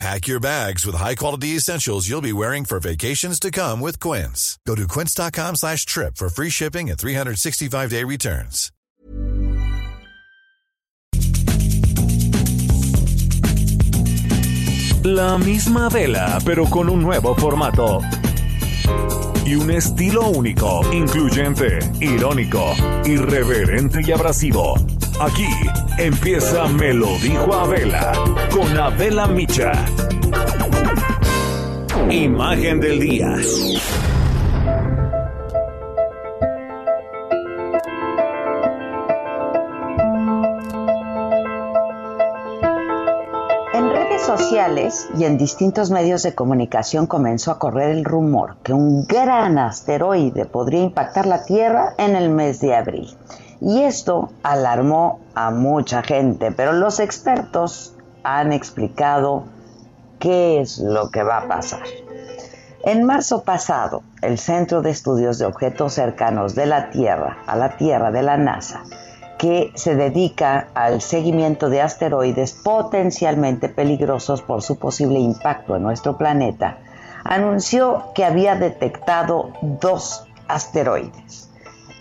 Pack 0.00 0.26
your 0.26 0.40
bags 0.40 0.84
with 0.84 0.96
high-quality 0.96 1.56
essentials 1.56 2.08
you'll 2.08 2.20
be 2.20 2.32
wearing 2.32 2.64
for 2.64 2.80
vacations 2.80 3.38
to 3.40 3.50
come 3.50 3.80
with 3.80 4.00
Quince. 4.00 4.58
Go 4.66 4.74
to 4.74 4.88
quince.com 4.88 5.56
slash 5.56 5.86
trip 5.86 6.16
for 6.16 6.28
free 6.28 6.50
shipping 6.50 6.90
and 6.90 6.98
365-day 6.98 8.04
returns. 8.04 8.70
La 15.04 15.36
misma 15.36 15.90
vela, 15.90 16.38
pero 16.44 16.64
con 16.64 16.88
un 16.88 17.02
nuevo 17.02 17.34
formato. 17.34 18.00
Y 19.44 19.54
un 19.54 19.70
estilo 19.70 20.28
único, 20.30 20.80
incluyente, 20.92 21.78
irónico, 22.00 22.74
irreverente 23.04 24.00
y 24.02 24.12
abrasivo. 24.12 24.74
Aquí 25.20 25.46
empieza 25.98 26.66
Me 26.66 26.92
lo 26.92 27.16
dijo 27.18 27.54
Abela 27.54 28.12
con 28.50 28.76
Abela 28.78 29.26
Micha. 29.26 29.72
Imagen 32.10 32.80
del 32.80 33.00
día. 33.00 33.36
En 43.72 43.90
redes 43.90 44.22
sociales 44.22 45.08
y 45.18 45.24
en 45.24 45.38
distintos 45.38 45.90
medios 45.90 46.22
de 46.22 46.34
comunicación 46.34 47.06
comenzó 47.06 47.50
a 47.50 47.58
correr 47.58 47.90
el 47.90 48.04
rumor 48.04 48.56
que 48.62 48.72
un 48.72 49.06
gran 49.06 49.58
asteroide 49.58 50.44
podría 50.44 50.82
impactar 50.82 51.26
la 51.26 51.44
Tierra 51.44 51.94
en 51.98 52.16
el 52.16 52.30
mes 52.30 52.60
de 52.60 52.74
abril. 52.74 53.08
Y 53.60 53.82
esto 53.82 54.30
alarmó 54.42 55.20
a 55.34 55.50
mucha 55.50 56.02
gente, 56.02 56.52
pero 56.52 56.72
los 56.72 57.00
expertos 57.00 57.94
han 58.22 58.52
explicado 58.52 59.44
qué 60.18 60.60
es 60.60 60.78
lo 60.78 61.10
que 61.10 61.22
va 61.22 61.38
a 61.38 61.48
pasar. 61.48 61.82
En 62.84 63.04
marzo 63.04 63.44
pasado, 63.44 64.02
el 64.20 64.38
Centro 64.38 64.82
de 64.82 64.90
Estudios 64.90 65.38
de 65.38 65.46
Objetos 65.46 65.94
Cercanos 65.94 66.54
de 66.54 66.66
la 66.66 66.90
Tierra, 66.90 67.38
a 67.46 67.56
la 67.56 67.76
Tierra 67.76 68.10
de 68.10 68.22
la 68.22 68.36
NASA, 68.36 68.82
que 69.38 69.72
se 69.74 69.94
dedica 69.94 70.68
al 70.74 71.00
seguimiento 71.00 71.70
de 71.70 71.80
asteroides 71.80 72.52
potencialmente 72.52 73.68
peligrosos 73.68 74.42
por 74.42 74.62
su 74.62 74.78
posible 74.78 75.18
impacto 75.18 75.76
en 75.76 75.82
nuestro 75.82 76.18
planeta, 76.18 76.78
anunció 77.24 78.12
que 78.14 78.24
había 78.24 78.54
detectado 78.54 79.52
dos 79.62 80.26
asteroides. 80.46 81.50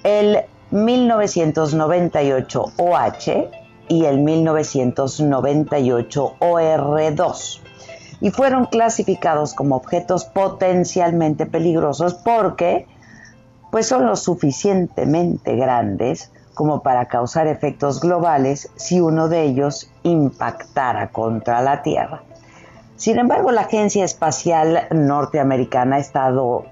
El 0.04 0.44
1998 0.74 2.74
OH 2.78 3.50
y 3.88 4.06
el 4.06 4.20
1998 4.20 6.36
OR2 6.40 7.62
y 8.22 8.32
fueron 8.32 8.66
clasificados 8.66 9.54
como 9.54 9.76
objetos 9.76 10.26
potencialmente 10.26 11.46
peligrosos 11.46 12.16
porque 12.16 12.88
pues 13.70 13.88
son 13.88 14.08
lo 14.08 14.16
suficientemente 14.16 15.56
grandes 15.56 16.32
como 16.56 16.82
para 16.82 17.08
causar 17.08 17.46
efectos 17.46 18.02
globales 18.02 18.72
si 18.76 19.00
uno 19.00 19.30
de 19.30 19.44
ellos 19.44 19.92
impactara 20.02 21.10
contra 21.10 21.62
la 21.62 21.84
Tierra. 21.84 22.24
Sin 22.96 23.20
embargo, 23.20 23.52
la 23.52 23.62
Agencia 23.62 24.04
Espacial 24.06 24.88
Norteamericana 24.90 25.98
ha 25.98 26.00
estado 26.00 26.66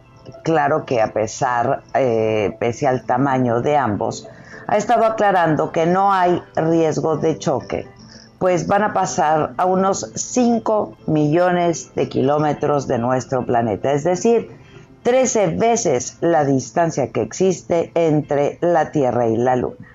claro 0.43 0.85
que 0.85 1.01
a 1.01 1.13
pesar, 1.13 1.83
eh, 1.93 2.55
pese 2.59 2.87
al 2.87 3.05
tamaño 3.05 3.61
de 3.61 3.77
ambos, 3.77 4.27
ha 4.67 4.77
estado 4.77 5.05
aclarando 5.05 5.71
que 5.71 5.85
no 5.85 6.13
hay 6.13 6.41
riesgo 6.55 7.17
de 7.17 7.37
choque, 7.37 7.87
pues 8.39 8.67
van 8.67 8.83
a 8.83 8.93
pasar 8.93 9.53
a 9.57 9.65
unos 9.65 10.11
5 10.15 10.97
millones 11.07 11.93
de 11.95 12.09
kilómetros 12.09 12.87
de 12.87 12.97
nuestro 12.97 13.45
planeta, 13.45 13.91
es 13.91 14.03
decir, 14.03 14.49
13 15.03 15.47
veces 15.57 16.17
la 16.21 16.45
distancia 16.45 17.11
que 17.11 17.21
existe 17.21 17.91
entre 17.95 18.59
la 18.61 18.91
Tierra 18.91 19.27
y 19.27 19.35
la 19.35 19.55
Luna. 19.55 19.87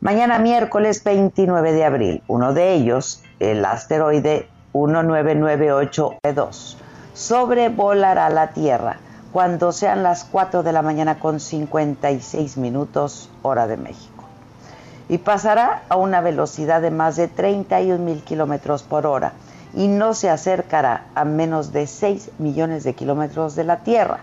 Mañana 0.00 0.38
miércoles 0.38 1.02
29 1.02 1.72
de 1.72 1.84
abril, 1.84 2.22
uno 2.28 2.52
de 2.52 2.74
ellos, 2.74 3.22
el 3.40 3.64
asteroide 3.64 4.46
1998E2, 4.74 6.76
sobrevolará 7.14 8.28
la 8.28 8.48
Tierra 8.48 8.98
cuando 9.36 9.70
sean 9.70 10.02
las 10.02 10.24
4 10.24 10.62
de 10.62 10.72
la 10.72 10.80
mañana 10.80 11.18
con 11.18 11.40
56 11.40 12.56
minutos 12.56 13.28
hora 13.42 13.66
de 13.66 13.76
México. 13.76 14.24
Y 15.10 15.18
pasará 15.18 15.82
a 15.90 15.96
una 15.96 16.22
velocidad 16.22 16.80
de 16.80 16.90
más 16.90 17.16
de 17.16 17.28
31 17.28 18.02
mil 18.02 18.22
kilómetros 18.22 18.82
por 18.82 19.04
hora 19.04 19.34
y 19.74 19.88
no 19.88 20.14
se 20.14 20.30
acercará 20.30 21.08
a 21.14 21.26
menos 21.26 21.74
de 21.74 21.86
6 21.86 22.30
millones 22.38 22.82
de 22.82 22.94
kilómetros 22.94 23.54
de 23.56 23.64
la 23.64 23.80
Tierra. 23.80 24.20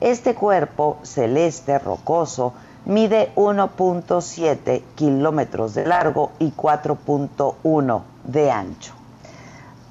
Este 0.00 0.34
cuerpo 0.34 0.98
celeste 1.04 1.78
rocoso 1.78 2.52
mide 2.84 3.30
1.7 3.36 4.82
kilómetros 4.96 5.74
de 5.74 5.86
largo 5.86 6.32
y 6.40 6.50
4.1 6.50 8.02
de 8.24 8.50
ancho. 8.50 8.97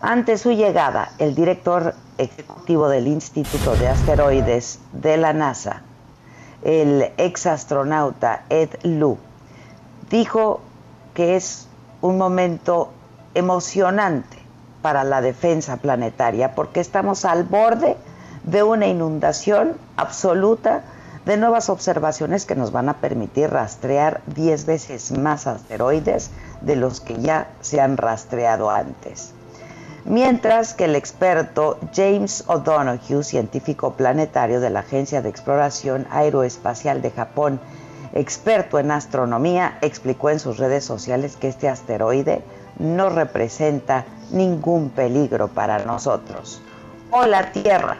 Ante 0.01 0.37
su 0.37 0.51
llegada, 0.51 1.13
el 1.17 1.33
director 1.33 1.95
ejecutivo 2.19 2.87
del 2.87 3.07
Instituto 3.07 3.75
de 3.75 3.87
Asteroides 3.87 4.79
de 4.91 5.17
la 5.17 5.33
NASA, 5.33 5.81
el 6.61 7.11
exastronauta 7.17 8.43
Ed 8.49 8.69
Lu, 8.83 9.17
dijo 10.11 10.61
que 11.15 11.35
es 11.35 11.67
un 12.01 12.19
momento 12.19 12.91
emocionante 13.33 14.37
para 14.83 15.03
la 15.03 15.21
defensa 15.21 15.77
planetaria 15.77 16.53
porque 16.53 16.79
estamos 16.79 17.25
al 17.25 17.43
borde 17.43 17.97
de 18.43 18.61
una 18.61 18.85
inundación 18.85 19.77
absoluta 19.95 20.83
de 21.25 21.37
nuevas 21.37 21.71
observaciones 21.71 22.45
que 22.45 22.55
nos 22.55 22.71
van 22.71 22.89
a 22.89 22.97
permitir 22.97 23.49
rastrear 23.49 24.21
10 24.27 24.65
veces 24.67 25.17
más 25.17 25.47
asteroides 25.47 26.29
de 26.61 26.75
los 26.75 27.01
que 27.01 27.19
ya 27.19 27.49
se 27.61 27.81
han 27.81 27.97
rastreado 27.97 28.69
antes 28.69 29.33
mientras 30.07 30.73
que 30.73 30.85
el 30.85 30.95
experto 30.95 31.77
James 31.93 32.45
O'Donoghue, 32.47 33.23
científico 33.23 33.93
planetario 33.93 34.59
de 34.59 34.69
la 34.69 34.79
Agencia 34.79 35.21
de 35.21 35.29
Exploración 35.29 36.07
Aeroespacial 36.09 37.01
de 37.01 37.11
Japón, 37.11 37.59
experto 38.13 38.79
en 38.79 38.91
astronomía, 38.91 39.77
explicó 39.81 40.29
en 40.29 40.39
sus 40.39 40.57
redes 40.57 40.85
sociales 40.85 41.35
que 41.35 41.49
este 41.49 41.67
asteroide 41.67 42.41
no 42.79 43.09
representa 43.09 44.05
ningún 44.31 44.89
peligro 44.89 45.49
para 45.49 45.79
nosotros. 45.79 46.61
O 47.11 47.25
la 47.25 47.51
Tierra. 47.51 47.97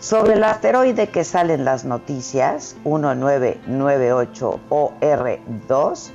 Sobre 0.00 0.34
el 0.34 0.44
asteroide 0.44 1.08
que 1.08 1.24
salen 1.24 1.64
las 1.64 1.84
noticias, 1.84 2.76
1998 2.84 4.60
OR2, 4.68 6.10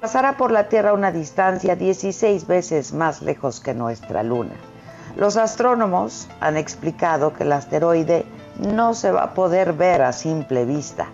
pasará 0.00 0.36
por 0.36 0.50
la 0.50 0.68
Tierra 0.68 0.92
una 0.92 1.12
distancia 1.12 1.76
16 1.76 2.46
veces 2.46 2.92
más 2.92 3.22
lejos 3.22 3.60
que 3.60 3.72
nuestra 3.72 4.22
Luna. 4.22 4.69
Los 5.16 5.36
astrónomos 5.36 6.28
han 6.40 6.56
explicado 6.56 7.32
que 7.32 7.42
el 7.42 7.52
asteroide 7.52 8.24
no 8.58 8.94
se 8.94 9.10
va 9.10 9.24
a 9.24 9.34
poder 9.34 9.72
ver 9.72 10.02
a 10.02 10.12
simple 10.12 10.64
vista. 10.64 11.08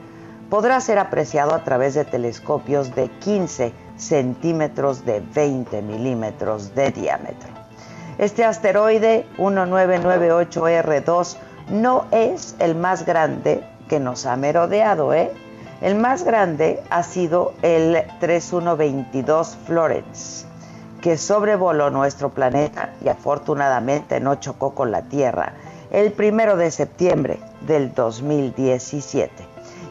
Podrá 0.51 0.81
ser 0.81 0.99
apreciado 0.99 1.55
a 1.55 1.65
través 1.65 1.95
de 1.95 2.05
telescopios 2.05 2.95
de 2.95 3.09
15 3.09 3.73
centímetros 3.97 5.05
de 5.05 5.21
20 5.21 5.81
milímetros 5.83 6.75
de 6.75 6.91
diámetro. 6.91 7.49
Este 8.19 8.45
asteroide 8.45 9.27
1998R2 9.39 11.37
no 11.71 12.05
es 12.11 12.55
el 12.59 12.75
más 12.75 13.07
grande 13.07 13.67
que 13.89 13.99
nos 13.99 14.27
ha 14.27 14.37
merodeado, 14.37 15.15
¿eh? 15.15 15.33
El 15.81 15.95
más 15.97 16.23
grande 16.23 16.83
ha 16.91 17.03
sido 17.03 17.55
el 17.63 18.03
3122 18.21 19.57
Florence 19.67 20.47
que 21.07 21.17
sobrevoló 21.17 21.89
nuestro 21.89 22.31
planeta 22.31 22.95
y 23.01 23.09
afortunadamente 23.09 24.19
no 24.19 24.35
chocó 24.41 24.75
con 24.75 24.91
la 24.91 25.03
Tierra 25.03 25.53
el 25.93 26.11
primero 26.11 26.57
de 26.57 26.73
septiembre 26.73 27.39
del 27.61 27.95
2017 27.95 29.31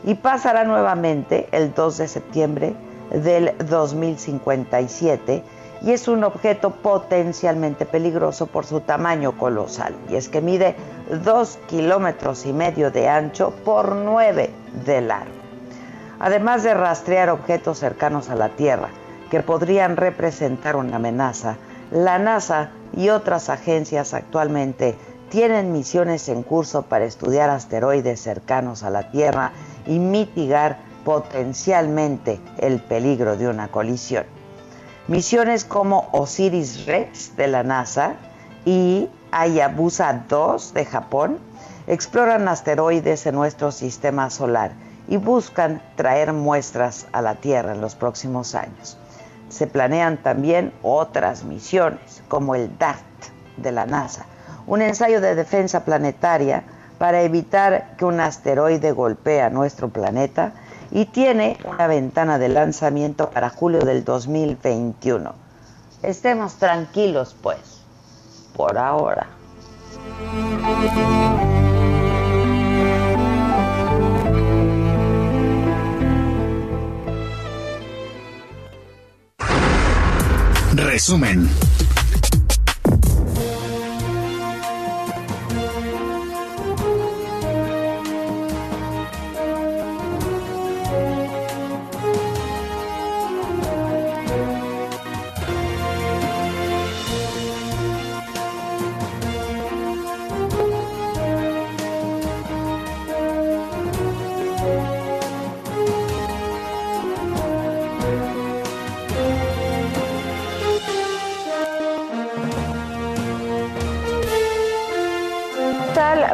y 0.04 0.16
pasará 0.16 0.66
nuevamente 0.66 1.48
el 1.54 1.74
2 1.74 1.98
de 2.00 2.08
septiembre 2.10 2.74
del 3.12 3.54
2057 3.60 5.42
y 5.84 5.92
es 5.94 6.10
un 6.10 6.26
objeto 6.26 6.72
potencialmente 6.72 7.86
peligroso 7.86 8.48
por 8.48 8.66
su 8.66 8.82
tamaño 8.82 9.38
colosal 9.38 9.96
y 10.10 10.18
es 10.18 10.28
que 10.28 10.42
mide 10.42 10.76
2 11.24 11.60
kilómetros 11.68 12.46
y 12.46 12.52
medio 12.52 12.92
de 12.92 13.08
ancho 13.08 13.54
por 13.64 13.96
9 13.96 14.50
de 14.86 15.00
largo. 15.00 15.32
además 16.20 16.64
de 16.64 16.74
rastrear 16.74 17.30
objetos 17.30 17.80
cercanos 17.80 18.30
a 18.30 18.36
la 18.36 18.50
Tierra 18.50 18.90
que 19.36 19.44
podrían 19.44 19.98
representar 19.98 20.78
una 20.78 20.96
amenaza, 20.96 21.58
la 21.92 22.18
NASA 22.18 22.70
y 22.96 23.10
otras 23.10 23.50
agencias 23.50 24.14
actualmente 24.14 24.96
tienen 25.28 25.74
misiones 25.74 26.30
en 26.30 26.42
curso 26.42 26.84
para 26.84 27.04
estudiar 27.04 27.50
asteroides 27.50 28.22
cercanos 28.22 28.84
a 28.84 28.90
la 28.90 29.12
Tierra 29.12 29.52
y 29.86 30.00
mitigar 30.00 30.78
potencialmente 31.04 32.40
el 32.60 32.80
peligro 32.80 33.36
de 33.36 33.50
una 33.50 33.68
colisión. 33.68 34.24
Misiones 35.10 35.66
como 35.66 36.08
Osiris 36.14 36.86
Rex 36.86 37.36
de 37.36 37.48
la 37.48 37.64
NASA 37.64 38.14
y 38.64 39.10
Hayabusa 39.32 40.24
2 40.30 40.74
de 40.74 40.86
Japón 40.86 41.40
exploran 41.88 42.48
asteroides 42.48 43.26
en 43.26 43.36
nuestro 43.36 43.74
sistema 43.74 44.30
solar 44.30 44.72
y 45.10 45.18
buscan 45.18 45.82
traer 45.98 46.32
muestras 46.32 47.06
a 47.12 47.22
la 47.22 47.36
Tierra 47.36 47.74
en 47.74 47.82
los 47.82 47.96
próximos 47.96 48.56
años. 48.56 48.98
Se 49.50 49.68
planean 49.68 50.18
también 50.18 50.74
otras 50.82 51.44
misiones, 51.44 52.24
como 52.28 52.56
el 52.56 52.78
DART 52.78 53.04
de 53.58 53.72
la 53.72 53.86
NASA, 53.86 54.26
un 54.68 54.82
ensayo 54.82 55.22
de 55.22 55.36
defensa 55.36 55.86
planetaria 55.86 56.64
para 56.98 57.22
evitar 57.22 57.96
que 57.98 58.06
un 58.06 58.20
asteroide 58.20 58.92
golpee 58.92 59.42
a 59.42 59.50
nuestro 59.50 59.90
planeta 59.90 60.54
y 60.92 61.06
tiene 61.06 61.58
una 61.66 61.88
ventana 61.88 62.40
de 62.40 62.50
lanzamiento 62.50 63.30
para 63.30 63.50
julio 63.50 63.82
del 63.82 64.04
2021. 64.04 65.34
Estemos 66.02 66.56
tranquilos, 66.56 67.36
pues, 67.42 67.82
por 68.56 68.78
ahora. 68.78 69.28
Resumen. 80.78 81.75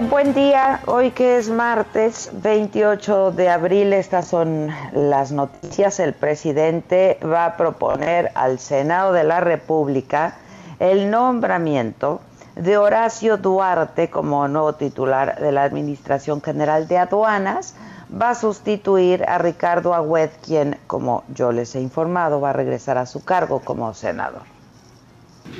Buen 0.09 0.33
día, 0.33 0.81
hoy 0.87 1.11
que 1.11 1.37
es 1.37 1.49
martes 1.49 2.31
28 2.41 3.31
de 3.31 3.49
abril, 3.49 3.93
estas 3.93 4.27
son 4.27 4.69
las 4.93 5.31
noticias. 5.31 5.99
El 5.99 6.13
presidente 6.13 7.19
va 7.23 7.45
a 7.45 7.57
proponer 7.57 8.31
al 8.33 8.57
Senado 8.57 9.13
de 9.13 9.23
la 9.23 9.41
República 9.41 10.37
el 10.79 11.11
nombramiento 11.11 12.19
de 12.55 12.77
Horacio 12.77 13.37
Duarte 13.37 14.09
como 14.09 14.47
nuevo 14.47 14.73
titular 14.73 15.39
de 15.39 15.51
la 15.51 15.63
Administración 15.63 16.41
General 16.41 16.87
de 16.87 16.97
Aduanas. 16.97 17.75
Va 18.11 18.31
a 18.31 18.35
sustituir 18.35 19.23
a 19.25 19.37
Ricardo 19.37 19.93
Agüed, 19.93 20.31
quien, 20.43 20.77
como 20.87 21.23
yo 21.33 21.51
les 21.51 21.75
he 21.75 21.81
informado, 21.81 22.41
va 22.41 22.49
a 22.49 22.53
regresar 22.53 22.97
a 22.97 23.05
su 23.05 23.23
cargo 23.23 23.59
como 23.59 23.93
senador. 23.93 24.41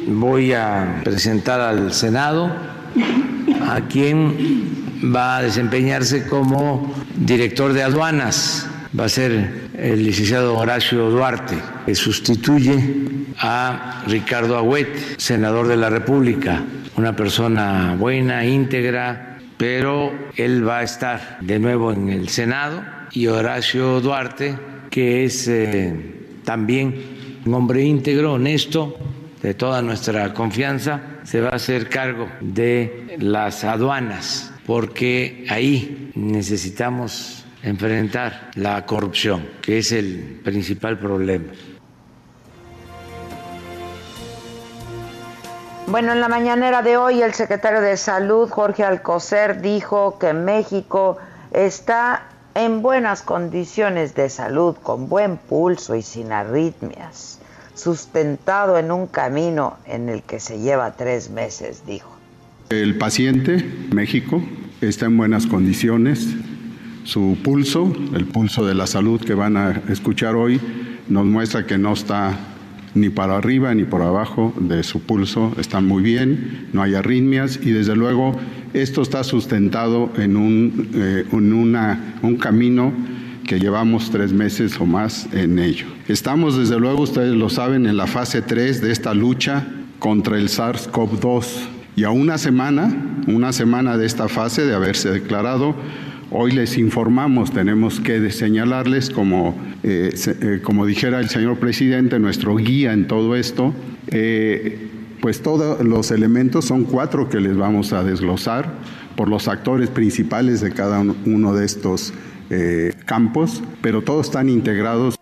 Voy 0.08 0.54
a 0.54 1.02
presentar 1.04 1.62
al 1.62 1.94
Senado 1.94 2.50
a 3.68 3.82
quien 3.82 5.12
va 5.14 5.38
a 5.38 5.44
desempeñarse 5.44 6.28
como 6.28 6.94
director 7.16 7.74
de 7.74 7.84
aduanas. 7.84 8.68
Va 8.98 9.06
a 9.06 9.10
ser 9.10 9.70
el 9.78 10.04
licenciado 10.04 10.58
Horacio 10.58 11.10
Duarte, 11.10 11.56
que 11.86 11.96
sustituye 11.96 12.78
a 13.40 14.04
Ricardo 14.08 14.58
Agüet, 14.58 15.18
senador 15.18 15.68
de 15.68 15.78
la 15.78 15.90
República, 15.90 16.62
una 16.98 17.16
persona 17.16 17.96
buena, 17.98 18.46
íntegra, 18.46 19.40
pero 19.58 20.12
él 20.36 20.68
va 20.68 20.80
a 20.80 20.84
estar 20.84 21.38
de 21.42 21.60
nuevo 21.60 21.92
en 21.92 22.10
el 22.10 22.30
Senado 22.30 22.84
y 23.12 23.28
Horacio 23.28 24.02
Duarte, 24.02 24.58
que 24.90 25.24
es 25.24 25.48
eh, 25.48 25.94
también 26.44 26.96
un 27.46 27.54
hombre 27.54 27.84
íntegro, 27.84 28.34
honesto, 28.34 28.98
de 29.42 29.54
toda 29.54 29.82
nuestra 29.82 30.34
confianza, 30.34 31.02
se 31.24 31.42
va 31.42 31.50
a 31.50 31.56
hacer 31.56 31.90
cargo 31.90 32.28
de 32.40 33.18
las 33.20 33.64
aduanas, 33.64 34.52
porque 34.66 35.46
ahí 35.50 36.12
necesitamos 36.16 37.46
enfrentar 37.64 38.52
la 38.56 38.86
corrupción, 38.86 39.48
que 39.62 39.80
es 39.80 39.92
el 39.92 40.42
principal 40.44 40.98
problema. 40.98 41.52
Bueno, 45.88 46.14
en 46.14 46.22
la 46.22 46.30
mañanera 46.30 46.82
de 46.82 46.98
hoy 46.98 47.22
el 47.22 47.34
secretario 47.34 47.82
de 47.82 47.98
Salud, 47.98 48.50
Jorge 48.50 48.84
Alcocer, 48.84 49.62
dijo 49.62 50.18
que 50.20 50.34
México 50.34 51.18
está 51.52 52.28
en 52.56 52.82
buenas 52.82 53.22
condiciones 53.22 54.16
de 54.16 54.30
salud, 54.30 54.76
con 54.82 55.10
buen 55.10 55.38
pulso 55.38 55.96
y 55.96 56.02
sin 56.02 56.32
arritmias 56.32 57.41
sustentado 57.76 58.78
en 58.78 58.92
un 58.92 59.08
camino 59.08 59.78
en 59.86 60.10
el 60.10 60.22
que 60.24 60.40
se 60.40 60.60
lleva 60.60 60.94
tres 60.94 61.30
meses, 61.30 61.84
dijo. 61.86 62.16
El 62.70 62.98
paciente, 62.98 63.66
México, 63.94 64.42
está 64.82 65.06
en 65.06 65.18
buenas 65.18 65.46
condiciones. 65.48 66.28
Su 67.04 67.38
pulso, 67.44 67.92
el 68.14 68.26
pulso 68.26 68.66
de 68.66 68.76
la 68.76 68.88
salud 68.88 69.20
que 69.20 69.34
van 69.34 69.58
a 69.58 69.82
escuchar 69.90 70.36
hoy, 70.36 70.60
nos 71.10 71.26
muestra 71.26 71.66
que 71.66 71.78
no 71.78 71.94
está 71.94 72.38
ni 72.94 73.10
para 73.10 73.38
arriba 73.38 73.74
ni 73.74 73.84
por 73.84 74.02
abajo 74.02 74.54
de 74.60 74.84
su 74.84 75.02
pulso, 75.02 75.54
está 75.58 75.82
muy 75.82 76.04
bien, 76.04 76.70
no 76.74 76.82
hay 76.82 76.96
arritmias 76.96 77.60
y 77.62 77.72
desde 77.72 77.96
luego 77.96 78.36
esto 78.74 79.02
está 79.02 79.24
sustentado 79.24 80.12
en 80.18 80.38
un, 80.38 80.90
eh, 80.94 81.26
un 81.32 82.38
camino 82.38 82.94
que 83.46 83.60
llevamos 83.60 84.12
tres 84.12 84.34
meses 84.34 84.80
o 84.80 84.86
más 84.86 85.28
en 85.34 85.60
ello. 85.60 85.88
Estamos, 86.08 86.58
desde 86.58 86.80
luego, 86.80 87.04
ustedes 87.04 87.36
lo 87.36 87.50
saben, 87.50 87.86
en 87.86 87.98
la 87.98 88.08
fase 88.08 88.42
3 88.42 88.82
de 88.82 88.92
esta 88.92 89.14
lucha 89.14 89.68
contra 90.00 90.38
el 90.38 90.50
SARS-CoV-2 90.50 91.46
y 91.96 92.04
a 92.04 92.10
una 92.10 92.38
semana, 92.38 93.22
una 93.28 93.52
semana 93.54 93.98
de 93.98 94.06
esta 94.06 94.28
fase 94.30 94.66
de 94.66 94.74
haberse 94.74 95.10
declarado, 95.12 95.76
hoy 96.32 96.52
les 96.52 96.78
informamos, 96.78 97.52
tenemos 97.52 98.00
que 98.00 98.32
señalarles, 98.32 99.10
como, 99.10 99.56
eh, 99.84 100.14
eh, 100.26 100.60
como 100.64 100.86
dijera 100.86 101.20
el 101.20 101.30
señor 101.30 101.58
presidente, 101.58 102.18
nuestro 102.20 102.56
guía 102.56 102.94
en 102.94 103.08
todo 103.08 103.36
esto, 103.36 103.74
eh, 104.08 104.88
pues 105.20 105.42
todos 105.42 105.86
los 105.86 106.12
elementos 106.12 106.66
son 106.66 106.86
cuatro 106.86 107.30
que 107.30 107.40
les 107.40 107.56
vamos 107.56 107.94
a 107.94 108.04
desglosar 108.04 108.74
por 109.16 109.28
los 109.28 109.48
actores 109.48 109.90
principales 109.90 110.62
de 110.62 110.72
cada 110.72 111.00
uno 111.00 111.54
de 111.54 111.66
estos 111.66 112.14
eh, 112.52 112.94
campos, 113.06 113.64
pero 113.82 114.04
todos 114.04 114.28
están 114.28 114.50
integrados. 114.50 115.16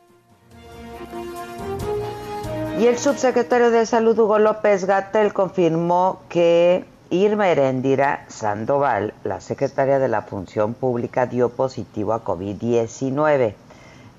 Y 2.80 2.88
el 2.88 2.98
subsecretario 2.98 3.72
de 3.72 3.86
Salud, 3.86 4.18
Hugo 4.18 4.40
López 4.40 4.86
Gatel, 4.86 5.32
confirmó 5.34 6.22
que 6.28 6.86
Irma 7.12 7.50
Erendira 7.50 8.26
Sandoval, 8.30 9.14
la 9.24 9.42
secretaria 9.42 10.00
de 10.00 10.08
la 10.08 10.24
Función 10.24 10.74
Pública, 10.74 11.28
dio 11.28 11.50
positivo 11.50 12.14
a 12.14 12.24
COVID-19. 12.24 13.54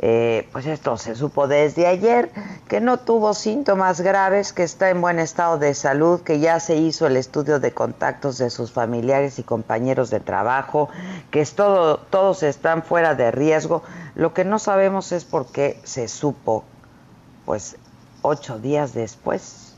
Eh, 0.03 0.49
pues 0.51 0.65
esto 0.65 0.97
se 0.97 1.15
supo 1.15 1.47
desde 1.47 1.87
ayer, 1.87 2.31
que 2.69 2.81
no 2.81 3.01
tuvo 3.01 3.35
síntomas 3.35 4.01
graves, 4.01 4.55
que 4.55 4.63
está 4.63 4.89
en 4.89 5.03
buen 5.03 5.19
estado 5.19 5.59
de 5.59 5.75
salud, 5.75 6.23
que 6.23 6.41
ya 6.41 6.59
se 6.59 6.77
hizo 6.77 7.07
el 7.07 7.19
estudio 7.19 7.61
de 7.61 7.73
contactos 7.73 8.39
de 8.39 8.49
sus 8.49 8.73
familiares 8.73 9.39
y 9.39 9.43
compañeros 9.43 10.09
de 10.09 10.21
trabajo, 10.21 10.89
que 11.31 11.43
es 11.43 11.55
todo, 11.55 11.99
todos 11.99 12.43
están 12.43 12.83
fuera 12.83 13.15
de 13.15 13.31
riesgo. 13.31 13.83
Lo 14.15 14.33
que 14.33 14.47
no 14.47 14.59
sabemos 14.59 15.13
es 15.13 15.27
por 15.27 15.53
qué 15.53 15.79
se 15.85 16.09
supo, 16.09 16.65
pues, 17.45 17.77
ocho 18.23 18.59
días 18.59 18.95
después. 18.95 19.70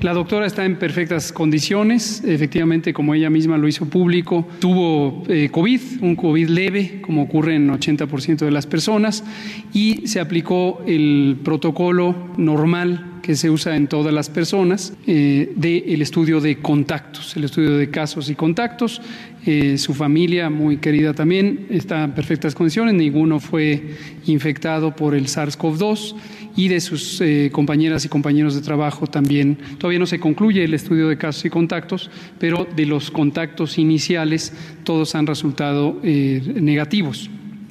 La 0.00 0.14
doctora 0.14 0.46
está 0.46 0.64
en 0.64 0.78
perfectas 0.78 1.32
condiciones, 1.32 2.22
efectivamente, 2.24 2.92
como 2.92 3.14
ella 3.14 3.28
misma 3.28 3.58
lo 3.58 3.68
hizo 3.68 3.86
público, 3.86 4.46
tuvo 4.58 5.24
eh, 5.28 5.50
COVID, 5.50 5.80
un 6.02 6.16
COVID 6.16 6.48
leve, 6.48 7.00
como 7.02 7.22
ocurre 7.22 7.56
en 7.56 7.68
80% 7.68 8.38
de 8.38 8.50
las 8.50 8.66
personas, 8.66 9.24
y 9.72 10.06
se 10.06 10.20
aplicó 10.20 10.82
el 10.86 11.38
protocolo 11.44 12.14
normal 12.36 13.09
que 13.22 13.36
se 13.36 13.50
usa 13.50 13.76
en 13.76 13.86
todas 13.86 14.12
las 14.12 14.28
personas 14.30 14.92
eh, 15.06 15.52
del 15.56 16.02
estudio 16.02 16.40
de 16.40 16.56
contactos, 16.56 17.36
el 17.36 17.44
estudio 17.44 17.76
de 17.76 17.90
casos 17.90 18.30
y 18.30 18.34
contactos. 18.34 19.00
Eh, 19.46 19.78
su 19.78 19.94
familia, 19.94 20.50
muy 20.50 20.76
querida 20.76 21.14
también, 21.14 21.66
está 21.70 22.04
en 22.04 22.12
perfectas 22.12 22.54
condiciones, 22.54 22.94
ninguno 22.94 23.40
fue 23.40 23.94
infectado 24.26 24.94
por 24.94 25.14
el 25.14 25.26
SARS-CoV-2 25.26 26.14
y 26.56 26.68
de 26.68 26.80
sus 26.80 27.20
eh, 27.20 27.50
compañeras 27.52 28.04
y 28.04 28.08
compañeros 28.08 28.54
de 28.54 28.60
trabajo 28.60 29.06
también. 29.06 29.56
Todavía 29.78 29.98
no 29.98 30.06
se 30.06 30.20
concluye 30.20 30.64
el 30.64 30.74
estudio 30.74 31.08
de 31.08 31.16
casos 31.16 31.44
y 31.44 31.50
contactos, 31.50 32.10
pero 32.38 32.66
de 32.76 32.86
los 32.86 33.10
contactos 33.10 33.78
iniciales 33.78 34.52
todos 34.84 35.14
han 35.14 35.26
resultado 35.26 35.98
negativos. 36.02 37.30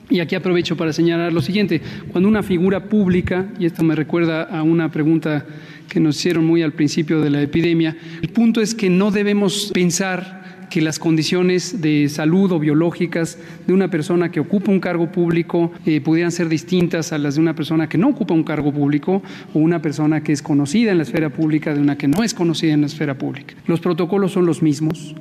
Y 0.10 0.20
aquí 0.22 0.36
aprovecho 0.36 0.76
para 0.76 0.92
señalar 0.92 1.32
lo 1.32 1.42
siguiente, 1.42 1.82
cuando 2.12 2.28
una 2.28 2.42
figura 2.42 2.86
pública, 2.86 3.46
y 3.60 3.66
esto 3.66 3.84
me 3.84 3.96
recuerda 3.96 4.44
a 4.44 4.64
una 4.64 4.92
pregunta 4.92 5.46
que 5.88 6.00
nos 6.00 6.18
hicieron 6.18 6.46
muy 6.46 6.64
al 6.64 6.74
principio 6.74 7.22
de 7.22 7.30
la 7.30 7.42
epidemia, 7.42 7.96
el 8.22 8.30
punto 8.30 8.60
es 8.62 8.74
que 8.74 8.90
no 8.90 9.12
debemos 9.12 9.72
pensar 9.74 10.40
que 10.70 10.82
las 10.82 11.00
condiciones 11.00 11.82
de 11.82 12.08
salud 12.10 12.52
o 12.52 12.60
biológicas 12.60 13.38
de 13.66 13.74
una 13.74 13.90
persona 13.90 14.32
que 14.32 14.40
ocupa 14.40 14.72
un 14.72 14.80
cargo 14.80 15.12
público 15.12 15.72
eh, 15.86 16.00
pudieran 16.00 16.32
ser 16.32 16.48
distintas 16.48 17.12
a 17.12 17.18
las 17.18 17.36
de 17.36 17.42
una 17.42 17.56
persona 17.56 17.90
que 17.90 17.98
no 17.98 18.10
ocupa 18.10 18.34
un 18.34 18.44
cargo 18.44 18.72
público 18.72 19.22
o 19.54 19.60
una 19.60 19.82
persona 19.82 20.22
que 20.22 20.32
es 20.32 20.42
conocida 20.42 20.92
en 20.92 20.98
la 20.98 21.04
esfera 21.04 21.30
pública 21.30 21.74
de 21.74 21.82
una 21.82 21.98
que 21.98 22.08
no 22.08 22.24
es 22.24 22.34
conocida 22.34 22.74
en 22.74 22.82
la 22.82 22.88
esfera 22.88 23.18
pública. 23.18 23.56
Los 23.66 23.80
protocolos 23.80 24.32
son 24.32 24.46
los 24.46 24.62
mismos, 24.62 25.16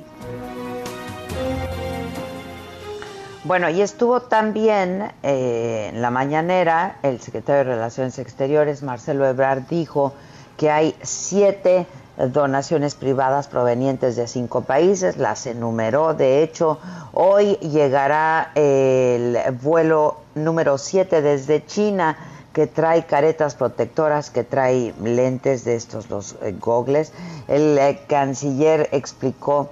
Bueno, 3.49 3.67
y 3.67 3.81
estuvo 3.81 4.21
también 4.21 5.11
eh, 5.23 5.89
en 5.91 6.03
la 6.03 6.11
mañanera 6.11 6.97
el 7.01 7.19
secretario 7.19 7.63
de 7.63 7.75
Relaciones 7.77 8.19
Exteriores, 8.19 8.83
Marcelo 8.83 9.25
Ebrard, 9.27 9.63
dijo 9.67 10.13
que 10.55 10.69
hay 10.69 10.95
siete 11.01 11.87
donaciones 12.31 12.93
privadas 12.93 13.47
provenientes 13.47 14.15
de 14.15 14.27
cinco 14.27 14.61
países, 14.61 15.17
las 15.17 15.47
enumeró. 15.47 16.13
De 16.13 16.43
hecho, 16.43 16.77
hoy 17.11 17.55
llegará 17.55 18.51
el 18.53 19.39
vuelo 19.63 20.17
número 20.35 20.77
siete 20.77 21.23
desde 21.23 21.65
China 21.65 22.17
que 22.53 22.67
trae 22.67 23.07
caretas 23.07 23.55
protectoras, 23.55 24.29
que 24.29 24.43
trae 24.43 24.93
lentes 25.03 25.63
de 25.63 25.73
estos, 25.73 26.11
los 26.11 26.35
eh, 26.43 26.53
gogles. 26.59 27.13
El 27.47 27.79
eh, 27.79 28.01
canciller 28.07 28.89
explicó 28.91 29.71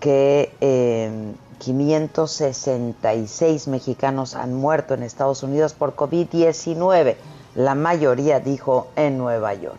que 0.00 1.36
566 1.58 3.68
mexicanos 3.68 4.34
han 4.34 4.54
muerto 4.54 4.94
en 4.94 5.02
Estados 5.02 5.42
Unidos 5.42 5.74
por 5.74 5.94
COVID-19, 5.96 7.16
la 7.54 7.74
mayoría 7.74 8.40
dijo 8.40 8.90
en 8.96 9.18
Nueva 9.18 9.52
York. 9.54 9.78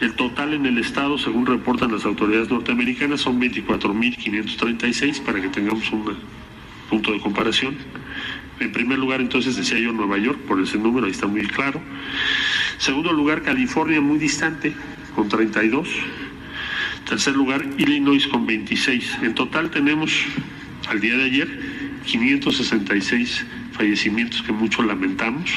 El 0.00 0.16
total 0.16 0.54
en 0.54 0.64
el 0.64 0.78
estado, 0.78 1.18
según 1.18 1.44
reportan 1.44 1.92
las 1.92 2.06
autoridades 2.06 2.50
norteamericanas, 2.50 3.20
son 3.20 3.38
24.536 3.40 5.22
para 5.22 5.42
que 5.42 5.48
tengamos 5.48 5.92
un 5.92 6.16
punto 6.88 7.12
de 7.12 7.20
comparación. 7.20 7.76
En 8.60 8.72
primer 8.72 8.98
lugar, 8.98 9.20
entonces, 9.20 9.56
decía 9.56 9.78
yo 9.78 9.92
Nueva 9.92 10.16
York, 10.18 10.38
por 10.48 10.58
ese 10.60 10.78
número, 10.78 11.06
ahí 11.06 11.12
está 11.12 11.26
muy 11.26 11.46
claro. 11.46 11.80
Segundo 12.78 13.12
lugar, 13.12 13.42
California, 13.42 14.00
muy 14.00 14.18
distante, 14.18 14.74
con 15.14 15.28
32. 15.28 15.88
Tercer 17.08 17.34
lugar, 17.34 17.62
Illinois, 17.76 18.26
con 18.28 18.46
26. 18.46 19.18
En 19.22 19.34
total 19.34 19.70
tenemos 19.70 20.12
al 20.90 21.00
día 21.00 21.16
de 21.16 21.24
ayer 21.24 21.48
566 22.04 23.46
fallecimientos 23.72 24.42
que 24.42 24.52
mucho 24.52 24.82
lamentamos. 24.82 25.50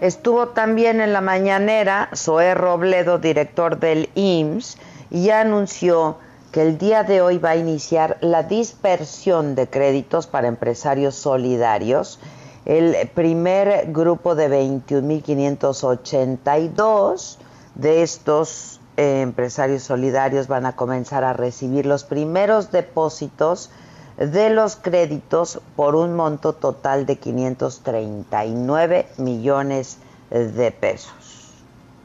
Estuvo 0.00 0.48
también 0.48 1.00
en 1.00 1.12
la 1.12 1.20
mañanera 1.20 2.08
Zoé 2.14 2.54
Robledo, 2.54 3.18
director 3.18 3.80
del 3.80 4.08
IMSS, 4.14 4.78
y 5.10 5.30
anunció 5.30 6.18
que 6.52 6.62
el 6.62 6.78
día 6.78 7.02
de 7.02 7.20
hoy 7.20 7.38
va 7.38 7.50
a 7.50 7.56
iniciar 7.56 8.16
la 8.20 8.44
dispersión 8.44 9.54
de 9.54 9.68
créditos 9.68 10.26
para 10.26 10.48
empresarios 10.48 11.14
solidarios. 11.16 12.18
El 12.64 12.96
primer 13.14 13.92
grupo 13.92 14.34
de 14.34 14.48
21.582 14.48 17.36
de 17.74 18.02
estos 18.02 18.77
empresarios 18.98 19.84
solidarios 19.84 20.48
van 20.48 20.66
a 20.66 20.74
comenzar 20.74 21.22
a 21.22 21.32
recibir 21.32 21.86
los 21.86 22.02
primeros 22.02 22.72
depósitos 22.72 23.70
de 24.16 24.50
los 24.50 24.74
créditos 24.74 25.60
por 25.76 25.94
un 25.94 26.14
monto 26.14 26.52
total 26.52 27.06
de 27.06 27.16
539 27.16 29.06
millones 29.16 29.98
de 30.30 30.72
pesos 30.72 31.17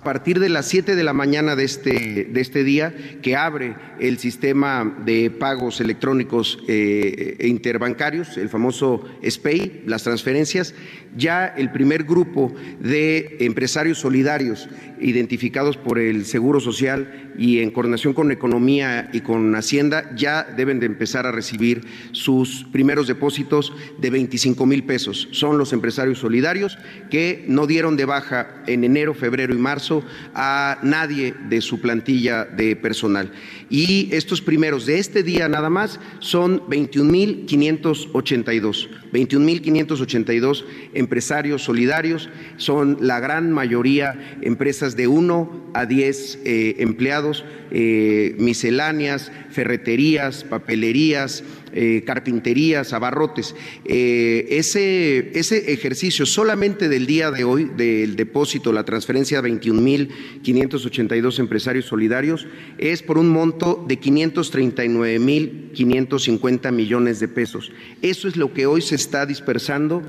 partir 0.03 0.39
de 0.39 0.49
las 0.49 0.67
7 0.67 0.95
de 0.95 1.03
la 1.03 1.13
mañana 1.13 1.55
de 1.55 1.63
este, 1.63 2.27
de 2.31 2.41
este 2.41 2.63
día, 2.63 2.93
que 3.21 3.35
abre 3.35 3.75
el 3.99 4.17
sistema 4.19 4.97
de 5.05 5.31
pagos 5.31 5.81
electrónicos 5.81 6.59
eh, 6.67 7.37
interbancarios, 7.47 8.37
el 8.37 8.49
famoso 8.49 9.03
SPEI, 9.27 9.83
las 9.85 10.03
transferencias, 10.03 10.73
ya 11.15 11.45
el 11.45 11.71
primer 11.71 12.03
grupo 12.03 12.53
de 12.79 13.37
empresarios 13.41 13.99
solidarios 13.99 14.69
identificados 14.99 15.77
por 15.77 15.99
el 15.99 16.25
Seguro 16.25 16.59
Social 16.59 17.32
y 17.37 17.59
en 17.59 17.71
coordinación 17.71 18.13
con 18.13 18.31
Economía 18.31 19.09
y 19.13 19.21
con 19.21 19.55
Hacienda 19.55 20.13
ya 20.15 20.43
deben 20.43 20.79
de 20.79 20.85
empezar 20.85 21.25
a 21.25 21.31
recibir 21.31 21.81
sus 22.11 22.65
primeros 22.71 23.07
depósitos 23.07 23.73
de 23.97 24.09
25 24.09 24.65
mil 24.65 24.83
pesos. 24.83 25.29
Son 25.31 25.57
los 25.57 25.71
empresarios 25.73 26.19
solidarios 26.19 26.77
que 27.09 27.45
no 27.47 27.67
dieron 27.67 27.97
de 27.97 28.05
baja 28.05 28.63
en 28.67 28.83
enero, 28.83 29.13
febrero 29.13 29.53
y 29.53 29.57
marzo 29.57 30.03
a 30.33 30.79
nadie 30.83 31.33
de 31.49 31.61
su 31.61 31.81
plantilla 31.81 32.45
de 32.45 32.75
personal. 32.75 33.31
Y 33.69 34.09
estos 34.13 34.41
primeros 34.41 34.85
de 34.85 34.99
este 34.99 35.23
día 35.23 35.49
nada 35.49 35.69
más 35.69 35.99
son 36.19 36.61
21.582. 36.67 38.89
21.582 39.11 40.65
empresarios 40.93 41.63
solidarios, 41.63 42.29
son 42.57 42.97
la 43.01 43.19
gran 43.19 43.51
mayoría 43.51 44.37
empresas 44.41 44.95
de 44.95 45.07
1 45.07 45.71
a 45.73 45.85
10 45.85 46.39
eh, 46.45 46.75
empleados, 46.79 47.22
eh, 47.71 48.35
misceláneas, 48.37 49.31
ferreterías, 49.49 50.43
papelerías, 50.43 51.43
eh, 51.73 52.03
carpinterías, 52.05 52.93
abarrotes. 52.93 53.55
ese, 53.85 55.31
ese 55.37 55.73
ejercicio 55.73 56.25
solamente 56.25 56.87
del 56.89 57.05
día 57.07 57.31
de 57.31 57.43
hoy, 57.43 57.71
del 57.75 58.15
depósito, 58.15 58.71
la 58.71 58.83
transferencia 58.83 59.41
de 59.41 59.51
21.582 59.51 61.39
empresarios 61.39 61.85
solidarios, 61.85 62.45
es 62.77 63.01
por 63.01 63.17
un 63.17 63.29
monto 63.29 63.83
de 63.87 63.99
539.550 63.99 66.71
millones 66.71 67.19
de 67.19 67.27
pesos. 67.27 67.71
Eso 68.01 68.27
es 68.27 68.37
lo 68.37 68.53
que 68.53 68.65
hoy 68.65 68.81
se 68.81 68.95
está 68.95 69.25
dispersando. 69.25 70.03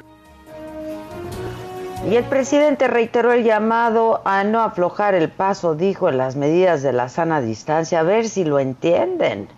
Y 2.09 2.17
el 2.17 2.25
presidente 2.25 2.87
reiteró 2.87 3.33
el 3.33 3.45
llamado 3.45 4.21
a 4.27 4.45
no 4.45 4.61
aflojar 4.61 5.15
el 5.15 5.31
paso, 5.31 5.75
dijo, 5.75 6.11
en 6.11 6.19
las 6.19 6.37
medidas 6.37 6.83
de 6.83 6.93
la 6.93 7.09
sana 7.09 7.41
distancia, 7.41 8.01
a 8.01 8.03
ver 8.03 8.29
si 8.29 8.45
lo 8.45 8.59
entienden, 8.61 9.49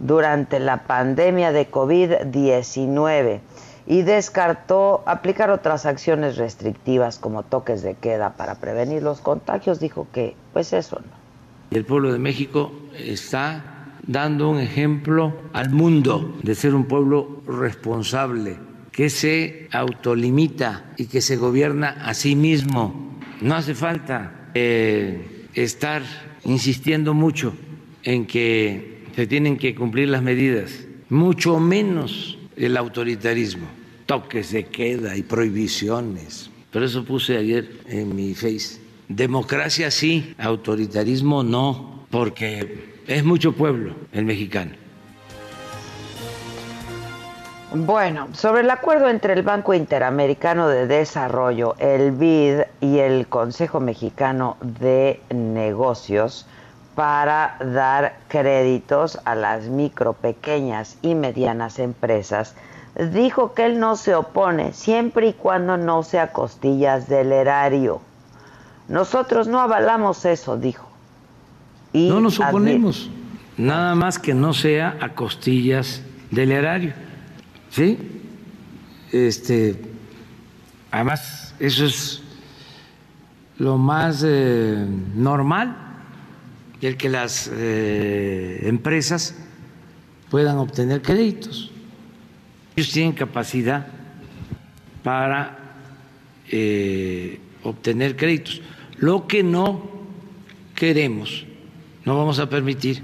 durante 0.00 0.58
la 0.58 0.84
pandemia 0.84 1.52
de 1.52 1.70
COVID-19 1.70 3.40
y 3.86 4.02
descartó 4.02 5.02
aplicar 5.06 5.50
otras 5.50 5.86
acciones 5.86 6.36
restrictivas 6.36 7.18
como 7.18 7.42
toques 7.42 7.82
de 7.82 7.94
queda 7.94 8.34
para 8.34 8.56
prevenir 8.56 9.02
los 9.02 9.20
contagios. 9.20 9.78
Dijo 9.78 10.06
que, 10.12 10.34
pues 10.52 10.72
eso 10.72 10.98
no. 10.98 11.76
El 11.76 11.84
pueblo 11.84 12.12
de 12.12 12.18
México 12.18 12.72
está 12.98 13.62
dando 14.06 14.50
un 14.50 14.58
ejemplo 14.58 15.32
al 15.52 15.70
mundo 15.70 16.34
de 16.42 16.54
ser 16.54 16.74
un 16.74 16.86
pueblo 16.86 17.40
responsable 17.46 18.58
que 18.94 19.10
se 19.10 19.68
autolimita 19.72 20.94
y 20.96 21.06
que 21.06 21.20
se 21.20 21.36
gobierna 21.36 21.88
a 22.04 22.14
sí 22.14 22.36
mismo. 22.36 23.18
No 23.40 23.56
hace 23.56 23.74
falta 23.74 24.50
eh, 24.54 25.48
estar 25.54 26.02
insistiendo 26.44 27.12
mucho 27.12 27.54
en 28.04 28.24
que 28.24 29.02
se 29.16 29.26
tienen 29.26 29.56
que 29.56 29.74
cumplir 29.74 30.08
las 30.08 30.22
medidas, 30.22 30.86
mucho 31.08 31.58
menos 31.58 32.38
el 32.56 32.76
autoritarismo, 32.76 33.66
toques 34.06 34.52
de 34.52 34.66
queda 34.66 35.16
y 35.16 35.22
prohibiciones. 35.22 36.50
Por 36.70 36.84
eso 36.84 37.04
puse 37.04 37.36
ayer 37.36 37.68
en 37.88 38.14
mi 38.14 38.34
face, 38.34 38.80
democracia 39.08 39.90
sí, 39.90 40.34
autoritarismo 40.38 41.42
no, 41.42 42.06
porque 42.10 42.92
es 43.08 43.24
mucho 43.24 43.52
pueblo 43.52 43.96
el 44.12 44.24
mexicano 44.24 44.83
bueno, 47.76 48.28
sobre 48.34 48.62
el 48.62 48.70
acuerdo 48.70 49.08
entre 49.08 49.32
el 49.32 49.42
Banco 49.42 49.74
Interamericano 49.74 50.68
de 50.68 50.86
Desarrollo, 50.86 51.74
el 51.78 52.12
BID 52.12 52.60
y 52.80 52.98
el 52.98 53.26
Consejo 53.26 53.80
Mexicano 53.80 54.56
de 54.60 55.20
Negocios 55.34 56.46
para 56.94 57.56
dar 57.58 58.16
créditos 58.28 59.18
a 59.24 59.34
las 59.34 59.64
micro, 59.64 60.12
pequeñas 60.12 60.98
y 61.02 61.16
medianas 61.16 61.80
empresas 61.80 62.54
dijo 63.12 63.54
que 63.54 63.66
él 63.66 63.80
no 63.80 63.96
se 63.96 64.14
opone 64.14 64.72
siempre 64.72 65.28
y 65.28 65.32
cuando 65.32 65.76
no 65.76 66.04
sea 66.04 66.32
costillas 66.32 67.08
del 67.08 67.32
erario. 67.32 68.00
Nosotros 68.86 69.48
no 69.48 69.60
avalamos 69.60 70.24
eso, 70.24 70.56
dijo. 70.56 70.88
no 71.92 72.20
nos 72.20 72.38
oponemos, 72.38 73.10
nada 73.56 73.96
más 73.96 74.20
que 74.20 74.32
no 74.32 74.52
sea 74.52 74.96
a 75.00 75.08
costillas 75.10 76.02
del 76.30 76.52
erario. 76.52 76.92
¿Sí? 77.74 77.98
Este, 79.10 79.74
además, 80.92 81.54
eso 81.58 81.86
es 81.86 82.22
lo 83.58 83.78
más 83.78 84.22
eh, 84.24 84.86
normal, 85.16 85.76
el 86.80 86.96
que 86.96 87.08
las 87.08 87.50
eh, 87.52 88.60
empresas 88.62 89.34
puedan 90.30 90.58
obtener 90.58 91.02
créditos. 91.02 91.72
Ellos 92.76 92.92
tienen 92.92 93.12
capacidad 93.12 93.88
para 95.02 95.58
eh, 96.52 97.40
obtener 97.64 98.14
créditos. 98.14 98.62
Lo 98.98 99.26
que 99.26 99.42
no 99.42 99.90
queremos, 100.76 101.44
no 102.04 102.16
vamos 102.16 102.38
a 102.38 102.48
permitir, 102.48 103.02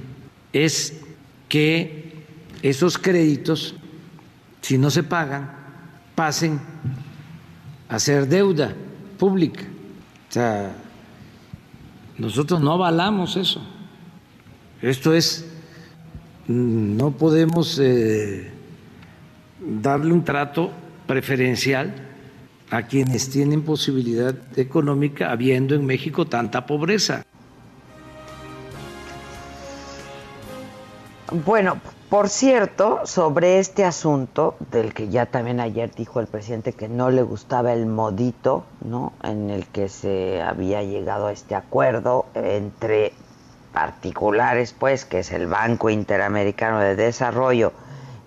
es 0.53 1.01
que 1.49 2.13
esos 2.63 2.99
créditos, 2.99 3.75
si 4.61 4.79
no 4.79 4.91
se 4.91 5.03
pagan, 5.03 5.51
pasen 6.15 6.61
a 7.89 7.99
ser 7.99 8.29
deuda 8.29 8.75
pública. 9.19 9.63
O 10.29 10.33
sea, 10.33 10.73
nosotros 12.19 12.61
no 12.61 12.73
avalamos 12.73 13.37
eso. 13.37 13.63
Esto 14.83 15.15
es, 15.15 15.47
no 16.47 17.11
podemos 17.13 17.79
eh, 17.83 18.51
darle 19.61 20.13
un 20.13 20.25
trato 20.25 20.71
preferencial 21.07 21.95
a 22.71 22.83
quienes 22.83 23.31
tienen 23.31 23.63
posibilidad 23.63 24.35
económica 24.57 25.33
habiendo 25.33 25.75
en 25.75 25.85
México 25.85 26.27
tanta 26.27 26.67
pobreza. 26.67 27.25
Bueno, 31.45 31.81
por 32.11 32.29
cierto, 32.29 33.01
sobre 33.05 33.61
este 33.61 33.85
asunto, 33.85 34.57
del 34.73 34.93
que 34.93 35.09
ya 35.09 35.27
también 35.27 35.61
ayer 35.61 35.95
dijo 35.95 36.19
el 36.19 36.27
presidente 36.27 36.73
que 36.73 36.89
no 36.89 37.11
le 37.11 37.23
gustaba 37.23 37.73
el 37.73 37.87
modito, 37.87 38.65
¿no? 38.85 39.13
En 39.23 39.49
el 39.49 39.67
que 39.67 39.89
se 39.89 40.43
había 40.43 40.83
llegado 40.83 41.29
a 41.29 41.33
este 41.33 41.55
acuerdo 41.55 42.27
entre 42.35 43.13
particulares, 43.73 44.75
pues, 44.77 45.05
que 45.05 45.21
es 45.21 45.31
el 45.31 45.47
Banco 45.47 45.89
Interamericano 45.89 46.81
de 46.81 46.97
Desarrollo 46.97 47.73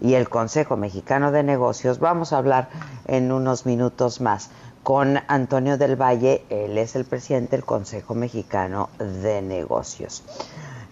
y 0.01 0.13
el 0.13 0.29
Consejo 0.29 0.77
Mexicano 0.77 1.33
de 1.33 1.43
Negocios, 1.43 1.99
vamos 1.99 2.31
a 2.31 2.37
hablar 2.37 2.69
en 3.05 3.33
unos 3.33 3.65
minutos 3.65 4.21
más 4.21 4.49
con 4.83 5.19
Antonio 5.27 5.77
del 5.77 6.01
Valle, 6.01 6.43
él 6.49 6.77
es 6.77 6.95
el 6.95 7.03
presidente 7.05 7.55
del 7.55 7.65
Consejo 7.65 8.15
Mexicano 8.15 8.89
de 8.97 9.41
Negocios. 9.41 10.23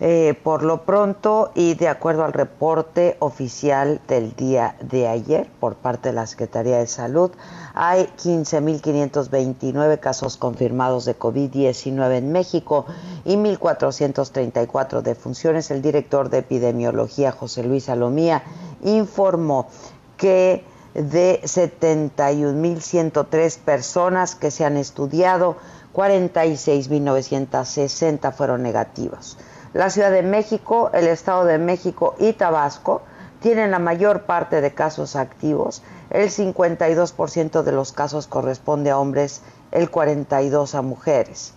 Eh, 0.03 0.33
por 0.43 0.63
lo 0.63 0.81
pronto 0.81 1.51
y 1.53 1.75
de 1.75 1.87
acuerdo 1.87 2.25
al 2.25 2.33
reporte 2.33 3.17
oficial 3.19 4.01
del 4.07 4.35
día 4.35 4.75
de 4.81 5.07
ayer 5.07 5.47
por 5.59 5.75
parte 5.75 6.09
de 6.09 6.15
la 6.15 6.25
Secretaría 6.25 6.79
de 6.79 6.87
Salud, 6.87 7.29
hay 7.75 8.09
15.529 8.17 9.99
casos 9.99 10.37
confirmados 10.37 11.05
de 11.05 11.19
COVID-19 11.19 12.17
en 12.17 12.31
México 12.31 12.87
y 13.25 13.35
1.434 13.35 15.03
defunciones. 15.03 15.69
El 15.69 15.83
director 15.83 16.31
de 16.31 16.39
epidemiología, 16.39 17.31
José 17.31 17.61
Luis 17.61 17.83
Salomía, 17.83 18.41
informó 18.83 19.67
que 20.17 20.65
de 20.95 21.41
71.103 21.43 23.59
personas 23.59 24.33
que 24.33 24.49
se 24.49 24.65
han 24.65 24.77
estudiado, 24.77 25.57
46.960 25.93 28.33
fueron 28.33 28.63
negativas. 28.63 29.37
La 29.73 29.89
Ciudad 29.89 30.11
de 30.11 30.21
México, 30.21 30.89
el 30.93 31.07
Estado 31.07 31.45
de 31.45 31.57
México 31.57 32.15
y 32.19 32.33
Tabasco 32.33 33.03
tienen 33.39 33.71
la 33.71 33.79
mayor 33.79 34.23
parte 34.23 34.59
de 34.59 34.73
casos 34.73 35.15
activos. 35.15 35.81
El 36.09 36.29
52% 36.29 37.63
de 37.63 37.71
los 37.71 37.93
casos 37.93 38.27
corresponde 38.27 38.91
a 38.91 38.99
hombres, 38.99 39.41
el 39.71 39.89
42% 39.89 40.77
a 40.77 40.81
mujeres. 40.81 41.53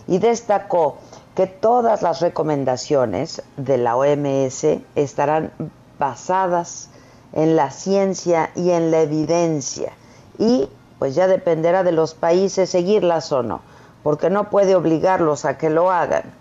y 0.08 0.20
destacó 0.20 0.98
que 1.36 1.48
todas 1.48 2.02
las 2.02 2.22
recomendaciones 2.22 3.42
de 3.58 3.78
la 3.78 3.98
OMS 3.98 4.66
estarán 4.96 5.52
basadas 6.00 6.90
en 7.34 7.56
la 7.56 7.72
ciencia 7.72 8.52
y 8.56 8.72
en 8.72 8.92
la 8.92 9.02
evidencia 9.02 9.92
y 10.38 10.70
pues 11.00 11.16
ya 11.16 11.28
dependerá 11.28 11.84
de 11.84 11.92
los 11.92 12.14
países 12.14 12.70
seguirlas 12.70 13.32
o 13.32 13.44
no, 13.44 13.62
porque 14.04 14.30
no 14.30 14.50
puede 14.50 14.76
obligarlos 14.76 15.46
a 15.46 15.58
que 15.58 15.70
lo 15.70 15.92
hagan. 15.92 16.34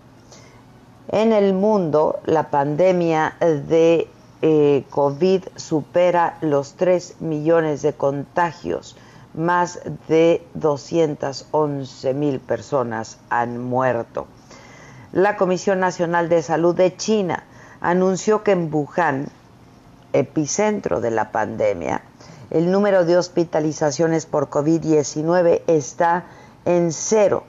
En 1.09 1.33
el 1.33 1.55
mundo, 1.55 2.21
la 2.25 2.51
pandemia 2.51 3.37
de 3.41 4.09
eh, 4.43 4.85
COVID 4.91 5.43
supera 5.57 6.39
los 6.41 6.75
3 6.75 7.21
millones 7.21 7.83
de 7.83 7.95
contagios 7.95 8.97
más 9.35 9.81
de 10.09 10.47
211 10.55 12.15
mil 12.15 12.41
personas 12.41 13.19
han 13.29 13.61
muerto. 13.61 14.27
La 15.13 15.37
Comisión 15.37 15.81
Nacional 15.81 16.29
de 16.29 16.43
Salud 16.43 16.75
de 16.75 16.97
China 16.97 17.45
anunció 17.81 18.43
que 18.43 18.53
en 18.53 18.73
Wuhan, 18.73 19.29
epicentro 20.13 21.01
de 21.01 21.11
la 21.11 21.31
pandemia, 21.33 22.03
el 22.51 22.71
número 22.71 23.05
de 23.05 23.17
hospitalizaciones 23.17 24.27
por 24.27 24.49
COVID-19 24.49 25.63
está 25.67 26.25
en 26.65 26.93
cero. 26.93 27.45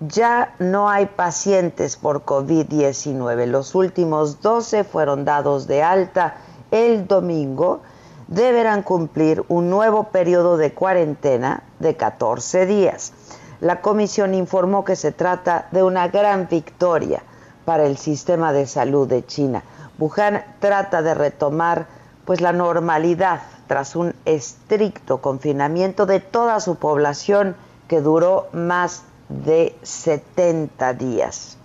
Ya 0.00 0.54
no 0.58 0.88
hay 0.88 1.06
pacientes 1.06 1.96
por 1.96 2.24
COVID-19. 2.24 3.46
Los 3.46 3.74
últimos 3.74 4.40
12 4.42 4.84
fueron 4.84 5.24
dados 5.24 5.66
de 5.66 5.82
alta 5.82 6.36
el 6.70 7.06
domingo 7.08 7.80
deberán 8.28 8.82
cumplir 8.82 9.44
un 9.48 9.70
nuevo 9.70 10.04
periodo 10.04 10.56
de 10.56 10.72
cuarentena 10.72 11.64
de 11.80 11.96
14 11.96 12.66
días. 12.66 13.12
La 13.60 13.80
comisión 13.80 14.34
informó 14.34 14.84
que 14.84 14.94
se 14.94 15.10
trata 15.10 15.66
de 15.72 15.82
una 15.82 16.08
gran 16.08 16.46
victoria 16.48 17.22
para 17.64 17.86
el 17.86 17.96
sistema 17.96 18.52
de 18.52 18.66
salud 18.66 19.08
de 19.08 19.26
China. 19.26 19.62
Wuhan 19.98 20.44
trata 20.60 21.02
de 21.02 21.14
retomar 21.14 21.86
pues 22.24 22.40
la 22.40 22.52
normalidad 22.52 23.40
tras 23.66 23.96
un 23.96 24.14
estricto 24.24 25.20
confinamiento 25.20 26.06
de 26.06 26.20
toda 26.20 26.60
su 26.60 26.76
población 26.76 27.56
que 27.88 28.00
duró 28.00 28.46
más 28.52 29.02
de 29.28 29.74
70 29.82 30.94
días. 30.94 31.56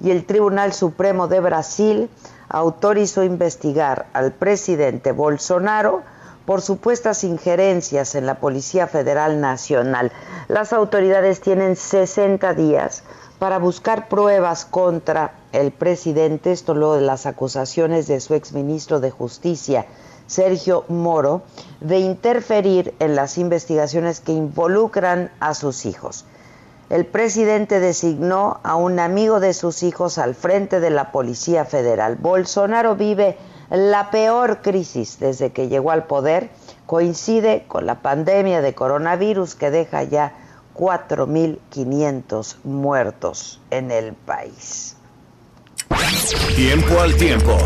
Y 0.00 0.10
el 0.10 0.26
Tribunal 0.26 0.72
Supremo 0.72 1.26
de 1.26 1.40
Brasil 1.40 2.10
autorizó 2.48 3.24
investigar 3.24 4.06
al 4.12 4.32
presidente 4.32 5.12
Bolsonaro 5.12 6.02
por 6.46 6.62
supuestas 6.62 7.24
injerencias 7.24 8.14
en 8.14 8.24
la 8.24 8.40
Policía 8.40 8.86
Federal 8.86 9.40
Nacional. 9.40 10.12
Las 10.48 10.72
autoridades 10.72 11.42
tienen 11.42 11.76
60 11.76 12.54
días 12.54 13.02
para 13.38 13.58
buscar 13.58 14.08
pruebas 14.08 14.64
contra 14.64 15.34
el 15.52 15.72
presidente, 15.72 16.52
esto 16.52 16.74
luego 16.74 16.96
de 16.96 17.02
las 17.02 17.26
acusaciones 17.26 18.06
de 18.06 18.20
su 18.20 18.34
exministro 18.34 18.98
de 19.00 19.10
Justicia, 19.10 19.86
Sergio 20.26 20.84
Moro, 20.88 21.42
de 21.80 21.98
interferir 21.98 22.94
en 22.98 23.14
las 23.14 23.38
investigaciones 23.38 24.20
que 24.20 24.32
involucran 24.32 25.30
a 25.40 25.54
sus 25.54 25.86
hijos. 25.86 26.24
El 26.90 27.04
presidente 27.04 27.80
designó 27.80 28.60
a 28.62 28.76
un 28.76 28.98
amigo 28.98 29.40
de 29.40 29.52
sus 29.52 29.82
hijos 29.82 30.16
al 30.16 30.34
frente 30.34 30.80
de 30.80 30.88
la 30.88 31.12
Policía 31.12 31.66
Federal. 31.66 32.16
Bolsonaro 32.16 32.96
vive 32.96 33.36
la 33.70 34.10
peor 34.10 34.62
crisis 34.62 35.18
desde 35.20 35.52
que 35.52 35.68
llegó 35.68 35.90
al 35.90 36.06
poder. 36.06 36.48
Coincide 36.86 37.64
con 37.68 37.84
la 37.84 37.96
pandemia 37.96 38.62
de 38.62 38.74
coronavirus 38.74 39.54
que 39.54 39.70
deja 39.70 40.02
ya 40.04 40.32
4.500 40.74 42.56
muertos 42.64 43.60
en 43.70 43.90
el 43.90 44.14
país. 44.14 44.96
Tiempo 46.56 47.00
al 47.00 47.14
tiempo. 47.16 47.58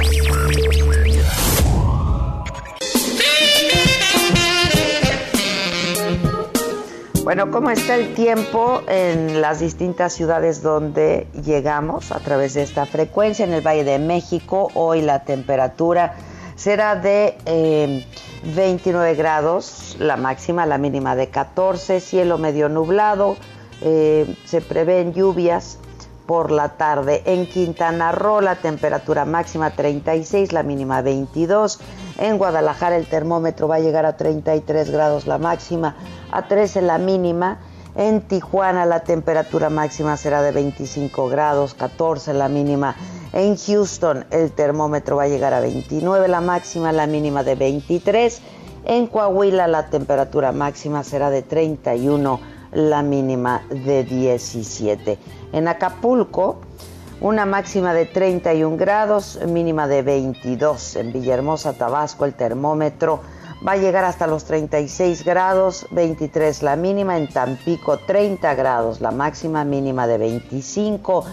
Bueno, 7.25 7.53
¿cómo 7.53 7.71
está 7.71 7.95
el 7.95 8.15
tiempo 8.15 8.83
en 8.89 9.41
las 9.41 9.61
distintas 9.61 10.13
ciudades 10.13 10.61
donde 10.61 11.29
llegamos 11.45 12.11
a 12.11 12.19
través 12.19 12.55
de 12.55 12.63
esta 12.63 12.85
frecuencia? 12.85 13.45
En 13.45 13.53
el 13.53 13.65
Valle 13.65 13.85
de 13.85 14.01
México, 14.01 14.73
hoy 14.75 15.03
la 15.03 15.23
temperatura 15.23 16.17
será 16.57 16.97
de 16.97 17.37
29 18.43 19.09
eh, 19.09 19.15
grados, 19.15 19.97
la 20.01 20.17
máxima, 20.17 20.67
la 20.67 20.79
mínima 20.79 21.15
de 21.15 21.29
14, 21.29 22.01
cielo 22.01 22.39
medio 22.39 22.69
nublado, 22.69 23.37
eh, 23.83 24.35
se 24.45 24.61
prevén 24.61 25.13
lluvias 25.15 25.79
por 26.27 26.51
la 26.51 26.71
tarde. 26.77 27.23
En 27.27 27.47
Quintana 27.47 28.13
Roo 28.13 28.41
la 28.41 28.57
temperatura 28.57 29.25
máxima 29.25 29.71
36, 29.71 30.53
la 30.53 30.63
mínima 30.63 31.03
22. 31.03 31.81
En 32.19 32.39
Guadalajara 32.39 32.97
el 32.97 33.07
termómetro 33.07 33.69
va 33.69 33.77
a 33.77 33.81
llegar 33.81 34.07
a 34.07 34.17
33 34.17 34.91
grados 34.91 35.27
la 35.27 35.39
máxima, 35.39 35.97
a 36.31 36.49
13 36.49 36.83
la 36.83 36.99
mínima. 36.99 37.59
En 37.95 38.23
Tijuana 38.23 38.87
la 38.87 39.01
temperatura 39.01 39.69
máxima 39.69 40.17
será 40.17 40.41
de 40.41 40.53
25 40.53 41.29
grados, 41.29 41.75
14 41.75 42.33
la 42.33 42.49
mínima. 42.49 42.97
En 43.33 43.57
Houston 43.57 44.25
el 44.31 44.53
termómetro 44.53 45.17
va 45.17 45.25
a 45.25 45.29
llegar 45.29 45.53
a 45.53 45.61
29 45.61 46.29
la 46.29 46.41
máxima, 46.41 46.93
la 46.93 47.07
mínima 47.07 47.43
de 47.43 47.55
23. 47.55 48.41
En 48.85 49.07
Coahuila 49.07 49.69
la 49.69 49.91
temperatura 49.91 50.53
máxima 50.53 51.05
será 51.05 51.31
de 51.31 51.43
31, 51.43 52.41
la 52.73 53.03
mínima 53.03 53.63
de 53.71 54.05
17. 54.05 55.19
En 55.53 55.69
Acapulco 55.69 56.61
una 57.23 57.47
máxima 57.47 57.95
de 57.95 58.05
31 58.05 58.77
grados, 58.77 59.39
mínima 59.47 59.87
de 59.87 60.03
22. 60.03 60.97
En 60.97 61.13
Villahermosa, 61.13 61.75
Tabasco, 61.75 62.25
el 62.25 62.35
termómetro 62.35 63.21
va 63.65 63.73
a 63.73 63.77
llegar 63.77 64.05
hasta 64.05 64.27
los 64.27 64.45
36 64.45 65.25
grados, 65.25 65.87
23 65.93 66.65
la 66.65 66.75
mínima. 66.75 67.17
En 67.17 67.29
Tampico, 67.29 67.99
30 67.99 68.55
grados, 68.57 69.01
la 69.01 69.13
máxima 69.13 69.63
mínima 69.65 70.09
de 70.09 70.19
25. 70.19 71.25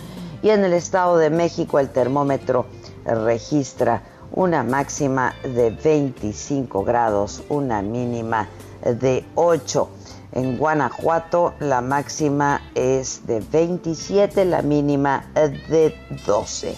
Y 0.44 0.52
en 0.52 0.64
el 0.64 0.74
Estado 0.74 1.18
de 1.18 1.32
México, 1.32 1.80
el 1.80 1.90
termómetro 1.90 2.68
registra 3.04 4.04
una 4.32 4.62
máxima 4.62 5.34
de 5.42 5.72
25 5.72 6.84
grados, 6.84 7.42
una 7.50 7.82
mínima 7.82 8.48
de 8.84 9.26
8. 9.34 9.90
En 10.32 10.58
Guanajuato 10.58 11.56
la 11.60 11.82
máxima 11.82 12.62
es 12.76 13.26
de 13.26 13.40
27, 13.40 14.46
la 14.46 14.62
mínima 14.62 15.26
de 15.34 15.96
12. 16.28 16.78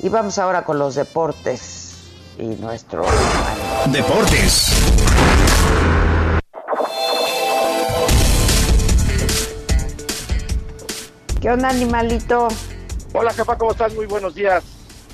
Y 0.00 0.08
vamos 0.08 0.38
ahora 0.38 0.64
con 0.64 0.78
los 0.78 0.94
deportes 0.94 1.96
y 2.38 2.44
nuestro... 2.44 3.04
Deportes. 3.86 4.70
¿Qué 11.40 11.50
onda, 11.50 11.70
animalito? 11.70 12.46
Hola, 13.12 13.32
jefa, 13.32 13.58
¿cómo 13.58 13.72
estás? 13.72 13.92
Muy 13.94 14.06
buenos 14.06 14.36
días. 14.36 14.62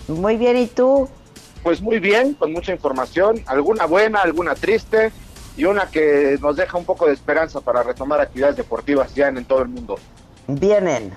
Muy 0.08 0.36
bien, 0.36 0.58
¿y 0.58 0.66
tú? 0.66 1.08
Pues 1.62 1.80
muy 1.80 1.98
bien, 1.98 2.34
con 2.34 2.52
mucha 2.52 2.72
información, 2.72 3.42
alguna 3.46 3.86
buena, 3.86 4.20
alguna 4.20 4.54
triste 4.54 5.12
y 5.56 5.64
una 5.64 5.86
que 5.86 6.38
nos 6.40 6.56
deja 6.56 6.76
un 6.76 6.84
poco 6.84 7.06
de 7.06 7.12
esperanza 7.12 7.60
para 7.60 7.82
retomar 7.82 8.20
actividades 8.20 8.56
deportivas 8.56 9.14
ya 9.14 9.28
en, 9.28 9.44
todo 9.44 9.62
el 9.62 9.68
mundo. 9.68 9.96
Vienen. 10.46 11.12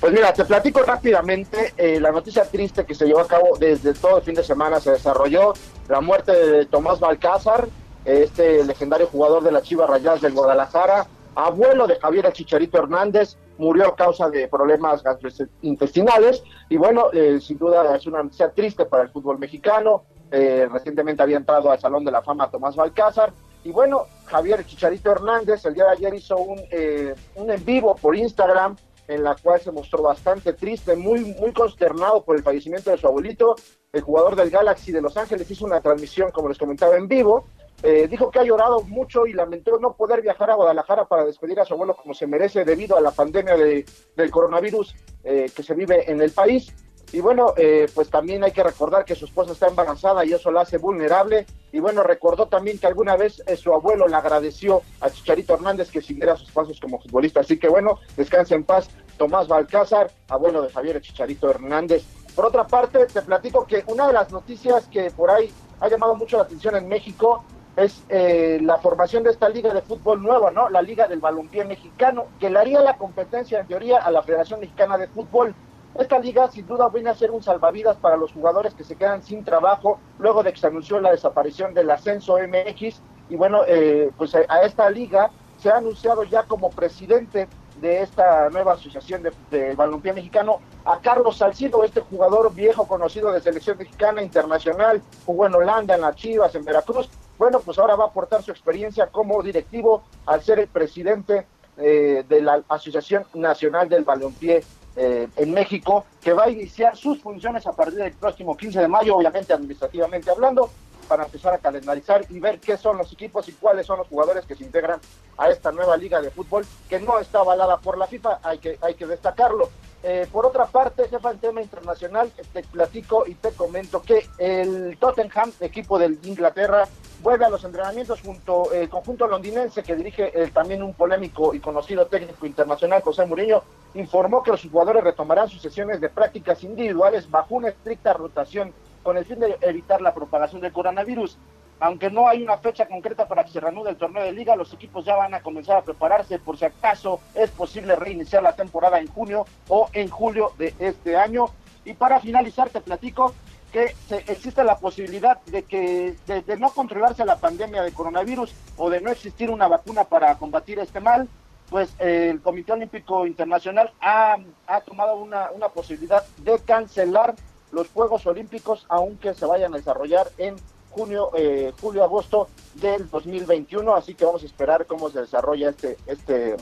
Pues 0.00 0.12
mira, 0.12 0.32
te 0.32 0.44
platico 0.44 0.82
rápidamente 0.82 1.74
eh, 1.76 2.00
la 2.00 2.10
noticia 2.10 2.44
triste 2.44 2.84
que 2.84 2.94
se 2.94 3.06
llevó 3.06 3.20
a 3.20 3.28
cabo 3.28 3.56
desde 3.58 3.94
todo 3.94 4.18
el 4.18 4.24
fin 4.24 4.34
de 4.34 4.42
semana, 4.42 4.80
se 4.80 4.90
desarrolló 4.90 5.54
la 5.88 6.00
muerte 6.00 6.32
de 6.32 6.66
Tomás 6.66 6.98
Balcázar, 6.98 7.68
este 8.04 8.64
legendario 8.64 9.06
jugador 9.06 9.44
de 9.44 9.52
la 9.52 9.62
Chivas 9.62 9.88
Rayadas 9.88 10.20
del 10.20 10.32
Guadalajara, 10.32 11.06
abuelo 11.36 11.86
de 11.86 12.00
Javier 12.00 12.30
Chicharito 12.32 12.78
Hernández, 12.78 13.36
murió 13.58 13.86
a 13.86 13.96
causa 13.96 14.28
de 14.28 14.48
problemas 14.48 15.02
gastrointestinales 15.04 16.42
y 16.68 16.76
bueno, 16.76 17.10
eh, 17.12 17.38
sin 17.40 17.58
duda 17.58 17.94
es 17.94 18.06
una 18.06 18.22
noticia 18.24 18.50
triste 18.50 18.84
para 18.86 19.04
el 19.04 19.10
fútbol 19.10 19.38
mexicano. 19.38 20.04
Eh, 20.30 20.66
recientemente 20.72 21.22
había 21.22 21.36
entrado 21.36 21.70
al 21.70 21.78
Salón 21.78 22.04
de 22.04 22.10
la 22.10 22.22
Fama 22.22 22.50
Tomás 22.50 22.74
Balcázar 22.74 23.32
y 23.64 23.70
bueno, 23.70 24.06
Javier 24.26 24.64
Chicharito 24.66 25.10
Hernández 25.10 25.64
el 25.64 25.74
día 25.74 25.84
de 25.84 25.92
ayer 25.92 26.14
hizo 26.14 26.36
un, 26.36 26.60
eh, 26.70 27.14
un 27.36 27.50
en 27.50 27.64
vivo 27.64 27.94
por 27.94 28.16
Instagram 28.16 28.76
en 29.08 29.22
la 29.22 29.34
cual 29.36 29.60
se 29.60 29.72
mostró 29.72 30.02
bastante 30.02 30.52
triste, 30.52 30.96
muy, 30.96 31.20
muy 31.20 31.52
consternado 31.52 32.24
por 32.24 32.36
el 32.36 32.42
fallecimiento 32.42 32.90
de 32.90 32.98
su 32.98 33.06
abuelito. 33.06 33.56
El 33.92 34.00
jugador 34.00 34.36
del 34.36 34.50
Galaxy 34.50 34.92
de 34.92 35.02
Los 35.02 35.16
Ángeles 35.16 35.50
hizo 35.50 35.64
una 35.66 35.80
transmisión, 35.80 36.30
como 36.30 36.48
les 36.48 36.58
comentaba, 36.58 36.96
en 36.96 37.08
vivo. 37.08 37.44
Eh, 37.82 38.06
dijo 38.08 38.30
que 38.30 38.38
ha 38.38 38.44
llorado 38.44 38.82
mucho 38.82 39.26
y 39.26 39.32
lamentó 39.32 39.78
no 39.78 39.94
poder 39.94 40.22
viajar 40.22 40.50
a 40.50 40.54
Guadalajara 40.54 41.06
para 41.06 41.24
despedir 41.24 41.58
a 41.58 41.64
su 41.64 41.74
abuelo 41.74 41.96
como 41.96 42.14
se 42.14 42.28
merece 42.28 42.64
debido 42.64 42.96
a 42.96 43.00
la 43.00 43.10
pandemia 43.10 43.56
de, 43.56 43.84
del 44.14 44.30
coronavirus 44.30 44.94
eh, 45.24 45.50
que 45.54 45.62
se 45.64 45.74
vive 45.74 46.10
en 46.10 46.20
el 46.22 46.30
país. 46.30 46.72
Y 47.12 47.20
bueno, 47.20 47.52
eh, 47.56 47.86
pues 47.94 48.08
también 48.08 48.42
hay 48.42 48.52
que 48.52 48.62
recordar 48.62 49.04
que 49.04 49.14
su 49.14 49.26
esposa 49.26 49.52
está 49.52 49.68
embarazada 49.68 50.24
y 50.24 50.32
eso 50.32 50.50
la 50.50 50.62
hace 50.62 50.78
vulnerable. 50.78 51.46
Y 51.70 51.80
bueno, 51.80 52.02
recordó 52.02 52.46
también 52.46 52.78
que 52.78 52.86
alguna 52.86 53.16
vez 53.16 53.42
eh, 53.46 53.56
su 53.56 53.72
abuelo 53.72 54.08
le 54.08 54.16
agradeció 54.16 54.82
a 55.00 55.10
Chicharito 55.10 55.54
Hernández 55.54 55.90
que 55.90 56.00
siguiera 56.00 56.36
sus 56.36 56.50
pasos 56.50 56.80
como 56.80 57.00
futbolista. 57.00 57.40
Así 57.40 57.58
que 57.58 57.68
bueno, 57.68 57.98
descanse 58.16 58.54
en 58.54 58.64
paz 58.64 58.88
Tomás 59.18 59.46
Balcázar, 59.46 60.10
abuelo 60.28 60.62
de 60.62 60.70
Javier 60.70 61.00
Chicharito 61.00 61.50
Hernández. 61.50 62.02
Por 62.34 62.46
otra 62.46 62.66
parte, 62.66 63.06
te 63.06 63.20
platico 63.20 63.66
que 63.66 63.84
una 63.86 64.06
de 64.06 64.14
las 64.14 64.30
noticias 64.32 64.86
que 64.86 65.10
por 65.10 65.30
ahí 65.30 65.52
ha 65.80 65.88
llamado 65.88 66.14
mucho 66.14 66.38
la 66.38 66.44
atención 66.44 66.76
en 66.76 66.88
México 66.88 67.44
es 67.76 68.02
eh, 68.08 68.58
la 68.62 68.78
formación 68.78 69.22
de 69.22 69.30
esta 69.30 69.48
liga 69.48 69.72
de 69.72 69.82
fútbol 69.82 70.22
nueva, 70.22 70.50
¿no? 70.50 70.68
La 70.68 70.82
Liga 70.82 71.08
del 71.08 71.20
Balompié 71.20 71.64
Mexicano, 71.64 72.26
que 72.38 72.50
le 72.50 72.58
haría 72.58 72.80
la 72.80 72.96
competencia 72.96 73.60
en 73.60 73.66
teoría 73.66 73.98
a 73.98 74.10
la 74.10 74.22
Federación 74.22 74.60
Mexicana 74.60 74.98
de 74.98 75.08
Fútbol. 75.08 75.54
Esta 75.98 76.18
liga 76.18 76.50
sin 76.50 76.66
duda 76.66 76.88
viene 76.88 77.10
a 77.10 77.14
ser 77.14 77.30
un 77.30 77.42
salvavidas 77.42 77.96
para 77.98 78.16
los 78.16 78.32
jugadores 78.32 78.72
que 78.74 78.84
se 78.84 78.96
quedan 78.96 79.22
sin 79.22 79.44
trabajo 79.44 80.00
luego 80.18 80.42
de 80.42 80.52
que 80.52 80.58
se 80.58 80.66
anunció 80.66 81.00
la 81.00 81.10
desaparición 81.10 81.74
del 81.74 81.90
ascenso 81.90 82.38
MX 82.38 83.00
y 83.28 83.36
bueno, 83.36 83.62
eh, 83.66 84.10
pues 84.16 84.34
a, 84.34 84.62
esta 84.62 84.88
liga 84.90 85.30
se 85.58 85.70
ha 85.70 85.76
anunciado 85.76 86.24
ya 86.24 86.44
como 86.44 86.70
presidente 86.70 87.46
de 87.80 88.02
esta 88.02 88.48
nueva 88.50 88.74
asociación 88.74 89.22
de, 89.22 89.32
de, 89.50 89.74
balompié 89.74 90.12
mexicano 90.12 90.60
a 90.84 90.98
Carlos 90.98 91.38
Salcido, 91.38 91.84
este 91.84 92.00
jugador 92.00 92.54
viejo 92.54 92.86
conocido 92.86 93.32
de 93.32 93.40
selección 93.40 93.78
mexicana 93.78 94.22
internacional, 94.22 95.02
jugó 95.26 95.46
en 95.46 95.54
Holanda, 95.54 95.94
en 95.94 96.02
las 96.02 96.16
Chivas, 96.16 96.54
en 96.54 96.64
Veracruz. 96.64 97.08
Bueno, 97.38 97.60
pues 97.60 97.78
ahora 97.78 97.96
va 97.96 98.04
a 98.04 98.08
aportar 98.08 98.42
su 98.42 98.50
experiencia 98.50 99.08
como 99.08 99.42
directivo 99.42 100.02
al 100.26 100.42
ser 100.42 100.58
el 100.58 100.68
presidente 100.68 101.46
eh, 101.76 102.24
de 102.28 102.40
la 102.42 102.62
Asociación 102.68 103.24
Nacional 103.34 103.88
del 103.88 104.04
Balompié 104.04 104.62
eh, 104.96 105.28
en 105.36 105.52
México, 105.52 106.04
que 106.20 106.32
va 106.32 106.44
a 106.44 106.50
iniciar 106.50 106.96
sus 106.96 107.20
funciones 107.20 107.66
a 107.66 107.72
partir 107.72 107.98
del 107.98 108.12
próximo 108.12 108.56
15 108.56 108.80
de 108.80 108.88
mayo, 108.88 109.16
obviamente 109.16 109.52
administrativamente 109.52 110.30
hablando. 110.30 110.70
para 111.08 111.24
empezar 111.24 111.52
a 111.52 111.58
calendarizar 111.58 112.24
y 112.30 112.38
ver 112.38 112.58
qué 112.58 112.76
son 112.78 112.96
los 112.96 113.12
equipos 113.12 113.46
y 113.48 113.52
cuáles 113.52 113.84
son 113.84 113.98
los 113.98 114.06
jugadores 114.06 114.46
que 114.46 114.54
se 114.54 114.64
integran 114.64 114.98
a 115.36 115.50
esta 115.50 115.70
nueva 115.70 115.96
liga 115.96 116.22
de 116.22 116.30
fútbol 116.30 116.64
que 116.88 117.00
no 117.00 117.18
está 117.18 117.40
avalada 117.40 117.76
por 117.78 117.98
la 117.98 118.06
FIFA, 118.06 118.38
hay 118.42 118.58
que, 118.58 118.78
hay 118.80 118.94
que 118.94 119.06
destacarlo. 119.06 119.68
Eh, 120.04 120.26
por 120.32 120.46
otra 120.46 120.66
parte, 120.66 121.08
jefa, 121.08 121.30
en 121.30 121.38
tema 121.38 121.62
internacional, 121.62 122.32
te 122.52 122.62
platico 122.62 123.24
y 123.26 123.34
te 123.34 123.52
comento 123.52 124.02
que 124.02 124.26
el 124.38 124.96
Tottenham, 124.98 125.52
equipo 125.60 125.98
de 125.98 126.16
Inglaterra, 126.24 126.88
vuelve 127.22 127.44
a 127.44 127.50
los 127.50 127.62
entrenamientos 127.64 128.20
junto 128.20 128.72
eh, 128.72 128.88
conjunto 128.88 129.26
londinense 129.26 129.82
que 129.82 129.94
dirige 129.94 130.32
eh, 130.34 130.50
también 130.52 130.82
un 130.82 130.92
polémico 130.92 131.54
y 131.54 131.60
conocido 131.60 132.06
técnico 132.06 132.46
internacional, 132.46 133.00
José 133.02 133.24
Mourinho, 133.24 133.62
informó 133.94 134.42
que 134.42 134.50
los 134.50 134.62
jugadores 134.62 135.04
retomarán 135.04 135.48
sus 135.48 135.62
sesiones 135.62 136.00
de 136.00 136.08
prácticas 136.08 136.64
individuales 136.64 137.30
bajo 137.30 137.54
una 137.54 137.68
estricta 137.68 138.12
rotación 138.12 138.72
con 139.02 139.16
el 139.16 139.24
fin 139.24 139.38
de 139.38 139.56
evitar 139.60 140.02
la 140.02 140.14
propagación 140.14 140.60
del 140.60 140.72
coronavirus. 140.72 141.38
Aunque 141.78 142.10
no 142.10 142.28
hay 142.28 142.42
una 142.42 142.58
fecha 142.58 142.86
concreta 142.86 143.26
para 143.26 143.44
que 143.44 143.50
se 143.50 143.60
reanude 143.60 143.90
el 143.90 143.96
torneo 143.96 144.22
de 144.22 144.32
liga, 144.32 144.54
los 144.54 144.72
equipos 144.72 145.04
ya 145.04 145.16
van 145.16 145.34
a 145.34 145.42
comenzar 145.42 145.76
a 145.76 145.82
prepararse 145.82 146.38
por 146.38 146.56
si 146.56 146.64
acaso 146.64 147.20
es 147.34 147.50
posible 147.50 147.96
reiniciar 147.96 148.42
la 148.42 148.54
temporada 148.54 149.00
en 149.00 149.08
junio 149.08 149.46
o 149.68 149.88
en 149.92 150.08
julio 150.08 150.52
de 150.58 150.74
este 150.78 151.16
año. 151.16 151.46
Y 151.84 151.94
para 151.94 152.20
finalizar, 152.20 152.70
te 152.70 152.80
platico 152.80 153.34
que 153.72 153.94
existe 154.26 154.62
la 154.64 154.76
posibilidad 154.76 155.40
de 155.46 155.62
que 155.62 156.14
de, 156.26 156.56
no 156.58 156.70
controlarse 156.70 157.24
la 157.24 157.36
pandemia 157.36 157.82
de 157.82 157.92
coronavirus 157.92 158.52
o 158.76 158.90
de 158.90 159.00
no 159.00 159.10
existir 159.10 159.50
una 159.50 159.66
vacuna 159.66 160.04
para 160.04 160.36
combatir 160.36 160.78
este 160.78 161.00
mal, 161.00 161.28
pues 161.70 161.94
el 161.98 162.42
Comité 162.42 162.72
Olímpico 162.72 163.26
Internacional 163.26 163.90
ha, 164.00 164.36
ha 164.66 164.80
tomado 164.82 165.16
una, 165.16 165.50
una 165.52 165.70
posibilidad 165.70 166.22
de 166.38 166.58
cancelar 166.58 167.34
los 167.70 167.88
Juegos 167.88 168.26
Olímpicos, 168.26 168.84
aunque 168.90 169.32
se 169.32 169.46
vayan 169.46 169.72
a 169.72 169.78
desarrollar 169.78 170.28
en 170.36 170.56
junio, 170.90 171.30
eh, 171.34 171.72
julio, 171.80 172.04
agosto 172.04 172.48
del 172.74 173.08
2021. 173.08 173.94
Así 173.94 174.14
que 174.14 174.26
vamos 174.26 174.42
a 174.42 174.46
esperar 174.46 174.86
cómo 174.86 175.10
se 175.10 175.22
desarrolla 175.22 175.70
este, 175.70 175.96
este, 176.06 176.56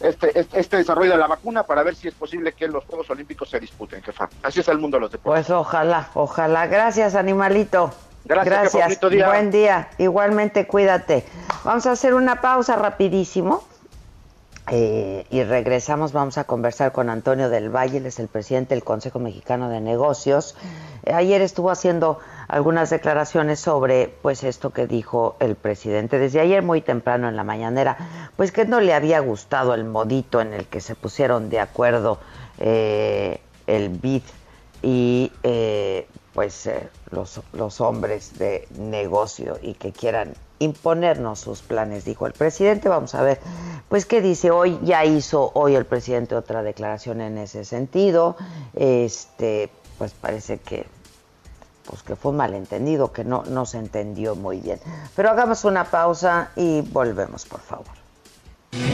este, 0.00 0.38
este, 0.38 0.60
este, 0.60 0.76
desarrollo 0.78 1.12
de 1.12 1.18
la 1.18 1.26
vacuna 1.26 1.62
para 1.62 1.82
ver 1.82 1.94
si 1.94 2.08
es 2.08 2.14
posible 2.14 2.52
que 2.52 2.68
los 2.68 2.84
Juegos 2.84 3.08
Olímpicos 3.10 3.50
se 3.50 3.60
disputen, 3.60 4.02
jefa. 4.02 4.28
Así 4.42 4.60
es 4.60 4.68
el 4.68 4.78
mundo 4.78 4.96
de 4.96 5.02
los 5.02 5.12
deportes. 5.12 5.46
Pues 5.46 5.50
ojalá, 5.56 6.08
ojalá. 6.14 6.66
Gracias, 6.66 7.14
animalito. 7.14 7.92
Gracias. 8.24 8.74
Gracias. 8.74 9.26
Buen 9.26 9.50
día. 9.50 9.88
Igualmente, 9.98 10.66
cuídate. 10.66 11.24
Vamos 11.62 11.86
a 11.86 11.92
hacer 11.92 12.14
una 12.14 12.40
pausa 12.40 12.76
rapidísimo. 12.76 13.64
Eh, 14.70 15.26
y 15.28 15.42
regresamos, 15.44 16.12
vamos 16.12 16.38
a 16.38 16.44
conversar 16.44 16.92
con 16.92 17.10
Antonio 17.10 17.50
del 17.50 17.68
Valle, 17.68 17.98
él 17.98 18.06
es 18.06 18.18
el 18.18 18.28
presidente 18.28 18.74
del 18.74 18.82
Consejo 18.82 19.18
Mexicano 19.18 19.68
de 19.68 19.80
Negocios. 19.80 20.56
Eh, 21.02 21.12
ayer 21.12 21.42
estuvo 21.42 21.70
haciendo 21.70 22.18
algunas 22.48 22.88
declaraciones 22.88 23.60
sobre 23.60 24.14
pues 24.22 24.42
esto 24.42 24.70
que 24.70 24.86
dijo 24.86 25.36
el 25.38 25.54
presidente 25.54 26.18
desde 26.18 26.40
ayer 26.40 26.62
muy 26.62 26.80
temprano 26.80 27.28
en 27.28 27.36
la 27.36 27.44
mañanera, 27.44 27.98
pues 28.36 28.52
que 28.52 28.64
no 28.64 28.80
le 28.80 28.94
había 28.94 29.20
gustado 29.20 29.74
el 29.74 29.84
modito 29.84 30.40
en 30.40 30.54
el 30.54 30.64
que 30.66 30.80
se 30.80 30.94
pusieron 30.94 31.50
de 31.50 31.60
acuerdo 31.60 32.18
eh, 32.58 33.40
el 33.66 33.90
BID 33.90 34.22
y 34.82 35.30
pues 36.32 36.68
los, 37.10 37.40
los 37.52 37.80
hombres 37.80 38.38
de 38.38 38.66
negocio 38.78 39.58
y 39.62 39.74
que 39.74 39.92
quieran 39.92 40.34
imponernos 40.58 41.40
sus 41.40 41.62
planes, 41.62 42.04
dijo 42.04 42.26
el 42.26 42.32
presidente. 42.32 42.88
Vamos 42.88 43.14
a 43.14 43.22
ver, 43.22 43.40
pues 43.88 44.06
qué 44.06 44.20
dice 44.20 44.50
hoy. 44.50 44.78
Ya 44.82 45.04
hizo 45.04 45.50
hoy 45.54 45.74
el 45.74 45.84
presidente 45.84 46.34
otra 46.34 46.62
declaración 46.62 47.20
en 47.20 47.38
ese 47.38 47.64
sentido. 47.64 48.36
Este, 48.74 49.70
pues 49.98 50.12
parece 50.12 50.58
que 50.58 50.86
pues 51.86 52.02
que 52.02 52.16
fue 52.16 52.30
un 52.30 52.38
malentendido, 52.38 53.12
que 53.12 53.24
no, 53.24 53.44
no 53.46 53.66
se 53.66 53.78
entendió 53.78 54.34
muy 54.34 54.58
bien. 54.60 54.80
Pero 55.14 55.30
hagamos 55.30 55.64
una 55.64 55.84
pausa 55.84 56.50
y 56.56 56.80
volvemos, 56.80 57.44
por 57.44 57.60
favor. 57.60 57.86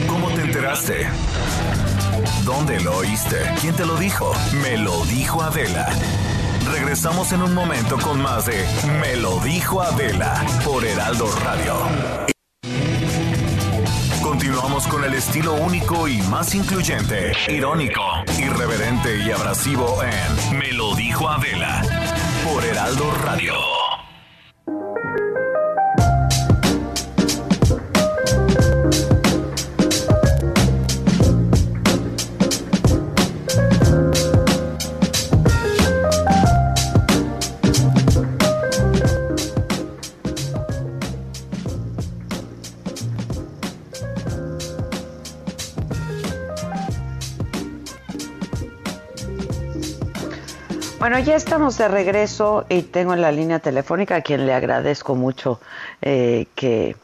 ¿Cómo 0.07 0.27
te 0.29 0.41
enteraste? 0.41 1.07
¿Dónde 2.45 2.79
lo 2.81 2.97
oíste? 2.97 3.37
¿Quién 3.61 3.75
te 3.75 3.85
lo 3.85 3.95
dijo? 3.95 4.31
Me 4.61 4.77
lo 4.77 5.03
dijo 5.05 5.41
Adela. 5.41 5.87
Regresamos 6.71 7.31
en 7.33 7.41
un 7.41 7.53
momento 7.53 7.97
con 7.97 8.21
más 8.21 8.45
de 8.45 8.65
Me 9.01 9.15
lo 9.17 9.39
dijo 9.41 9.81
Adela 9.81 10.45
por 10.63 10.85
Heraldo 10.85 11.29
Radio. 11.43 11.75
Continuamos 14.21 14.87
con 14.87 15.03
el 15.03 15.13
estilo 15.13 15.53
único 15.53 16.07
y 16.07 16.21
más 16.23 16.55
incluyente, 16.55 17.33
irónico, 17.49 18.01
irreverente 18.39 19.17
y 19.17 19.31
abrasivo 19.31 20.01
en 20.03 20.57
Me 20.57 20.71
lo 20.71 20.95
dijo 20.95 21.27
Adela 21.27 21.81
por 22.43 22.63
Heraldo 22.63 23.11
Radio. 23.25 23.80
Bueno, 51.01 51.17
ya 51.17 51.35
estamos 51.35 51.79
de 51.79 51.87
regreso 51.87 52.65
y 52.69 52.83
tengo 52.83 53.15
en 53.15 53.21
la 53.21 53.31
línea 53.31 53.57
telefónica 53.57 54.17
a 54.17 54.21
quien 54.21 54.45
le 54.45 54.53
agradezco 54.53 55.15
mucho 55.15 55.59
eh, 56.03 56.45
que, 56.53 56.95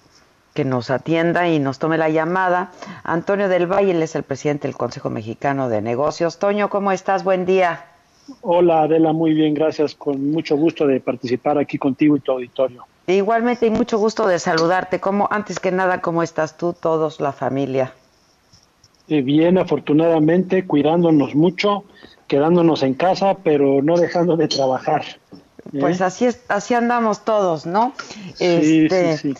nos 0.64 0.92
atienda 0.92 1.50
y 1.50 1.58
nos 1.58 1.80
tome 1.80 1.98
la 1.98 2.08
llamada. 2.08 2.72
Antonio 3.04 3.50
del 3.50 3.66
Valle, 3.66 3.94
él 3.94 4.04
es 4.04 4.16
el 4.16 4.22
presidente 4.22 4.68
del 4.68 4.78
Consejo 4.78 5.10
Mexicano 5.10 5.68
de 5.68 5.82
Negocios. 5.82 6.38
Toño, 6.38 6.70
¿cómo 6.70 6.92
estás? 6.92 7.24
Buen 7.24 7.48
día. 7.48 7.86
Hola 8.42 8.84
Adela, 8.84 9.14
muy 9.14 9.34
bien, 9.34 9.56
gracias. 9.56 9.96
Con 9.96 10.30
mucho 10.30 10.56
gusto 10.56 10.86
de 10.86 11.00
participar 11.00 11.58
aquí 11.58 11.80
contigo 11.80 12.18
y 12.18 12.20
tu 12.20 12.34
auditorio. 12.34 12.86
Igualmente 13.08 13.66
y 13.66 13.72
mucho 13.72 13.98
gusto 13.98 14.28
de 14.28 14.38
saludarte. 14.38 15.00
¿Cómo, 15.00 15.28
antes 15.32 15.60
que 15.60 15.72
nada, 15.72 16.02
¿cómo 16.02 16.22
estás 16.22 16.56
tú, 16.56 16.76
todos, 16.80 17.20
la 17.20 17.32
familia? 17.32 17.94
Eh, 19.08 19.24
bien, 19.24 19.58
afortunadamente, 19.58 20.68
cuidándonos 20.68 21.34
mucho 21.34 21.84
quedándonos 22.28 22.84
en 22.84 22.94
casa, 22.94 23.38
pero 23.44 23.82
no 23.82 23.98
dejando 23.98 24.38
de 24.38 24.48
trabajar. 24.48 25.04
¿eh? 25.74 25.80
Pues 25.80 26.02
así 26.02 26.26
es, 26.26 26.42
así 26.48 26.74
andamos 26.74 27.26
todos, 27.26 27.66
¿no? 27.66 27.94
Sí, 28.36 28.86
este, 28.86 29.18
sí, 29.18 29.34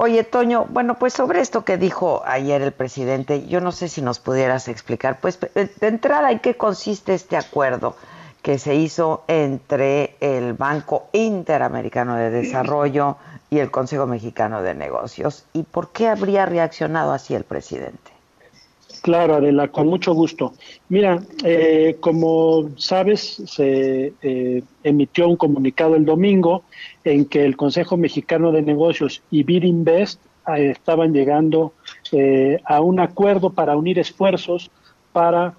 Oye, 0.00 0.22
Toño, 0.22 0.66
bueno, 0.68 0.96
pues 0.96 1.12
sobre 1.12 1.40
esto 1.40 1.64
que 1.64 1.76
dijo 1.76 2.22
ayer 2.24 2.62
el 2.62 2.70
presidente, 2.70 3.48
yo 3.48 3.60
no 3.60 3.72
sé 3.72 3.88
si 3.88 4.00
nos 4.00 4.20
pudieras 4.20 4.68
explicar, 4.68 5.18
pues 5.20 5.40
de 5.40 5.70
entrada, 5.80 6.30
¿en 6.30 6.38
qué 6.38 6.54
consiste 6.54 7.14
este 7.14 7.36
acuerdo 7.36 7.96
que 8.40 8.60
se 8.60 8.76
hizo 8.76 9.24
entre 9.26 10.14
el 10.20 10.52
Banco 10.52 11.08
Interamericano 11.12 12.14
de 12.14 12.30
Desarrollo 12.30 13.16
y 13.50 13.58
el 13.58 13.72
Consejo 13.72 14.06
Mexicano 14.06 14.62
de 14.62 14.74
Negocios? 14.74 15.44
¿Y 15.52 15.64
por 15.64 15.90
qué 15.90 16.06
habría 16.06 16.46
reaccionado 16.46 17.10
así 17.12 17.34
el 17.34 17.42
presidente? 17.42 18.12
Claro, 19.02 19.34
Adela, 19.36 19.68
con 19.68 19.86
mucho 19.86 20.12
gusto. 20.12 20.54
Mira, 20.88 21.22
eh, 21.44 21.96
como 22.00 22.70
sabes, 22.76 23.42
se 23.46 24.12
eh, 24.22 24.62
emitió 24.82 25.28
un 25.28 25.36
comunicado 25.36 25.94
el 25.94 26.04
domingo 26.04 26.64
en 27.04 27.24
que 27.24 27.44
el 27.44 27.56
Consejo 27.56 27.96
Mexicano 27.96 28.50
de 28.52 28.62
Negocios 28.62 29.22
y 29.30 29.44
Birinvest 29.44 30.20
eh, 30.48 30.70
estaban 30.70 31.12
llegando 31.12 31.74
a 32.64 32.80
un 32.80 33.00
acuerdo 33.00 33.50
para 33.50 33.76
unir 33.76 33.98
esfuerzos 33.98 34.70
para 35.12 35.54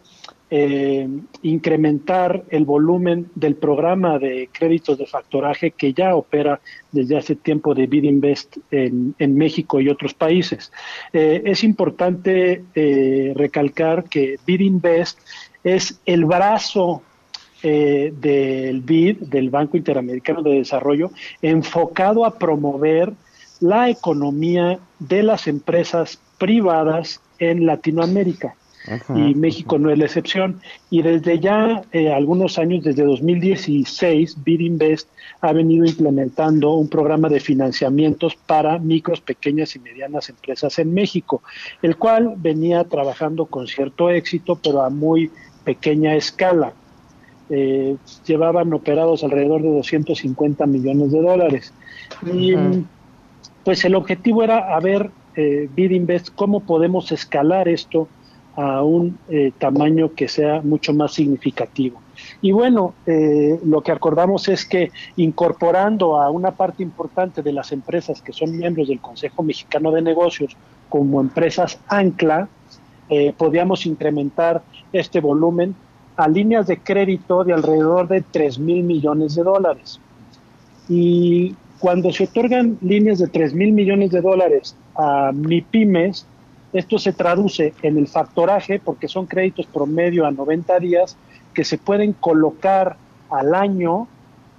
eh, 0.51 1.07
incrementar 1.43 2.43
el 2.49 2.65
volumen 2.65 3.29
del 3.35 3.55
programa 3.55 4.17
de 4.17 4.49
créditos 4.51 4.97
de 4.97 5.05
factoraje 5.05 5.71
que 5.71 5.93
ya 5.93 6.15
opera 6.15 6.59
desde 6.91 7.17
hace 7.17 7.35
tiempo 7.35 7.75
de 7.75 7.85
Bidinvest 7.85 8.57
en, 8.71 9.13
en 9.19 9.35
México 9.35 9.79
y 9.79 9.89
otros 9.89 10.15
países. 10.15 10.71
Eh, 11.13 11.43
es 11.45 11.63
importante 11.63 12.63
eh, 12.73 13.33
recalcar 13.35 14.05
que 14.05 14.38
Bidinvest 14.45 15.19
es 15.63 15.99
el 16.05 16.25
brazo 16.25 17.03
del 17.62 18.81
BID, 18.85 19.17
del 19.17 19.49
Banco 19.49 19.75
Interamericano 19.75 20.41
de 20.41 20.59
Desarrollo, 20.59 21.12
enfocado 21.41 22.23
a 22.23 22.39
promover 22.39 23.12
la 23.59 23.89
economía 23.89 24.79
de 24.99 25.23
las 25.23 25.45
empresas 25.45 26.21
privadas 26.38 27.19
en 27.38 27.65
Latinoamérica 27.65 28.55
y 29.15 29.35
México 29.35 29.77
no 29.77 29.91
es 29.91 29.97
la 29.97 30.05
excepción. 30.05 30.61
Y 30.89 31.01
desde 31.01 31.39
ya 31.39 31.83
eh, 31.91 32.11
algunos 32.11 32.57
años, 32.57 32.83
desde 32.83 33.03
2016, 33.03 34.37
Invest 34.45 35.09
ha 35.41 35.53
venido 35.53 35.85
implementando 35.85 36.73
un 36.73 36.89
programa 36.89 37.29
de 37.29 37.39
financiamientos 37.39 38.35
para 38.35 38.79
micros, 38.79 39.21
pequeñas 39.21 39.75
y 39.75 39.79
medianas 39.79 40.29
empresas 40.29 40.79
en 40.79 40.93
México, 40.93 41.41
el 41.81 41.97
cual 41.97 42.33
venía 42.37 42.83
trabajando 42.85 43.45
con 43.45 43.67
cierto 43.67 44.09
éxito, 44.09 44.59
pero 44.61 44.81
a 44.81 44.89
muy 44.89 45.31
pequeña 45.63 46.15
escala. 46.15 46.73
eh, 47.51 47.97
llevaban 48.27 48.71
operados 48.73 49.23
alrededor 49.23 49.63
de 49.63 49.69
250 49.69 50.67
millones 50.67 51.11
de 51.11 51.19
dólares. 51.19 51.73
Y 52.31 52.53
pues 53.63 53.83
el 53.85 53.95
objetivo 53.95 54.43
era 54.43 54.75
a 54.75 54.79
ver, 54.79 55.09
eh, 55.35 55.67
Bidinvest, 55.75 56.29
cómo 56.35 56.59
podemos 56.59 57.11
escalar 57.11 57.67
esto 57.67 58.07
a 58.59 58.83
un 58.83 59.17
eh, 59.29 59.53
tamaño 59.57 60.13
que 60.13 60.27
sea 60.27 60.59
mucho 60.61 60.93
más 60.93 61.13
significativo. 61.13 62.01
Y 62.41 62.51
bueno, 62.51 62.93
eh, 63.05 63.57
lo 63.63 63.81
que 63.81 63.93
acordamos 63.93 64.49
es 64.49 64.65
que 64.65 64.91
incorporando 65.15 66.19
a 66.19 66.29
una 66.29 66.51
parte 66.51 66.83
importante 66.83 67.41
de 67.41 67.53
las 67.53 67.71
empresas 67.71 68.21
que 68.21 68.33
son 68.33 68.57
miembros 68.57 68.89
del 68.89 68.99
Consejo 68.99 69.43
Mexicano 69.43 69.91
de 69.91 70.01
Negocios 70.01 70.57
como 70.89 71.21
empresas 71.21 71.79
ancla, 71.87 72.49
eh, 73.07 73.33
podíamos 73.37 73.85
incrementar 73.85 74.61
este 74.91 75.21
volumen 75.21 75.73
a 76.17 76.27
líneas 76.27 76.67
de 76.67 76.79
crédito 76.79 77.45
de 77.45 77.53
alrededor 77.53 78.09
de 78.09 78.23
3 78.29 78.59
mil 78.59 78.83
millones 78.83 79.35
de 79.35 79.43
dólares. 79.43 80.01
Y 80.89 81.55
cuando 81.79 82.11
se 82.11 82.25
otorgan 82.25 82.77
líneas 82.81 83.19
de 83.19 83.27
3 83.27 83.53
mil 83.53 83.71
millones 83.71 84.11
de 84.11 84.19
dólares 84.19 84.75
a 84.95 85.31
MIPIMES, 85.33 86.25
esto 86.73 86.99
se 86.99 87.13
traduce 87.13 87.73
en 87.82 87.97
el 87.97 88.08
factoraje, 88.08 88.79
porque 88.79 89.08
son 89.08 89.25
créditos 89.25 89.65
promedio 89.65 90.25
a 90.25 90.32
90 90.32 90.79
días, 90.79 91.17
que 91.53 91.63
se 91.63 91.77
pueden 91.77 92.13
colocar 92.13 92.97
al 93.29 93.55
año 93.55 94.08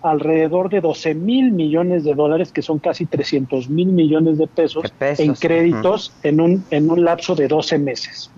alrededor 0.02 0.70
de 0.70 0.80
12 0.80 1.14
mil 1.14 1.52
millones 1.52 2.04
de 2.04 2.14
dólares, 2.14 2.52
que 2.52 2.62
son 2.62 2.78
casi 2.78 3.06
300 3.06 3.68
mil 3.68 3.88
millones 3.88 4.38
de 4.38 4.46
pesos, 4.46 4.84
en 5.00 5.34
créditos 5.34 6.12
en, 6.22 6.40
un, 6.40 6.64
en 6.70 6.90
un 6.90 7.04
lapso 7.04 7.34
de 7.34 7.48
12 7.48 7.78
meses. 7.78 8.30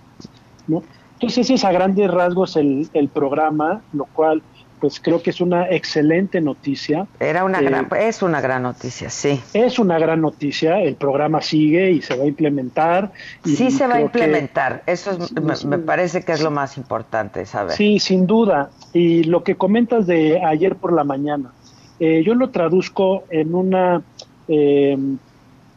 ¿no? 0.66 0.82
Entonces, 1.14 1.38
ese 1.38 1.54
es 1.54 1.64
a 1.64 1.72
grandes 1.72 2.10
rasgos 2.10 2.56
el, 2.56 2.88
el 2.94 3.08
programa, 3.08 3.82
lo 3.92 4.06
cual 4.06 4.42
pues 4.82 4.98
creo 4.98 5.22
que 5.22 5.30
es 5.30 5.40
una 5.40 5.70
excelente 5.70 6.40
noticia. 6.40 7.06
Era 7.20 7.44
una 7.44 7.60
gran, 7.60 7.84
eh, 7.84 8.08
es 8.08 8.20
una 8.20 8.40
gran 8.40 8.64
noticia, 8.64 9.10
sí. 9.10 9.40
Es 9.54 9.78
una 9.78 9.96
gran 9.96 10.20
noticia, 10.20 10.80
el 10.80 10.96
programa 10.96 11.40
sigue 11.40 11.92
y 11.92 12.02
se 12.02 12.16
va 12.16 12.24
a 12.24 12.26
implementar. 12.26 13.12
sí 13.44 13.70
se 13.70 13.86
va 13.86 13.94
a 13.94 14.00
implementar, 14.00 14.82
eso 14.86 15.16
me, 15.66 15.78
parece 15.78 16.24
que 16.24 16.32
es 16.32 16.42
lo 16.42 16.50
más 16.50 16.76
importante, 16.76 17.46
¿sabes? 17.46 17.76
Sí, 17.76 18.00
sin 18.00 18.26
duda. 18.26 18.70
Y 18.92 19.22
lo 19.22 19.44
que 19.44 19.54
comentas 19.54 20.08
de 20.08 20.44
ayer 20.44 20.74
por 20.74 20.92
la 20.92 21.04
mañana, 21.04 21.52
eh, 22.00 22.24
yo 22.26 22.34
lo 22.34 22.50
traduzco 22.50 23.22
en 23.30 23.54
una... 23.54 24.02
Eh, 24.48 24.98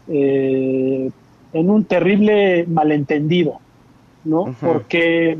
en 0.07 1.69
un 1.69 1.85
terrible 1.85 2.65
malentendido, 2.67 3.59
¿no? 4.23 4.55
Porque 4.59 5.37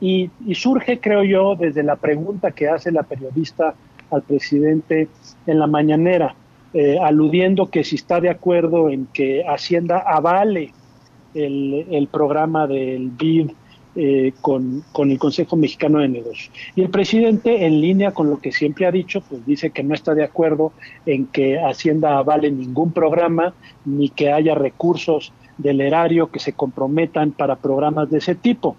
y, 0.00 0.30
surge, 0.54 0.98
creo 0.98 1.24
yo, 1.24 1.56
desde 1.56 1.82
la 1.82 1.96
pregunta 1.96 2.52
que 2.52 2.68
hace 2.68 2.90
la 2.90 3.02
periodista 3.02 3.74
al 4.10 4.22
presidente 4.22 5.08
en 5.46 5.58
la 5.58 5.66
mañanera, 5.66 6.34
eh, 6.72 6.98
aludiendo 7.00 7.70
que 7.70 7.84
si 7.84 7.96
está 7.96 8.20
de 8.20 8.30
acuerdo 8.30 8.88
en 8.88 9.06
que 9.06 9.44
Hacienda 9.46 9.98
avale 9.98 10.72
el, 11.34 12.08
programa 12.10 12.66
del 12.66 13.10
BID 13.10 13.50
eh, 13.96 14.32
con, 14.40 14.84
con, 14.92 15.10
el 15.10 15.18
Consejo 15.18 15.56
Mexicano 15.56 15.98
de 15.98 16.08
Negocios. 16.08 16.50
Y 16.74 16.82
el 16.82 16.90
presidente, 16.90 17.66
en 17.66 17.80
línea 17.80 18.12
con 18.12 18.30
lo 18.30 18.40
que 18.40 18.52
siempre 18.52 18.86
ha 18.86 18.90
dicho, 18.90 19.20
pues 19.20 19.44
dice 19.44 19.70
que 19.70 19.82
no 19.82 19.94
está 19.94 20.14
de 20.14 20.24
acuerdo 20.24 20.72
en 21.06 21.26
que 21.26 21.58
Hacienda 21.58 22.16
avale 22.18 22.50
ningún 22.50 22.92
programa, 22.92 23.52
ni 23.84 24.08
que 24.08 24.32
haya 24.32 24.54
recursos 24.54 25.32
del 25.58 25.80
erario 25.80 26.30
que 26.30 26.38
se 26.38 26.54
comprometan 26.54 27.32
para 27.32 27.56
programas 27.56 28.10
de 28.10 28.18
ese 28.18 28.34
tipo. 28.34 28.76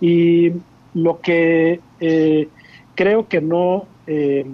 Y 0.00 0.52
lo 0.94 1.20
que 1.20 1.80
eh, 2.00 2.48
creo 2.94 3.28
que 3.28 3.40
no 3.40 3.86
eh, 4.06 4.46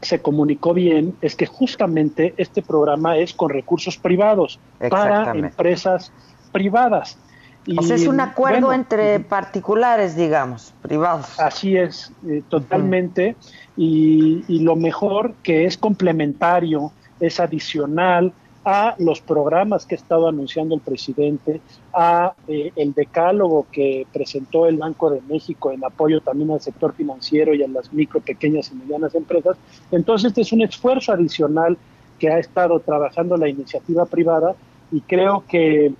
se 0.00 0.20
comunicó 0.20 0.74
bien 0.74 1.14
es 1.20 1.34
que 1.34 1.46
justamente 1.46 2.34
este 2.36 2.62
programa 2.62 3.16
es 3.16 3.34
con 3.34 3.50
recursos 3.50 3.96
privados 3.96 4.58
para 4.90 5.32
empresas 5.32 6.12
privadas. 6.52 7.18
Y, 7.66 7.78
o 7.78 7.82
sea, 7.82 7.96
es 7.96 8.06
un 8.06 8.20
acuerdo 8.20 8.72
entre 8.72 9.20
particulares, 9.20 10.16
digamos, 10.16 10.72
privados. 10.80 11.38
Así 11.38 11.76
es, 11.76 12.10
eh, 12.26 12.42
totalmente. 12.48 13.36
y, 13.76 14.42
y, 14.48 14.60
lo 14.60 14.74
mejor 14.74 15.34
que 15.42 15.66
es 15.66 15.76
complementario, 15.76 16.92
es 17.20 17.40
adicional, 17.40 18.32
a 18.64 18.94
los 18.98 19.20
programas 19.20 19.86
que 19.86 19.94
ha 19.94 19.98
estado 19.98 20.28
anunciando 20.28 20.74
el 20.74 20.80
presidente, 20.80 21.60
a 21.92 22.34
eh, 22.48 22.72
el 22.76 22.92
decálogo 22.92 23.66
que 23.72 24.06
presentó 24.12 24.66
el 24.66 24.76
Banco 24.76 25.10
de 25.10 25.20
México 25.22 25.72
en 25.72 25.84
apoyo 25.84 26.20
también 26.20 26.50
al 26.50 26.60
sector 26.60 26.92
financiero 26.92 27.54
y 27.54 27.62
a 27.62 27.68
las 27.68 27.92
micro, 27.92 28.20
pequeñas 28.20 28.70
y 28.70 28.74
medianas 28.74 29.14
empresas. 29.14 29.56
Entonces, 29.90 30.28
este 30.28 30.42
es 30.42 30.52
un 30.52 30.62
esfuerzo 30.62 31.12
adicional 31.12 31.78
que 32.18 32.30
ha 32.30 32.38
estado 32.38 32.80
trabajando 32.80 33.36
la 33.36 33.48
iniciativa 33.48 34.04
privada 34.06 34.54
y 34.90 35.00
creo 35.02 35.44
que, 35.48 35.94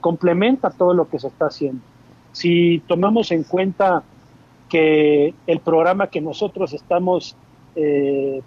complementa 0.00 0.70
todo 0.70 0.94
lo 0.94 1.08
que 1.08 1.18
se 1.18 1.26
está 1.26 1.46
haciendo. 1.46 1.82
Si 2.30 2.80
tomamos 2.86 3.32
en 3.32 3.42
cuenta 3.42 4.04
que 4.68 5.34
el 5.48 5.58
programa 5.58 6.06
que 6.06 6.20
nosotros 6.20 6.72
estamos 6.72 7.34
eh, 7.74 8.40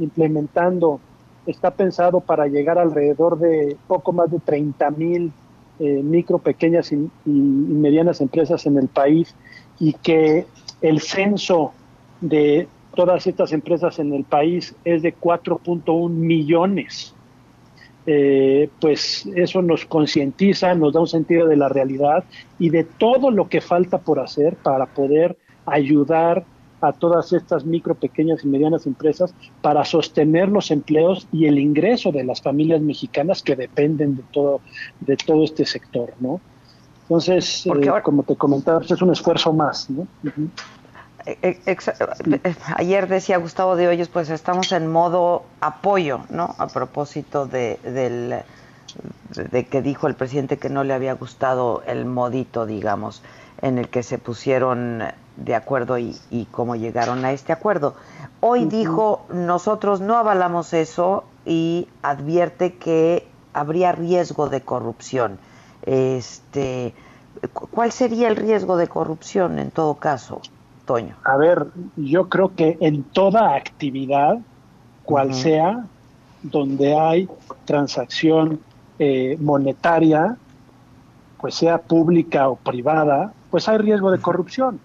implementando 0.00 1.00
está 1.46 1.70
pensado 1.70 2.20
para 2.20 2.46
llegar 2.46 2.78
alrededor 2.78 3.38
de 3.38 3.76
poco 3.86 4.12
más 4.12 4.30
de 4.30 4.38
30 4.38 4.90
mil 4.90 5.32
eh, 5.78 6.02
micro, 6.02 6.38
pequeñas 6.38 6.92
y, 6.92 7.08
medianas 7.24 8.20
empresas 8.20 8.66
en 8.66 8.76
el 8.76 8.88
país 8.88 9.34
y 9.78 9.94
que 9.94 10.46
el 10.82 11.00
censo 11.00 11.72
de 12.20 12.68
todas 12.94 13.26
estas 13.26 13.52
empresas 13.52 13.98
en 13.98 14.12
el 14.12 14.24
país 14.24 14.74
es 14.84 15.00
de 15.00 15.14
4.1 15.14 16.10
millones. 16.10 17.14
Eh, 18.06 18.68
pues 18.80 19.26
eso 19.34 19.62
nos 19.62 19.86
concientiza, 19.86 20.74
nos 20.74 20.92
da 20.92 21.00
un 21.00 21.06
sentido 21.06 21.46
de 21.46 21.56
la 21.56 21.68
realidad 21.68 22.24
y 22.58 22.70
de 22.70 22.84
todo 22.84 23.30
lo 23.30 23.48
que 23.48 23.60
falta 23.60 23.98
por 23.98 24.20
hacer 24.20 24.56
para 24.56 24.86
poder 24.86 25.38
ayudar 25.64 26.44
a 26.80 26.92
todas 26.92 27.32
estas 27.32 27.64
micro, 27.64 27.94
pequeñas 27.94 28.44
y 28.44 28.48
medianas 28.48 28.86
empresas 28.86 29.34
para 29.60 29.84
sostener 29.84 30.48
los 30.48 30.70
empleos 30.70 31.26
y 31.32 31.46
el 31.46 31.58
ingreso 31.58 32.12
de 32.12 32.24
las 32.24 32.40
familias 32.40 32.80
mexicanas 32.80 33.42
que 33.42 33.56
dependen 33.56 34.16
de 34.16 34.22
todo, 34.32 34.60
de 35.00 35.16
todo 35.16 35.44
este 35.44 35.64
sector, 35.66 36.12
¿no? 36.20 36.40
Entonces, 37.02 37.66
eh, 37.66 37.90
como 38.04 38.22
te 38.22 38.36
comentaba, 38.36 38.78
pues, 38.78 38.92
es 38.92 39.02
un 39.02 39.10
esfuerzo 39.10 39.52
más, 39.52 39.90
¿no? 39.90 40.06
Eh, 41.26 41.58
ayer 42.76 43.08
decía 43.08 43.36
Gustavo 43.36 43.76
de 43.76 43.88
Hoyos, 43.88 44.08
pues 44.08 44.30
estamos 44.30 44.72
en 44.72 44.86
modo 44.86 45.44
apoyo, 45.60 46.20
¿no? 46.30 46.54
A 46.58 46.68
propósito 46.68 47.46
de, 47.46 47.78
del, 47.84 48.42
de 49.50 49.66
que 49.66 49.82
dijo 49.82 50.06
el 50.06 50.14
presidente 50.14 50.56
que 50.56 50.70
no 50.70 50.84
le 50.84 50.94
había 50.94 51.14
gustado 51.14 51.82
el 51.86 52.06
modito, 52.06 52.64
digamos, 52.64 53.22
en 53.60 53.78
el 53.78 53.88
que 53.88 54.02
se 54.02 54.18
pusieron 54.18 55.02
de 55.40 55.54
acuerdo 55.54 55.98
y, 55.98 56.16
cómo 56.50 56.76
llegaron 56.76 57.24
a 57.24 57.32
este 57.32 57.52
acuerdo. 57.52 57.94
Hoy 58.40 58.64
dijo, 58.66 59.26
nosotros 59.32 60.00
no 60.00 60.16
avalamos 60.16 60.72
eso 60.72 61.24
y 61.44 61.88
advierte 62.02 62.74
que 62.74 63.26
habría 63.52 63.92
riesgo 63.92 64.48
de 64.48 64.60
corrupción. 64.62 65.38
Este, 65.82 66.94
¿Cuál 67.52 67.92
sería 67.92 68.28
el 68.28 68.36
riesgo 68.36 68.76
de 68.76 68.88
corrupción 68.88 69.58
en 69.58 69.70
todo 69.70 69.94
caso, 69.94 70.40
Toño? 70.86 71.16
A 71.24 71.36
ver, 71.36 71.66
yo 71.96 72.28
creo 72.28 72.54
que 72.54 72.76
en 72.80 73.02
toda 73.02 73.54
actividad, 73.54 74.38
cual 75.04 75.34
sea, 75.34 75.84
donde 76.42 76.98
hay 76.98 77.28
transacción 77.64 78.60
eh, 78.98 79.36
monetaria, 79.40 80.36
pues 81.40 81.54
sea 81.54 81.78
pública 81.78 82.48
o 82.48 82.56
privada, 82.56 83.32
pues 83.50 83.68
hay 83.68 83.78
riesgo 83.78 84.10
de 84.10 84.18
corrupción. 84.18 84.80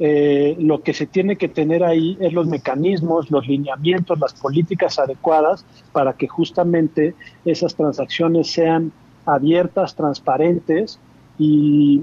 Eh, 0.00 0.56
lo 0.58 0.82
que 0.82 0.92
se 0.92 1.06
tiene 1.06 1.36
que 1.36 1.48
tener 1.48 1.84
ahí 1.84 2.16
es 2.20 2.32
los 2.32 2.48
mecanismos, 2.48 3.30
los 3.30 3.46
lineamientos, 3.46 4.18
las 4.18 4.34
políticas 4.34 4.98
adecuadas 4.98 5.64
para 5.92 6.14
que 6.14 6.26
justamente 6.26 7.14
esas 7.44 7.76
transacciones 7.76 8.50
sean 8.50 8.92
abiertas, 9.24 9.94
transparentes 9.94 10.98
y, 11.38 12.02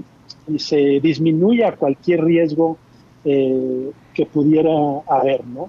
se 0.56 0.98
disminuya 1.00 1.76
cualquier 1.76 2.24
riesgo 2.24 2.78
eh, 3.24 3.92
que 4.14 4.26
pudiera 4.26 4.72
haber, 5.06 5.46
¿no? 5.46 5.68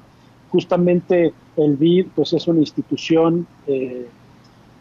Justamente 0.50 1.34
el 1.58 1.76
BID 1.76 2.08
pues 2.16 2.34
es 2.34 2.48
una 2.48 2.62
institución 2.62 3.46
eh, 3.68 4.08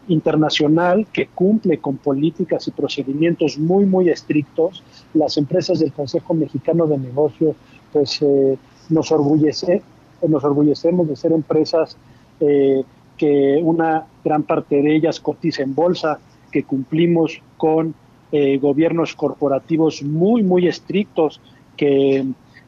internacional 0.07 1.07
que 1.11 1.27
cumple 1.27 1.77
con 1.77 1.97
políticas 1.97 2.67
y 2.67 2.71
procedimientos 2.71 3.57
muy, 3.57 3.85
muy 3.85 4.09
estrictos. 4.09 4.83
Las 5.13 5.37
empresas 5.37 5.79
del 5.79 5.93
Consejo 5.93 6.33
Mexicano 6.33 6.87
de 6.87 6.97
Negocios, 6.97 7.55
pues 7.91 8.21
eh, 8.21 8.57
nos, 8.89 9.11
orgullece, 9.11 9.81
nos 10.27 10.43
orgullecemos 10.43 11.07
de 11.07 11.15
ser 11.15 11.31
empresas 11.31 11.97
eh, 12.39 12.83
que 13.17 13.59
una 13.63 14.05
gran 14.23 14.43
parte 14.43 14.81
de 14.81 14.95
ellas 14.95 15.19
cotiza 15.19 15.63
en 15.63 15.75
bolsa, 15.75 16.19
que 16.51 16.63
cumplimos 16.63 17.41
con 17.57 17.93
eh, 18.31 18.57
gobiernos 18.57 19.15
corporativos 19.15 20.03
muy, 20.03 20.43
muy 20.43 20.67
estrictos, 20.67 21.39
que 21.77 22.25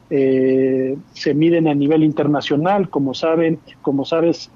se 0.08 1.34
miden 1.34 1.66
a 1.66 1.74
nivel 1.74 2.04
internacional, 2.04 2.88
como 2.90 3.12
saben, 3.12 3.58
como 3.82 4.04
sabes, 4.04 4.52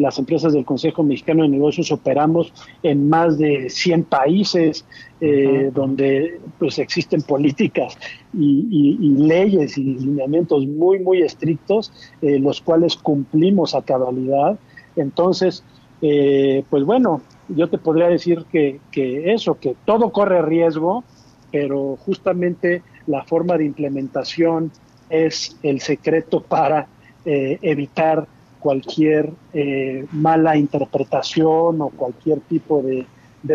las 0.00 0.18
empresas 0.18 0.52
del 0.52 0.64
Consejo 0.64 1.02
Mexicano 1.02 1.42
de 1.42 1.48
Negocios 1.48 1.92
operamos 1.92 2.52
en 2.82 3.08
más 3.08 3.38
de 3.38 3.70
100 3.70 4.04
países 4.04 4.84
eh, 5.20 5.70
donde 5.74 6.40
pues 6.58 6.78
existen 6.78 7.22
políticas 7.22 7.98
y, 8.32 8.96
leyes 9.18 9.76
y 9.76 9.84
lineamientos 9.84 10.66
muy 10.66 10.98
muy 10.98 11.22
estrictos 11.22 11.92
los 12.20 12.60
cuales 12.60 12.96
cumplimos 12.96 13.74
a 13.74 13.82
cabalidad. 13.82 14.58
Entonces 14.96 15.62
pues 16.00 16.84
bueno 16.84 17.20
yo 17.48 17.68
te 17.68 17.78
podría 17.78 18.08
decir 18.08 18.44
que, 18.50 18.80
que 18.90 19.32
eso 19.32 19.58
que 19.60 19.76
todo 19.84 20.10
corre 20.10 20.40
riesgo 20.42 21.04
pero 21.50 21.96
justamente 21.96 22.82
la 23.06 23.24
forma 23.24 23.56
de 23.58 23.64
implementación 23.64 24.70
es 25.08 25.56
el 25.62 25.80
secreto 25.80 26.40
para 26.40 26.86
eh, 27.24 27.58
evitar 27.62 28.26
cualquier 28.60 29.32
eh, 29.52 30.06
mala 30.12 30.56
interpretación 30.56 31.80
o 31.80 31.88
cualquier 31.88 32.40
tipo 32.40 32.82
de, 32.82 33.06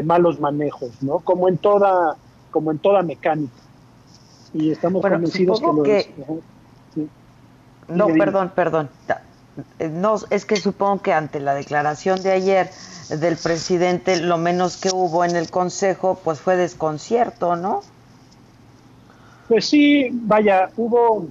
malos 0.03 0.39
manejos, 0.39 0.91
¿no? 1.01 1.19
Como 1.19 1.47
en 1.47 1.57
toda, 1.57 2.17
como 2.51 2.71
en 2.71 2.79
toda 2.79 3.03
mecánica. 3.03 3.53
Y 4.53 4.71
estamos 4.71 5.01
convencidos 5.01 5.61
que, 5.83 6.09
No, 7.87 8.07
perdón, 8.07 8.51
perdón. 8.55 8.89
No, 9.79 10.15
es 10.31 10.45
que 10.45 10.57
supongo 10.57 11.01
que 11.01 11.13
ante 11.13 11.39
la 11.39 11.53
declaración 11.53 12.21
de 12.21 12.31
ayer 12.31 12.69
del 13.09 13.37
presidente, 13.37 14.19
lo 14.21 14.37
menos 14.37 14.77
que 14.77 14.89
hubo 14.89 15.23
en 15.23 15.35
el 15.35 15.49
Consejo, 15.49 16.19
pues 16.23 16.39
fue 16.39 16.57
desconcierto, 16.57 17.55
¿no? 17.55 17.81
Pues 19.47 19.65
sí, 19.67 20.09
vaya, 20.11 20.71
hubo, 20.75 21.27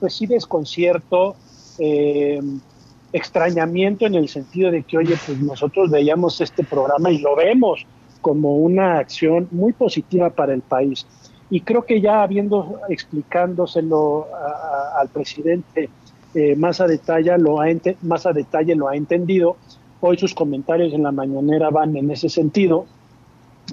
pues 0.00 0.14
sí, 0.14 0.26
desconcierto, 0.26 1.36
eh, 1.78 2.40
extrañamiento 3.12 4.06
en 4.06 4.14
el 4.14 4.28
sentido 4.28 4.70
de 4.70 4.82
que, 4.82 4.98
oye, 4.98 5.16
pues 5.24 5.38
nosotros 5.40 5.90
veíamos 5.90 6.40
este 6.40 6.64
programa 6.64 7.10
y 7.10 7.18
lo 7.18 7.36
vemos 7.36 7.86
como 8.20 8.56
una 8.56 8.98
acción 8.98 9.48
muy 9.50 9.72
positiva 9.72 10.30
para 10.30 10.52
el 10.54 10.60
país. 10.60 11.06
Y 11.50 11.62
creo 11.62 11.84
que 11.84 12.00
ya 12.00 12.22
habiendo 12.22 12.80
explicándoselo 12.88 14.26
al 14.98 15.08
presidente 15.08 15.88
eh, 16.34 16.56
más, 16.56 16.80
a 16.80 16.86
detalle, 16.86 17.36
lo 17.38 17.60
ha 17.60 17.66
más 18.02 18.26
a 18.26 18.32
detalle 18.32 18.74
lo 18.74 18.88
ha 18.88 18.96
entendido, 18.96 19.56
hoy 20.00 20.18
sus 20.18 20.34
comentarios 20.34 20.92
en 20.92 21.02
la 21.02 21.12
mañanera 21.12 21.70
van 21.70 21.96
en 21.96 22.10
ese 22.10 22.28
sentido 22.28 22.86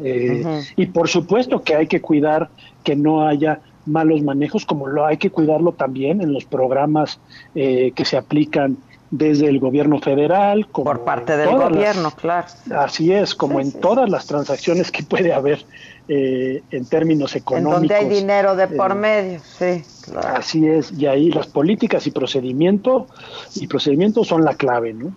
eh, 0.04 0.64
y 0.76 0.88
por 0.88 1.08
supuesto 1.08 1.64
que 1.64 1.76
hay 1.76 1.88
que 1.88 2.02
cuidar 2.02 2.50
que 2.84 2.96
no 2.96 3.28
haya 3.28 3.62
malos 3.86 4.22
manejos, 4.24 4.66
como 4.66 4.88
lo 4.88 5.06
hay 5.06 5.18
que 5.18 5.30
cuidarlo 5.30 5.74
también 5.74 6.22
en 6.22 6.34
los 6.34 6.46
programas 6.46 7.20
eh, 7.54 7.92
que 7.96 8.04
se 8.04 8.18
aplican 8.18 8.78
desde 9.18 9.48
el 9.48 9.60
gobierno 9.60 10.00
federal. 10.00 10.68
Como 10.68 10.86
por 10.86 11.04
parte 11.04 11.38
del 11.38 11.50
gobierno, 11.50 12.12
claro. 12.12 12.48
Así 12.76 13.12
es, 13.12 13.36
como 13.36 13.60
en 13.60 13.72
todas 13.72 14.10
las 14.10 14.26
transacciones 14.26 14.92
que 14.92 15.04
puede 15.04 15.34
haber 15.34 15.66
eh, 16.08 16.62
en 16.72 16.86
términos 16.86 17.36
económicos. 17.36 17.74
En 17.74 17.88
donde 17.88 17.96
hay 17.96 18.10
dinero 18.10 18.56
de 18.56 18.68
por 18.68 18.96
medio, 18.96 19.40
sí. 19.58 19.84
Así 20.16 20.68
es, 20.68 20.92
y 20.92 21.08
ahí 21.08 21.32
las 21.32 21.48
políticas 21.48 22.06
y 22.08 22.12
procedimiento 22.12 23.08
y 23.56 23.68
procedimientos 23.68 24.28
son 24.28 24.44
la 24.44 24.56
clave, 24.56 24.94
¿no? 24.94 25.12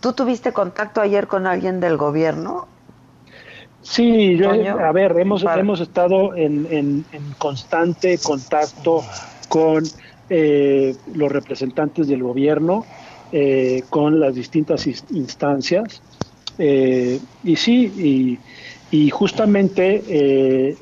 ¿Tú 0.00 0.14
tuviste 0.14 0.52
contacto 0.52 1.00
ayer 1.00 1.26
con 1.26 1.46
alguien 1.46 1.78
del 1.78 1.96
gobierno? 1.96 2.66
Sí, 3.82 4.36
yo, 4.36 4.50
a 4.50 4.92
ver, 4.92 5.18
hemos, 5.18 5.44
hemos 5.44 5.80
estado 5.80 6.34
en, 6.34 6.66
en, 6.70 7.04
constante 7.38 8.18
contacto 8.18 9.02
con 9.48 9.84
eh, 10.30 10.94
los 11.14 11.30
representantes 11.30 12.08
del 12.08 12.22
gobierno, 12.22 12.86
eh, 13.32 13.82
con 13.90 14.18
las 14.18 14.34
distintas 14.34 14.86
instancias. 14.86 16.02
Eh, 16.58 17.20
y 17.44 17.56
sí, 17.56 18.38
y, 18.90 18.96
y 18.96 19.10
justamente 19.10 20.74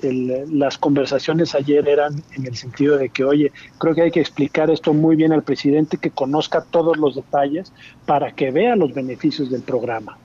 las 0.51 0.79
conversaciones 0.79 1.55
ayer 1.55 1.89
eran 1.89 2.23
en 2.37 2.47
el 2.47 2.57
sentido 2.57 2.97
de 2.97 3.09
que, 3.09 3.25
oye, 3.25 3.53
creo 3.79 3.95
que 3.95 4.03
hay 4.03 4.11
que 4.11 4.21
explicar 4.21 4.71
esto 4.71 4.95
muy 4.95 5.17
bien 5.17 5.33
al 5.33 5.43
presidente, 5.43 5.99
que 5.99 6.11
conozca 6.11 6.63
todos 6.63 6.97
los 6.97 7.17
detalles 7.17 7.73
para 8.07 8.33
que 8.33 8.51
vea 8.51 8.77
los 8.77 8.95
beneficios 8.95 9.51
del 9.51 9.63
programa. 9.63 10.19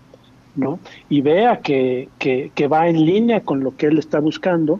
¿no? 0.55 0.79
Y 1.09 1.21
vea 1.21 1.61
que, 1.61 2.09
que, 2.19 2.67
va 2.67 2.87
en 2.87 3.05
línea 3.05 3.41
con 3.41 3.63
lo 3.63 3.75
que 3.75 3.87
él 3.87 3.97
está 3.97 4.19
buscando. 4.19 4.79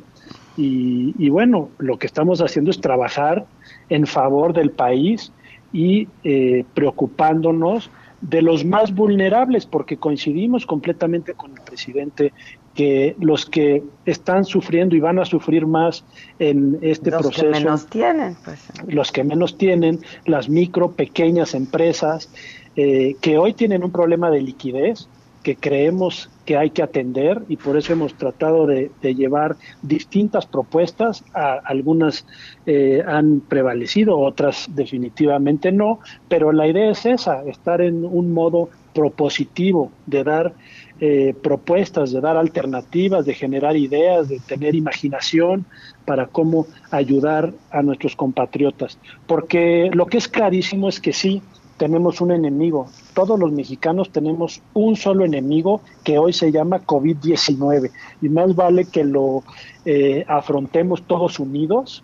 Y, 0.56 1.30
bueno, 1.30 1.70
lo 1.80 1.98
que 1.98 2.06
estamos 2.06 2.42
haciendo 2.42 2.70
es 2.70 2.80
trabajar 2.80 3.46
en 3.90 4.08
favor 4.08 4.54
del 4.54 4.72
país 4.72 5.32
y 5.72 6.08
eh, 6.24 6.66
preocupándonos 6.74 7.90
de 8.22 8.42
los 8.42 8.64
más 8.64 8.94
vulnerables, 8.94 9.66
porque 9.66 9.98
coincidimos 9.98 10.66
completamente 10.66 11.34
con 11.34 11.52
el 11.52 11.62
presidente 11.62 12.32
que 12.74 13.16
los 13.20 13.46
que 13.46 13.84
están 14.06 14.46
sufriendo 14.46 14.96
y 14.96 15.00
van 15.00 15.20
a 15.20 15.26
sufrir 15.26 15.68
más 15.68 16.04
en 16.40 16.80
este 16.82 17.12
proceso. 17.12 17.46
Los 17.46 17.54
que 17.54 17.60
menos 17.60 17.88
tienen. 17.88 18.38
Pues. 18.44 18.68
Los 18.88 19.12
que 19.12 19.24
menos 19.24 19.58
tienen, 19.58 20.00
las 20.26 20.50
micro, 20.50 20.92
pequeñas 20.92 21.54
empresas, 21.54 22.30
eh, 22.76 23.16
que 23.22 23.38
hoy 23.38 23.54
tienen 23.54 23.84
un 23.84 23.92
problema 23.92 24.32
de 24.32 24.42
liquidez, 24.42 25.08
que 25.44 25.56
creemos 25.56 26.30
que 26.46 26.58
hay 26.58 26.72
que 26.72 26.84
atender 26.84 27.42
y 27.48 27.58
por 27.58 27.78
eso 27.78 27.94
hemos 27.94 28.14
tratado 28.16 28.68
de, 28.68 28.92
llevar 29.02 29.56
distintas 29.82 30.46
propuestas. 30.46 31.24
algunas 31.34 32.26
eh, 32.66 33.04
han 33.06 33.42
prevalecido, 33.42 34.20
otras 34.20 34.68
definitivamente 34.74 35.72
no, 35.72 36.00
pero 36.28 36.52
la 36.52 36.68
idea 36.68 36.92
es 36.92 37.06
esa, 37.06 37.44
estar 37.44 37.82
en 37.82 38.06
un 38.06 38.34
modo 38.34 38.70
propositivo 38.94 39.92
de 40.06 40.24
dar 40.24 40.54
eh, 41.00 41.34
propuestas, 41.42 42.12
de 42.12 42.22
dar 42.22 42.38
alternativas, 42.38 43.26
de 43.26 43.34
generar 43.34 43.76
ideas, 43.76 44.30
de 44.30 44.40
tener 44.40 44.76
imaginación 44.76 45.66
para 46.06 46.28
cómo 46.28 46.68
ayudar 46.92 47.54
a 47.72 47.82
nuestros 47.82 48.16
compatriotas. 48.16 49.00
Porque 49.28 49.90
lo 49.94 50.06
que 50.06 50.18
es 50.18 50.28
clarísimo 50.28 50.88
es 50.88 51.00
que 51.00 51.14
sí, 51.14 51.42
tenemos 51.78 52.22
un 52.22 52.32
enemigo. 52.32 52.88
Todos 53.14 53.40
los 53.40 53.52
mexicanos 53.52 54.12
tenemos 54.12 54.62
un 54.74 54.96
solo 54.96 55.26
enemigo 55.26 55.82
que 56.04 56.18
hoy 56.18 56.34
se 56.34 56.52
llama 56.52 56.86
COVID-19 56.86 57.92
y 58.22 58.30
más 58.30 58.56
vale 58.56 58.86
que 58.86 59.04
lo 59.04 59.44
eh, 59.86 60.24
afrontemos 60.28 61.04
todos 61.04 61.40
unidos 61.40 62.04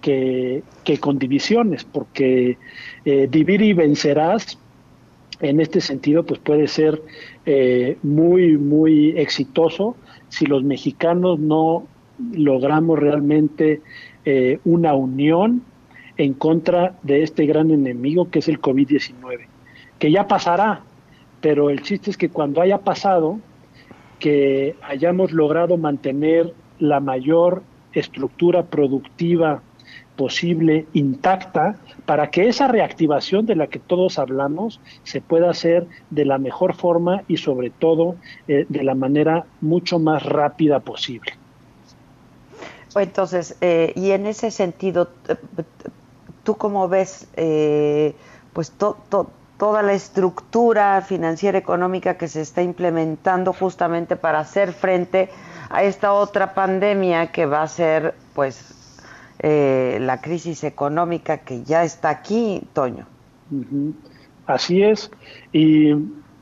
que, 0.00 0.62
con 1.00 1.18
divisiones, 1.18 1.84
porque 1.84 2.56
eh, 3.04 3.28
dividir 3.30 3.62
y 3.62 3.72
vencerás 3.74 4.58
en 5.40 5.60
este 5.60 5.80
sentido 5.80 6.24
pues 6.24 6.40
puede 6.40 6.66
ser 6.66 7.02
eh, 7.44 7.98
muy, 8.02 8.56
muy 8.56 9.10
exitoso 9.10 9.96
si 10.28 10.46
los 10.46 10.64
mexicanos 10.64 11.38
no 11.38 11.86
logramos 12.32 12.98
realmente 12.98 13.80
una 14.64 14.94
unión 14.94 15.62
en 16.24 16.34
contra 16.34 16.96
de 17.02 17.22
este 17.22 17.46
gran 17.46 17.70
enemigo 17.70 18.30
que 18.30 18.40
es 18.40 18.48
el 18.48 18.60
COVID-19, 18.60 19.46
que 19.98 20.10
ya 20.10 20.28
pasará, 20.28 20.82
pero 21.40 21.70
el 21.70 21.82
chiste 21.82 22.10
es 22.10 22.18
que 22.18 22.28
cuando 22.28 22.60
haya 22.60 22.78
pasado, 22.78 23.38
que 24.18 24.76
hayamos 24.82 25.32
logrado 25.32 25.78
mantener 25.78 26.52
la 26.78 27.00
mayor 27.00 27.62
estructura 27.94 28.64
productiva 28.64 29.62
posible 30.16 30.86
intacta 30.92 31.76
para 32.04 32.30
que 32.30 32.48
esa 32.48 32.68
reactivación 32.68 33.46
de 33.46 33.56
la 33.56 33.68
que 33.68 33.78
todos 33.78 34.18
hablamos 34.18 34.78
se 35.02 35.22
pueda 35.22 35.48
hacer 35.48 35.86
de 36.10 36.26
la 36.26 36.36
mejor 36.36 36.74
forma 36.74 37.22
y 37.28 37.38
sobre 37.38 37.70
todo 37.70 38.16
eh, 38.46 38.66
de 38.68 38.82
la 38.84 38.94
manera 38.94 39.46
mucho 39.62 39.98
más 39.98 40.22
rápida 40.22 40.80
posible. 40.80 41.32
Entonces, 42.94 43.56
eh, 43.62 43.92
y 43.96 44.10
en 44.10 44.26
ese 44.26 44.50
sentido, 44.50 45.08
¿Tú 46.50 46.56
cómo 46.56 46.88
ves 46.88 47.28
eh, 47.36 48.12
pues 48.52 48.72
toda 48.72 49.82
la 49.84 49.92
estructura 49.92 51.00
financiera 51.00 51.56
económica 51.56 52.18
que 52.18 52.26
se 52.26 52.40
está 52.40 52.60
implementando 52.60 53.52
justamente 53.52 54.16
para 54.16 54.40
hacer 54.40 54.72
frente 54.72 55.28
a 55.68 55.84
esta 55.84 56.12
otra 56.12 56.52
pandemia 56.52 57.28
que 57.28 57.46
va 57.46 57.62
a 57.62 57.68
ser 57.68 58.14
pues 58.34 58.98
eh, 59.38 59.98
la 60.00 60.20
crisis 60.20 60.64
económica 60.64 61.38
que 61.38 61.62
ya 61.62 61.84
está 61.84 62.08
aquí, 62.08 62.62
Toño? 62.72 63.06
Así 64.46 64.82
es. 64.82 65.08
Y 65.52 65.94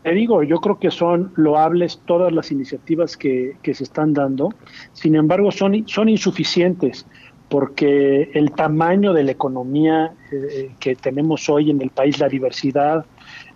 te 0.04 0.12
digo, 0.12 0.42
yo 0.42 0.58
creo 0.62 0.78
que 0.78 0.90
son 0.90 1.32
loables 1.36 2.00
todas 2.06 2.32
las 2.32 2.50
iniciativas 2.50 3.18
que, 3.18 3.58
que 3.60 3.74
se 3.74 3.84
están 3.84 4.14
dando, 4.14 4.54
sin 4.94 5.16
embargo 5.16 5.52
son, 5.52 5.86
son 5.86 6.08
insuficientes 6.08 7.04
porque 7.48 8.30
el 8.34 8.52
tamaño 8.52 9.12
de 9.12 9.24
la 9.24 9.32
economía 9.32 10.12
eh, 10.30 10.70
que 10.78 10.94
tenemos 10.96 11.48
hoy 11.48 11.70
en 11.70 11.80
el 11.80 11.90
país, 11.90 12.18
la 12.18 12.28
diversidad, 12.28 13.06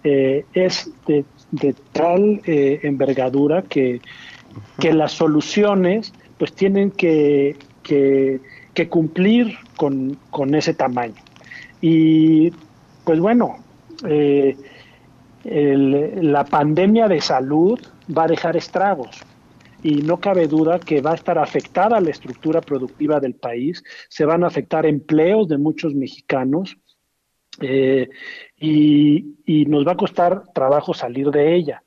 eh, 0.04 0.44
es 0.54 0.90
de, 1.06 1.24
tal 1.92 2.40
eh, 2.46 2.80
envergadura 2.82 3.62
que, 3.62 4.00
que, 4.80 4.92
las 4.92 5.12
soluciones 5.12 6.12
pues 6.38 6.54
tienen 6.54 6.90
que, 6.90 7.56
que, 7.82 8.40
que 8.74 8.88
cumplir 8.88 9.56
con, 9.76 10.18
con 10.30 10.54
ese 10.54 10.74
tamaño. 10.74 11.14
Y 11.80 12.52
pues 13.04 13.20
bueno, 13.20 13.58
eh, 14.04 14.56
la 16.20 16.44
pandemia 16.44 17.08
de 17.08 17.20
salud 17.20 17.80
va 18.16 18.24
a 18.24 18.28
dejar 18.28 18.56
estragos 18.56 19.20
y 19.82 20.02
no 20.02 20.18
cabe 20.18 20.46
duda 20.46 20.78
que 20.78 21.00
va 21.00 21.12
a 21.12 21.16
estar 21.16 21.38
afectada 21.38 22.00
la 22.00 22.10
estructura 22.10 22.60
productiva 22.60 23.20
del 23.20 23.34
país, 23.34 23.82
se 24.08 24.24
van 24.24 24.44
a 24.44 24.46
afectar 24.46 24.86
empleos 24.86 25.48
de 25.48 25.58
muchos 25.58 25.94
mexicanos 25.94 26.76
eh, 27.60 28.08
y, 28.56 29.36
y 29.44 29.66
nos 29.66 29.86
va 29.86 29.92
a 29.92 29.96
costar 29.96 30.44
trabajo 30.54 30.94
salir 30.94 31.30
de 31.30 31.54
ella. 31.54 31.82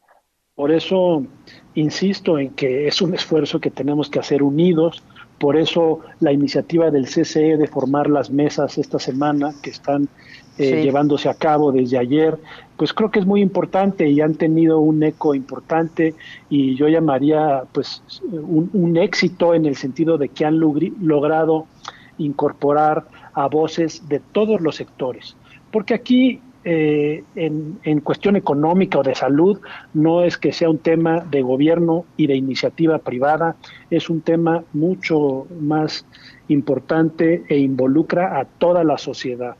Por 0.53 0.71
eso 0.71 1.25
insisto 1.73 2.39
en 2.39 2.51
que 2.51 2.87
es 2.87 3.01
un 3.01 3.13
esfuerzo 3.13 3.59
que 3.59 3.71
tenemos 3.71 4.09
que 4.09 4.19
hacer 4.19 4.43
unidos, 4.43 5.03
por 5.37 5.57
eso 5.57 5.99
la 6.19 6.31
iniciativa 6.31 6.91
del 6.91 7.05
CCE 7.05 7.57
de 7.57 7.67
formar 7.67 8.09
las 8.09 8.29
mesas 8.31 8.77
esta 8.77 8.99
semana 8.99 9.53
que 9.61 9.69
están 9.69 10.07
eh, 10.57 10.81
llevándose 10.81 11.27
a 11.27 11.33
cabo 11.33 11.73
desde 11.73 11.97
ayer, 11.97 12.39
pues 12.77 12.93
creo 12.93 13.11
que 13.11 13.19
es 13.19 13.25
muy 13.25 13.41
importante 13.41 14.07
y 14.07 14.21
han 14.21 14.35
tenido 14.35 14.79
un 14.79 15.03
eco 15.03 15.35
importante 15.35 16.15
y 16.49 16.75
yo 16.75 16.87
llamaría 16.87 17.63
pues 17.73 18.01
un, 18.31 18.95
éxito 18.95 19.53
en 19.53 19.65
el 19.65 19.75
sentido 19.75 20.17
de 20.17 20.29
que 20.29 20.45
han 20.45 20.59
logrado 20.59 21.67
incorporar 22.17 23.03
a 23.33 23.47
voces 23.47 24.07
de 24.07 24.21
todos 24.31 24.61
los 24.61 24.77
sectores. 24.77 25.35
Porque 25.71 25.93
aquí 25.93 26.39
eh, 26.67 27.23
en, 27.35 27.79
en, 27.83 27.99
cuestión 28.01 28.35
económica 28.35 28.97
o 28.97 29.03
de 29.03 29.13
salud 29.13 29.61
no 29.93 30.23
es 30.23 30.35
que 30.37 30.51
sea 30.51 30.67
un 30.67 30.79
tema 30.79 31.19
de 31.19 31.43
gobierno 31.43 32.05
y 32.17 32.25
de 32.25 32.35
iniciativa 32.35 32.97
privada, 32.97 33.55
es 33.91 34.09
un 34.09 34.21
tema 34.21 34.63
mucho 34.73 35.45
más 35.59 36.07
importante 36.47 37.43
e 37.49 37.59
involucra 37.59 38.39
a 38.39 38.45
toda 38.45 38.83
la 38.83 38.97
sociedad. 38.97 39.55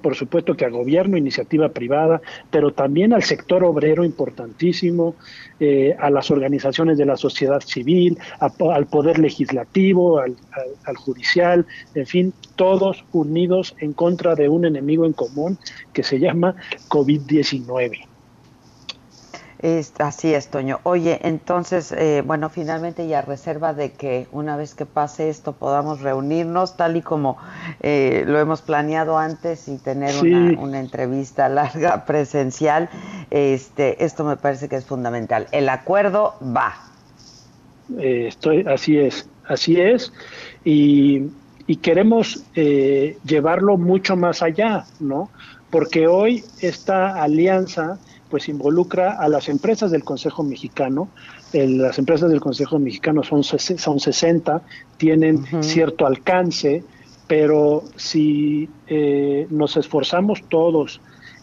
Por 0.00 0.14
supuesto 0.14 0.54
que 0.54 0.64
al 0.64 0.72
gobierno, 0.72 1.16
iniciativa 1.16 1.68
privada, 1.68 2.20
pero 2.50 2.72
también 2.72 3.12
al 3.12 3.22
sector 3.22 3.62
obrero 3.64 4.04
importantísimo, 4.04 5.16
eh, 5.60 5.94
a 5.98 6.10
las 6.10 6.30
organizaciones 6.30 6.98
de 6.98 7.06
la 7.06 7.16
sociedad 7.16 7.60
civil, 7.60 8.18
al 8.40 8.86
poder 8.86 9.18
legislativo, 9.18 10.18
al, 10.18 10.36
al, 10.84 10.96
judicial, 10.96 11.66
en 11.94 12.06
fin, 12.06 12.34
todos 12.56 13.04
unidos 13.12 13.76
en 13.78 13.92
contra 13.92 14.34
de 14.34 14.48
un 14.48 14.64
enemigo 14.64 15.04
en 15.04 15.12
común 15.12 15.58
que 15.92 16.02
se 16.02 16.18
llama 16.18 16.56
COVID-19 16.88 18.15
así 19.98 20.34
es, 20.34 20.48
Toño. 20.48 20.80
Oye, 20.82 21.20
entonces, 21.22 21.92
eh, 21.92 22.22
bueno, 22.24 22.50
finalmente 22.50 23.06
ya 23.08 23.22
reserva 23.22 23.72
de 23.72 23.92
que 23.92 24.26
una 24.32 24.56
vez 24.56 24.74
que 24.74 24.86
pase 24.86 25.28
esto 25.28 25.52
podamos 25.52 26.00
reunirnos 26.00 26.76
tal 26.76 26.96
y 26.96 27.02
como 27.02 27.38
eh, 27.80 28.24
lo 28.26 28.38
hemos 28.38 28.62
planeado 28.62 29.18
antes 29.18 29.68
y 29.68 29.78
tener 29.78 30.14
una, 30.58 30.78
entrevista 30.78 31.48
larga 31.50 32.04
presencial, 32.04 32.90
este, 33.30 34.04
esto 34.04 34.24
me 34.24 34.36
parece 34.36 34.68
que 34.68 34.76
es 34.76 34.84
fundamental. 34.84 35.46
El 35.52 35.68
acuerdo 35.68 36.34
va. 36.42 36.74
Eh, 37.98 38.26
estoy, 38.28 38.64
así 38.66 38.98
es, 38.98 39.28
así 39.46 39.80
es. 39.80 40.12
Y, 40.64 41.30
y 41.66 41.76
queremos 41.76 42.44
llevarlo 42.54 43.76
mucho 43.76 44.16
más 44.16 44.42
allá, 44.42 44.84
¿no? 45.00 45.30
Porque 45.70 46.06
hoy 46.06 46.44
esta 46.60 47.22
alianza 47.22 47.98
pues 48.30 48.48
involucra 48.48 49.18
a 49.18 49.28
las 49.28 49.48
empresas 49.48 49.90
del 49.90 50.04
Consejo 50.04 50.42
Mexicano. 50.42 51.08
las 51.52 51.98
empresas 51.98 52.30
del 52.30 52.40
Consejo 52.40 52.78
Mexicano 52.78 53.22
son, 53.22 53.42
son 53.44 54.00
60, 54.00 54.62
tienen 54.96 55.44
cierto 55.62 56.06
alcance, 56.06 56.84
pero 57.26 57.82
si 57.96 58.68
eh, 58.88 59.46
nos 59.50 59.76
esforzamos 59.76 60.42
todos 60.48 61.00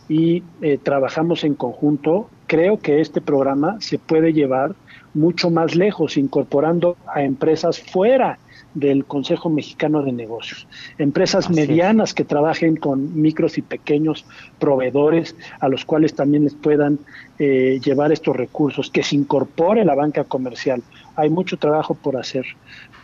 y 0.10 0.44
eh, 0.62 0.78
trabajamos 0.82 1.44
en 1.44 1.56
conjunto, 1.56 2.30
creo 2.48 2.80
que 2.80 3.02
este 3.02 3.22
programa 3.22 3.78
se 3.80 3.98
puede 3.98 4.34
llevar 4.34 4.76
mucho 5.14 5.50
más 5.50 5.76
lejos, 5.76 6.18
incorporando 6.18 6.98
a 7.08 7.24
empresas 7.24 7.80
fuera 7.80 8.40
del 8.74 9.06
Consejo 9.06 9.50
Mexicano 9.50 10.02
de 10.02 10.12
Negocios. 10.12 10.68
Empresas 10.98 11.50
medianas 11.50 12.14
que 12.14 12.24
trabajen 12.24 12.76
con 12.76 13.22
micros 13.22 13.58
y 13.58 13.62
pequeños 13.62 14.26
proveedores 14.60 15.36
a 15.60 15.70
los 15.70 15.86
cuales 15.86 16.16
también 16.16 16.44
les 16.44 16.56
puedan 16.56 17.00
eh, 17.40 17.80
llevar 17.84 18.12
estos 18.12 18.36
recursos, 18.36 18.90
que 18.90 19.04
se 19.04 19.16
incorpore 19.16 19.86
la 19.86 19.96
banca 19.96 20.24
comercial. 20.24 20.82
Hay 21.16 21.30
mucho 21.30 21.58
trabajo 21.58 21.94
por 21.94 22.18
hacer, 22.18 22.46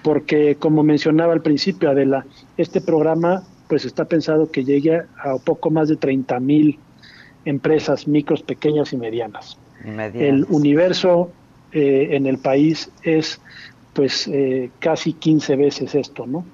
porque 0.03 0.55
como 0.55 0.83
mencionaba 0.83 1.33
al 1.33 1.41
principio, 1.41 1.89
Adela, 1.89 2.25
este 2.57 2.81
programa 2.81 3.43
pues 3.67 3.85
está 3.85 4.05
pensado 4.05 4.49
que 4.51 4.65
llegue 4.65 5.03
a 5.23 5.37
poco 5.43 5.69
más 5.69 5.87
de 5.89 5.95
30 5.95 6.39
mil 6.39 6.79
empresas 7.45 8.07
micros, 8.07 8.41
pequeñas 8.41 8.93
y 8.93 8.97
medianas. 8.97 9.57
El 10.13 10.45
universo 10.49 11.31
eh, 11.71 12.09
en 12.11 12.25
el 12.25 12.39
país 12.39 12.91
es 13.03 13.39
pues 13.99 14.29
eh, 14.29 14.71
casi 14.79 15.11
15 15.11 15.57
veces 15.57 15.93
esto, 15.93 16.25
¿no? 16.25 16.45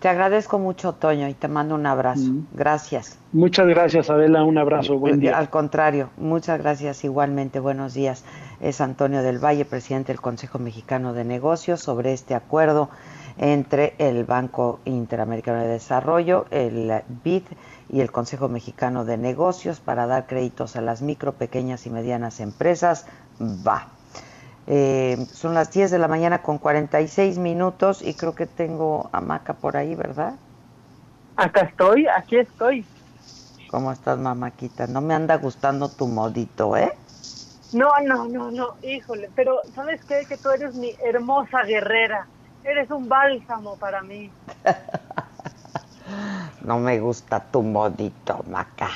Te 0.00 0.08
agradezco 0.08 0.58
mucho, 0.58 0.92
Toño, 0.92 1.28
y 1.28 1.32
te 1.32 1.48
mando 1.48 1.74
un 1.76 1.86
abrazo. 1.86 2.30
Mm. 2.30 2.46
Gracias. 2.52 3.18
Muchas 3.32 3.66
gracias, 3.66 4.10
Adela. 4.10 4.44
Un 4.44 4.58
abrazo. 4.58 4.98
Buen 4.98 5.18
día. 5.18 5.38
Al 5.38 5.48
contrario, 5.48 6.10
muchas 6.18 6.60
gracias 6.60 7.04
igualmente. 7.04 7.58
Buenos 7.58 7.94
días. 7.94 8.22
Es 8.60 8.82
Antonio 8.82 9.22
del 9.22 9.42
Valle, 9.42 9.64
presidente 9.64 10.12
del 10.12 10.20
Consejo 10.20 10.58
Mexicano 10.58 11.14
de 11.14 11.24
Negocios, 11.24 11.80
sobre 11.80 12.12
este 12.12 12.34
acuerdo 12.34 12.90
entre 13.38 13.94
el 13.96 14.24
Banco 14.24 14.80
Interamericano 14.84 15.62
de 15.62 15.68
Desarrollo, 15.68 16.44
el 16.50 16.92
BID 17.24 17.44
y 17.88 18.02
el 18.02 18.12
Consejo 18.12 18.50
Mexicano 18.50 19.06
de 19.06 19.16
Negocios 19.16 19.80
para 19.80 20.06
dar 20.06 20.26
créditos 20.26 20.76
a 20.76 20.82
las 20.82 21.00
micro, 21.00 21.32
pequeñas 21.32 21.86
y 21.86 21.90
medianas 21.90 22.40
empresas. 22.40 23.06
Va. 23.40 23.97
Eh, 24.70 25.16
son 25.32 25.54
las 25.54 25.72
10 25.72 25.90
de 25.90 25.98
la 25.98 26.08
mañana 26.08 26.42
con 26.42 26.58
46 26.58 27.38
minutos 27.38 28.02
y 28.02 28.12
creo 28.12 28.34
que 28.34 28.44
tengo 28.44 29.08
a 29.12 29.20
Maca 29.22 29.54
por 29.54 29.78
ahí, 29.78 29.94
¿verdad? 29.94 30.34
Acá 31.36 31.62
estoy, 31.62 32.06
aquí 32.06 32.36
estoy. 32.36 32.84
¿Cómo 33.70 33.92
estás, 33.92 34.18
mamáquita? 34.18 34.86
No 34.86 35.00
me 35.00 35.14
anda 35.14 35.36
gustando 35.36 35.88
tu 35.88 36.06
modito, 36.06 36.76
¿eh? 36.76 36.92
No, 37.72 37.90
no, 38.04 38.26
no, 38.26 38.50
no, 38.50 38.74
híjole, 38.82 39.30
pero 39.34 39.60
¿sabes 39.74 40.00
qué? 40.04 40.26
Que 40.28 40.36
tú 40.36 40.50
eres 40.50 40.74
mi 40.74 40.94
hermosa 41.04 41.62
guerrera. 41.64 42.26
Eres 42.64 42.90
un 42.90 43.08
bálsamo 43.08 43.76
para 43.76 44.02
mí. 44.02 44.30
no 46.62 46.78
me 46.78 46.98
gusta 47.00 47.40
tu 47.40 47.62
modito, 47.62 48.44
Maca. 48.48 48.90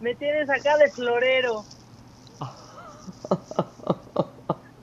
Me 0.00 0.14
tienes 0.14 0.48
acá 0.50 0.76
de 0.76 0.90
florero. 0.90 1.64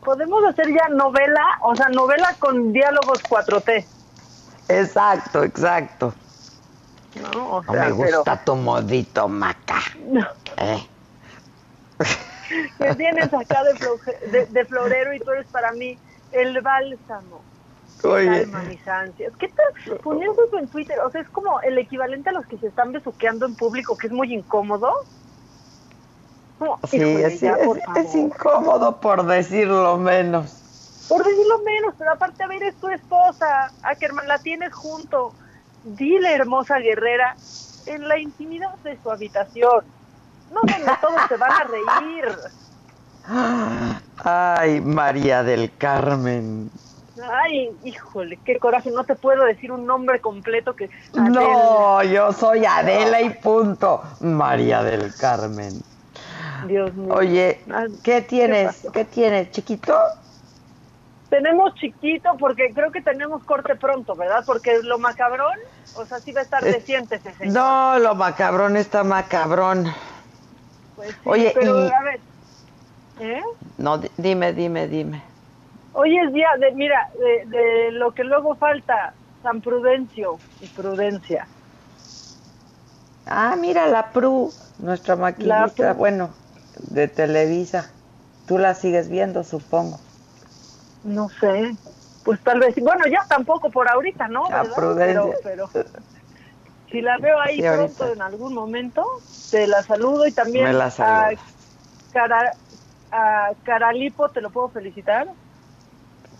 podemos 0.07 0.41
hacer 0.45 0.67
ya 0.69 0.87
novela, 0.87 1.59
o 1.63 1.75
sea, 1.75 1.89
novela 1.89 2.33
con 2.39 2.71
diálogos 2.71 3.21
4T. 3.23 3.85
Exacto, 4.69 5.43
exacto. 5.43 6.13
No, 7.33 7.61
me 7.69 7.91
gusta 7.91 8.41
tu 8.45 8.55
modito, 8.55 9.27
Maca. 9.27 9.81
No. 10.05 10.25
¿Eh? 10.55 10.87
Me 12.79 12.95
tienes 12.95 13.33
acá 13.33 13.63
de, 13.65 14.65
florero 14.65 15.13
y 15.13 15.19
tú 15.19 15.31
eres 15.31 15.47
para 15.47 15.73
mí 15.73 15.99
el 16.31 16.61
bálsamo. 16.61 17.41
Oye. 18.05 18.43
Calma 18.43 18.61
mis 18.61 18.87
ansias. 18.87 19.33
¿Qué 19.37 19.49
tal 19.49 19.97
poniendo 19.97 20.41
eso 20.45 20.57
en 20.57 20.69
Twitter? 20.69 20.97
O 21.01 21.11
sea, 21.11 21.19
es 21.19 21.27
como 21.27 21.59
el 21.59 21.77
equivalente 21.77 22.29
a 22.29 22.31
los 22.31 22.45
que 22.45 22.57
se 22.57 22.67
están 22.67 22.93
besuqueando 22.93 23.45
en 23.45 23.57
público, 23.57 23.97
que 23.97 24.07
es 24.07 24.13
muy 24.13 24.33
incómodo 24.33 24.89
sí, 26.89 26.99
es, 27.01 28.15
incómodo 28.15 28.99
por 28.99 29.25
decirlo 29.25 29.97
menos. 29.97 31.05
Por 31.07 31.23
decirlo 31.23 31.59
menos, 31.63 31.93
pero 31.97 32.11
aparte, 32.11 32.43
a 32.43 32.47
ver, 32.47 32.63
es 32.63 32.75
tu 32.75 32.89
esposa, 32.89 33.71
Ackerman, 33.83 34.27
la 34.27 34.39
tienes 34.39 34.73
junto. 34.73 35.33
Dile, 35.83 36.33
hermosa 36.33 36.79
guerrera, 36.79 37.35
en 37.85 38.07
la 38.07 38.19
intimidad 38.19 38.75
de 38.83 38.97
su 39.01 39.09
habitación. 39.09 39.85
No, 40.51 40.61
no, 40.61 40.97
todos 41.01 41.21
se 41.27 41.37
van 41.37 41.51
a 41.51 41.63
reír. 41.63 42.37
Ay, 44.23 44.81
María 44.81 45.43
del 45.43 45.71
Carmen. 45.77 46.69
Ay, 47.31 47.71
híjole, 47.83 48.37
qué 48.45 48.59
coraje, 48.59 48.91
no 48.91 49.03
te 49.03 49.15
puedo 49.15 49.43
decir 49.45 49.71
un 49.71 49.85
nombre 49.85 50.19
completo 50.21 50.75
que... 50.75 50.89
No, 51.13 52.03
yo 52.03 52.31
soy 52.31 52.65
Adela 52.65 53.21
y 53.21 53.31
punto. 53.31 54.03
María 54.19 54.83
del 54.83 55.13
Carmen. 55.15 55.81
Dios 56.67 56.93
mío. 56.93 57.13
Oye, 57.13 57.61
¿qué 58.03 58.21
tienes? 58.21 58.87
¿Qué, 58.93 59.05
tienes, 59.05 59.51
chiquito? 59.51 59.97
Tenemos 61.29 61.73
chiquito 61.75 62.29
porque 62.39 62.71
creo 62.73 62.91
que 62.91 63.01
tenemos 63.01 63.43
corte 63.43 63.75
pronto, 63.75 64.15
¿verdad? 64.15 64.43
Porque 64.45 64.79
lo 64.83 64.97
macabrón, 64.97 65.57
o 65.95 66.05
sea, 66.05 66.19
sí 66.19 66.31
va 66.31 66.41
a 66.41 66.43
estar 66.43 66.63
reciente 66.63 67.15
ese 67.15 67.33
señor. 67.33 67.53
No, 67.53 67.99
lo 67.99 68.15
macabrón 68.15 68.77
está 68.77 69.03
macabrón. 69.03 69.85
Pues 70.95 71.09
sí, 71.11 71.17
Oye, 71.25 71.51
pero 71.53 71.77
a 71.77 72.03
ver. 72.03 72.19
¿eh? 73.19 73.41
No, 73.77 73.99
dime, 74.17 74.53
dime, 74.53 74.87
dime. 74.87 75.21
Hoy 75.93 76.17
es 76.17 76.31
día 76.31 76.47
de, 76.59 76.71
mira, 76.73 77.09
de, 77.19 77.57
de 77.57 77.91
lo 77.91 78.13
que 78.13 78.23
luego 78.23 78.55
falta 78.55 79.13
San 79.43 79.61
Prudencio 79.61 80.39
y 80.61 80.67
Prudencia. 80.67 81.47
Ah, 83.25 83.55
mira, 83.59 83.87
la 83.87 84.11
Pru, 84.11 84.51
nuestra 84.79 85.15
maquinista, 85.15 85.93
bueno, 85.93 86.29
de 86.89 87.07
Televisa. 87.07 87.89
Tú 88.47 88.57
la 88.57 88.73
sigues 88.73 89.09
viendo, 89.09 89.43
supongo. 89.43 89.99
No 91.03 91.29
sé, 91.29 91.75
pues 92.23 92.41
tal 92.43 92.59
vez, 92.59 92.75
bueno, 92.81 93.05
ya 93.07 93.25
tampoco 93.29 93.69
por 93.69 93.89
ahorita, 93.89 94.27
¿no? 94.27 94.49
La 94.49 94.63
Prudencia. 94.63 95.37
Pero, 95.43 95.69
si 96.91 97.01
la 97.01 97.17
veo 97.17 97.39
ahí 97.39 97.61
pronto 97.61 98.11
en 98.11 98.21
algún 98.21 98.53
momento, 98.53 99.05
te 99.51 99.67
la 99.67 99.83
saludo 99.83 100.27
y 100.27 100.31
también 100.31 100.77
la 100.77 100.87
a, 100.99 101.31
Cara, 102.13 102.53
a 103.11 103.51
Caralipo, 103.63 104.29
¿te 104.29 104.41
lo 104.41 104.49
puedo 104.49 104.69
felicitar? 104.69 105.27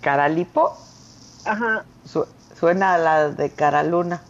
¿Caralipo? 0.02 0.78
Ajá. 1.46 1.84
suena 2.56 2.94
a 2.94 2.98
la 2.98 3.30
de 3.30 3.50
Caraluna. 3.50 4.22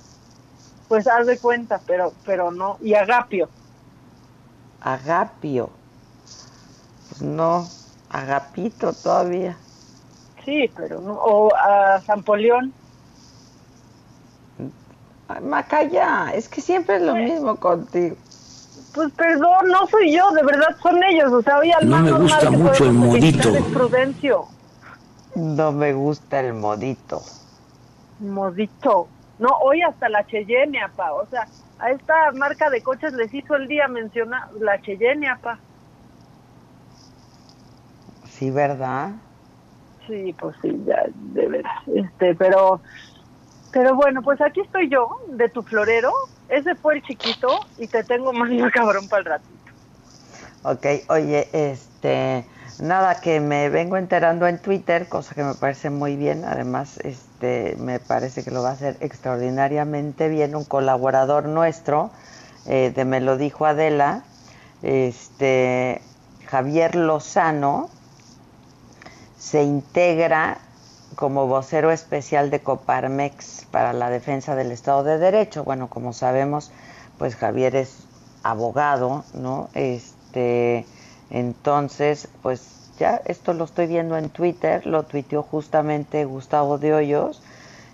Pues 0.88 1.08
haz 1.08 1.26
de 1.28 1.38
cuenta, 1.38 1.82
pero, 1.86 2.14
pero 2.26 2.52
no. 2.52 2.78
Y 2.82 2.94
Agapio. 2.94 3.50
Agapio. 4.82 5.70
Pues 7.10 7.22
no, 7.22 7.68
Agapito 8.10 8.94
todavía. 8.94 9.58
Sí, 10.46 10.72
pero 10.76 11.02
no. 11.02 11.14
O 11.14 11.54
a 11.56 12.02
San 12.02 12.24
Polión. 12.24 12.74
Macaya, 15.42 16.32
es 16.34 16.48
que 16.48 16.62
siempre 16.62 16.96
es 16.96 17.02
lo 17.02 17.14
mismo 17.16 17.58
contigo. 17.58 18.16
Pues 18.94 19.12
perdón, 19.12 19.68
no 19.68 19.86
soy 19.88 20.16
yo, 20.16 20.32
de 20.32 20.44
verdad 20.44 20.76
son 20.82 21.04
ellos. 21.04 21.32
O 21.34 21.42
sea, 21.42 21.58
hoy 21.60 21.72
al 21.72 21.90
No 21.90 22.00
me 22.00 22.12
gusta 22.14 22.50
mucho 22.50 22.86
el 22.86 22.94
modito. 22.94 23.54
Prudencio. 23.74 24.46
No 25.36 25.72
me 25.72 25.94
gusta 25.94 26.40
el 26.40 26.54
modito. 26.54 27.22
Modito. 28.20 29.08
No, 29.38 29.50
hoy 29.62 29.82
hasta 29.82 30.10
la 30.10 30.26
Cheyenne, 30.26 30.82
apa. 30.82 31.14
O 31.14 31.28
sea, 31.28 31.48
a 31.78 31.92
esta 31.92 32.32
marca 32.34 32.70
de 32.70 32.82
coches 32.82 33.14
les 33.14 33.32
hizo 33.34 33.56
el 33.56 33.68
día 33.68 33.88
mencionar 33.88 34.50
la 34.60 34.82
Cheyenne, 34.82 35.30
apa. 35.30 35.60
Sí, 38.38 38.52
¿verdad? 38.52 39.14
Sí, 40.06 40.36
pues 40.40 40.56
sí, 40.62 40.70
ya, 40.86 41.04
de 41.14 41.48
veras. 41.48 41.74
Este, 41.88 42.36
pero, 42.36 42.82
pero 43.72 43.96
bueno, 43.96 44.22
pues 44.22 44.40
aquí 44.42 44.62
estoy 44.62 44.90
yo, 44.90 45.10
de 45.30 45.50
tu 45.50 45.64
florero. 45.64 46.14
Ese 46.48 46.76
fue 46.76 46.96
el 46.96 47.02
chiquito 47.02 47.48
y 47.78 47.88
te 47.88 48.04
tengo 48.04 48.32
más 48.34 48.50
cabrón 48.74 49.08
para 49.08 49.20
el 49.22 49.26
ratito. 49.26 49.72
Ok, 50.64 50.86
oye, 51.10 51.50
este, 51.52 52.46
nada, 52.80 53.22
que 53.22 53.40
me 53.40 53.70
vengo 53.70 53.98
enterando 53.98 54.48
en 54.48 54.62
Twitter, 54.62 55.10
cosa 55.10 55.34
que 55.34 55.44
me 55.44 55.56
parece 55.56 55.90
muy 55.90 56.16
bien. 56.16 56.46
Además, 56.46 57.00
este, 57.04 57.76
me 57.80 58.00
parece 58.00 58.44
que 58.44 58.52
lo 58.52 58.62
va 58.62 58.70
a 58.70 58.74
hacer 58.74 58.98
extraordinariamente 59.02 60.30
bien 60.30 60.56
un 60.56 60.64
colaborador 60.64 61.46
nuestro, 61.46 62.12
eh, 62.66 62.92
de 62.96 63.04
Me 63.04 63.20
lo 63.20 63.38
dijo 63.38 63.66
Adela, 63.66 64.26
este, 64.84 66.02
Javier 66.48 66.96
Lozano, 66.96 67.97
se 69.38 69.64
integra 69.64 70.60
como 71.16 71.48
vocero 71.48 71.92
especial 71.92 72.50
de 72.50 72.60
Coparmex 72.60 73.66
para 73.72 73.94
la 73.94 74.10
defensa 74.10 74.56
del 74.56 74.72
Estado 74.72 75.04
de 75.04 75.18
Derecho. 75.18 75.64
Bueno, 75.64 75.88
como 75.88 76.14
sabemos, 76.14 76.72
pues 77.18 77.36
Javier 77.36 77.76
es 77.76 78.04
abogado, 78.44 79.24
¿no? 79.34 79.70
Este, 79.74 80.86
entonces, 81.30 82.28
pues 82.42 82.92
ya 83.00 83.22
esto 83.26 83.54
lo 83.54 83.66
estoy 83.66 83.88
viendo 83.88 84.18
en 84.18 84.30
Twitter, 84.30 84.86
lo 84.86 85.04
tuiteó 85.04 85.44
justamente 85.44 86.26
Gustavo 86.26 86.78
de 86.78 86.94
Hoyos 86.94 87.42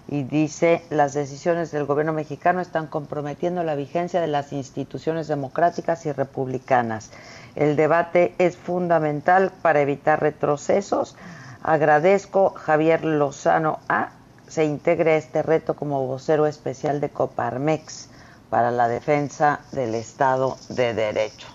y 0.08 0.24
dice, 0.24 0.84
las 0.90 1.14
decisiones 1.14 1.72
del 1.72 1.86
gobierno 1.86 2.14
mexicano 2.14 2.60
están 2.62 2.88
comprometiendo 2.88 3.64
la 3.64 3.76
vigencia 3.76 4.20
de 4.20 4.28
las 4.28 4.52
instituciones 4.52 5.28
democráticas 5.28 6.06
y 6.06 6.12
republicanas. 6.12 7.10
El 7.56 7.76
debate 7.76 8.34
es 8.38 8.58
fundamental 8.58 9.52
para 9.62 9.82
evitar 9.82 10.22
retrocesos 10.22 11.16
Agradezco 11.64 12.50
Javier 12.50 13.06
Lozano 13.06 13.80
A 13.88 14.10
se 14.48 14.66
integre 14.66 15.14
a 15.14 15.18
este 15.18 15.42
reto 15.42 15.76
como 15.76 16.06
vocero 16.06 16.46
especial 16.46 17.00
de 17.00 17.10
Coparmex 17.10 18.10
para 18.50 18.70
la 18.70 18.90
defensa 18.90 19.62
del 19.72 19.96
Estado 19.96 20.58
de 20.70 20.94
Derecho. 20.94 21.48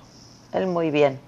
Él 0.53 0.67
muy 0.67 0.91
bien. 0.91 1.21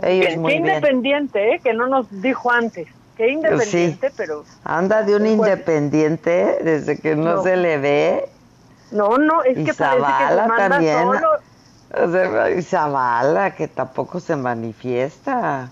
Ellos 0.00 0.36
muy 0.36 0.52
qué 0.52 0.58
independiente, 0.58 1.54
¿eh? 1.54 1.60
que 1.60 1.74
no 1.74 1.88
nos 1.88 2.06
dijo 2.22 2.50
antes. 2.50 2.88
Qué 3.16 3.32
independiente, 3.32 4.12
pero... 4.16 4.44
Anda 4.64 5.02
de 5.02 5.16
un 5.16 5.26
independiente 5.26 6.58
desde 6.62 6.98
que 6.98 7.16
no, 7.16 7.42
se 7.42 7.56
le 7.56 7.78
ve. 7.78 8.28
No, 8.92 9.18
no, 9.18 9.42
es 9.42 9.56
que 9.56 9.74
parece 9.74 10.06
que 10.06 10.28
se 10.28 10.36
manda 10.36 10.68
también. 10.68 11.02
solo. 11.02 11.28
O 11.92 12.08
sea, 12.10 12.62
Zavala, 12.62 13.54
que 13.54 13.68
tampoco 13.68 14.20
se 14.20 14.36
manifiesta 14.36 15.70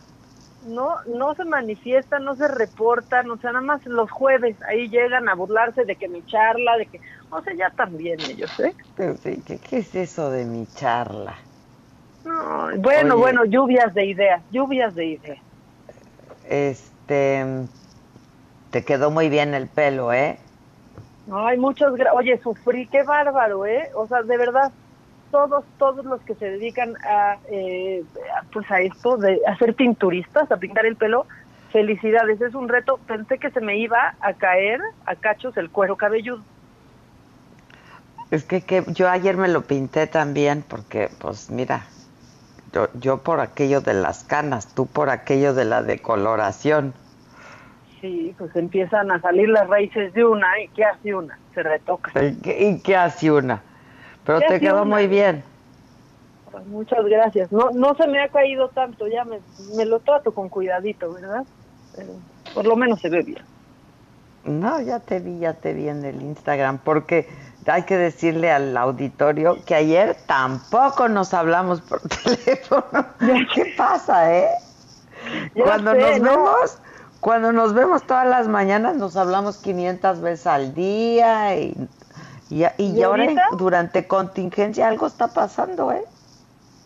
no 0.69 0.97
no 1.07 1.35
se 1.35 1.45
manifiestan, 1.45 2.25
no 2.25 2.37
se 2.37 2.49
reportan, 2.49 3.31
o 3.31 3.39
sea, 3.39 3.53
nada 3.53 3.65
más 3.65 3.85
los 3.87 4.11
jueves 4.11 4.57
ahí 4.69 4.89
llegan 4.89 5.29
a 5.29 5.35
burlarse 5.35 5.85
de 5.85 5.97
que 5.97 6.09
mi 6.09 6.23
charla, 6.25 6.77
de 6.77 6.87
que, 6.87 7.01
o 7.31 7.41
sea, 7.43 7.55
ya 7.55 7.71
también 7.71 8.21
ellos, 8.21 8.51
¿eh? 8.61 8.75
Sí, 9.23 9.43
¿qué, 9.45 9.79
es 9.79 9.95
eso 9.95 10.31
de 10.31 10.45
mi 10.45 10.67
charla? 10.75 11.37
No, 12.25 12.71
bueno, 12.79 13.17
bueno, 13.17 13.45
lluvias 13.45 13.95
de 13.95 14.07
ideas, 14.07 14.43
lluvias 14.51 14.95
de 14.95 15.07
ideas. 15.07 15.39
Este, 16.49 17.45
te 18.71 18.85
quedó 18.85 19.11
muy 19.11 19.29
bien 19.29 19.55
el 19.55 19.69
pelo, 19.69 20.13
¿eh? 20.13 20.39
Ay, 21.33 21.59
muchas 21.59 21.93
gracias. 21.95 22.15
Oye, 22.15 22.41
sufrí, 22.43 22.87
qué 22.89 23.03
bárbaro, 23.03 23.65
¿eh? 23.65 23.91
O 23.95 24.07
sea, 24.07 24.23
de 24.23 24.37
verdad, 24.37 24.73
todos, 25.31 25.65
todos 25.79 26.05
los 26.05 26.21
que 26.23 26.35
se 26.35 26.51
dedican 26.51 26.95
a, 27.05 27.39
eh, 27.51 28.05
pues 28.53 28.71
a 28.71 28.81
esto, 28.81 29.17
de 29.17 29.41
hacer 29.47 29.75
pinturistas, 29.75 30.51
a 30.51 30.57
pintar 30.57 30.87
el 30.87 30.97
pelo, 30.97 31.27
felicidades, 31.71 32.41
es 32.41 32.55
un 32.55 32.69
reto. 32.69 32.99
Pensé 33.07 33.39
que 33.39 33.51
se 33.51 33.61
me 33.61 33.79
iba 33.79 34.15
a 34.21 34.33
caer 34.35 34.81
a 35.07 35.15
cachos 35.17 35.57
el 35.57 35.71
cuero 35.71 35.97
cabelludo. 35.97 36.43
Es 38.31 38.45
que, 38.45 38.61
que 38.61 38.85
yo 38.89 39.09
ayer 39.09 39.37
me 39.37 39.49
lo 39.49 39.63
pinté 39.63 40.07
también 40.07 40.63
porque, 40.67 41.09
pues 41.19 41.51
mira, 41.51 41.87
yo, 42.73 42.89
yo 42.95 43.23
por 43.23 43.41
aquello 43.41 43.81
de 43.81 43.95
las 43.95 44.25
canas, 44.25 44.75
tú 44.75 44.87
por 44.87 45.09
aquello 45.09 45.55
de 45.55 45.65
la 45.65 45.83
decoloración. 45.83 46.93
Sí, 48.01 48.35
pues 48.39 48.55
empiezan 48.55 49.11
a 49.11 49.21
salir 49.21 49.49
las 49.49 49.67
raíces 49.67 50.13
de 50.13 50.25
una 50.25 50.47
y 50.61 50.69
¿qué 50.69 50.85
hace 50.85 51.15
una? 51.15 51.39
Se 51.55 51.63
retoca. 51.63 52.13
¿Y 52.23 52.37
qué, 52.37 52.69
y 52.69 52.81
qué 52.81 52.97
hace 52.97 53.33
una? 53.33 53.63
Pero 54.29 54.41
te 54.47 54.61
quedó 54.61 54.85
muy 54.85 55.07
bien. 55.07 55.43
Pues 56.51 56.67
muchas 56.67 57.03
gracias. 57.07 57.51
No, 57.51 57.71
no 57.71 57.95
se 57.95 58.07
me 58.07 58.23
ha 58.23 58.29
caído 58.29 58.69
tanto, 58.69 59.07
ya 59.09 59.25
me, 59.25 59.41
me 59.75 59.87
lo 59.87 60.01
trato 60.01 60.33
con 60.33 60.51
cuidadito, 60.51 61.15
¿verdad? 61.15 61.45
por 62.55 62.67
lo 62.67 62.77
menos 62.77 63.01
se 63.01 63.09
ve 63.09 63.23
bien. 63.23 63.43
No, 64.45 64.83
ya 64.83 65.01
te 65.01 65.21
vi, 65.21 65.39
ya 65.39 65.55
te 65.55 65.73
vi 65.73 65.89
en 65.89 66.05
el 66.05 66.21
Instagram, 66.21 66.77
porque 66.77 67.27
hay 67.67 67.85
que 67.85 67.97
decirle 67.97 68.53
al 68.53 68.77
auditorio 68.77 69.65
que 69.65 69.75
ayer 69.75 70.15
tampoco 70.27 71.09
nos 71.09 71.33
hablamos 71.33 71.81
por 71.81 72.03
teléfono. 72.25 73.07
¿Qué 73.55 73.75
pasa, 73.79 74.37
eh? 74.37 74.49
cuando 75.55 75.95
nos 75.95 76.21
vemos, 76.21 76.79
cuando 77.21 77.53
nos 77.53 77.73
vemos 77.73 78.03
todas 78.07 78.27
las 78.27 78.47
mañanas 78.47 78.95
nos 78.95 79.17
hablamos 79.17 79.57
500 79.57 80.21
veces 80.21 80.47
al 80.47 80.75
día 80.75 81.57
y 81.57 81.75
y, 82.51 82.65
y, 82.79 83.03
ahora 83.03 83.27
durante 83.59 84.07
contingencia 84.07 84.89
algo 84.89 85.07
está 85.07 85.29
pasando, 85.29 85.93
¿eh? 85.93 86.03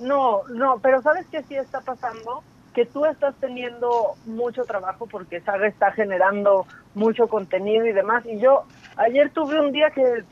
No, 0.00 0.42
no, 0.48 0.80
pero 0.80 1.00
¿sabes 1.02 1.26
qué 1.30 1.42
sí 1.44 1.54
está 1.54 1.80
pasando? 1.80 2.42
Que 2.74 2.84
tú 2.86 3.04
estás 3.06 3.34
teniendo 3.36 4.14
mucho 4.26 4.64
trabajo 4.64 5.06
porque 5.06 5.40
Saga 5.40 5.68
está 5.68 5.92
generando 5.92 6.66
mucho 6.94 7.28
contenido 7.28 7.86
y 7.86 7.92
demás. 7.92 8.24
Y 8.26 8.40
yo 8.40 8.64
ayer 8.96 9.30
tuve 9.30 9.60
un 9.60 9.70
día 9.70 9.90
que, 9.90 10.24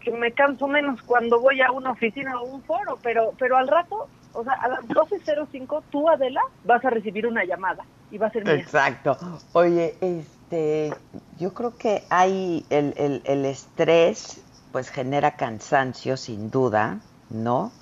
que 0.00 0.10
me 0.12 0.32
canso 0.32 0.66
menos 0.66 1.02
cuando 1.02 1.40
voy 1.40 1.60
a 1.60 1.70
una 1.70 1.90
oficina 1.90 2.40
o 2.40 2.44
un 2.44 2.62
foro, 2.62 2.98
pero, 3.02 3.34
pero 3.38 3.58
al 3.58 3.68
rato, 3.68 4.08
o 4.32 4.44
sea, 4.44 4.54
a 4.54 4.68
las 4.68 4.80
12.05 4.88 5.82
tú, 5.90 6.08
Adela, 6.08 6.40
vas 6.64 6.82
a 6.84 6.90
recibir 6.90 7.26
una 7.26 7.44
llamada 7.44 7.84
y 8.10 8.16
va 8.16 8.28
a 8.28 8.30
ser 8.30 8.44
mía. 8.44 8.54
Exacto. 8.54 9.18
Oye, 9.52 9.96
este, 10.00 10.94
yo 11.38 11.52
creo 11.52 11.76
que 11.76 12.04
hay 12.08 12.64
el, 12.70 12.94
el, 12.96 13.20
el 13.24 13.44
estrés 13.44 14.42
pues 14.72 14.90
genera 14.90 15.36
cansancio 15.36 16.16
sin 16.16 16.50
duda, 16.50 17.00
¿no? 17.28 17.72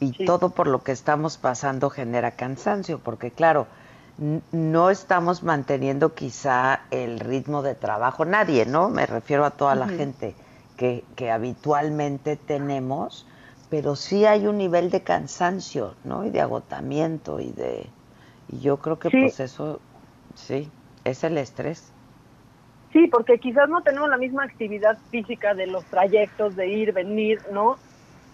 Y 0.00 0.24
todo 0.24 0.50
por 0.50 0.66
lo 0.66 0.82
que 0.82 0.92
estamos 0.92 1.36
pasando 1.36 1.90
genera 1.90 2.30
cansancio, 2.32 2.98
porque 3.00 3.30
claro, 3.30 3.66
no 4.52 4.90
estamos 4.90 5.42
manteniendo 5.42 6.14
quizá 6.14 6.82
el 6.90 7.20
ritmo 7.20 7.62
de 7.62 7.74
trabajo, 7.74 8.24
nadie, 8.24 8.66
¿no? 8.66 8.88
Me 8.88 9.06
refiero 9.06 9.44
a 9.44 9.50
toda 9.50 9.74
la 9.74 9.88
gente 9.88 10.34
que, 10.76 11.04
que 11.16 11.30
habitualmente 11.30 12.36
tenemos, 12.36 13.26
pero 13.68 13.94
sí 13.94 14.24
hay 14.24 14.46
un 14.46 14.58
nivel 14.58 14.90
de 14.90 15.02
cansancio, 15.02 15.94
¿no? 16.04 16.24
Y 16.24 16.30
de 16.30 16.40
agotamiento 16.40 17.40
y 17.40 17.52
de... 17.52 17.86
Y 18.48 18.60
yo 18.60 18.78
creo 18.78 18.98
que 18.98 19.10
pues 19.10 19.38
eso, 19.38 19.80
sí, 20.34 20.70
es 21.04 21.24
el 21.24 21.38
estrés. 21.38 21.92
Sí, 22.92 23.06
porque 23.06 23.38
quizás 23.38 23.68
no 23.68 23.82
tenemos 23.82 24.08
la 24.08 24.16
misma 24.16 24.44
actividad 24.44 24.98
física 25.10 25.54
de 25.54 25.66
los 25.66 25.84
trayectos, 25.84 26.56
de 26.56 26.68
ir, 26.68 26.92
venir, 26.92 27.40
¿no? 27.52 27.76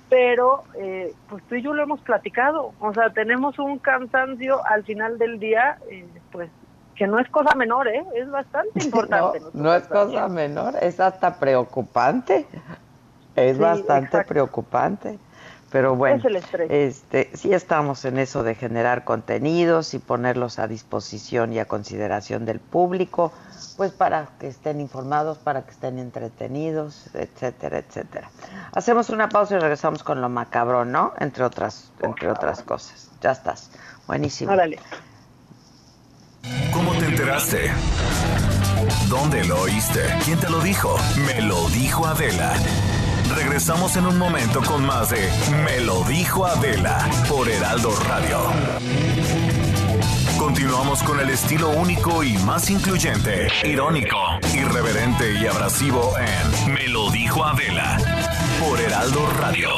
Pero, 0.09 0.65
eh, 0.79 1.13
pues 1.29 1.43
tú 1.45 1.57
y 1.57 1.63
yo 1.63 1.75
lo 1.75 1.83
hemos 1.83 2.01
platicado. 2.01 2.73
O 2.81 2.95
sea, 2.95 3.11
tenemos 3.11 3.59
un 3.59 3.79
cansancio 3.79 4.65
al 4.67 4.85
final 4.85 5.19
del 5.19 5.39
día, 5.39 5.79
eh, 5.91 6.07
pues 6.33 6.49
que 6.95 7.07
no 7.07 7.19
es 7.19 7.29
cosa 7.29 7.55
menor, 7.55 7.87
¿eh? 7.89 8.03
Es 8.15 8.31
bastante 8.31 8.71
importante. 8.85 9.41
no, 9.41 9.51
no 9.53 9.75
es 9.75 9.87
cosa 9.87 10.29
menor, 10.29 10.75
es 10.81 11.01
hasta 11.01 11.39
preocupante. 11.39 12.47
Es 13.35 13.59
bastante 13.59 14.25
preocupante. 14.25 15.19
Pero 15.71 15.97
bueno, 15.97 16.23
este, 16.69 17.31
sí 17.35 17.53
estamos 17.53 18.05
en 18.05 18.19
eso 18.19 18.45
de 18.45 18.55
generar 18.55 19.05
contenidos 19.05 19.95
y 19.95 19.99
ponerlos 19.99 20.61
a 20.61 20.69
disposición 20.69 21.53
y 21.53 21.59
a 21.59 21.65
consideración 21.65 22.45
del 22.45 22.61
público, 22.61 23.33
pues 23.77 23.91
para 23.91 24.29
que 24.39 24.47
estén 24.47 24.81
informados, 24.81 25.39
para 25.39 25.63
que 25.63 25.73
estén 25.73 25.99
entretenidos, 25.99 27.11
etcétera, 27.15 27.79
etcétera. 27.79 28.31
Hacemos 28.73 29.11
una 29.11 29.29
pausa 29.29 29.57
y 29.57 29.59
regresamos 29.59 30.05
con 30.05 30.21
lo 30.21 30.29
macabrón, 30.29 30.93
¿no? 30.93 31.13
Entre 31.19 31.43
otras, 31.43 31.91
entre 32.01 32.31
otras 32.31 32.63
cosas. 32.63 33.11
Ya 33.21 33.33
estás. 33.33 33.71
Buenísimo. 34.07 34.53
Órale. 34.53 34.79
¿Cómo 36.73 36.93
te 36.93 37.07
enteraste? 37.07 37.73
¿Dónde 39.09 39.45
lo 39.45 39.63
oíste? 39.63 40.01
¿Quién 40.25 40.39
te 40.39 40.49
lo 40.49 40.61
dijo? 40.61 40.97
Me 41.27 41.43
lo 41.43 41.69
dijo 41.71 42.07
Adela. 42.07 42.53
Regresamos 43.37 43.97
en 43.97 44.07
un 44.07 44.17
momento 44.17 44.63
con 44.63 44.87
más 44.87 45.11
de 45.11 45.31
Me 45.63 45.81
lo 45.81 46.03
dijo 46.05 46.47
Adela 46.47 47.07
por 47.29 47.47
Heraldo 47.47 47.95
Radio. 48.09 48.41
Continuamos 50.39 51.03
con 51.03 51.21
el 51.21 51.29
estilo 51.29 51.69
único 51.69 52.25
y 52.25 52.33
más 52.39 52.71
incluyente, 52.71 53.49
irónico, 53.63 54.17
irreverente 54.55 55.35
y 55.39 55.47
abrasivo 55.47 56.15
en 56.19 56.73
Me 56.73 56.89
lo 56.89 57.11
dijo 57.11 57.45
Adela 57.45 57.99
por 58.59 58.81
Heraldo 58.81 59.27
Radio. 59.39 59.69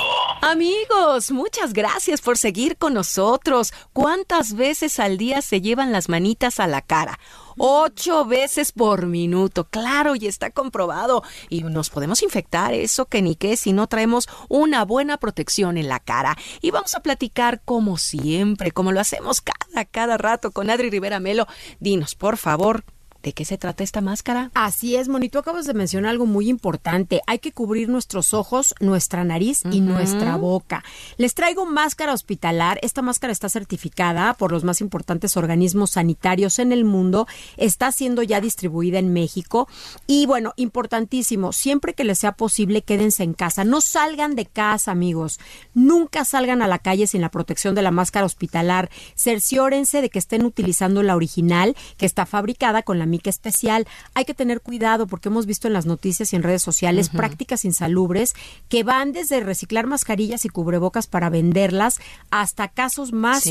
Amigos, 0.40 1.32
muchas 1.32 1.72
gracias 1.72 2.20
por 2.20 2.38
seguir 2.38 2.76
con 2.76 2.94
nosotros. 2.94 3.74
¿Cuántas 3.92 4.54
veces 4.54 5.00
al 5.00 5.18
día 5.18 5.42
se 5.42 5.60
llevan 5.60 5.90
las 5.90 6.08
manitas 6.08 6.60
a 6.60 6.68
la 6.68 6.80
cara? 6.80 7.18
Ocho 7.58 8.24
veces 8.24 8.72
por 8.72 9.06
minuto, 9.06 9.68
claro, 9.68 10.14
y 10.14 10.26
está 10.26 10.50
comprobado. 10.50 11.22
Y 11.48 11.62
nos 11.64 11.90
podemos 11.90 12.22
infectar, 12.22 12.72
eso 12.72 13.06
que 13.06 13.20
ni 13.20 13.34
qué, 13.34 13.56
si 13.56 13.72
no 13.72 13.86
traemos 13.88 14.28
una 14.48 14.84
buena 14.84 15.18
protección 15.18 15.76
en 15.76 15.88
la 15.88 16.00
cara. 16.00 16.36
Y 16.60 16.70
vamos 16.70 16.94
a 16.94 17.00
platicar 17.00 17.60
como 17.64 17.96
siempre, 17.98 18.70
como 18.70 18.92
lo 18.92 19.00
hacemos 19.00 19.40
cada, 19.40 19.84
cada 19.84 20.16
rato 20.18 20.52
con 20.52 20.70
Adri 20.70 20.90
Rivera 20.90 21.20
Melo. 21.20 21.46
Dinos, 21.80 22.14
por 22.14 22.36
favor, 22.36 22.84
¿De 23.22 23.32
qué 23.32 23.44
se 23.44 23.58
trata 23.58 23.82
esta 23.82 24.00
máscara? 24.00 24.52
Así 24.54 24.94
es, 24.94 25.08
Monito, 25.08 25.40
acabas 25.40 25.66
de 25.66 25.74
mencionar 25.74 26.10
algo 26.10 26.24
muy 26.24 26.48
importante. 26.48 27.20
Hay 27.26 27.40
que 27.40 27.50
cubrir 27.50 27.88
nuestros 27.88 28.32
ojos, 28.32 28.76
nuestra 28.78 29.24
nariz 29.24 29.62
y 29.72 29.80
nuestra 29.80 30.36
boca. 30.36 30.84
Les 31.16 31.34
traigo 31.34 31.66
máscara 31.66 32.12
hospitalar. 32.12 32.78
Esta 32.80 33.02
máscara 33.02 33.32
está 33.32 33.48
certificada 33.48 34.34
por 34.34 34.52
los 34.52 34.62
más 34.62 34.80
importantes 34.80 35.36
organismos 35.36 35.90
sanitarios 35.90 36.60
en 36.60 36.70
el 36.70 36.84
mundo. 36.84 37.26
Está 37.56 37.90
siendo 37.90 38.22
ya 38.22 38.40
distribuida 38.40 39.00
en 39.00 39.12
México. 39.12 39.68
Y 40.06 40.26
bueno, 40.26 40.52
importantísimo, 40.54 41.52
siempre 41.52 41.94
que 41.94 42.04
les 42.04 42.20
sea 42.20 42.32
posible, 42.32 42.82
quédense 42.82 43.24
en 43.24 43.34
casa. 43.34 43.64
No 43.64 43.80
salgan 43.80 44.36
de 44.36 44.46
casa, 44.46 44.92
amigos. 44.92 45.40
Nunca 45.74 46.24
salgan 46.24 46.62
a 46.62 46.68
la 46.68 46.78
calle 46.78 47.08
sin 47.08 47.20
la 47.20 47.30
protección 47.30 47.74
de 47.74 47.82
la 47.82 47.90
máscara 47.90 48.26
hospitalar. 48.26 48.90
Cerciórense 49.16 50.02
de 50.02 50.08
que 50.08 50.20
estén 50.20 50.44
utilizando 50.44 51.02
la 51.02 51.16
original, 51.16 51.74
que 51.96 52.06
está 52.06 52.24
fabricada 52.24 52.84
con 52.84 53.00
la 53.00 53.07
mica 53.08 53.30
especial. 53.30 53.86
Hay 54.14 54.24
que 54.24 54.34
tener 54.34 54.60
cuidado 54.60 55.06
porque 55.06 55.28
hemos 55.28 55.46
visto 55.46 55.66
en 55.66 55.72
las 55.72 55.86
noticias 55.86 56.32
y 56.32 56.36
en 56.36 56.42
redes 56.42 56.62
sociales 56.62 57.08
prácticas 57.08 57.64
insalubres 57.64 58.34
que 58.68 58.84
van 58.84 59.12
desde 59.12 59.40
reciclar 59.40 59.86
mascarillas 59.86 60.44
y 60.44 60.48
cubrebocas 60.48 61.06
para 61.06 61.30
venderlas 61.30 61.98
hasta 62.30 62.68
casos 62.68 63.12
más 63.12 63.44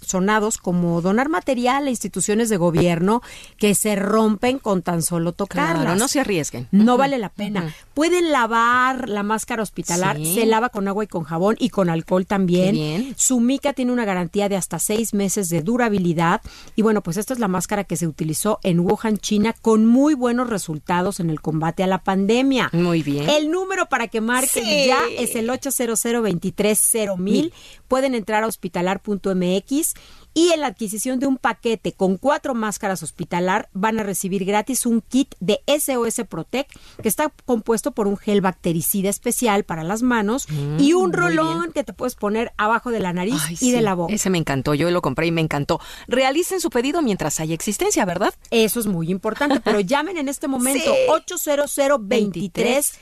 sonados 0.00 0.58
como 0.58 1.00
donar 1.00 1.28
material 1.28 1.86
a 1.86 1.90
instituciones 1.90 2.48
de 2.48 2.56
gobierno 2.56 3.22
que 3.58 3.74
se 3.74 3.96
rompen 3.96 4.58
con 4.58 4.82
tan 4.82 5.02
solo 5.02 5.32
tocarlas. 5.32 5.98
no 5.98 6.08
se 6.08 6.20
arriesguen. 6.20 6.68
No 6.70 6.96
vale 6.96 7.18
la 7.18 7.28
pena. 7.28 7.74
Pueden 7.94 8.32
lavar 8.32 9.08
la 9.08 9.22
máscara 9.22 9.62
hospitalar, 9.62 10.16
se 10.16 10.46
lava 10.46 10.70
con 10.70 10.88
agua 10.88 11.04
y 11.04 11.06
con 11.06 11.24
jabón 11.24 11.56
y 11.58 11.68
con 11.68 11.90
alcohol 11.90 12.26
también. 12.26 13.14
Su 13.16 13.40
mica 13.40 13.72
tiene 13.72 13.92
una 13.92 14.04
garantía 14.04 14.48
de 14.48 14.56
hasta 14.56 14.78
seis 14.78 15.14
meses 15.14 15.48
de 15.48 15.62
durabilidad. 15.62 16.40
Y 16.76 16.82
bueno, 16.82 17.02
pues 17.02 17.16
esta 17.16 17.34
es 17.34 17.38
la 17.38 17.48
máscara 17.48 17.84
que 17.84 17.96
se 17.96 18.06
utilizó 18.06 18.58
en 18.62 18.80
Wuhan 18.80 19.01
en 19.08 19.18
China 19.18 19.54
con 19.60 19.86
muy 19.86 20.14
buenos 20.14 20.48
resultados 20.48 21.20
en 21.20 21.30
el 21.30 21.40
combate 21.40 21.82
a 21.82 21.86
la 21.86 22.02
pandemia. 22.02 22.70
Muy 22.72 23.02
bien. 23.02 23.28
El 23.28 23.50
número 23.50 23.88
para 23.88 24.08
que 24.08 24.20
marquen 24.20 24.64
ya 24.86 25.00
es 25.18 25.34
el 25.36 25.50
800 25.50 26.22
23 26.22 26.94
mil. 27.18 27.52
Pueden 27.88 28.14
entrar 28.14 28.44
a 28.44 28.46
hospitalar.mx 28.46 29.94
y 30.34 30.50
en 30.52 30.60
la 30.60 30.68
adquisición 30.68 31.18
de 31.18 31.26
un 31.26 31.36
paquete 31.36 31.92
con 31.92 32.16
cuatro 32.16 32.54
máscaras 32.54 33.02
hospitalar 33.02 33.68
van 33.72 34.00
a 34.00 34.02
recibir 34.02 34.44
gratis 34.44 34.86
un 34.86 35.00
kit 35.00 35.34
de 35.40 35.60
SOS 35.66 36.22
Protect 36.28 36.70
que 37.02 37.08
está 37.08 37.32
compuesto 37.44 37.92
por 37.92 38.06
un 38.06 38.16
gel 38.16 38.40
bactericida 38.40 39.10
especial 39.10 39.64
para 39.64 39.82
las 39.82 40.02
manos 40.02 40.46
y 40.78 40.94
mm, 40.94 40.96
un 40.96 41.12
rolón 41.12 41.72
que 41.72 41.84
te 41.84 41.92
puedes 41.92 42.14
poner 42.14 42.52
abajo 42.56 42.90
de 42.90 43.00
la 43.00 43.12
nariz 43.12 43.62
y 43.62 43.72
de 43.72 43.82
la 43.82 43.94
boca. 43.94 44.12
Ese 44.12 44.30
me 44.30 44.38
encantó, 44.38 44.74
yo 44.74 44.90
lo 44.90 45.02
compré 45.02 45.26
y 45.26 45.32
me 45.32 45.40
encantó. 45.40 45.80
Realicen 46.08 46.60
su 46.60 46.70
pedido 46.70 47.02
mientras 47.02 47.40
haya 47.40 47.54
existencia, 47.54 48.04
¿verdad? 48.04 48.34
Eso 48.50 48.80
es 48.80 48.86
muy 48.86 49.10
importante, 49.10 49.60
pero 49.60 49.80
llamen 49.92 50.16
en 50.16 50.28
este 50.28 50.48
momento 50.48 50.92
800 51.08 51.72
23 52.00 53.00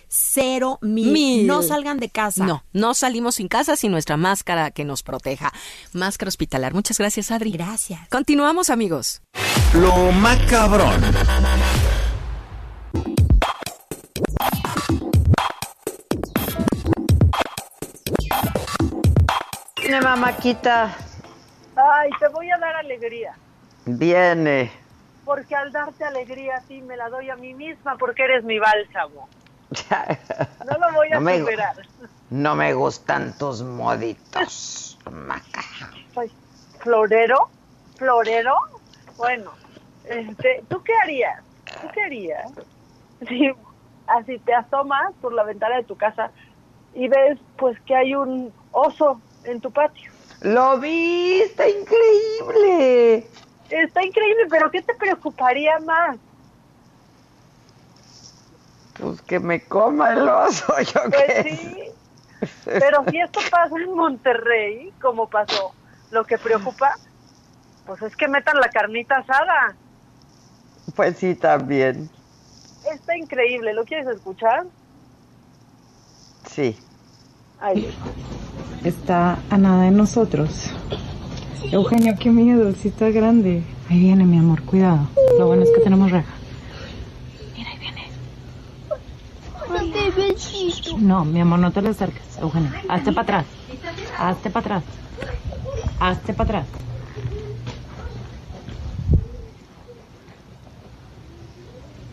mil. 0.82 1.46
No 1.46 1.62
salgan 1.62 1.98
de 1.98 2.08
casa. 2.08 2.44
No, 2.44 2.64
no 2.72 2.94
salimos 2.94 3.36
sin 3.36 3.48
casa 3.48 3.76
sin 3.76 3.92
nuestra 3.92 4.16
máscara 4.16 4.70
que 4.70 4.84
nos 4.84 5.02
proteja. 5.02 5.52
Máscara 5.92 6.28
hospitalar. 6.28 6.74
Muchas 6.74 6.98
gracias 6.98 7.19
Adri. 7.28 7.50
Gracias. 7.50 8.08
Continuamos, 8.08 8.70
amigos. 8.70 9.20
Lo 9.74 10.12
macabrón. 10.12 11.00
Viene, 19.90 20.04
mamáquita. 20.04 20.96
Ay, 21.74 22.10
te 22.20 22.28
voy 22.28 22.48
a 22.50 22.58
dar 22.58 22.76
alegría. 22.76 23.34
Viene. 23.86 24.70
Porque 25.24 25.56
al 25.56 25.72
darte 25.72 26.04
alegría 26.04 26.58
a 26.58 26.60
ti 26.60 26.80
me 26.80 26.96
la 26.96 27.08
doy 27.08 27.28
a 27.28 27.34
mí 27.34 27.54
misma 27.54 27.96
porque 27.96 28.22
eres 28.22 28.44
mi 28.44 28.60
bálsamo. 28.60 29.28
no 30.66 30.78
lo 30.78 30.92
voy 30.94 31.08
a 31.12 31.18
superar. 31.18 31.76
no 32.30 32.54
me 32.54 32.72
gustan 32.72 33.36
tus 33.36 33.62
moditos, 33.62 34.96
maca. 35.10 35.64
¿Florero? 36.80 37.48
¿Florero? 37.96 38.54
Bueno, 39.16 39.52
este, 40.04 40.64
¿tú 40.68 40.82
qué 40.82 40.92
harías? 41.02 41.42
¿Tú 41.80 41.88
qué 41.92 42.02
harías? 42.02 42.50
Si 43.28 43.50
así 44.06 44.38
te 44.38 44.54
asomas 44.54 45.12
por 45.20 45.32
la 45.32 45.44
ventana 45.44 45.76
de 45.76 45.84
tu 45.84 45.96
casa 45.96 46.30
y 46.94 47.08
ves 47.08 47.38
pues 47.56 47.78
que 47.82 47.94
hay 47.94 48.14
un 48.14 48.52
oso 48.72 49.20
en 49.44 49.60
tu 49.60 49.70
patio. 49.70 50.10
Lo 50.40 50.78
vi, 50.78 51.42
está 51.42 51.68
increíble. 51.68 53.26
Está 53.68 54.02
increíble, 54.02 54.46
pero 54.48 54.70
¿qué 54.70 54.82
te 54.82 54.94
preocuparía 54.94 55.78
más? 55.80 56.16
Pues 58.98 59.20
que 59.22 59.38
me 59.38 59.60
coma 59.60 60.12
el 60.12 60.28
oso, 60.28 60.74
yo 60.94 61.00
Pues 61.10 61.46
sí. 61.46 61.84
Pero 62.64 63.04
si 63.10 63.20
esto 63.20 63.40
pasa 63.50 63.76
en 63.76 63.94
Monterrey, 63.94 64.92
como 65.00 65.28
pasó 65.28 65.74
lo 66.10 66.24
que 66.24 66.38
preocupa, 66.38 66.96
pues 67.86 68.02
es 68.02 68.16
que 68.16 68.28
metan 68.28 68.56
la 68.60 68.70
carnita 68.70 69.18
asada. 69.18 69.76
Pues 70.94 71.18
sí, 71.18 71.34
también. 71.34 72.10
Está 72.92 73.16
increíble, 73.16 73.72
¿lo 73.74 73.84
quieres 73.84 74.06
escuchar? 74.08 74.64
Sí. 76.46 76.76
Ahí 77.60 77.94
está. 78.84 79.38
a 79.50 79.58
nada 79.58 79.84
de 79.84 79.90
nosotros. 79.90 80.70
Eugenio, 81.70 82.14
qué 82.18 82.30
miedo, 82.30 82.72
si 82.74 82.88
está 82.88 83.10
grande. 83.10 83.62
Ahí 83.88 84.00
viene, 84.00 84.24
mi 84.24 84.38
amor, 84.38 84.62
cuidado. 84.64 85.08
Lo 85.38 85.46
bueno 85.46 85.62
es 85.62 85.70
que 85.70 85.80
tenemos 85.82 86.10
reja. 86.10 86.32
Mira, 87.56 87.70
ahí 87.70 87.78
viene. 87.78 88.08
No, 90.98 91.24
mi 91.24 91.40
amor, 91.40 91.58
no 91.58 91.70
te 91.70 91.82
le 91.82 91.90
acerques, 91.90 92.38
Eugenio. 92.38 92.70
Hazte 92.88 93.12
para 93.12 93.22
atrás. 93.22 93.46
Hazte 94.18 94.50
para 94.50 94.76
atrás. 94.76 94.84
Hazte 96.00 96.32
para 96.32 96.60
atrás. 96.60 96.66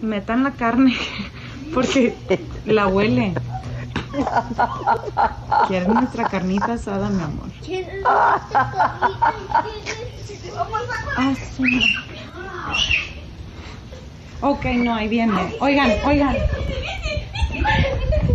Metan 0.01 0.43
la 0.43 0.51
carne 0.51 0.93
porque 1.73 2.15
la 2.65 2.87
huele. 2.87 3.33
¿Quieres 5.67 5.87
nuestra 5.87 6.27
carnita 6.29 6.73
asada, 6.73 7.09
mi 7.09 7.23
amor? 7.23 7.49
Ah, 11.17 11.33
Ok, 14.41 14.65
no, 14.65 14.93
ahí 14.93 15.07
viene. 15.07 15.55
Oigan, 15.59 15.91
oigan. 16.05 16.37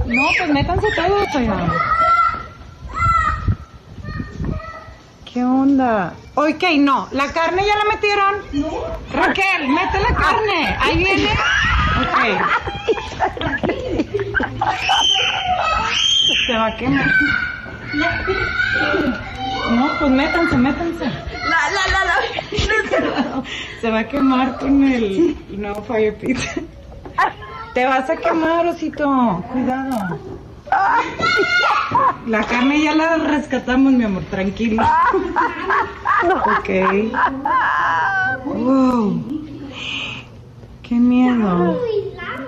No, 0.06 0.22
pues 0.36 0.50
métanse 0.50 0.86
todos, 0.96 1.26
oigan. 1.36 1.70
¿Qué 5.32 5.42
onda? 5.42 6.12
Ok, 6.34 6.62
no. 6.78 7.08
¿La 7.12 7.26
carne 7.32 7.64
ya 7.66 7.74
la 7.78 7.84
metieron? 7.94 8.34
No. 8.52 8.68
Raquel, 9.12 9.68
mete 9.68 10.00
la 10.00 10.14
carne. 10.14 10.76
Ahí 10.78 10.98
viene. 10.98 11.28
Ok. 12.02 12.18
Se 16.46 16.52
va 16.52 16.66
a 16.66 16.76
quemar. 16.76 17.06
No, 19.70 19.88
pues 19.98 20.10
métanse, 20.10 20.56
métanse. 20.56 21.04
La, 21.04 21.70
la, 21.70 21.82
la, 21.92 22.04
la. 22.04 23.42
Se 23.80 23.90
va 23.90 24.00
a 24.00 24.08
quemar 24.08 24.58
con 24.58 24.82
el 24.84 25.36
nuevo 25.48 25.82
Fire 25.82 26.14
Pit. 26.18 26.38
Te 27.72 27.86
vas 27.86 28.10
a 28.10 28.16
quemar, 28.16 28.66
osito. 28.66 29.42
Cuidado. 29.50 30.18
La 32.26 32.42
carne 32.44 32.82
ya 32.82 32.94
la 32.94 33.16
rescatamos, 33.16 33.92
mi 33.92 34.04
amor, 34.04 34.22
tranquilo. 34.30 34.82
Ok. 36.58 36.68
Wow. 38.44 39.24
Qué 40.82 40.94
miedo. 40.94 41.78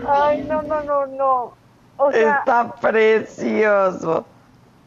Ay, 0.08 0.44
no, 0.48 0.62
no, 0.62 0.82
no, 0.82 1.06
no. 1.06 1.54
O 1.96 2.12
sea, 2.12 2.38
Está 2.38 2.72
precioso. 2.76 4.26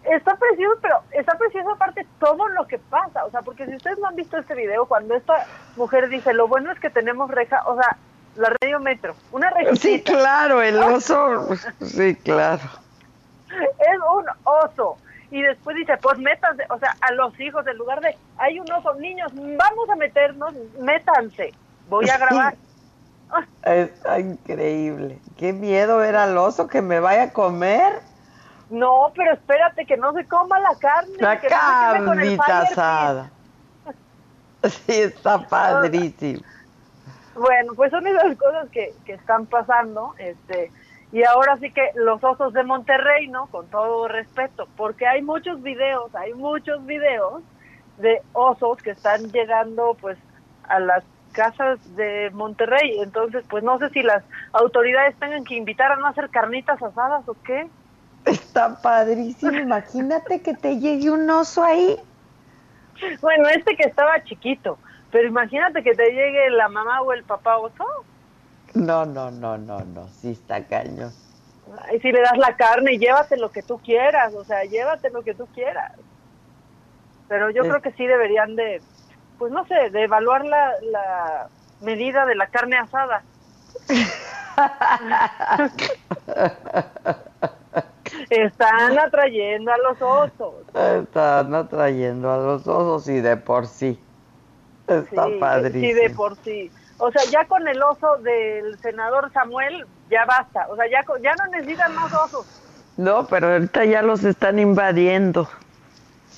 está 0.03 0.35
precioso, 0.35 0.77
pero 0.81 0.95
está 1.11 1.37
precioso 1.37 1.71
aparte 1.71 2.05
todo 2.19 2.47
lo 2.49 2.65
que 2.67 2.77
pasa. 2.79 3.25
O 3.25 3.31
sea, 3.31 3.41
porque 3.41 3.65
si 3.65 3.75
ustedes 3.75 3.97
no 3.99 4.07
han 4.07 4.15
visto 4.15 4.37
este 4.37 4.55
video, 4.55 4.85
cuando 4.85 5.15
esta 5.15 5.45
mujer 5.75 6.09
dice, 6.09 6.33
lo 6.33 6.47
bueno 6.47 6.71
es 6.71 6.79
que 6.79 6.89
tenemos 6.89 7.29
reja, 7.31 7.61
o 7.65 7.75
sea, 7.75 7.97
la 8.35 8.51
radio 8.61 8.79
metro, 8.79 9.15
una 9.31 9.49
reja. 9.49 9.75
Sí, 9.75 10.01
claro, 10.01 10.61
el 10.61 10.77
oso. 10.83 11.47
Sí, 11.81 12.15
claro. 12.15 12.61
Es 13.49 13.97
un 14.15 14.25
oso. 14.43 14.97
Y 15.29 15.41
después 15.41 15.75
dice, 15.75 15.97
pues 15.97 16.17
métanse, 16.19 16.63
o 16.69 16.79
sea, 16.79 16.95
a 17.01 17.11
los 17.13 17.37
hijos, 17.39 17.65
en 17.67 17.77
lugar 17.77 17.99
de, 17.99 18.15
hay 18.37 18.59
un 18.59 18.71
oso, 18.71 18.93
niños, 18.95 19.31
vamos 19.35 19.89
a 19.89 19.95
meternos, 19.95 20.53
métanse. 20.79 21.53
Voy 21.89 22.09
a 22.09 22.17
grabar. 22.17 22.55
Está 23.63 24.19
increíble. 24.19 25.19
Qué 25.37 25.51
miedo 25.51 25.97
ver 25.97 26.15
al 26.15 26.37
oso 26.37 26.67
que 26.67 26.81
me 26.81 26.99
vaya 26.99 27.23
a 27.23 27.33
comer. 27.33 27.99
No, 28.69 29.11
pero 29.15 29.33
espérate 29.33 29.85
que 29.85 29.97
no 29.97 30.13
se 30.13 30.25
coma 30.25 30.59
la 30.59 30.75
carne. 30.79 31.13
La 31.19 31.39
que 31.39 31.49
no 31.49 31.55
se 31.55 31.93
queme 31.93 32.05
con 32.05 32.19
el 32.19 32.37
carnita 32.37 32.61
pit. 32.61 32.71
asada. 32.71 33.31
Sí, 34.63 34.93
está 34.93 35.39
padrísimo. 35.49 36.41
Bueno, 37.35 37.73
pues 37.75 37.91
son 37.91 38.05
esas 38.07 38.35
cosas 38.37 38.67
que, 38.71 38.93
que 39.05 39.13
están 39.13 39.45
pasando, 39.45 40.15
este, 40.17 40.71
y 41.11 41.23
ahora 41.23 41.57
sí 41.57 41.71
que 41.71 41.91
los 41.95 42.23
osos 42.23 42.53
de 42.53 42.63
Monterrey, 42.63 43.27
¿no? 43.27 43.47
Con 43.47 43.67
todo 43.67 44.07
respeto, 44.07 44.67
porque 44.75 45.07
hay 45.07 45.21
muchos 45.21 45.61
videos, 45.61 46.13
hay 46.15 46.33
muchos 46.33 46.85
videos 46.85 47.43
de 47.97 48.21
osos 48.33 48.81
que 48.81 48.91
están 48.91 49.31
llegando, 49.31 49.95
pues, 49.99 50.17
a 50.67 50.79
las 50.79 51.03
casas 51.31 51.79
de 51.95 52.29
Monterrey. 52.33 52.99
Entonces, 52.99 53.45
pues 53.49 53.63
no 53.63 53.77
sé 53.77 53.89
si 53.89 54.01
las 54.01 54.23
autoridades 54.53 55.15
tengan 55.17 55.43
que 55.43 55.55
invitar 55.55 55.91
a 55.91 55.95
no 55.95 56.07
hacer 56.07 56.29
carnitas 56.29 56.81
asadas 56.81 57.27
o 57.27 57.35
qué. 57.43 57.69
Está 58.25 58.81
padrísimo. 58.81 59.53
Imagínate 59.53 60.41
que 60.41 60.53
te 60.55 60.79
llegue 60.79 61.09
un 61.09 61.29
oso 61.29 61.63
ahí. 61.63 61.97
Bueno, 63.21 63.47
este 63.49 63.75
que 63.75 63.83
estaba 63.83 64.23
chiquito, 64.23 64.79
pero 65.11 65.27
imagínate 65.27 65.83
que 65.83 65.93
te 65.93 66.11
llegue 66.11 66.49
la 66.49 66.67
mamá 66.67 67.01
o 67.01 67.13
el 67.13 67.23
papá 67.23 67.57
oso. 67.57 67.85
No, 68.85 69.05
no, 69.05 69.29
no, 69.31 69.57
no, 69.57 69.83
no. 69.85 70.07
Sí 70.09 70.29
está 70.29 70.67
cañón. 70.67 71.13
Y 71.93 71.99
si 71.99 72.11
le 72.11 72.21
das 72.21 72.37
la 72.37 72.55
carne, 72.55 72.97
llévate 72.97 73.37
lo 73.37 73.51
que 73.51 73.63
tú 73.63 73.79
quieras, 73.79 74.33
o 74.33 74.43
sea, 74.45 74.63
llévate 74.65 75.09
lo 75.11 75.23
que 75.23 75.35
tú 75.35 75.47
quieras. 75.49 75.91
Pero 77.27 77.49
yo 77.51 77.65
Es- 77.65 77.65
creo 77.65 77.81
que 77.81 77.91
sí 77.93 78.05
deberían 78.07 78.55
de, 78.55 78.85
pues 79.37 79.51
no 79.51 79.65
sé, 79.67 79.89
de 79.91 80.03
evaluar 80.03 80.45
la, 80.45 80.73
la 80.81 81.51
medida 81.79 82.25
de 82.25 82.35
la 82.35 82.47
carne 82.49 82.77
asada. 82.77 83.27
Están 88.29 88.97
atrayendo 88.99 89.71
a 89.71 89.77
los 89.77 89.97
osos. 90.01 90.67
Están 90.73 91.53
atrayendo 91.55 92.31
a 92.31 92.37
los 92.37 92.67
osos 92.67 93.07
y 93.09 93.19
de 93.21 93.37
por 93.37 93.67
sí. 93.67 94.09
Está 94.87 95.37
Sí, 95.37 95.39
padrísimo. 95.39 95.79
sí, 95.79 95.93
de 95.93 96.09
por 96.11 96.37
sí. 96.43 96.73
O 96.99 97.11
sea, 97.11 97.23
ya 97.29 97.45
con 97.45 97.67
el 97.67 97.81
oso 97.81 98.17
del 98.17 98.77
senador 98.79 99.31
Samuel, 99.31 99.85
ya 100.09 100.25
basta. 100.25 100.67
O 100.69 100.75
sea, 100.75 100.85
ya, 100.89 101.05
ya 101.21 101.35
no 101.35 101.51
necesitan 101.51 101.93
más 101.95 102.13
osos. 102.13 102.45
No, 102.97 103.27
pero 103.27 103.51
ahorita 103.51 103.85
ya 103.85 104.01
los 104.01 104.23
están 104.23 104.57
invadiendo. 104.57 105.47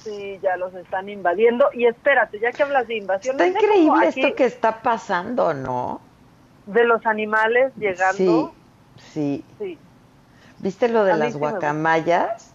Sí, 0.04 0.40
ya 0.42 0.58
los 0.58 0.74
están 0.76 1.08
invadiendo. 1.08 1.70
Y 1.74 1.86
espérate, 1.86 2.40
ya 2.40 2.52
que 2.52 2.64
hablas 2.64 2.88
de 2.88 2.98
invasión, 2.98 3.40
Está 3.40 3.48
increíble 3.48 4.08
esto 4.08 4.36
que 4.36 4.46
está 4.46 4.82
pasando, 4.82 5.54
¿no? 5.54 6.02
De 6.66 6.84
los 6.84 7.06
animales 7.06 7.72
llegando. 7.78 8.54
Sí, 8.98 9.12
sí. 9.14 9.46
Sí. 9.58 9.78
¿Viste 10.60 10.90
lo 10.90 11.06
de 11.06 11.14
A 11.14 11.18
las 11.18 11.34
sí 11.34 11.40
guacamayas? 11.40 12.54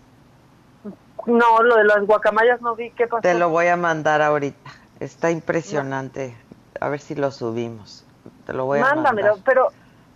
No, 1.26 1.62
lo 1.62 1.76
de 1.76 1.84
las 1.84 2.05
guacamayas 2.05 2.61
no 2.61 2.76
vi. 2.76 2.90
¿Qué 2.90 3.07
pasó? 3.07 3.22
Te 3.22 3.34
lo 3.34 3.48
voy 3.48 3.68
a 3.68 3.76
mandar 3.76 4.20
ahorita. 4.20 4.70
Está 5.00 5.30
impresionante. 5.30 6.36
A 6.85 6.91
ver 6.91 7.01
si 7.01 7.14
lo 7.14 7.30
subimos. 7.30 8.05
Te 8.45 8.53
lo 8.53 8.66
voy 8.66 8.78
a 8.80 8.82
Mándamelo. 8.82 9.28
mandar. 9.28 9.45
Pero 9.47 9.68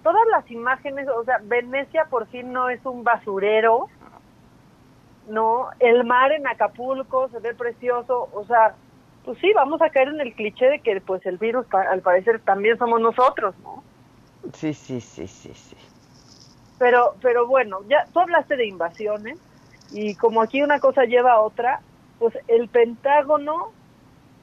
todas 0.03 0.27
las 0.31 0.51
imágenes, 0.51 1.09
o 1.09 1.25
sea, 1.25 1.39
Venecia 1.43 2.05
por 2.11 2.27
fin 2.27 2.53
no 2.53 2.69
es 2.69 2.85
un 2.85 3.05
basurero. 3.05 3.89
No, 5.31 5.71
el 5.79 6.05
mar 6.05 6.31
en 6.33 6.47
Acapulco 6.47 7.31
se 7.31 7.39
ve 7.39 7.55
precioso. 7.55 8.29
O 8.35 8.45
sea, 8.45 8.75
pues 9.25 9.39
sí, 9.39 9.51
vamos 9.55 9.81
a 9.81 9.89
caer 9.89 10.09
en 10.09 10.21
el 10.21 10.35
cliché 10.35 10.67
de 10.67 10.81
que 10.81 11.01
pues 11.01 11.25
el 11.25 11.39
virus 11.39 11.65
al 11.73 12.03
parecer 12.03 12.41
también 12.41 12.77
somos 12.77 13.01
nosotros, 13.01 13.55
¿no? 13.63 13.83
Sí, 14.53 14.75
sí, 14.75 15.01
sí, 15.01 15.27
sí, 15.27 15.55
sí. 15.55 15.77
Pero, 16.79 17.15
pero 17.23 17.47
bueno, 17.47 17.79
ya 17.89 18.07
tú 18.13 18.21
hablaste 18.21 18.57
de 18.57 18.67
invasiones 18.67 19.39
y 19.91 20.15
como 20.17 20.43
aquí 20.43 20.61
una 20.63 20.81
cosa 20.81 21.05
lleva 21.05 21.33
a 21.33 21.41
otra, 21.41 21.81
pues 22.19 22.39
el 22.47 22.69
Pentágono 22.69 23.73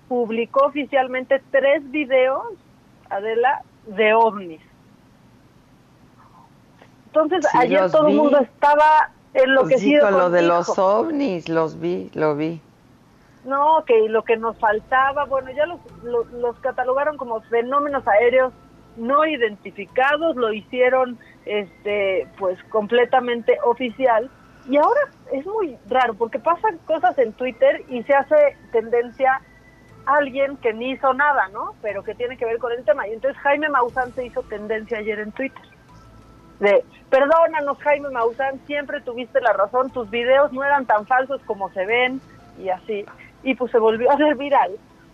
publicó 0.07 0.65
oficialmente 0.65 1.41
tres 1.51 1.89
videos, 1.91 2.43
Adela, 3.09 3.61
de 3.87 4.13
ovnis. 4.13 4.61
Entonces 7.07 7.45
Sí, 7.51 7.57
ayer 7.59 7.91
todo 7.91 8.07
el 8.07 8.15
mundo 8.15 8.39
estaba 8.39 9.09
Sí, 9.33 9.41
enloquecido 9.43 10.09
con 10.09 10.17
lo 10.17 10.29
de 10.29 10.41
los 10.43 10.77
ovnis, 10.79 11.49
los 11.49 11.79
vi, 11.79 12.09
lo 12.13 12.35
vi. 12.35 12.61
No, 13.43 13.83
que 13.85 14.09
lo 14.09 14.23
que 14.23 14.37
nos 14.37 14.57
faltaba, 14.57 15.25
bueno, 15.25 15.51
ya 15.51 15.65
los, 15.65 15.79
los, 16.03 16.31
los 16.31 16.55
catalogaron 16.59 17.17
como 17.17 17.41
fenómenos 17.41 18.07
aéreos 18.07 18.53
no 18.97 19.25
identificados, 19.25 20.35
lo 20.35 20.53
hicieron 20.53 21.17
este 21.45 22.27
pues 22.39 22.57
completamente 22.69 23.57
oficial 23.63 24.29
y 24.69 24.77
ahora 24.77 25.01
es 25.31 25.45
muy 25.45 25.77
raro 25.89 26.15
porque 26.15 26.39
pasan 26.39 26.77
cosas 26.85 27.17
en 27.19 27.33
Twitter 27.33 27.83
y 27.89 28.03
se 28.03 28.13
hace 28.13 28.57
tendencia 28.71 29.41
alguien 30.05 30.57
que 30.57 30.73
ni 30.73 30.91
hizo 30.91 31.13
nada, 31.13 31.47
¿no? 31.49 31.75
Pero 31.81 32.03
que 32.03 32.15
tiene 32.15 32.37
que 32.37 32.45
ver 32.45 32.59
con 32.59 32.71
el 32.71 32.83
tema 32.83 33.07
y 33.07 33.13
entonces 33.13 33.41
Jaime 33.41 33.69
Maussan 33.69 34.13
se 34.13 34.25
hizo 34.25 34.41
tendencia 34.43 34.99
ayer 34.99 35.19
en 35.19 35.31
Twitter 35.31 35.61
de 36.59 36.85
perdónanos 37.09 37.77
Jaime 37.79 38.09
Maussan, 38.09 38.59
siempre 38.65 39.01
tuviste 39.01 39.41
la 39.41 39.53
razón, 39.53 39.89
tus 39.91 40.09
videos 40.09 40.51
no 40.53 40.63
eran 40.63 40.85
tan 40.85 41.05
falsos 41.05 41.41
como 41.45 41.69
se 41.71 41.85
ven 41.85 42.21
y 42.59 42.69
así. 42.69 43.05
Y 43.43 43.55
pues 43.55 43.71
se 43.71 43.77
volvió 43.77 44.09
a 44.09 44.15
hacer 44.15 44.35
viral 44.35 44.71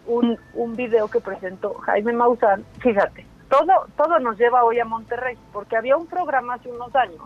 un, 0.07 0.37
un 0.53 0.75
video 0.75 1.07
que 1.07 1.19
presentó 1.19 1.73
Jaime 1.75 2.13
Maussan. 2.13 2.63
Fíjate, 2.79 3.25
todo, 3.49 3.87
todo 3.97 4.19
nos 4.19 4.37
lleva 4.37 4.63
hoy 4.63 4.79
a 4.79 4.85
Monterrey, 4.85 5.37
porque 5.51 5.75
había 5.75 5.97
un 5.97 6.07
programa 6.07 6.55
hace 6.55 6.69
unos 6.69 6.95
años 6.95 7.21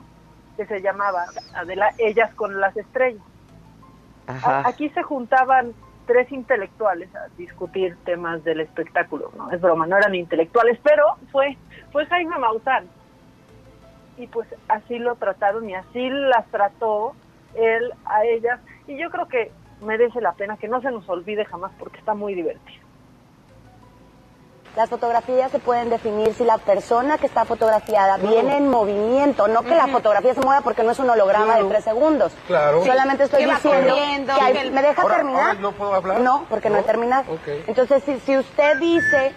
que 0.57 0.65
se 0.65 0.81
llamaba 0.81 1.25
Adela, 1.53 1.91
Ellas 1.97 2.33
con 2.35 2.59
las 2.59 2.75
Estrellas. 2.75 3.23
Ajá. 4.27 4.63
Aquí 4.65 4.89
se 4.89 5.03
juntaban 5.03 5.73
tres 6.05 6.31
intelectuales 6.31 7.13
a 7.15 7.27
discutir 7.37 7.95
temas 8.05 8.43
del 8.43 8.61
espectáculo, 8.61 9.31
no 9.37 9.51
es 9.51 9.61
broma, 9.61 9.87
no 9.87 9.97
eran 9.97 10.15
intelectuales, 10.15 10.79
pero 10.83 11.05
fue 11.31 11.57
fue 11.91 12.05
Jaime 12.05 12.37
Maussan. 12.37 12.85
Y 14.17 14.27
pues 14.27 14.47
así 14.67 14.97
lo 14.97 15.15
trataron 15.15 15.69
y 15.69 15.75
así 15.75 16.09
las 16.09 16.45
trató 16.47 17.15
él 17.55 17.91
a 18.05 18.23
ellas 18.25 18.59
y 18.87 18.97
yo 18.97 19.09
creo 19.09 19.27
que 19.27 19.51
merece 19.81 20.21
la 20.21 20.33
pena 20.33 20.57
que 20.57 20.67
no 20.67 20.81
se 20.81 20.91
nos 20.91 21.07
olvide 21.09 21.45
jamás 21.45 21.71
porque 21.77 21.99
está 21.99 22.13
muy 22.13 22.33
divertido. 22.33 22.84
Las 24.75 24.89
fotografías 24.89 25.51
se 25.51 25.59
pueden 25.59 25.89
definir 25.89 26.33
si 26.33 26.43
la 26.43 26.57
persona 26.57 27.17
que 27.17 27.27
está 27.27 27.45
fotografiada 27.45 28.17
viene 28.17 28.57
en 28.57 28.67
movimiento, 28.69 29.47
no 29.47 29.61
que 29.63 29.73
la 29.73 29.87
fotografía 29.87 30.33
se 30.33 30.41
mueva 30.41 30.61
porque 30.61 30.83
no 30.83 30.91
es 30.91 30.99
un 30.99 31.09
holograma 31.09 31.45
Claro. 31.45 31.63
de 31.63 31.69
tres 31.69 31.83
segundos. 31.85 32.33
Claro. 32.47 32.83
Solamente 32.85 33.23
estoy 33.23 33.45
diciendo 33.45 33.95
que 33.95 34.31
hay- 34.41 34.57
el- 34.57 34.71
¿Me 34.71 34.81
deja 34.81 35.01
Ahora- 35.01 35.15
terminar? 35.15 35.41
ahora 35.41 35.53
no 35.61 35.71
puedo 35.71 35.93
hablar. 35.93 36.19
No, 36.19 36.45
porque 36.49 36.69
no, 36.69 36.75
he 36.77 36.81
¿No? 36.81 36.85
terminado. 36.85 37.23
Ok. 37.31 37.47
Entonces, 37.67 38.03
si, 38.05 38.19
si 38.19 38.37
usted 38.37 38.77
dice, 38.79 39.33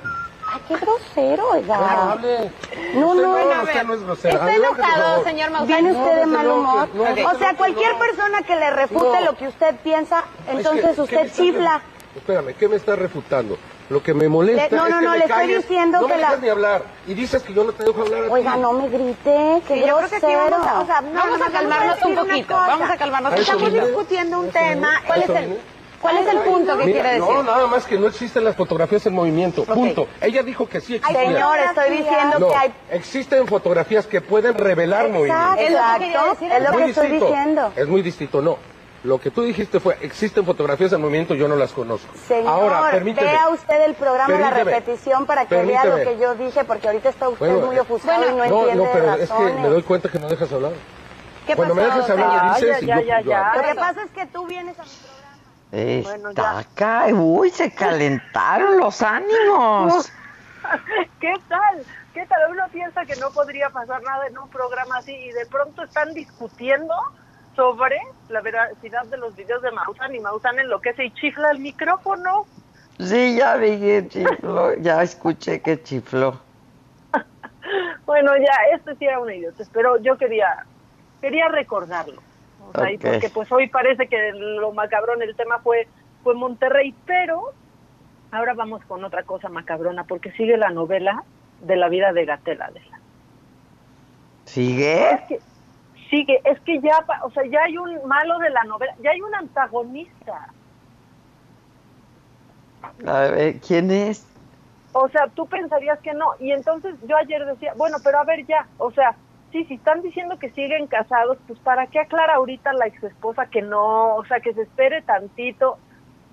qué 0.67 0.77
grosero, 0.77 1.51
oiga. 1.53 2.11
Hable. 2.13 2.51
No, 2.95 3.09
Usted 3.11 3.23
no, 3.23 3.39
no, 3.55 3.63
usted 3.63 3.85
no 3.85 3.95
es 3.95 4.03
grosera. 4.03 4.35
Está 4.35 4.55
enojado, 4.57 5.23
señor 5.25 5.51
Maussan. 5.53 5.69
No, 5.69 5.75
¿Viene 5.77 5.93
no, 5.93 5.99
usted 6.01 6.15
de 6.17 6.27
no 6.27 6.37
mal 6.37 6.47
humor? 6.49 6.89
no, 6.95 7.05
no, 7.05 7.29
o 7.31 7.35
sea, 7.39 7.53
no, 7.53 7.59
cualquier 7.59 7.93
no. 7.93 7.99
persona 8.01 8.43
que 8.43 8.57
le 8.57 8.71
refute 8.71 9.21
No. 9.21 9.25
lo 9.25 9.37
que 9.37 9.47
usted 9.47 9.77
piensa, 9.85 10.25
entonces 10.49 10.85
Es 10.85 10.91
que, 10.91 10.95
¿qué 10.97 11.01
usted 11.03 11.21
está 11.27 11.37
chifla. 11.43 11.81
Espérame, 12.17 12.55
¿qué 12.59 12.69
me 12.69 12.75
está 12.77 12.97
refutando? 12.97 13.57
Lo 13.91 14.03
que 14.03 14.13
me 14.13 14.29
molesta 14.29 14.69
Le- 14.69 14.77
no, 14.77 14.87
es 14.87 14.91
no, 14.93 14.99
que 14.99 15.05
no, 15.07 15.11
me 15.13 15.19
le 15.19 15.25
estoy 15.25 15.47
diciendo 15.55 16.01
no 16.01 16.07
que 16.07 16.15
me 16.15 16.21
la- 16.21 16.27
dejas 16.29 16.43
ni 16.43 16.49
hablar. 16.51 16.83
Y 17.07 17.15
dices 17.15 17.43
que 17.43 17.55
yo 17.55 17.65
no 17.65 17.73
te 17.73 17.85
dejo 17.85 18.03
hablar 18.03 18.21
a 18.23 18.27
ti. 18.27 18.31
Oiga, 18.33 18.57
no 18.57 18.73
me 18.73 18.89
grite, 18.89 19.63
Sí, 19.67 19.81
yo 19.87 19.97
creo 19.97 20.09
que 20.11 20.21
sí 20.21 20.27
grosero. 20.27 20.51
vamos 20.51 20.67
a- 20.69 20.81
o 20.81 20.87
sea, 20.87 21.01
vamos 21.15 21.41
a 21.41 21.51
calmarnos 21.51 22.03
un 22.05 22.15
poquito, 22.15 22.55
vamos 22.55 22.91
a 22.91 22.97
calmarnos. 22.99 23.33
¿A 23.33 23.37
eso 23.37 23.53
Estamos 23.53 23.73
discutiendo 23.73 24.39
un 24.41 24.45
¿A 24.45 24.49
eso 24.49 24.59
tema. 24.59 24.89
¿Cuál 25.07 25.21
¿A 25.21 25.25
es 25.25 25.31
el, 25.31 25.45
vine? 25.47 25.57
cuál 26.03 26.17
es 26.19 26.27
el 26.27 26.39
punto 26.41 26.79
que 26.79 26.85
Mira, 26.85 27.01
quiere 27.03 27.19
decir? 27.21 27.35
No, 27.35 27.43
nada 27.43 27.67
más 27.67 27.87
que 27.87 27.99
no 27.99 28.07
existen 28.09 28.45
las 28.45 28.57
fotografías 28.57 29.07
en 29.07 29.15
movimiento. 29.15 29.65
Punto. 29.65 30.07
Ella 30.21 30.43
dijo 30.43 30.69
que 30.69 30.81
sí 30.83 30.97
existían. 30.97 31.25
señor, 31.33 31.59
estoy 31.59 31.91
diciendo 31.97 32.39
No, 32.41 32.49
que 32.51 32.57
hay... 32.57 32.73
existen 32.91 33.47
fotografías 33.47 34.07
que 34.07 34.21
pueden 34.21 34.53
revelar 34.55 35.09
movimiento. 35.09 35.55
Exacto, 35.63 36.37
es 36.43 36.63
lo 36.63 36.73
Muy 36.73 36.83
que 36.83 36.89
estoy 36.91 37.07
distinto. 37.09 37.27
diciendo. 37.27 37.73
Es 37.75 37.89
muy 37.89 38.03
distinto, 38.03 38.43
no. 38.43 38.59
Lo 39.05 39.21
que 39.21 39.31
tú 39.31 39.43
dijiste 39.43 39.79
fue, 39.79 39.97
existen 40.01 40.45
fotografías 40.45 40.93
en 40.93 41.01
movimiento, 41.01 41.35
yo 41.35 41.47
no 41.47 41.55
las 41.55 41.73
conozco. 41.73 42.13
Señor, 42.27 42.49
Ahora, 42.49 42.91
permíteme. 42.91 43.29
vea 43.31 43.49
usted 43.49 43.85
el 43.85 43.95
programa, 43.95 44.37
la 44.39 44.51
repetición 44.51 45.25
para 45.25 45.47
que 45.47 45.63
vea 45.63 45.85
lo 45.85 45.97
que 45.97 46.19
yo 46.19 46.35
dije, 46.35 46.65
porque 46.65 46.89
ahorita 46.89 47.09
está 47.11 47.29
usted 47.29 47.47
Bueno, 47.49 47.67
muy 47.67 47.77
eh, 47.77 47.81
ofuscado 47.81 48.25
y 48.29 48.31
no, 48.33 48.37
no, 48.39 48.45
entiende 48.45 48.85
no, 48.85 48.91
pero 48.93 49.11
es 49.15 49.17
que 49.17 49.27
razones. 49.35 49.61
me 49.61 49.69
doy 49.69 49.83
cuenta 49.83 50.09
que 50.09 50.19
no 50.19 50.29
dejas 50.29 50.53
hablar. 50.53 50.73
¿Qué 51.47 51.55
Cuando 51.55 51.75
me 51.77 51.83
pasó, 51.83 51.95
dejes 51.97 52.11
hablar, 52.11 52.31
señor? 52.31 52.45
me 52.45 52.55
dices 52.67 52.69
Ya, 52.69 52.83
y 52.83 52.87
ya, 52.87 53.01
yo, 53.01 53.07
ya, 53.07 53.21
yo 53.21 53.31
ya. 53.31 53.49
hablo. 53.51 53.63
Lo 53.63 53.69
que 53.69 53.75
pasa 53.77 54.03
es 54.03 54.11
que 54.11 54.27
tú 54.27 54.47
vienes 54.47 54.79
a 54.79 54.83
mi 54.83 56.03
programa. 56.03 56.31
Está 56.31 56.59
acá. 56.59 57.07
Uy, 57.15 57.51
se 57.51 57.73
calentaron 57.73 58.79
los 58.79 59.01
ánimos. 59.01 60.11
¿Qué 61.21 61.35
tal? 61.49 61.85
¿Qué 62.13 62.27
tal? 62.27 62.51
Uno 62.51 62.65
piensa 62.73 63.05
que 63.07 63.15
no 63.17 63.31
podría 63.31 63.71
pasar 63.71 64.03
nada 64.03 64.27
en 64.27 64.37
un 64.39 64.49
programa 64.51 64.99
así 64.99 65.15
y 65.15 65.31
de 65.31 65.47
pronto 65.47 65.85
están 65.85 66.13
discutiendo 66.15 66.93
sobre 67.55 67.97
la 68.29 68.41
veracidad 68.41 69.05
de 69.07 69.17
los 69.17 69.35
videos 69.37 69.63
de 69.63 69.71
Maussan 69.71 70.15
y 70.15 70.21
Maussan 70.21 70.59
enloquece 70.59 71.05
y 71.05 71.11
chifla 71.13 71.51
el 71.51 71.61
micrófono. 71.61 72.47
Sí, 72.99 73.37
ya 73.37 73.57
vi 73.57 73.79
que 73.79 74.07
chifló. 74.09 74.75
Ya 74.75 75.03
escuché 75.03 75.61
que 75.61 75.83
chifló. 75.83 76.41
Bueno, 78.07 78.35
ya, 78.39 78.75
este 78.75 78.95
sí 78.97 79.05
era 79.05 79.21
un 79.21 79.31
idiota, 79.31 79.63
pero 79.75 79.99
yo 79.99 80.17
quería 80.17 80.65
quería 81.21 81.49
recordarlo. 81.49 82.23
O 82.69 82.73
sea, 82.73 82.91
y 82.91 82.99
porque 82.99 83.29
pues 83.29 83.51
hoy 83.53 83.69
parece 83.69 84.09
que 84.09 84.33
lo 84.33 84.73
macabrón, 84.73 85.23
el 85.23 85.35
tema 85.37 85.59
fue, 85.59 85.89
fue 86.23 86.35
Monterrey, 86.35 86.95
pero 87.07 87.53
ahora 88.31 88.55
vamos 88.55 88.83
con 88.87 89.05
otra 89.05 89.23
cosa 89.23 89.49
macabrona, 89.49 90.05
porque 90.05 90.33
sigue 90.33 90.57
la 90.57 90.71
novela 90.71 91.25
de 91.61 91.77
la 91.77 91.89
vida 91.89 92.13
de 92.13 92.25
Gatela. 92.25 92.71
¿Sigue? 94.45 95.13
Es 95.13 95.21
que 95.23 95.41
sigue, 96.11 96.41
es 96.45 96.61
que 96.61 96.81
ya, 96.81 97.05
o 97.23 97.31
sea, 97.31 97.45
ya 97.47 97.63
hay 97.65 97.79
un 97.79 98.07
malo 98.07 98.39
de 98.39 98.51
la 98.51 98.65
novela, 98.65 98.95
ya 99.03 99.11
hay 99.11 99.21
un 99.21 99.35
antagonista. 99.35 100.49
A 103.07 103.21
ver, 103.31 103.61
¿quién 103.61 103.91
es? 103.91 104.25
O 104.93 105.09
sea, 105.09 105.29
tú 105.29 105.47
pensarías 105.47 105.99
que 106.01 106.13
no. 106.15 106.33
Y 106.41 106.53
entonces 106.53 106.95
yo 107.07 107.17
ayer 107.17 107.45
decía, 107.45 107.73
bueno, 107.77 107.99
pero 108.03 108.19
a 108.19 108.25
ver 108.25 108.47
ya, 108.47 108.67
o 108.79 108.91
sea, 108.91 109.15
sí, 109.53 109.65
si 109.65 109.75
están 109.75 110.03
diciendo 110.03 110.39
que 110.39 110.51
siguen 110.51 110.87
casados, 110.87 111.39
pues 111.47 111.59
¿para 111.61 111.87
qué 111.87 112.01
aclara 112.01 112.35
ahorita 112.35 112.73
la 112.73 112.87
ex 112.87 113.03
esposa 113.03 113.47
que 113.47 113.63
no? 113.63 114.17
O 114.17 114.25
sea, 114.25 114.41
que 114.41 114.55
se 114.55 114.63
espere 114.63 115.03
tantito. 115.03 115.79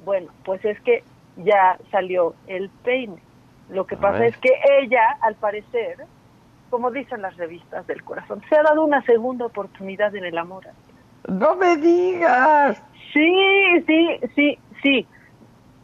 Bueno, 0.04 0.32
pues 0.44 0.64
es 0.66 0.80
que 0.82 1.04
ya 1.38 1.78
salió 1.92 2.36
el 2.48 2.70
peine. 2.84 3.22
Lo 3.70 3.86
que 3.86 3.96
A 3.96 4.00
pasa 4.00 4.20
ver. 4.20 4.30
es 4.30 4.38
que 4.38 4.52
ella, 4.80 5.18
al 5.22 5.36
parecer, 5.36 6.06
como 6.70 6.92
dicen 6.92 7.22
las 7.22 7.36
revistas 7.38 7.86
del 7.88 8.04
corazón, 8.04 8.42
se 8.50 8.58
ha 8.58 8.64
dado 8.64 8.84
una 8.84 9.02
segunda 9.04 9.46
oportunidad 9.46 10.16
en 10.16 10.26
el 10.26 10.38
amor. 10.38 10.66
No 11.28 11.56
me 11.56 11.78
digas. 11.78 12.82
Sí, 13.14 13.84
sí, 13.88 14.20
sí, 14.36 14.60
sí. 14.84 15.08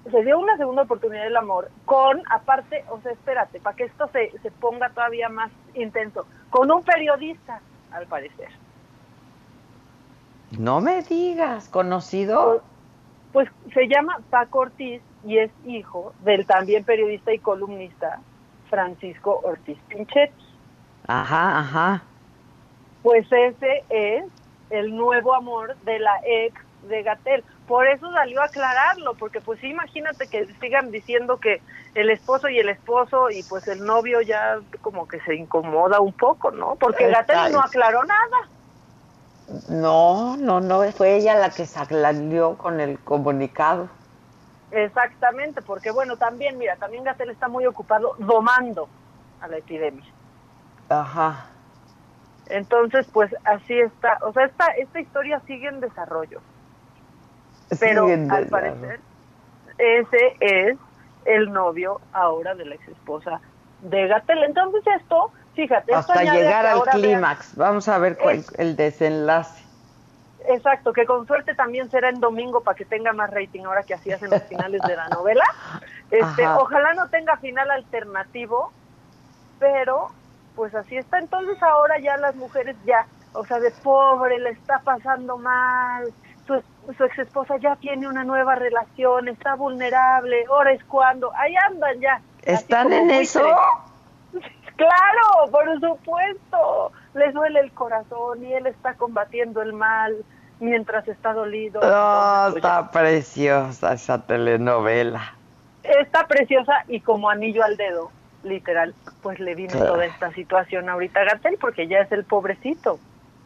Se 0.10 0.24
dio 0.24 0.40
una 0.40 0.58
segunda 0.58 0.82
oportunidad 0.84 1.24
del 1.24 1.38
amor 1.38 1.70
con, 1.86 2.22
aparte, 2.30 2.84
o 2.90 3.00
sea, 3.02 3.12
espérate, 3.12 3.60
para 3.60 3.76
que 3.76 3.84
esto 3.86 4.10
se, 4.12 4.32
se 4.42 4.52
ponga 4.52 4.90
todavía 4.90 5.30
más 5.30 5.52
intenso, 5.76 6.26
con 6.50 6.72
un 6.72 6.84
periodista, 6.84 7.62
al 7.92 8.08
parecer. 8.08 8.50
No 10.58 10.82
me 10.82 11.02
digas. 11.04 11.70
¿Conocido? 11.70 12.62
Pues 13.32 13.50
se 13.74 13.88
llama 13.88 14.20
Paco 14.30 14.60
Ortiz 14.60 15.02
y 15.26 15.38
es 15.38 15.52
hijo 15.66 16.14
del 16.24 16.46
también 16.46 16.84
periodista 16.84 17.34
y 17.34 17.40
columnista 17.40 18.20
Francisco 18.70 19.40
Ortiz 19.44 19.78
Pinchet. 19.88 20.32
Ajá, 21.12 21.60
ajá. 21.60 22.02
Pues 23.04 23.26
ese 23.30 23.84
es 23.90 24.24
el 24.70 24.96
nuevo 24.96 25.36
amor 25.36 25.76
de 25.84 26.00
la 26.00 26.22
ex 26.26 26.56
de 26.88 27.04
Gatel. 27.04 27.44
Por 27.68 27.86
eso 27.88 28.10
salió 28.14 28.42
a 28.42 28.46
aclararlo, 28.46 29.14
porque 29.16 29.42
pues 29.42 29.60
sí, 29.60 29.68
imagínate 29.68 30.28
que 30.28 30.48
sigan 30.62 30.90
diciendo 30.90 31.38
que 31.38 31.62
el 31.96 32.10
esposo 32.10 32.48
y 32.48 32.60
el 32.60 32.70
esposo 32.70 33.30
y 33.30 33.44
pues 33.44 33.68
el 33.68 33.84
novio 33.84 34.22
ya 34.22 34.60
como 34.82 35.06
que 35.06 35.20
se 35.22 35.36
incomoda 35.36 36.00
un 36.00 36.14
poco, 36.14 36.52
¿no? 36.52 36.76
Porque 36.76 37.10
Gatel 37.10 37.52
no 37.52 37.60
aclaró 37.60 38.04
nada. 38.06 38.48
No, 39.70 40.38
no, 40.38 40.62
no. 40.62 40.90
Fue 40.94 41.18
ella 41.18 41.36
la 41.36 41.50
que 41.50 41.66
salió 41.66 42.58
con 42.58 42.80
el 42.80 42.98
comunicado. 43.00 43.90
Exactamente, 44.72 45.62
porque 45.62 45.92
bueno, 45.92 46.16
también, 46.16 46.58
mira, 46.58 46.78
también 46.78 47.04
Gatel 47.04 47.32
está 47.32 47.50
muy 47.50 47.66
ocupado 47.66 48.16
domando 48.18 48.88
a 49.42 49.50
la 49.50 49.58
epidemia. 49.58 50.06
Ajá. 50.92 51.46
Entonces, 52.48 53.08
pues 53.14 53.34
así 53.46 53.80
está. 53.80 54.18
O 54.24 54.34
sea, 54.34 54.46
esta, 54.46 54.68
esta 54.78 55.00
historia 55.00 55.42
sigue 55.48 55.68
en 55.68 55.80
desarrollo. 55.80 56.42
Pero 57.80 58.10
en 58.10 58.30
al 58.30 58.44
desarrollo. 58.44 58.76
parecer, 58.82 59.00
ese 59.78 60.36
es 60.42 60.78
el 61.26 61.52
novio 61.54 62.02
ahora 62.12 62.54
de 62.56 62.66
la 62.66 62.76
ex 62.76 62.88
esposa 62.90 63.40
de 63.80 64.08
Gatel. 64.08 64.44
Entonces 64.44 64.84
esto, 65.00 65.32
fíjate, 65.56 65.94
esto 65.94 66.12
Hasta 66.14 66.24
llegar 66.34 66.66
al 66.66 66.84
clímax. 66.84 67.56
Vamos 67.56 67.88
a 67.88 67.98
ver 67.98 68.18
cuál, 68.18 68.38
Es- 68.38 68.60
el 68.60 68.76
desenlace. 68.76 69.64
Exacto, 70.48 70.92
que 70.92 71.06
con 71.06 71.28
suerte 71.28 71.54
también 71.54 71.90
será 71.92 72.10
en 72.10 72.20
domingo 72.20 72.62
para 72.64 72.76
que 72.76 72.84
tenga 72.84 73.14
más 73.14 73.30
rating 73.30 73.64
ahora 73.64 73.84
que 73.84 73.94
así 73.94 74.12
hacen 74.12 74.32
los 74.32 74.42
finales 74.44 74.82
de 74.82 74.96
la 74.96 75.08
novela. 75.10 75.44
Este, 76.12 76.44
Ajá. 76.44 76.58
ojalá 76.60 76.94
no 76.94 77.08
tenga 77.08 77.38
final 77.38 77.72
alternativo, 77.72 78.74
pero 79.60 80.10
pues 80.56 80.74
así 80.76 80.98
está. 80.98 81.20
Entonces 81.20 81.62
ahora 81.64 82.00
ya 82.00 82.18
las 82.18 82.36
mujeres 82.36 82.76
ya, 82.86 83.06
o 83.34 83.46
sea, 83.46 83.60
de 83.60 83.72
pobre, 83.84 84.40
le 84.40 84.52
está 84.52 84.80
pasando 84.80 85.38
mal, 85.38 86.12
su, 86.48 86.62
su 86.94 87.04
ex 87.04 87.20
esposa 87.20 87.58
ya 87.58 87.76
tiene 87.78 88.08
una 88.08 88.24
nueva 88.24 88.56
relación, 88.56 89.28
está 89.28 89.56
vulnerable, 89.56 90.46
ahora 90.50 90.72
es 90.74 90.84
cuando, 90.86 91.32
ahí 91.36 91.54
andan 91.70 92.00
ya. 92.00 92.22
¿Están 92.44 92.92
en 92.94 93.12
eso? 93.12 93.42
Claro, 94.78 95.52
por 95.52 95.80
supuesto. 95.80 96.92
Les 97.14 97.34
duele 97.36 97.60
el 97.60 97.72
corazón 97.72 98.44
y 98.44 98.54
él 98.54 98.66
está 98.66 98.96
combatiendo 98.96 99.62
el 99.62 99.74
mal 99.74 100.16
mientras 100.60 101.08
está 101.08 101.34
dolido. 101.34 101.82
Oh, 101.82 102.48
Entonces, 102.48 102.56
está 102.56 102.90
preciosa 102.90 103.94
esa 103.94 104.26
telenovela. 104.26 105.36
está 105.84 106.26
preciosa 106.26 106.84
y 106.88 107.02
como 107.02 107.30
anillo 107.30 107.64
al 107.64 107.78
dedo, 107.78 108.12
literal, 108.44 108.94
pues 109.22 109.40
le 109.40 109.56
vino 109.56 109.72
Claro. 109.72 109.94
toda 109.94 110.06
esta 110.06 110.32
situación 110.34 110.90
ahorita 110.90 111.22
a 111.22 111.26
Gatel 111.26 111.58
porque 111.60 111.88
ya 111.88 112.00
es 112.00 112.12
el 112.12 112.24
pobrecito. 112.26 113.00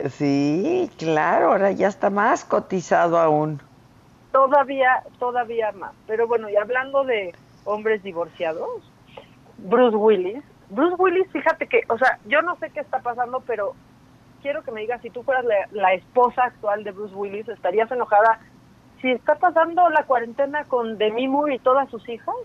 Sí, 0.09 0.89
claro, 0.97 1.47
ahora 1.53 1.71
ya 1.71 1.87
está 1.87 2.09
más 2.09 2.43
cotizado 2.45 3.17
aún. 3.17 3.61
Todavía, 4.31 5.03
todavía 5.19 5.71
más. 5.71 5.93
Pero 6.07 6.27
bueno, 6.27 6.49
y 6.49 6.55
hablando 6.57 7.05
de 7.05 7.33
hombres 7.63 8.03
divorciados, 8.03 8.69
Bruce 9.57 9.95
Willis, 9.95 10.43
Bruce 10.69 10.95
Willis, 10.97 11.27
fíjate 11.31 11.67
que, 11.67 11.83
o 11.87 11.97
sea, 11.97 12.19
yo 12.25 12.41
no 12.41 12.57
sé 12.57 12.69
qué 12.71 12.81
está 12.81 12.99
pasando, 12.99 13.41
pero 13.47 13.73
quiero 14.41 14.63
que 14.63 14.71
me 14.71 14.81
digas, 14.81 15.01
si 15.01 15.09
tú 15.09 15.23
fueras 15.23 15.45
la, 15.45 15.55
la 15.71 15.93
esposa 15.93 16.43
actual 16.43 16.83
de 16.83 16.91
Bruce 16.91 17.15
Willis, 17.15 17.47
¿estarías 17.47 17.89
enojada 17.91 18.39
si 19.01 19.11
está 19.11 19.35
pasando 19.35 19.89
la 19.89 20.03
cuarentena 20.03 20.65
con 20.65 20.97
Demi 20.97 21.27
Moore 21.29 21.55
y 21.55 21.59
todas 21.59 21.89
sus 21.89 22.07
hijas? 22.09 22.35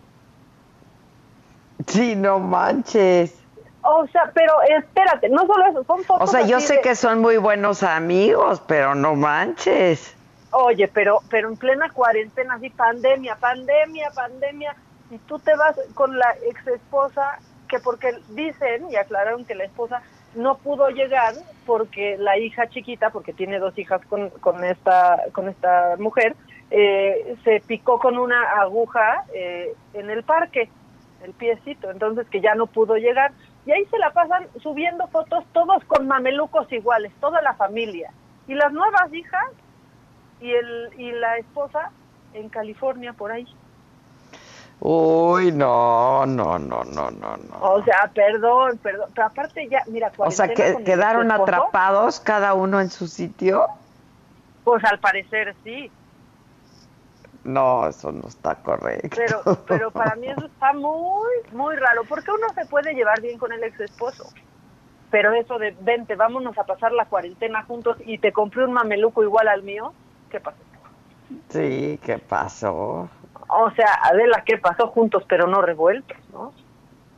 Sí, 1.87 2.15
no 2.17 2.39
manches. 2.39 3.37
O 3.83 4.07
sea, 4.09 4.31
pero 4.35 4.53
espérate, 4.63 5.29
no 5.29 5.47
solo 5.47 5.67
eso, 5.67 5.85
son 5.85 6.01
O 6.01 6.05
fotos 6.05 6.31
sea, 6.31 6.43
yo 6.47 6.61
sé 6.61 6.75
de- 6.77 6.81
que 6.83 6.95
son 6.95 7.21
muy 7.21 7.39
buenos 7.39 7.83
amigos, 7.83 8.63
pero 8.67 8.95
no 8.95 9.15
manches. 9.15 10.17
Oye, 10.53 10.89
pero 10.89 11.21
pero 11.31 11.49
en 11.49 11.57
plena 11.57 11.91
cuarentena, 11.91 12.55
así 12.55 12.71
pandemia, 12.71 13.37
pandemia, 13.37 14.11
pandemia, 14.15 14.75
y 15.11 15.19
tú 15.19 15.39
te 15.39 15.55
vas 15.57 15.77
con 15.95 16.19
la 16.19 16.35
ex 16.49 16.67
esposa, 16.67 17.39
que 17.69 17.79
porque 17.79 18.13
dicen 18.29 18.91
y 18.91 18.97
aclararon 18.97 19.45
que 19.47 19.55
la 19.55 19.65
esposa 19.65 20.03
no 20.35 20.59
pudo 20.59 20.89
llegar 20.91 21.35
porque 21.67 22.17
la 22.19 22.37
hija 22.37 22.69
chiquita, 22.69 23.11
porque 23.11 23.33
tiene 23.33 23.59
dos 23.59 23.77
hijas 23.79 24.01
con, 24.09 24.29
con 24.41 24.63
esta 24.65 25.23
con 25.33 25.49
esta 25.49 25.97
mujer, 25.99 26.37
eh, 26.71 27.37
se 27.45 27.61
picó 27.61 27.99
con 27.99 28.19
una 28.19 28.43
aguja 28.61 29.25
eh, 29.35 29.73
en 29.95 30.11
el 30.11 30.23
parque. 30.25 30.69
El 31.25 31.33
piecito, 31.33 31.91
entonces 31.91 32.27
que 32.29 32.41
ya 32.41 32.55
no 32.55 32.67
pudo 32.67 32.97
llegar. 32.97 33.33
Y 33.67 33.73
ahí 33.73 33.85
se 33.87 33.99
la 33.99 34.13
pasan 34.13 34.49
subiendo 34.63 35.07
fotos 35.09 35.45
todos 35.53 35.85
con 35.85 36.07
mamelucos 36.07 36.71
iguales, 36.73 37.13
toda 37.21 37.43
la 37.43 37.55
familia. 37.55 38.11
Y 38.49 38.55
las 38.55 38.73
nuevas 38.73 39.13
hijas 39.13 39.47
y, 40.41 40.51
el, 40.51 40.91
y 40.99 41.13
la 41.13 41.37
esposa 41.37 41.91
en 42.35 42.49
California 42.49 43.13
por 43.13 43.33
ahí. 43.33 43.47
Uy, 44.81 45.53
no, 45.53 46.25
no, 46.25 46.59
no, 46.59 46.85
no, 46.85 47.11
no, 47.11 47.37
no. 47.37 47.59
O 47.61 47.85
sea, 47.85 48.11
perdón, 48.15 48.79
perdón. 48.79 49.11
Pero 49.15 49.27
aparte 49.27 49.69
ya, 49.69 49.83
mira, 49.89 50.11
O 50.17 50.31
sea, 50.31 50.49
que 50.49 50.83
quedaron 50.85 51.31
esposo, 51.31 51.43
atrapados 51.43 52.19
cada 52.19 52.55
uno 52.55 52.81
en 52.81 52.89
su 52.89 53.07
sitio. 53.07 53.67
Pues 54.65 54.83
al 54.85 54.99
parecer 54.99 55.55
sí. 55.65 55.91
No, 57.45 57.89
eso 57.89 58.13
no 58.13 58.29
está 58.29 58.57
correcto. 58.57 59.17
Pero, 59.17 59.43
pero 59.67 59.91
para 59.91 60.15
mí 60.17 60.29
eso 60.29 60.47
está 60.47 60.73
muy, 60.73 61.31
muy 61.53 61.77
raro. 61.77 62.03
Porque 62.09 62.31
uno 62.31 62.49
se 62.55 62.67
puede 62.67 62.95
llevar 62.95 63.21
bien 63.21 63.39
con 63.39 63.53
el 63.53 63.65
ex 63.65 63.81
esposo. 63.81 64.25
Pero 65.11 65.33
eso 65.33 65.59
de, 65.59 65.75
vente, 65.81 66.15
vámonos 66.15 66.57
a 66.59 66.65
pasar 66.65 66.93
la 66.93 67.07
cuarentena 67.07 67.65
juntos 67.65 67.97
y 68.05 68.19
te 68.19 68.33
compré 68.33 68.65
un 68.65 68.73
mameluco 68.73 69.23
igual 69.23 69.49
al 69.49 69.63
mío, 69.63 69.93
¿qué 70.31 70.39
pasó? 70.39 70.59
Sí, 71.49 71.99
¿qué 72.05 72.19
pasó? 72.19 73.09
O 73.49 73.71
sea, 73.73 73.93
Adela, 74.05 74.45
¿qué 74.45 74.57
pasó 74.59 74.89
juntos 74.89 75.25
pero 75.29 75.49
no 75.49 75.63
revueltos, 75.63 76.17
no? 76.33 76.53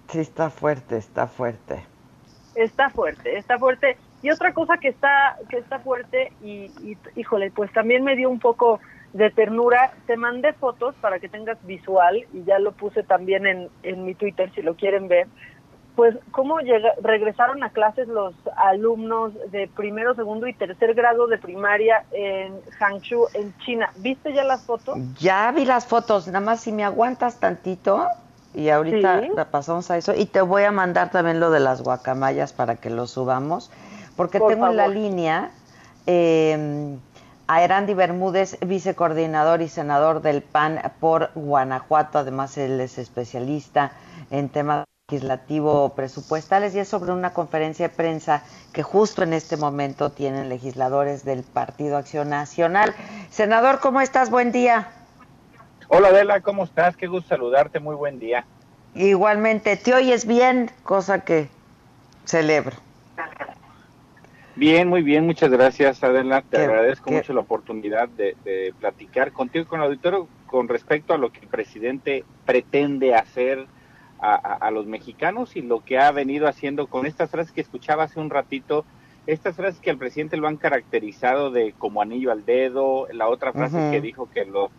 Sí, 0.09 0.21
está 0.21 0.49
fuerte, 0.49 0.97
está 0.97 1.27
fuerte. 1.27 1.85
Está 2.55 2.89
fuerte, 2.89 3.37
está 3.37 3.59
fuerte. 3.59 3.99
Y 4.23 4.31
otra 4.31 4.55
cosa 4.55 4.79
que 4.79 4.89
está 4.89 5.37
que 5.51 5.59
está 5.59 5.79
fuerte 5.81 6.33
y, 6.43 6.71
y, 6.81 6.97
híjole, 7.17 7.51
pues 7.51 7.73
también 7.73 8.05
me 8.05 8.17
dio 8.17 8.31
un 8.31 8.39
poco 8.39 8.81
de 9.13 9.31
ternura. 9.31 9.93
Te 10.07 10.17
mandé 10.17 10.53
fotos 10.55 10.95
para 11.01 11.19
que 11.19 11.29
tengas 11.29 11.59
visual 11.67 12.25
y 12.33 12.45
ya 12.45 12.59
lo 12.59 12.73
puse 12.73 13.03
también 13.03 13.47
en, 13.47 13.69
en 13.83 14.05
mi 14.05 14.15
Twitter 14.15 14.51
si 14.55 14.63
lo 14.63 14.75
quieren 14.75 15.09
ver. 15.09 15.27
Pues 15.95 16.17
cómo 16.31 16.59
llega, 16.61 16.89
regresaron 17.03 17.63
a 17.63 17.69
clases 17.69 18.09
los 18.09 18.35
alumnos 18.57 19.35
de 19.51 19.69
primero, 19.69 20.15
segundo 20.15 20.47
y 20.47 20.55
tercer 20.55 20.95
grado 20.95 21.27
de 21.27 21.37
primaria 21.37 22.05
en 22.13 22.55
Hangzhou, 22.79 23.27
en 23.35 23.55
China. 23.59 23.91
¿Viste 23.97 24.33
ya 24.33 24.43
las 24.43 24.65
fotos? 24.65 24.97
Ya 25.21 25.53
vi 25.53 25.67
las 25.67 25.85
fotos, 25.85 26.29
nada 26.29 26.41
más 26.41 26.61
si 26.61 26.73
me 26.73 26.83
aguantas 26.83 27.39
tantito 27.41 28.07
y 28.55 28.71
ahorita 28.71 29.21
Sí. 29.21 29.31
la 29.37 29.45
pasamos 29.51 29.91
a 29.91 29.99
eso 29.99 30.15
y 30.15 30.25
te 30.25 30.41
voy 30.41 30.63
a 30.63 30.73
mandar 30.73 31.11
también 31.11 31.41
lo 31.41 31.51
de 31.51 31.61
las 31.61 31.83
guacamayas 31.83 32.55
para 32.55 32.77
que 32.77 32.89
lo 32.89 33.07
subamos, 33.07 33.71
porque 34.17 34.39
Por 34.39 34.53
tengo 34.55 34.69
en 34.69 34.77
la 34.79 34.89
línea 34.89 35.51
eh, 36.07 36.97
a 37.53 37.63
Erandi 37.63 37.93
Bermúdez, 37.93 38.57
vicecoordinador 38.65 39.61
y 39.61 39.69
senador 39.69 40.23
del 40.23 40.41
PAN 40.41 40.81
por 41.01 41.33
Guanajuato, 41.35 42.19
además 42.19 42.57
él 42.57 42.81
es 42.81 42.97
especialista 42.97 43.93
en 44.31 44.49
temas 44.49 44.87
legislativo 45.11 45.91
presupuestales 45.91 46.75
y 46.75 46.79
es 46.79 46.89
sobre 46.89 47.13
una 47.13 47.35
conferencia 47.35 47.89
de 47.89 47.95
prensa 47.95 48.43
que 48.73 48.83
justo 48.83 49.23
en 49.23 49.35
este 49.35 49.59
momento 49.59 50.11
tienen 50.11 50.49
legisladores 50.49 51.27
del 51.27 51.43
Partido 51.43 51.99
Acción 51.99 52.31
Nacional. 52.31 52.95
Senador, 53.29 53.81
¿cómo 53.81 54.01
estás? 54.01 54.31
Buen 54.31 54.51
día. 54.51 54.89
Hola 55.89 56.09
Adela, 56.09 56.41
¿cómo 56.41 56.65
estás? 56.65 56.97
Qué 56.97 57.07
gusto 57.07 57.29
saludarte, 57.29 57.81
muy 57.81 57.97
buen 57.97 58.19
día. 58.19 58.47
Igualmente, 58.95 59.77
te 59.77 59.93
oyes 59.93 60.25
bien, 60.25 60.71
cosa 60.85 61.23
que 61.23 61.51
celebro. 62.25 62.77
Bien, 64.57 64.89
muy 64.89 65.03
bien, 65.03 65.25
muchas 65.25 65.51
gracias 65.51 66.03
Adela, 66.05 66.43
te 66.43 66.59
Qué- 66.59 66.63
agradezco 66.65 67.11
qué- 67.11 67.17
mucho 67.17 67.33
la 67.33 67.41
oportunidad 67.41 68.09
de, 68.09 68.37
de 68.45 68.75
platicar 68.79 69.33
contigo 69.33 69.63
y 69.65 69.67
con 69.67 69.81
el 69.81 69.87
auditorio 69.87 70.29
con 70.47 70.69
respecto 70.69 71.15
a 71.15 71.19
lo 71.19 71.31
que 71.31 71.41
el 71.41 71.49
presidente 71.49 72.25
pretende 72.45 73.15
hacer 73.15 73.67
a, 74.19 74.35
a- 74.35 74.55
a 74.55 74.71
los 74.71 74.87
mexicanos 74.87 75.57
y 75.57 75.63
lo 75.63 75.81
que 75.81 75.99
ha 75.99 76.11
venido 76.13 76.47
haciendo 76.49 76.87
con 76.87 77.07
estas 77.07 77.31
frases 77.31 77.53
que 77.53 77.63
escuchaba 77.63 78.05
hace 78.05 78.21
un 78.21 78.29
ratito, 78.31 78.87
estas 79.27 79.57
frases 79.57 79.81
que 79.81 79.91
al 79.91 79.99
presidente 79.99 80.37
lo 80.37 80.49
han 80.49 80.59
caracterizado 80.59 81.51
de 81.51 81.75
como 81.79 82.03
anillo 82.03 82.31
al 82.31 82.45
dedo, 82.45 83.07
la 83.13 83.29
otra 83.29 83.53
frase 83.53 83.79
que 83.91 84.01
dijo 84.01 84.29
que 84.29 84.45
los 84.45 84.71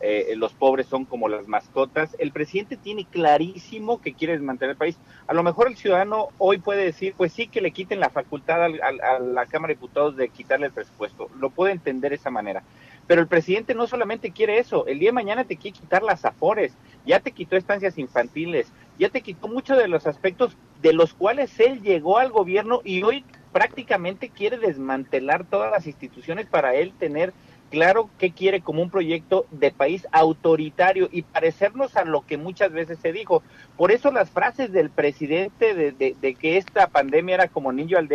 eh, 0.00 0.34
los 0.36 0.54
pobres 0.54 0.86
son 0.88 1.06
como 1.06 1.28
las 1.28 1.46
mascotas. 1.46 2.16
El 2.18 2.32
presidente 2.32 2.76
tiene 2.76 3.06
clarísimo 3.08 4.00
que 4.00 4.14
quiere 4.14 4.32
desmantelar 4.34 4.72
el 4.72 4.76
país. 4.78 5.00
A 5.26 5.34
lo 5.34 5.42
mejor 5.42 5.68
el 5.68 5.76
ciudadano 5.76 6.28
hoy 6.38 6.58
puede 6.58 6.84
decir, 6.84 7.14
pues 7.16 7.32
sí, 7.32 7.48
que 7.48 7.60
le 7.60 7.72
quiten 7.72 8.00
la 8.00 8.10
facultad 8.10 8.62
al- 8.64 8.80
a 8.82 9.18
la 9.20 9.46
Cámara 9.46 9.70
de 9.70 9.74
Diputados 9.74 10.16
de 10.16 10.30
quitarle 10.30 10.66
el 10.66 10.72
presupuesto. 10.72 11.28
Lo 11.34 11.50
puede 11.52 11.72
entender 11.72 12.10
de 12.10 12.16
esa 12.16 12.30
manera. 12.30 12.64
Pero 13.06 13.20
el 13.20 13.28
presidente 13.28 13.74
no 13.74 13.86
solamente 13.86 14.32
quiere 14.32 14.58
eso, 14.58 14.86
el 14.86 14.98
día 14.98 15.08
de 15.08 15.12
mañana 15.14 15.44
te 15.44 15.58
quiere 15.58 15.78
quitar 15.78 16.02
las 16.02 16.24
afores, 16.24 16.78
ya 17.04 17.20
te 17.20 17.32
quitó 17.32 17.56
estancias 17.56 17.98
infantiles, 17.98 18.72
ya 18.94 19.10
te 19.10 19.22
quitó 19.22 19.48
muchos 19.48 19.78
de 19.78 19.88
los 19.88 20.06
aspectos 20.06 20.58
de 20.76 20.92
los 20.92 21.14
cuales 21.14 21.58
él 21.60 21.80
llegó 21.82 22.18
al 22.18 22.30
gobierno 22.30 22.80
y 22.84 23.02
hoy 23.02 23.26
prácticamente 23.52 24.30
quiere 24.32 24.58
desmantelar 24.58 25.46
todas 25.46 25.70
las 25.72 25.86
instituciones 25.86 26.46
para 26.46 26.74
él 26.74 26.94
tener 26.96 27.34
claro 27.70 28.10
qué 28.18 28.32
quiere 28.32 28.60
como 28.60 28.82
un 28.82 28.90
proyecto 28.90 29.46
de 29.50 29.70
país 29.70 30.06
autoritario 30.12 31.08
y 31.10 31.22
parecernos 31.22 31.96
a 31.96 32.04
lo 32.04 32.26
que 32.26 32.36
muchas 32.36 32.72
veces 32.72 32.98
se 32.98 33.12
dijo. 33.12 33.42
Por 33.76 33.92
eso 33.92 34.10
las 34.10 34.30
frases 34.30 34.72
del 34.72 34.90
presidente 34.90 35.74
de, 35.74 36.34
que 36.34 36.56
esta 36.58 36.88
pandemia 36.88 37.36
era 37.36 37.48
como 37.48 37.72
niño 37.72 37.96
al 37.96 38.08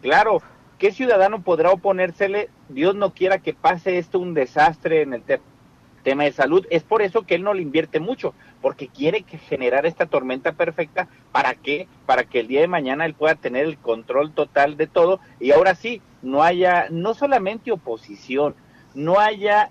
claro, 0.00 0.40
¿qué 0.78 0.92
ciudadano 0.92 1.42
podrá 1.42 1.70
oponérsele? 1.70 2.48
Dios 2.68 2.94
no 2.94 3.12
quiera 3.12 3.38
que 3.38 3.54
pase 3.54 3.98
esto 3.98 4.18
un 4.18 4.34
desastre 4.34 5.02
en 5.02 5.14
el 5.14 5.22
te- 5.22 5.40
tema 6.02 6.24
de 6.24 6.32
salud. 6.32 6.66
Es 6.70 6.82
por 6.82 7.02
eso 7.02 7.22
que 7.22 7.34
él 7.34 7.42
no 7.42 7.54
le 7.54 7.62
invierte 7.62 8.00
mucho, 8.00 8.34
porque 8.60 8.88
quiere 8.88 9.22
que 9.22 9.38
generar 9.38 9.86
esta 9.86 10.06
tormenta 10.06 10.52
perfecta. 10.52 11.08
¿Para 11.30 11.54
qué? 11.54 11.86
Para 12.06 12.24
que 12.24 12.40
el 12.40 12.48
día 12.48 12.60
de 12.60 12.68
mañana 12.68 13.04
él 13.06 13.14
pueda 13.14 13.34
tener 13.34 13.66
el 13.66 13.78
control 13.78 14.32
total 14.32 14.76
de 14.76 14.86
todo 14.86 15.20
y 15.40 15.52
ahora 15.52 15.74
sí, 15.74 16.02
no 16.22 16.42
haya 16.42 16.86
no 16.90 17.14
solamente 17.14 17.72
oposición, 17.72 18.54
no 18.94 19.18
haya 19.18 19.70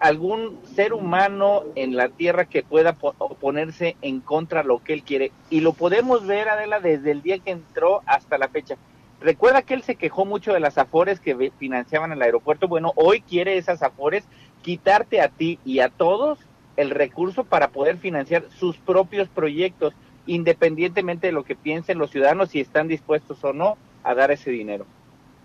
algún 0.00 0.60
ser 0.66 0.92
humano 0.92 1.62
en 1.76 1.96
la 1.96 2.08
tierra 2.08 2.46
que 2.46 2.62
pueda 2.62 2.94
po- 2.94 3.14
oponerse 3.18 3.96
en 4.02 4.20
contra 4.20 4.62
de 4.62 4.68
lo 4.68 4.80
que 4.80 4.92
él 4.92 5.04
quiere. 5.04 5.32
Y 5.48 5.60
lo 5.60 5.74
podemos 5.74 6.26
ver, 6.26 6.48
Adela, 6.48 6.80
desde 6.80 7.12
el 7.12 7.22
día 7.22 7.38
que 7.38 7.52
entró 7.52 8.02
hasta 8.06 8.38
la 8.38 8.48
fecha. 8.48 8.76
Recuerda 9.20 9.62
que 9.62 9.74
él 9.74 9.82
se 9.82 9.96
quejó 9.96 10.24
mucho 10.26 10.52
de 10.52 10.60
las 10.60 10.76
afores 10.76 11.20
que 11.20 11.52
financiaban 11.58 12.12
el 12.12 12.20
aeropuerto. 12.22 12.68
Bueno, 12.68 12.92
hoy 12.96 13.22
quiere 13.22 13.56
esas 13.56 13.82
afores 13.82 14.28
quitarte 14.60 15.20
a 15.20 15.28
ti 15.28 15.60
y 15.64 15.80
a 15.80 15.88
todos 15.88 16.38
el 16.76 16.90
recurso 16.90 17.44
para 17.44 17.68
poder 17.68 17.98
financiar 17.98 18.50
sus 18.50 18.78
propios 18.78 19.30
proyectos, 19.30 19.94
independientemente 20.26 21.28
de 21.28 21.32
lo 21.32 21.44
que 21.44 21.56
piensen 21.56 21.98
los 21.98 22.10
ciudadanos, 22.10 22.50
si 22.50 22.60
están 22.60 22.88
dispuestos 22.88 23.42
o 23.44 23.52
no 23.54 23.78
a 24.02 24.14
dar 24.14 24.30
ese 24.30 24.50
dinero. 24.50 24.86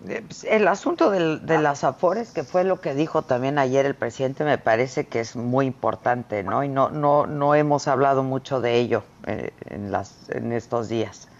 Eh, 0.07 0.21
pues, 0.27 0.43
El 0.45 0.67
asunto 0.67 1.11
del- 1.11 1.45
de 1.45 1.57
las 1.59 1.83
afores, 1.83 2.31
que 2.33 2.43
fue 2.43 2.63
lo 2.63 2.81
que 2.81 2.93
dijo 2.95 3.23
también 3.23 3.57
ayer 3.59 3.85
el 3.85 3.95
presidente, 3.95 4.43
me 4.43 4.57
parece 4.57 5.07
que 5.07 5.19
es 5.19 5.35
muy 5.35 5.65
importante, 5.67 6.43
¿no? 6.43 6.63
Y 6.63 6.69
no 6.69 6.89
no 6.89 7.27
no 7.27 7.55
hemos 7.55 7.87
hablado 7.87 8.23
mucho 8.23 8.61
de 8.61 8.77
ello 8.79 9.11
eh, 9.27 9.55
en 9.65 9.91
las 9.91 10.27
en 10.29 10.51
estos 10.53 10.87
días. 10.89 11.30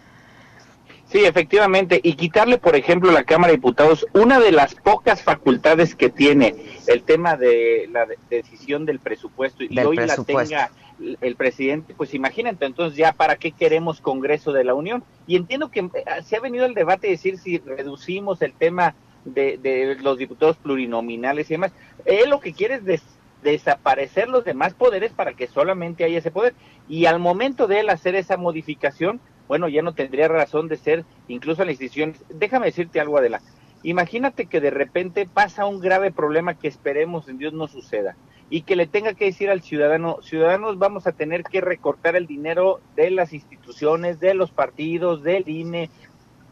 Sí, 1.11 1.25
efectivamente. 1.25 1.99
Y 2.01 2.13
quitarle, 2.13 2.57
por 2.57 2.75
ejemplo, 2.75 3.09
a 3.09 3.13
la 3.13 3.23
Cámara 3.25 3.51
de 3.51 3.57
Diputados 3.57 4.05
una 4.13 4.39
de 4.39 4.51
las 4.53 4.75
pocas 4.75 5.21
facultades 5.21 5.93
que 5.93 6.09
tiene 6.09 6.55
el 6.87 7.03
tema 7.03 7.35
de 7.35 7.89
la 7.91 8.05
de- 8.05 8.17
decisión 8.29 8.85
del 8.85 8.99
presupuesto 8.99 9.63
y 9.63 9.75
Del 9.75 9.87
hoy 9.87 9.97
presupuesto. 9.97 10.55
la 10.55 10.67
tenga 10.69 11.17
el 11.21 11.35
presidente, 11.35 11.95
pues 11.97 12.13
imagínate, 12.13 12.63
entonces 12.65 12.95
ya 12.95 13.11
para 13.11 13.35
qué 13.35 13.51
queremos 13.51 13.99
Congreso 14.01 14.53
de 14.53 14.63
la 14.63 14.73
Unión. 14.75 15.03
Y 15.27 15.35
entiendo 15.35 15.69
que 15.69 15.79
eh, 15.79 15.89
se 16.23 16.37
ha 16.37 16.39
venido 16.39 16.65
el 16.65 16.75
debate 16.75 17.07
de 17.07 17.13
decir 17.13 17.37
si 17.39 17.57
reducimos 17.57 18.41
el 18.41 18.53
tema 18.53 18.93
de, 19.25 19.57
de 19.57 19.97
los 20.01 20.17
diputados 20.17 20.57
plurinominales 20.57 21.49
y 21.49 21.55
demás. 21.55 21.73
Él 22.05 22.29
lo 22.29 22.39
que 22.39 22.53
quiere 22.53 22.75
es 22.75 22.85
des- 22.85 23.03
desaparecer 23.43 24.29
los 24.29 24.45
demás 24.45 24.73
poderes 24.75 25.11
para 25.11 25.33
que 25.33 25.47
solamente 25.47 26.03
haya 26.03 26.19
ese 26.19 26.31
poder. 26.31 26.53
Y 26.87 27.05
al 27.05 27.19
momento 27.19 27.67
de 27.67 27.79
él 27.81 27.89
hacer 27.89 28.15
esa 28.15 28.37
modificación, 28.37 29.19
bueno, 29.47 29.67
ya 29.67 29.81
no 29.81 29.93
tendría 29.93 30.27
razón 30.27 30.67
de 30.67 30.77
ser 30.77 31.05
incluso 31.27 31.61
en 31.61 31.67
las 31.67 31.73
instituciones. 31.73 32.23
Déjame 32.29 32.67
decirte 32.67 32.99
algo, 32.99 33.17
Adela. 33.17 33.41
Imagínate 33.83 34.45
que 34.45 34.61
de 34.61 34.69
repente 34.69 35.27
pasa 35.31 35.65
un 35.65 35.79
grave 35.79 36.11
problema 36.11 36.53
que 36.53 36.67
esperemos 36.67 37.27
en 37.27 37.37
Dios 37.37 37.53
no 37.53 37.67
suceda 37.67 38.15
y 38.51 38.61
que 38.63 38.75
le 38.75 38.85
tenga 38.85 39.13
que 39.13 39.25
decir 39.25 39.49
al 39.49 39.61
ciudadano, 39.61 40.17
ciudadanos 40.21 40.77
vamos 40.77 41.07
a 41.07 41.13
tener 41.13 41.43
que 41.43 41.61
recortar 41.61 42.15
el 42.15 42.27
dinero 42.27 42.81
de 42.95 43.09
las 43.09 43.33
instituciones, 43.33 44.19
de 44.19 44.33
los 44.33 44.51
partidos, 44.51 45.23
del 45.23 45.47
INE, 45.47 45.89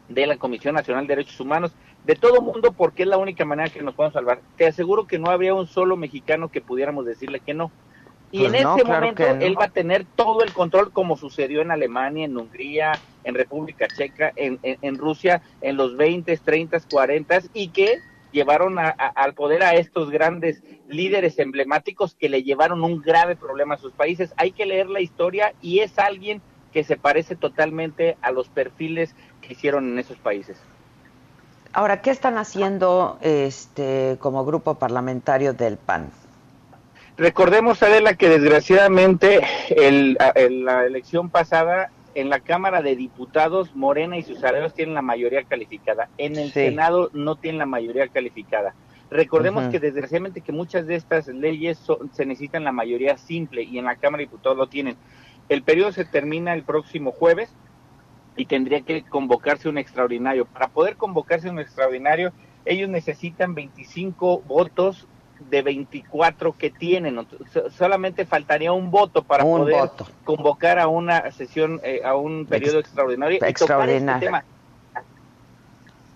de 0.08 0.26
la 0.26 0.38
Comisión 0.38 0.76
Nacional 0.76 1.06
de 1.06 1.16
Derechos 1.16 1.40
Humanos, 1.40 1.74
de 2.06 2.16
todo 2.16 2.42
mundo 2.42 2.72
porque 2.72 3.04
es 3.04 3.10
la 3.10 3.18
única 3.18 3.46
manera 3.46 3.70
que 3.70 3.84
nos 3.84 3.96
podemos 3.96 4.14
salvar. 4.14 4.40
Te 4.56 4.66
aseguro 4.66 5.06
que 5.08 5.20
no 5.20 5.30
habría 5.30 5.54
un 5.54 5.68
solo 5.68 5.98
mexicano 5.98 6.50
que 6.50 6.62
pudiéramos 6.62 7.06
decirle 7.06 7.42
que 7.42 7.54
no. 7.54 7.72
Y 8.32 8.40
Pues 8.40 8.54
en 8.54 8.64
no, 8.64 8.76
ese 8.76 8.84
claro 8.86 9.02
momento 9.02 9.24
no. 9.36 9.46
él 9.46 9.60
va 9.60 9.66
a 9.66 9.72
tener 9.72 10.06
todo 10.16 10.44
el 10.44 10.54
control 10.54 10.92
como 10.92 11.18
sucedió 11.18 11.62
en 11.62 11.72
Alemania, 11.72 12.26
en 12.26 12.38
Hungría, 12.38 13.02
en 13.24 13.36
República 13.36 13.88
Checa, 13.88 14.32
en, 14.36 14.60
en, 14.62 14.78
en 14.82 14.98
Rusia, 14.98 15.42
en 15.62 15.78
los 15.78 15.98
20, 15.98 16.38
30, 16.38 16.80
40 16.90 17.40
y 17.54 17.72
que 17.72 17.98
llevaron 18.32 18.78
al 18.80 19.34
poder 19.34 19.64
a 19.64 19.74
estos 19.76 20.12
grandes 20.12 20.64
líderes 20.88 21.40
emblemáticos 21.40 22.16
que 22.16 22.30
le 22.30 22.44
llevaron 22.44 22.84
un 22.84 23.02
grave 23.02 23.36
problema 23.36 23.76
a 23.76 23.80
sus 23.80 23.94
países. 23.94 24.34
Hay 24.38 24.52
que 24.54 24.66
leer 24.68 24.88
la 24.90 25.02
historia 25.02 25.56
y 25.60 25.80
es 25.80 25.98
alguien 25.98 26.44
que 26.72 26.84
se 26.84 26.98
parece 26.98 27.36
totalmente 27.36 28.18
a 28.22 28.32
los 28.32 28.50
perfiles 28.50 29.16
que 29.42 29.54
hicieron 29.54 29.88
en 29.92 30.00
esos 30.00 30.20
países. 30.20 30.70
Ahora, 31.74 32.02
¿qué 32.02 32.12
están 32.12 32.38
haciendo 32.38 33.18
este 33.22 34.18
como 34.20 34.46
grupo 34.46 34.80
parlamentario 34.80 35.54
del 35.54 35.78
PAN? 35.78 36.12
Recordemos, 37.20 37.84
Adela, 37.84 38.14
que 38.14 38.30
desgraciadamente 38.30 39.42
en 39.72 40.16
la 40.64 40.86
elección 40.86 41.30
pasada 41.30 41.92
en 42.16 42.30
la 42.30 42.40
Cámara 42.40 42.82
de 42.82 42.96
Diputados, 42.96 43.76
Morena 43.76 44.18
y 44.18 44.24
sus 44.24 44.42
aliados 44.42 44.74
tienen 44.74 44.96
la 44.96 45.02
mayoría 45.02 45.44
calificada. 45.44 46.08
En 46.18 46.38
el 46.38 46.54
Senado 46.54 47.10
no 47.12 47.36
tienen 47.36 47.60
la 47.60 47.66
mayoría 47.66 48.08
calificada. 48.08 48.74
Recordemos 49.12 49.68
que 49.68 49.82
desgraciadamente 49.82 50.40
que 50.40 50.54
muchas 50.54 50.88
de 50.88 50.96
estas 50.96 51.28
leyes 51.28 51.78
se 52.14 52.26
necesitan 52.26 52.64
la 52.64 52.72
mayoría 52.72 53.18
simple 53.18 53.64
y 53.64 53.80
en 53.80 53.86
la 53.86 53.98
Cámara 53.98 54.22
de 54.22 54.28
Diputados 54.28 54.58
lo 54.58 54.68
tienen. 54.68 54.96
El 55.50 55.62
periodo 55.62 55.92
se 55.92 56.06
termina 56.06 56.54
el 56.54 56.64
próximo 56.64 57.12
jueves 57.12 57.54
y 58.38 58.46
tendría 58.46 58.80
que 58.80 59.04
convocarse 59.04 59.68
un 59.68 59.78
extraordinario. 59.78 60.46
Para 60.46 60.70
poder 60.70 60.96
convocarse 60.96 61.50
un 61.50 61.60
extraordinario, 61.60 62.32
ellos 62.64 62.88
necesitan 62.88 63.56
25 63.56 64.40
votos 64.44 65.06
de 65.50 65.62
24 65.62 66.58
que 66.58 66.70
tienen. 66.70 67.26
Solamente 67.72 68.26
faltaría 68.26 68.72
un 68.72 68.92
voto 68.92 69.24
para 69.24 69.44
poder 69.44 69.90
convocar 70.24 70.80
a 70.80 70.88
una 70.88 71.32
sesión, 71.32 71.80
eh, 71.84 72.02
a 72.04 72.16
un 72.16 72.46
periodo 72.46 72.80
extraordinario. 72.80 73.36
Este 73.36 73.50
extraordinario. 73.50 74.32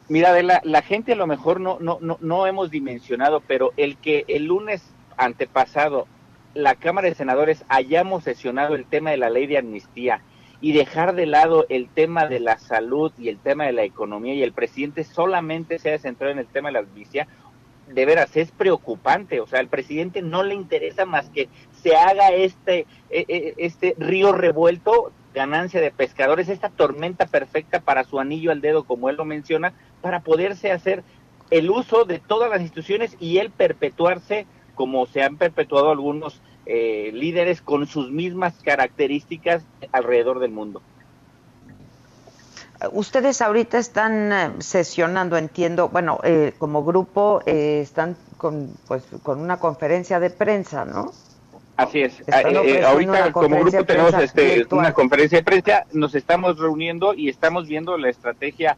Mira, 0.10 0.34
de 0.34 0.44
la, 0.44 0.62
la 0.64 0.82
gente 0.82 1.14
a 1.14 1.16
lo 1.16 1.28
mejor 1.28 1.60
no, 1.60 1.78
no, 1.80 1.98
no, 2.02 2.18
no 2.20 2.46
hemos 2.46 2.70
dimensionado, 2.70 3.42
pero 3.42 3.72
el 3.78 3.98
que 3.98 4.26
el 4.28 4.46
lunes 4.46 4.84
antepasado 5.18 6.08
la 6.54 6.76
Cámara 6.76 7.08
de 7.08 7.16
Senadores 7.16 7.64
hayamos 7.68 8.24
sesionado 8.24 8.76
el 8.76 8.86
tema 8.86 9.12
de 9.12 9.18
la 9.18 9.30
ley 9.30 9.48
de 9.48 9.58
amnistía 9.58 10.22
y 10.62 10.72
dejar 10.72 11.16
de 11.16 11.26
lado 11.26 11.66
el 11.70 11.90
tema 11.90 12.28
de 12.28 12.40
la 12.40 12.58
salud 12.58 13.12
y 13.18 13.28
el 13.28 13.38
tema 13.38 13.66
de 13.66 13.74
la 13.74 13.84
economía 13.84 14.34
y 14.34 14.44
el 14.44 14.54
presidente 14.54 15.04
solamente 15.04 15.80
se 15.80 15.90
haya 15.90 16.00
centrado 16.00 16.32
en 16.32 16.40
el 16.40 16.48
tema 16.48 16.70
de 16.70 16.74
la 16.74 16.80
amnistía, 16.80 17.28
de 17.88 18.06
veras 18.06 18.36
es 18.36 18.52
preocupante. 18.52 19.40
O 19.40 19.48
sea, 19.48 19.60
al 19.60 19.68
presidente 19.68 20.22
no 20.22 20.44
le 20.44 20.56
interesa 20.56 21.06
más 21.06 21.30
que 21.30 21.50
se 21.82 21.96
haga 21.96 22.30
este, 22.30 22.86
e, 23.10 23.26
e, 23.28 23.54
este 23.58 23.96
río 23.98 24.32
revuelto, 24.32 25.12
ganancia 25.34 25.82
de 25.82 25.92
pescadores, 25.92 26.50
esta 26.50 26.70
tormenta 26.70 27.26
perfecta 27.26 27.82
para 27.82 28.04
su 28.04 28.20
anillo 28.20 28.52
al 28.52 28.62
dedo, 28.62 28.84
como 28.84 29.10
él 29.10 29.16
lo 29.16 29.26
menciona, 29.26 29.74
para 30.02 30.22
poderse 30.22 30.72
hacer 30.72 31.04
el 31.50 31.70
uso 31.70 32.06
de 32.06 32.20
todas 32.20 32.50
las 32.50 32.62
instituciones 32.62 33.16
y 33.20 33.38
él 33.38 33.52
perpetuarse 33.52 34.48
como 34.76 35.06
se 35.06 35.22
han 35.22 35.38
perpetuado 35.38 35.92
algunos 35.92 36.42
eh, 36.66 37.12
líderes 37.14 37.62
con 37.62 37.86
sus 37.88 38.10
mismas 38.10 38.56
características 38.64 39.66
alrededor 39.92 40.40
del 40.40 40.52
mundo. 40.52 40.82
Ustedes 42.92 43.42
ahorita 43.42 43.78
están 43.78 44.32
eh, 44.34 44.52
sesionando, 44.60 45.38
entiendo, 45.38 45.90
bueno, 45.90 46.20
eh, 46.24 46.54
como 46.58 46.84
grupo 46.84 47.42
están 47.46 48.18
con, 48.38 48.74
pues, 48.88 49.04
con 49.24 49.40
una 49.40 49.58
conferencia 49.58 50.20
de 50.20 50.30
prensa, 50.30 50.86
¿no? 50.86 51.12
Así 51.78 52.02
es. 52.02 52.22
ahorita 52.86 53.32
como 53.32 53.60
grupo 53.60 53.84
tenemos 53.84 54.14
este, 54.16 54.66
una 54.72 54.94
conferencia 54.94 55.40
de 55.40 55.44
prensa, 55.44 55.86
nos 55.92 56.14
estamos 56.14 56.60
reuniendo 56.60 57.14
y 57.14 57.30
estamos 57.30 57.68
viendo 57.68 57.98
la 57.98 58.10
estrategia. 58.10 58.78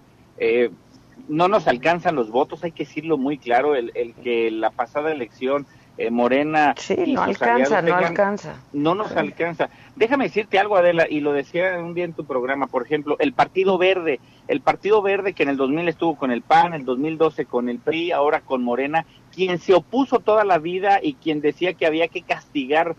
no 1.28 1.48
nos 1.48 1.68
alcanzan 1.68 2.16
los 2.16 2.30
votos, 2.30 2.64
hay 2.64 2.72
que 2.72 2.86
decirlo 2.86 3.18
muy 3.18 3.38
claro, 3.38 3.76
el, 3.76 3.92
el 3.96 4.14
que 4.14 4.52
la 4.52 4.70
pasada 4.70 5.12
elección 5.12 5.66
eh, 5.98 6.12
Morena. 6.12 6.76
Sí, 6.78 6.96
no 7.14 7.24
alcanza, 7.24 7.82
no 7.82 7.96
alcanza. 7.96 8.56
No 8.74 8.96
nos 8.96 9.12
alcanza. 9.14 9.70
Déjame 9.96 10.26
decirte 10.26 10.60
algo, 10.60 10.76
Adela, 10.76 11.08
y 11.10 11.22
lo 11.22 11.32
decía 11.32 11.78
un 11.80 11.94
día 11.94 12.06
en 12.06 12.14
tu 12.14 12.26
programa, 12.26 12.68
por 12.68 12.84
ejemplo, 12.84 13.16
el 13.20 13.34
Partido 13.34 13.78
Verde, 13.78 14.20
el 14.48 14.62
Partido 14.62 15.02
Verde 15.02 15.34
que 15.34 15.44
en 15.44 15.50
el 15.50 15.58
2000 15.58 15.88
estuvo 15.88 16.18
con 16.18 16.32
el 16.32 16.42
PAN, 16.42 16.68
en 16.68 16.82
el 16.82 16.86
2012 16.86 17.46
con 17.46 17.70
el 17.70 17.80
PRI, 17.80 18.12
ahora 18.12 18.42
con 18.42 18.62
Morena, 18.62 19.06
quien 19.34 19.60
se 19.60 19.74
opuso 19.74 20.20
toda 20.20 20.44
la 20.44 20.58
vida 20.58 21.00
y 21.02 21.14
quien 21.14 21.40
decía 21.42 21.74
que 21.74 21.86
había 21.86 22.08
que 22.08 22.22
castigar 22.22 22.96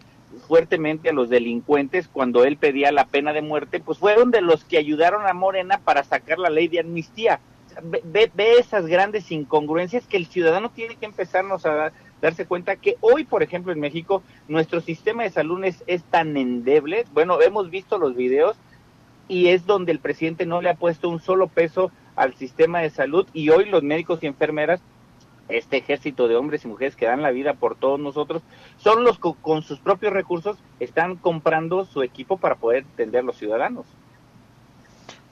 fuertemente 0.49 1.11
a 1.11 1.13
los 1.13 1.29
delincuentes 1.29 2.09
cuando 2.09 2.45
él 2.45 2.57
pedía 2.57 2.93
la 2.93 3.07
pena 3.07 3.33
de 3.33 3.43
muerte, 3.43 3.81
pues 3.81 3.99
fueron 3.99 4.31
de 4.31 4.41
los 4.41 4.65
que 4.65 4.79
ayudaron 4.79 5.27
a 5.27 5.33
Morena 5.33 5.79
para 5.79 6.05
sacar 6.05 6.39
la 6.39 6.51
ley 6.51 6.69
de 6.69 6.81
amnistía. 6.81 7.41
Ve, 7.83 8.31
ve, 8.35 8.55
esas 8.59 8.87
grandes 8.87 9.31
incongruencias 9.31 10.07
que 10.07 10.17
el 10.17 10.27
ciudadano 10.27 10.71
tiene 10.71 10.97
que 10.97 11.05
empezarnos 11.05 11.67
a, 11.67 11.93
darse 12.21 12.47
cuenta 12.47 12.77
que 12.77 12.97
hoy, 13.01 13.25
por 13.25 13.43
ejemplo, 13.43 13.73
en 13.73 13.81
México, 13.81 14.23
nuestro 14.49 14.81
sistema 14.81 15.23
de 15.23 15.31
salud 15.31 15.63
es, 15.65 15.83
es 15.87 16.03
tan 16.05 16.37
endeble. 16.37 17.05
Bueno, 17.13 17.41
hemos 17.43 17.71
visto 17.71 17.99
los 17.99 18.17
videos 18.17 18.57
y 19.29 19.49
es 19.49 19.67
donde 19.67 19.93
el 19.93 19.99
presidente 19.99 20.47
no 20.47 20.63
le 20.63 20.71
ha 20.71 20.75
puesto 20.75 21.09
un 21.09 21.21
solo 21.21 21.49
peso 21.49 21.91
al 22.15 22.35
sistema 22.35 22.81
de 22.81 22.91
salud 22.91 23.27
y 23.33 23.51
hoy 23.51 23.67
los 23.67 23.83
médicos 23.83 24.21
y 24.23 24.27
enfermeras 24.27 24.81
este 25.49 25.77
ejército 25.77 26.29
de 26.29 26.37
hombres 26.37 26.65
y 26.65 26.69
mujeres 26.69 26.97
que 26.97 27.07
dan 27.07 27.23
la 27.23 27.31
vida 27.31 27.55
por 27.55 27.77
todos 27.77 28.01
nosotros, 28.01 28.43
son 28.79 29.05
los 29.05 29.19
que 29.19 29.33
con 29.41 29.63
sus 29.63 29.79
propios 29.79 30.13
recursos 30.13 30.57
están 30.81 31.17
comprando 31.17 31.85
su 31.85 32.03
equipo 32.03 32.37
para 32.37 32.57
poder 32.57 32.85
atender 32.93 33.21
a 33.21 33.25
los 33.25 33.37
ciudadanos. 33.37 33.87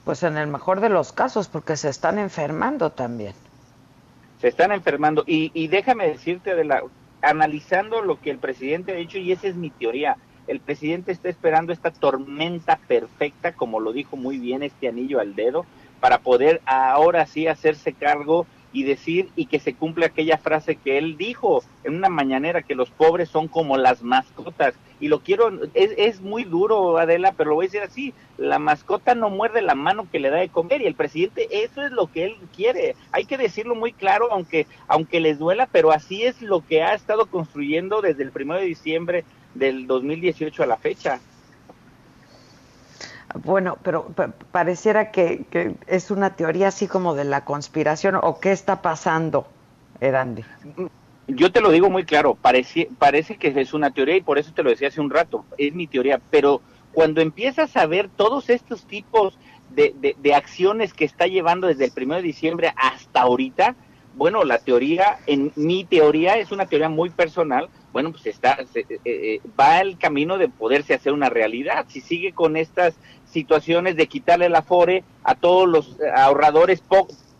Pues 0.05 0.23
en 0.23 0.37
el 0.37 0.47
mejor 0.47 0.79
de 0.81 0.89
los 0.89 1.11
casos, 1.11 1.47
porque 1.47 1.75
se 1.75 1.89
están 1.89 2.19
enfermando 2.19 2.91
también 2.91 3.33
están 4.47 4.71
enfermando. 4.71 5.23
Y, 5.27 5.51
y 5.53 5.67
déjame 5.67 6.07
decirte, 6.07 6.55
de 6.55 6.65
la, 6.65 6.83
analizando 7.21 8.01
lo 8.01 8.19
que 8.19 8.31
el 8.31 8.37
presidente 8.37 8.91
ha 8.91 8.95
dicho, 8.95 9.17
y 9.17 9.31
esa 9.31 9.47
es 9.47 9.55
mi 9.55 9.69
teoría, 9.69 10.17
el 10.47 10.59
presidente 10.59 11.11
está 11.11 11.29
esperando 11.29 11.73
esta 11.73 11.91
tormenta 11.91 12.79
perfecta, 12.87 13.53
como 13.53 13.79
lo 13.79 13.93
dijo 13.93 14.15
muy 14.15 14.37
bien 14.37 14.63
este 14.63 14.87
anillo 14.87 15.19
al 15.19 15.35
dedo, 15.35 15.65
para 15.99 16.19
poder 16.19 16.61
ahora 16.65 17.25
sí 17.25 17.47
hacerse 17.47 17.93
cargo 17.93 18.45
y 18.75 18.83
decir 18.83 19.29
y 19.37 19.45
que 19.45 19.59
se 19.59 19.73
cumple 19.73 20.05
aquella 20.05 20.37
frase 20.37 20.75
que 20.75 20.97
él 20.97 21.15
dijo 21.15 21.63
en 21.85 21.95
una 21.95 22.09
mañanera 22.09 22.61
que 22.61 22.75
los 22.75 22.89
pobres 22.89 23.29
son 23.29 23.47
como 23.47 23.77
las 23.77 24.03
mascotas. 24.03 24.75
Y 24.99 25.07
lo 25.07 25.21
quiero 25.21 25.49
es, 25.73 25.91
es 25.97 26.19
muy 26.19 26.43
duro 26.43 26.97
Adela 26.97 27.31
pero 27.31 27.51
lo 27.51 27.55
voy 27.55 27.67
a 27.67 27.69
decir 27.69 27.83
así 27.83 28.13
la 28.37 28.59
mascota 28.59 29.15
no 29.15 29.29
muerde 29.29 29.61
la 29.61 29.75
mano 29.75 30.09
que 30.11 30.19
le 30.19 30.29
da 30.29 30.39
de 30.39 30.49
comer 30.49 30.81
y 30.81 30.87
el 30.87 30.95
presidente 30.95 31.47
eso 31.63 31.83
es 31.83 31.93
lo 31.93 32.11
que 32.11 32.25
él 32.25 32.35
quiere. 32.53 32.97
Hay 33.13 33.23
que 33.23 33.37
decirlo 33.37 33.75
muy 33.75 33.93
claro 33.93 34.27
aunque 34.29 34.67
aunque 34.89 35.21
les 35.21 35.39
duela 35.39 35.69
pero 35.71 35.91
así 35.91 36.23
es 36.23 36.41
lo 36.41 36.59
que 36.59 36.83
ha 36.83 36.93
estado 36.95 37.27
construyendo 37.27 38.01
desde 38.01 38.23
el 38.23 38.31
primero 38.33 38.59
de 38.59 38.65
diciembre 38.65 39.23
del 39.53 39.87
2018 39.87 40.63
a 40.63 40.65
la 40.65 40.75
fecha 40.75 41.21
bueno, 43.43 43.77
pero 43.83 44.13
pareciera 44.51 45.11
que, 45.11 45.75
es 45.87 46.11
una 46.11 46.35
teoría 46.35 46.69
así 46.69 46.87
como 46.87 47.15
de 47.15 47.25
la 47.25 47.45
conspiración 47.45 48.15
o 48.21 48.39
qué 48.39 48.51
está 48.51 48.81
pasando, 48.81 49.47
Erandi. 49.99 50.43
Yo 51.27 51.51
te 51.51 51.61
lo 51.61 51.71
digo 51.71 51.89
muy 51.89 52.05
claro, 52.05 52.35
parece, 52.35 52.89
parece 52.99 53.37
que 53.37 53.47
es 53.59 53.73
una 53.73 53.91
teoría 53.91 54.15
y 54.15 54.21
por 54.21 54.37
eso 54.37 54.53
te 54.53 54.63
lo 54.63 54.69
decía 54.69 54.89
hace 54.89 55.01
un 55.01 55.09
rato, 55.09 55.43
es 55.57 55.73
mi 55.73 55.87
teoría, 55.87 56.21
pero 56.29 56.61
cuando 56.93 57.21
empiezas 57.21 57.75
a 57.75 57.85
ver 57.87 58.09
todos 58.09 58.49
estos 58.49 58.85
tipos 58.85 59.37
de, 59.71 60.15
de, 60.17 60.33
acciones 60.33 60.93
que 60.93 61.03
está 61.03 61.27
llevando 61.27 61.67
desde 61.67 61.85
el 61.85 61.91
primero 61.91 62.21
de 62.21 62.27
diciembre 62.27 62.73
hasta 62.77 63.21
ahorita, 63.21 63.75
bueno, 64.15 64.45
la 64.45 64.59
teoría, 64.59 65.17
en 65.27 65.51
mi 65.55 65.83
teoría 65.83 66.37
es 66.37 66.51
una 66.51 66.67
teoría 66.67 66.87
muy 66.87 67.09
personal, 67.09 67.69
bueno, 67.95 68.11
pues 68.11 68.25
está, 68.27 68.57
eh, 68.75 68.85
eh, 69.05 69.41
va 69.57 69.79
el 69.79 69.97
camino 69.97 70.37
de 70.37 70.49
poderse 70.49 70.93
hacer 70.93 71.13
una 71.13 71.29
realidad. 71.29 71.85
Si 71.87 72.01
sigue 72.01 72.33
con 72.33 72.57
estas 72.57 72.95
situaciones 73.35 73.97
de 73.97 74.07
quitarle 74.07 74.45
el 74.45 74.55
afore 74.55 75.03
a 75.25 75.35
todos 75.35 75.67
los 75.67 75.97
ahorradores 76.15 76.81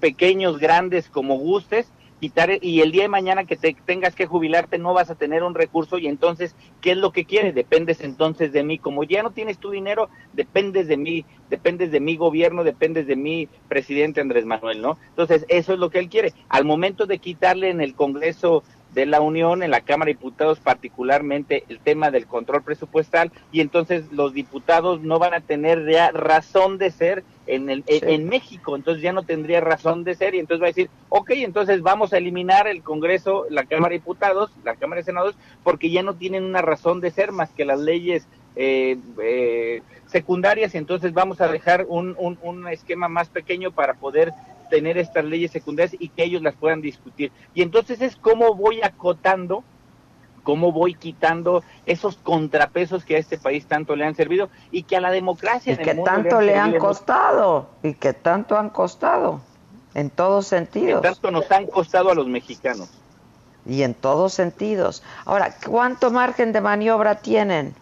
pequeños, 0.02 0.60
grandes, 0.60 1.08
como 1.08 1.38
gustes, 1.38 1.90
quitar 2.20 2.50
y 2.62 2.82
el 2.82 2.92
día 2.92 3.04
de 3.04 3.08
mañana 3.08 3.46
que 3.46 3.56
te 3.56 3.74
tengas 3.86 4.14
que 4.14 4.26
jubilarte 4.26 4.78
no 4.78 4.94
vas 4.94 5.10
a 5.10 5.16
tener 5.16 5.42
un 5.42 5.56
recurso 5.56 5.98
y 5.98 6.08
entonces 6.08 6.54
qué 6.82 6.92
es 6.92 6.98
lo 6.98 7.12
que 7.12 7.24
quieres 7.24 7.56
dependes 7.56 8.02
entonces 8.02 8.52
de 8.52 8.64
mí. 8.64 8.78
Como 8.78 9.06
ya 9.06 9.24
no 9.24 9.32
tienes 9.32 9.58
tu 9.58 9.72
dinero 9.72 10.10
dependes 10.34 10.88
de 10.90 10.98
mí 10.98 11.26
dependes 11.50 11.92
de 11.92 12.02
mi 12.02 12.18
gobierno 12.18 12.66
dependes 12.66 13.08
de 13.08 13.16
mi 13.16 13.48
presidente 13.70 14.20
Andrés 14.20 14.46
Manuel 14.46 14.82
no 14.82 14.98
entonces 15.10 15.46
eso 15.48 15.74
es 15.74 15.80
lo 15.80 15.90
que 15.90 16.00
él 16.00 16.10
quiere. 16.10 16.34
Al 16.50 16.66
momento 16.66 17.06
de 17.06 17.20
quitarle 17.20 17.70
en 17.70 17.80
el 17.80 17.96
Congreso 17.96 18.64
de 18.96 19.06
la 19.06 19.22
Unión, 19.22 19.62
en 19.62 19.72
la 19.72 19.82
Cámara 19.82 20.08
de 20.08 20.14
Diputados 20.14 20.60
particularmente 20.60 21.66
el 21.68 21.80
tema 21.80 22.12
del 22.12 22.26
control 22.26 22.64
presupuestal 22.64 23.32
y 23.52 23.60
entonces 23.60 24.12
los 24.12 24.34
diputados 24.34 25.02
no 25.02 25.20
van 25.20 25.34
a 25.34 25.42
tener 25.42 25.86
ya 25.86 26.12
razón 26.12 26.78
de 26.78 26.90
ser 26.92 27.24
en, 27.46 27.70
el, 27.70 27.84
en 27.88 28.28
México, 28.28 28.76
entonces 28.76 29.04
ya 29.04 29.14
no 29.14 29.24
tendría 29.24 29.60
razón 29.60 30.04
de 30.04 30.16
ser 30.16 30.34
y 30.34 30.40
entonces 30.40 30.64
va 30.64 30.68
a 30.68 30.70
decir, 30.70 30.90
ok, 31.10 31.32
entonces 31.32 31.82
vamos 31.82 32.14
a 32.14 32.18
eliminar 32.18 32.68
el 32.68 32.82
Congreso, 32.82 33.46
la 33.50 33.66
Cámara 33.66 33.90
de 33.92 34.00
Diputados, 34.00 34.52
la 34.64 34.76
Cámara 34.76 35.02
de 35.02 35.06
Senados, 35.06 35.36
porque 35.64 35.92
ya 35.92 36.02
no 36.02 36.16
tienen 36.16 36.46
una 36.46 36.62
razón 36.62 37.02
de 37.02 37.12
ser 37.12 37.34
más 37.34 37.52
que 37.52 37.66
las 37.66 37.80
leyes 37.80 38.26
eh, 38.56 38.98
eh, 39.22 39.82
secundarias 40.08 40.74
y 40.74 40.78
entonces 40.78 41.14
vamos 41.14 41.42
a 41.42 41.50
dejar 41.50 41.86
un, 41.90 42.16
un, 42.18 42.40
un, 42.42 42.68
esquema 42.70 43.10
más 43.10 43.28
pequeño 43.28 43.72
para 43.72 43.96
poder 43.96 44.32
tener 44.70 44.98
estas 44.98 45.26
leyes 45.26 45.52
secundarias 45.52 45.96
y 46.00 46.10
que 46.10 46.24
ellos 46.24 46.42
las 46.42 46.56
puedan 46.56 46.82
discutir. 46.82 47.32
Y 47.54 47.62
entonces 47.62 48.02
es 48.02 48.16
cómo 48.16 48.56
voy 48.56 48.82
acotando, 48.82 49.64
cómo 50.44 50.72
voy 50.72 50.94
quitando 50.94 51.64
esos 51.86 52.18
contrapesos 52.18 53.04
que 53.04 53.16
a 53.16 53.20
este 53.20 53.38
país 53.38 53.66
tanto 53.66 53.96
le 53.96 54.06
han 54.06 54.16
servido 54.16 54.50
y 54.72 54.84
que 54.84 54.98
a 54.98 55.02
la 55.02 55.12
democracia 55.12 55.74
y 55.74 55.78
que 55.78 55.96
tanto 55.96 56.42
le 56.42 56.56
han, 56.56 56.78
costado 56.78 57.70
y 57.84 57.94
que 57.94 58.14
tanto 58.14 58.58
han 58.58 58.70
costado 58.70 59.42
en 59.94 60.10
todos 60.10 60.48
sentidos. 60.48 61.02
Que 61.02 61.08
tanto 61.08 61.32
nos 61.32 61.50
han 61.52 61.66
costado 61.68 62.12
a 62.12 62.16
los 62.16 62.28
mexicanos. 62.28 62.90
Y 63.66 63.82
en 63.82 63.96
todos 63.96 64.34
sentidos. 64.34 65.02
Ahora, 65.26 65.56
¿cuánto 65.66 66.12
margen 66.12 66.52
de 66.52 66.62
maniobra 66.62 67.16
tienen? 67.16 67.74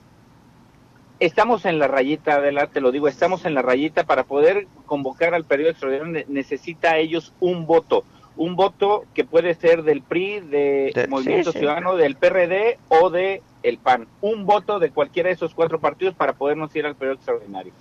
Estamos 1.23 1.63
en 1.63 1.79
la 1.79 1.87
rayita, 1.87 2.33
Adela, 2.33 2.67
te 2.67 2.81
lo 2.81 2.91
digo, 2.91 3.07
estamos 3.07 3.45
en 3.45 3.53
la 3.53 3.61
rayita 3.61 4.03
para 4.03 4.25
poder 4.25 4.67
convocar 4.85 5.33
al 5.33 5.45
periodo 5.45 5.71
extraordinario. 5.71 6.25
Necesita 6.27 6.91
a 6.91 6.97
ellos 6.97 7.31
un 7.39 7.65
voto, 7.65 8.03
un 8.35 8.57
voto 8.57 9.05
que 9.13 9.23
puede 9.23 9.53
ser 9.53 9.83
del 9.83 10.01
PRI, 10.01 10.41
de, 10.41 11.07
Movimiento 11.07 11.53
Ciudadano, 11.53 11.95
del 11.95 12.17
PRD 12.17 12.77
o 12.89 13.09
de 13.09 13.41
el 13.63 13.77
PAN. 13.77 14.05
Un 14.19 14.45
voto 14.45 14.79
de 14.79 14.91
cualquiera 14.91 15.29
de 15.29 15.35
esos 15.35 15.53
cuatro 15.53 15.79
partidos 15.79 16.13
para 16.13 16.33
podernos 16.33 16.75
ir 16.75 16.85
al 16.85 16.95
periodo 16.95 17.15
extraordinario. 17.15 17.71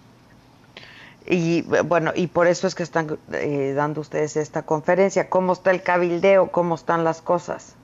Y 1.27 1.63
bueno, 1.63 2.13
y 2.15 2.29
por 2.29 2.47
eso 2.47 2.69
es 2.69 2.77
que 2.77 2.85
están 2.85 3.19
eh, 3.33 3.73
dando 3.75 4.03
ustedes 4.03 4.37
esta 4.37 4.63
conferencia. 4.63 5.29
¿Cómo 5.29 5.55
está 5.55 5.73
el 5.73 5.83
cabildeo? 5.83 6.53
¿Cómo 6.53 6.77
están 6.77 7.03
las 7.03 7.21
cosas? 7.21 7.75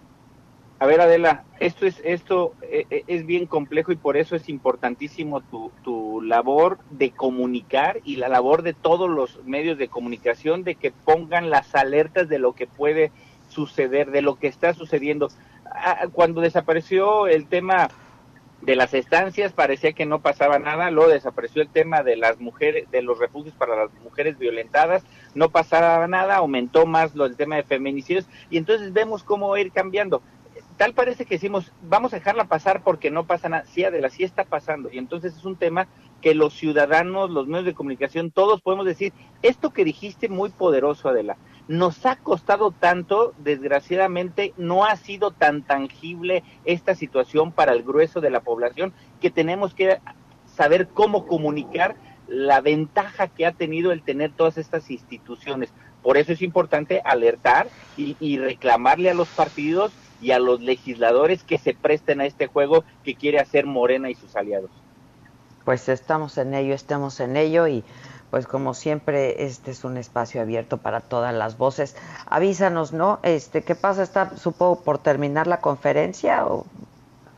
A 0.81 0.87
ver, 0.87 1.01
Adela, 1.01 1.43
esto 1.59 1.87
es 1.87 2.01
esto 2.05 2.55
eh, 2.63 2.87
eh, 2.91 3.03
es 3.09 3.27
bien 3.27 3.47
complejo 3.47 3.91
y 3.91 3.97
por 3.97 4.17
eso 4.17 4.37
es 4.37 4.49
importantísimo 4.49 5.41
tu, 5.41 5.73
tu 5.83 6.23
labor 6.23 6.79
de 6.91 7.11
comunicar 7.11 8.01
y 8.05 8.17
la 8.17 8.29
labor 8.29 8.63
de 8.63 8.75
todos 8.75 9.11
los 9.11 9.45
medios 9.45 9.77
de 9.77 9.89
comunicación 9.89 10.63
de 10.63 10.77
que 10.77 10.93
pongan 10.93 11.51
las 11.51 11.75
alertas 11.75 12.29
de 12.29 12.39
lo 12.39 12.53
que 12.53 12.69
puede 12.69 13.11
suceder, 13.49 14.13
de 14.13 14.23
lo 14.23 14.37
que 14.37 14.47
está 14.47 14.73
sucediendo. 14.73 15.31
Ah, 15.65 16.07
cuando 16.13 16.41
desapareció 16.41 17.27
el 17.27 17.49
tema 17.49 17.89
de 18.61 18.77
las 18.77 18.93
estancias 18.95 19.53
parecía 19.53 19.93
que 19.93 20.07
no 20.07 20.21
pasaba 20.21 20.59
nada, 20.59 20.91
luego 20.91 21.11
desapareció 21.11 21.63
el 21.63 21.69
tema 21.69 22.03
de 22.03 22.17
las 22.17 22.41
mujeres, 22.41 22.91
de 22.91 23.03
los 23.03 23.19
refugios 23.19 23.55
para 23.55 23.77
las 23.77 23.93
mujeres 24.03 24.39
violentadas, 24.39 25.05
no 25.35 25.51
pasaba 25.51 26.07
nada, 26.07 26.37
aumentó 26.37 26.87
más 26.87 27.15
lo, 27.15 27.27
el 27.27 27.37
tema 27.37 27.57
de 27.57 27.63
feminicidios. 27.63 28.27
Y 28.51 28.59
entonces 28.59 28.93
vemos 28.93 29.23
cómo 29.23 29.57
ir 29.57 29.73
cambiando 29.73 30.23
tal 30.79 30.95
parece 30.95 31.27
que 31.27 31.35
decimos, 31.35 31.73
vamos 31.83 32.13
a 32.13 32.17
dejarla 32.17 32.45
pasar 32.45 32.83
porque 32.83 33.11
no 33.11 33.27
pasa 33.27 33.49
nada. 33.49 33.65
Sí, 33.67 33.85
Adela, 33.85 34.09
sí 34.09 34.23
está 34.23 34.45
pasando. 34.45 34.89
Y 34.91 34.99
entonces 34.99 35.37
es 35.37 35.45
un 35.45 35.57
tema 35.57 35.89
que 36.23 36.35
los 36.35 36.55
ciudadanos, 36.55 37.31
los 37.31 37.49
medios 37.49 37.67
de 37.67 37.75
comunicación, 37.75 38.31
todos 38.31 38.63
podemos 38.63 38.87
decir, 38.87 39.13
esto 39.43 39.73
que 39.73 39.85
dijiste 39.85 40.29
muy 40.29 40.51
poderoso, 40.51 41.09
Adela, 41.09 41.37
nos 41.67 42.07
ha 42.07 42.17
costado 42.17 42.71
tanto, 42.71 43.35
desgraciadamente 43.39 44.55
no 44.57 44.85
ha 44.85 44.97
sido 44.97 45.33
tan 45.33 45.63
tangible 45.63 46.45
esta 46.65 46.95
situación 46.95 47.51
para 47.53 47.73
el 47.73 47.83
grueso 47.83 48.21
de 48.21 48.31
la 48.31 48.41
población 48.41 48.95
que 49.21 49.31
tenemos 49.31 49.75
que 49.75 49.99
saber 50.47 50.89
cómo 50.89 51.27
comunicar 51.27 51.97
la 52.29 52.61
ventaja 52.61 53.27
que 53.27 53.47
ha 53.47 53.53
tenido 53.53 53.91
el 53.91 54.03
tener 54.03 54.33
todas 54.33 54.59
estas 54.59 54.91
instituciones. 54.91 55.73
Por 56.03 56.19
eso 56.19 56.33
es 56.33 56.41
importante 56.41 57.03
alertar 57.05 57.69
y, 57.97 58.17
y 58.21 58.39
reclamarle 58.39 59.11
a 59.11 59.15
los 59.15 59.29
partidos 59.29 59.93
y 60.21 60.33
a 60.33 60.39
los 60.39 60.61
legisladores 60.61 61.43
que 61.45 61.59
se 61.59 61.75
presten 61.75 62.21
a 62.21 62.27
este 62.27 62.47
juego 62.47 62.85
que 63.05 63.15
quiere 63.15 63.39
hacer 63.39 63.67
Morena 63.67 64.11
y 64.11 64.15
sus 64.15 64.35
aliados. 64.37 64.71
Pues 65.65 65.89
estamos 65.89 66.39
en 66.39 66.55
ello, 66.55 66.75
estamos 66.75 67.21
en 67.21 67.37
ello 67.37 67.69
y 67.69 67.85
pues 68.31 68.47
como 68.47 68.75
siempre 68.75 69.45
este 69.45 69.71
es 69.71 69.85
un 69.85 69.97
espacio 69.97 70.41
abierto 70.41 70.79
para 70.79 71.01
todas 71.01 71.35
las 71.35 71.57
voces. 71.57 71.97
Avísanos, 72.27 72.93
¿no? 72.93 73.21
Este, 73.23 73.63
¿qué 73.63 73.75
pasa? 73.75 74.03
Está 74.03 74.37
supongo 74.37 74.81
por 74.81 74.99
terminar 74.99 75.47
la 75.47 75.61
conferencia 75.61 76.47
o 76.47 76.67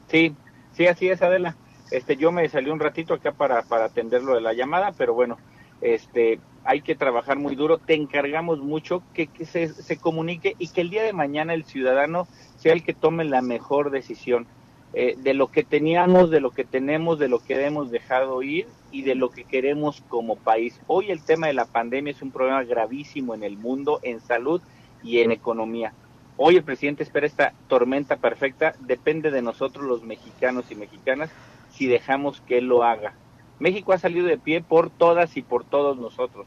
Sí, 0.08 0.34
sí, 0.72 0.86
así 0.86 1.08
es, 1.08 1.22
Adela. 1.22 1.56
Este, 1.90 2.16
yo 2.16 2.32
me 2.32 2.48
salí 2.48 2.70
un 2.70 2.80
ratito 2.80 3.14
acá 3.14 3.32
para 3.32 3.62
para 3.62 3.86
atender 3.86 4.22
lo 4.22 4.34
de 4.34 4.40
la 4.40 4.52
llamada, 4.52 4.92
pero 4.96 5.14
bueno, 5.14 5.38
este, 5.80 6.40
hay 6.64 6.82
que 6.82 6.94
trabajar 6.94 7.38
muy 7.38 7.54
duro, 7.56 7.78
te 7.78 7.94
encargamos 7.94 8.58
mucho 8.58 9.02
que, 9.14 9.28
se, 9.44 9.68
se, 9.68 9.96
comunique 9.96 10.54
y 10.58 10.68
que 10.68 10.82
el 10.82 10.90
día 10.90 11.02
de 11.02 11.12
mañana 11.12 11.54
el 11.54 11.64
ciudadano 11.64 12.28
sea 12.60 12.74
el 12.74 12.84
que 12.84 12.94
tome 12.94 13.24
la 13.24 13.40
mejor 13.40 13.90
decisión 13.90 14.46
eh, 14.92 15.16
de 15.18 15.34
lo 15.34 15.48
que 15.48 15.64
teníamos, 15.64 16.30
de 16.30 16.40
lo 16.40 16.50
que 16.50 16.64
tenemos, 16.64 17.18
de 17.18 17.28
lo 17.28 17.38
que 17.38 17.64
hemos 17.64 17.90
dejado 17.90 18.42
ir 18.42 18.66
y 18.90 19.02
de 19.02 19.14
lo 19.14 19.30
que 19.30 19.44
queremos 19.44 20.02
como 20.08 20.36
país. 20.36 20.78
Hoy 20.86 21.10
el 21.10 21.22
tema 21.22 21.46
de 21.46 21.54
la 21.54 21.64
pandemia 21.64 22.10
es 22.10 22.22
un 22.22 22.32
problema 22.32 22.62
gravísimo 22.64 23.34
en 23.34 23.44
el 23.44 23.56
mundo, 23.56 24.00
en 24.02 24.20
salud 24.20 24.60
y 25.02 25.20
en 25.20 25.32
economía. 25.32 25.94
Hoy 26.36 26.56
el 26.56 26.62
presidente 26.62 27.02
espera 27.02 27.26
esta 27.26 27.52
tormenta 27.68 28.16
perfecta, 28.16 28.74
depende 28.80 29.30
de 29.30 29.42
nosotros 29.42 29.86
los 29.86 30.02
mexicanos 30.02 30.70
y 30.70 30.74
mexicanas 30.74 31.30
si 31.70 31.86
dejamos 31.86 32.42
que 32.42 32.58
él 32.58 32.66
lo 32.66 32.82
haga. 32.82 33.14
México 33.58 33.92
ha 33.92 33.98
salido 33.98 34.26
de 34.26 34.38
pie 34.38 34.60
por 34.60 34.90
todas 34.90 35.36
y 35.36 35.42
por 35.42 35.64
todos 35.64 35.98
nosotros. 35.98 36.46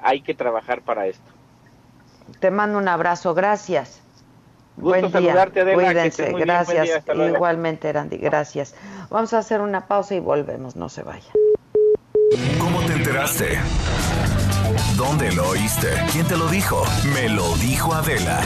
Hay 0.00 0.20
que 0.20 0.34
trabajar 0.34 0.82
para 0.82 1.06
esto. 1.06 1.30
Te 2.38 2.50
mando 2.50 2.78
un 2.78 2.88
abrazo, 2.88 3.34
gracias. 3.34 4.05
Buen 4.76 5.10
día. 5.10 5.48
Cuídense, 5.74 6.32
gracias. 6.32 6.88
Igualmente, 7.14 7.92
Randy, 7.92 8.18
gracias. 8.18 8.74
Vamos 9.10 9.32
a 9.32 9.38
hacer 9.38 9.60
una 9.60 9.86
pausa 9.86 10.14
y 10.14 10.20
volvemos, 10.20 10.76
no 10.76 10.88
se 10.88 11.02
vayan. 11.02 11.32
¿Cómo 12.58 12.80
te 12.80 12.92
enteraste? 12.92 13.58
¿Dónde 14.96 15.32
lo 15.32 15.48
oíste? 15.48 15.88
¿Quién 16.12 16.26
te 16.26 16.36
lo 16.36 16.48
dijo? 16.48 16.82
Me 17.14 17.28
lo 17.28 17.54
dijo 17.56 17.94
Adela. 17.94 18.40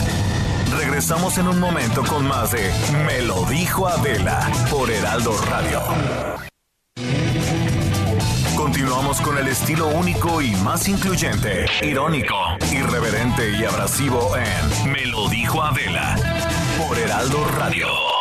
Regresamos 0.78 1.38
en 1.38 1.48
un 1.48 1.58
momento 1.58 2.02
con 2.04 2.26
más 2.26 2.52
de 2.52 2.70
Me 3.06 3.22
lo 3.22 3.44
dijo 3.46 3.88
Adela 3.88 4.48
por 4.70 4.90
Heraldo 4.90 5.32
Radio. 5.48 6.49
Continuamos 8.80 9.20
con 9.20 9.36
el 9.36 9.46
estilo 9.46 9.88
único 9.88 10.40
y 10.40 10.56
más 10.56 10.88
incluyente, 10.88 11.66
irónico, 11.82 12.34
irreverente 12.72 13.50
y 13.50 13.62
abrasivo 13.62 14.34
en 14.38 14.90
Me 14.90 15.04
lo 15.04 15.28
dijo 15.28 15.62
Adela 15.62 16.16
por 16.78 16.98
Heraldo 16.98 17.44
Radio. 17.58 18.19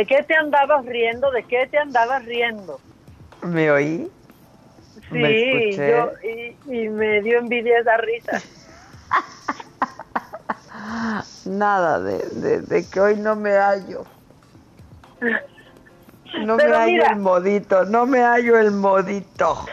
¿De 0.00 0.06
qué 0.06 0.22
te 0.22 0.34
andabas 0.34 0.86
riendo? 0.86 1.30
¿De 1.30 1.42
qué 1.42 1.66
te 1.66 1.76
andabas 1.76 2.24
riendo? 2.24 2.80
¿Me 3.42 3.70
oí? 3.70 4.10
Sí, 5.12 5.76
yo, 5.76 6.12
y, 6.64 6.88
me 6.88 7.20
dio 7.20 7.38
envidia 7.38 7.80
esa 7.80 7.98
risa. 7.98 8.40
Nada 11.44 12.00
de, 12.00 12.86
que 12.90 12.98
hoy 12.98 13.16
no 13.16 13.36
me 13.36 13.50
hallo. 13.50 14.06
No 16.46 16.56
me 16.56 16.64
hallo 16.64 17.04
el 17.04 17.16
modito, 17.16 17.84
no 17.84 18.06
me 18.06 18.20
hallo 18.22 18.58
el 18.58 18.70
modito. 18.70 19.66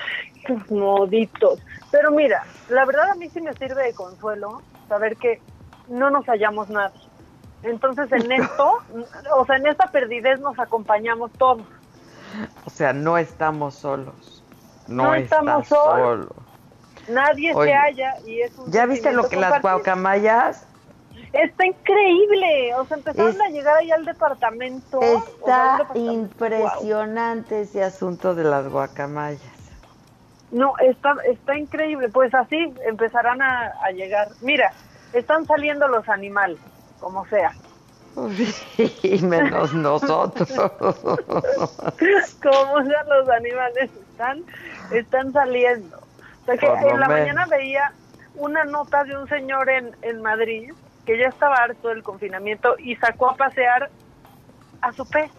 Tus 0.46 0.70
moditos. 0.70 1.62
Pero 1.90 2.12
mira, 2.12 2.44
la 2.68 2.84
verdad 2.84 3.12
a 3.12 3.16
mí 3.16 3.30
sí 3.30 3.40
me 3.40 3.54
sirve 3.54 3.82
de 3.82 3.94
consuelo 3.94 4.62
saber 4.90 5.16
que 5.16 5.40
no 5.88 6.10
nos 6.10 6.26
hallamos 6.26 6.68
nada. 6.68 6.92
Entonces 7.64 8.12
en 8.12 8.32
esto, 8.32 8.80
o 9.36 9.46
sea, 9.46 9.58
en 9.58 9.68
esta 9.68 9.88
perdidez 9.88 10.40
nos 10.40 10.58
acompañamos 10.60 11.32
todos. 11.34 11.66
O 12.66 12.70
sea, 12.70 12.94
no 12.94 13.18
estamos 13.18 13.76
solos. 13.76 14.44
No, 14.88 15.14
estamos 15.16 15.68
solos. 15.68 16.28
Nadie 17.10 17.54
se 17.54 17.74
halla 17.74 18.16
y 18.26 18.42
es 18.42 18.54
¿Ya 18.68 18.86
viste 18.86 19.12
lo 19.12 19.28
que 19.30 19.38
las 19.38 19.62
guacamayas? 19.62 20.66
Está 21.34 21.66
increíble, 21.66 22.74
o 22.76 22.86
sea, 22.86 22.98
empezaron 22.98 23.42
a 23.42 23.50
llegar 23.50 23.78
ahí 23.78 23.92
al 23.92 24.06
departamento. 24.06 25.02
Está 25.02 25.88
impresionante 25.94 27.62
ese 27.62 27.84
asunto 27.84 28.36
de 28.36 28.44
las 28.44 28.70
guacamayas. 28.70 29.42
No, 30.52 30.74
está, 30.80 31.16
está 31.26 31.58
increíble, 31.58 32.10
pues 32.10 32.34
así 32.34 32.74
empezarán 32.86 33.42
a 33.42 33.92
llegar. 33.94 34.30
Mira, 34.42 34.72
están 35.14 35.46
saliendo 35.46 35.88
los 35.88 36.08
animales 36.08 36.60
como 37.00 37.26
sea. 37.28 37.54
Sí, 39.02 39.20
menos 39.22 39.74
nosotros. 39.74 40.50
Como 42.42 42.86
sean 42.86 43.10
los 43.10 43.30
animales 43.30 43.92
están, 44.10 44.44
están 44.92 45.32
saliendo. 45.34 45.98
O 45.98 46.46
sea 46.46 46.58
que 46.58 46.66
en 46.66 47.00
la 47.00 47.08
mañana 47.08 47.46
veía 47.46 47.94
una 48.36 48.64
nota 48.66 49.04
de 49.04 49.16
un 49.18 49.28
señor 49.28 49.70
en, 49.70 49.96
en 50.02 50.22
Madrid 50.24 50.72
que 51.06 51.18
ya 51.18 51.28
estaba 51.28 51.56
harto 51.56 51.90
del 51.90 52.04
confinamiento 52.04 52.76
y 52.80 52.96
sacó 52.96 53.30
a 53.30 53.36
pasear 53.36 53.90
a 54.82 54.92
su 54.94 55.08
pez. 55.08 55.32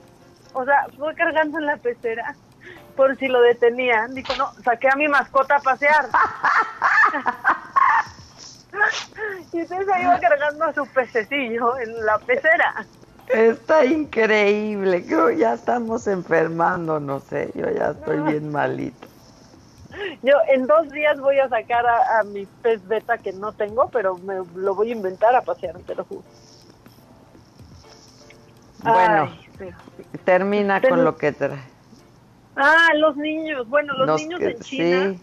O 0.55 0.65
sea, 0.65 0.87
fue 0.97 1.15
cargando 1.15 1.59
en 1.59 1.67
la 1.67 1.77
pecera 1.77 2.35
por 2.97 3.17
si 3.17 3.29
lo 3.29 3.41
detenían. 3.43 4.15
Dijo, 4.15 4.35
no, 4.37 4.53
saqué 4.65 4.89
a 4.89 4.97
mi 4.97 5.09
mascota 5.09 5.57
a 5.57 5.61
pasear. 5.61 6.09
y 9.53 9.61
entonces 9.61 9.87
se 9.93 10.03
iba 10.03 10.21
cargando 10.21 10.65
a 10.65 10.73
su 10.73 10.87
pececillo 10.87 11.79
en 11.79 12.05
la 12.05 12.19
pecera. 12.19 12.87
Está 13.29 13.85
increíble, 13.85 15.05
creo 15.05 15.31
ya 15.31 15.55
estamos 15.55 16.07
enfermando, 16.07 16.99
no 16.99 17.21
sé, 17.21 17.51
yo 17.55 17.69
ya 17.71 17.91
estoy 17.91 18.21
bien 18.21 18.51
malito. 18.53 19.07
Yo 20.23 20.35
en 20.49 20.67
dos 20.67 20.89
días 20.91 21.19
voy 21.21 21.39
a 21.39 21.49
sacar 21.49 21.85
a, 21.87 22.23
mi 22.25 22.47
pez 22.63 22.87
beta 22.87 23.19
que 23.19 23.33
no 23.33 23.53
tengo, 23.53 23.89
pero 23.91 24.17
me 24.19 24.37
lo 24.55 24.75
voy 24.75 24.91
a 24.91 24.93
inventar 24.93 25.35
a 25.35 25.43
pasear, 25.43 25.79
te 25.81 25.95
lo 25.95 26.05
juro. 26.05 26.25
Bueno, 28.83 29.31
termina 30.25 30.81
con 30.81 31.05
lo 31.05 31.17
que 31.17 31.33
trae. 31.33 31.59
Ah, 32.57 32.89
los 32.97 33.17
niños. 33.17 33.69
Bueno, 33.69 33.93
los, 33.95 34.21
niños 34.21 34.41
en 34.41 34.59
China. 34.61 35.15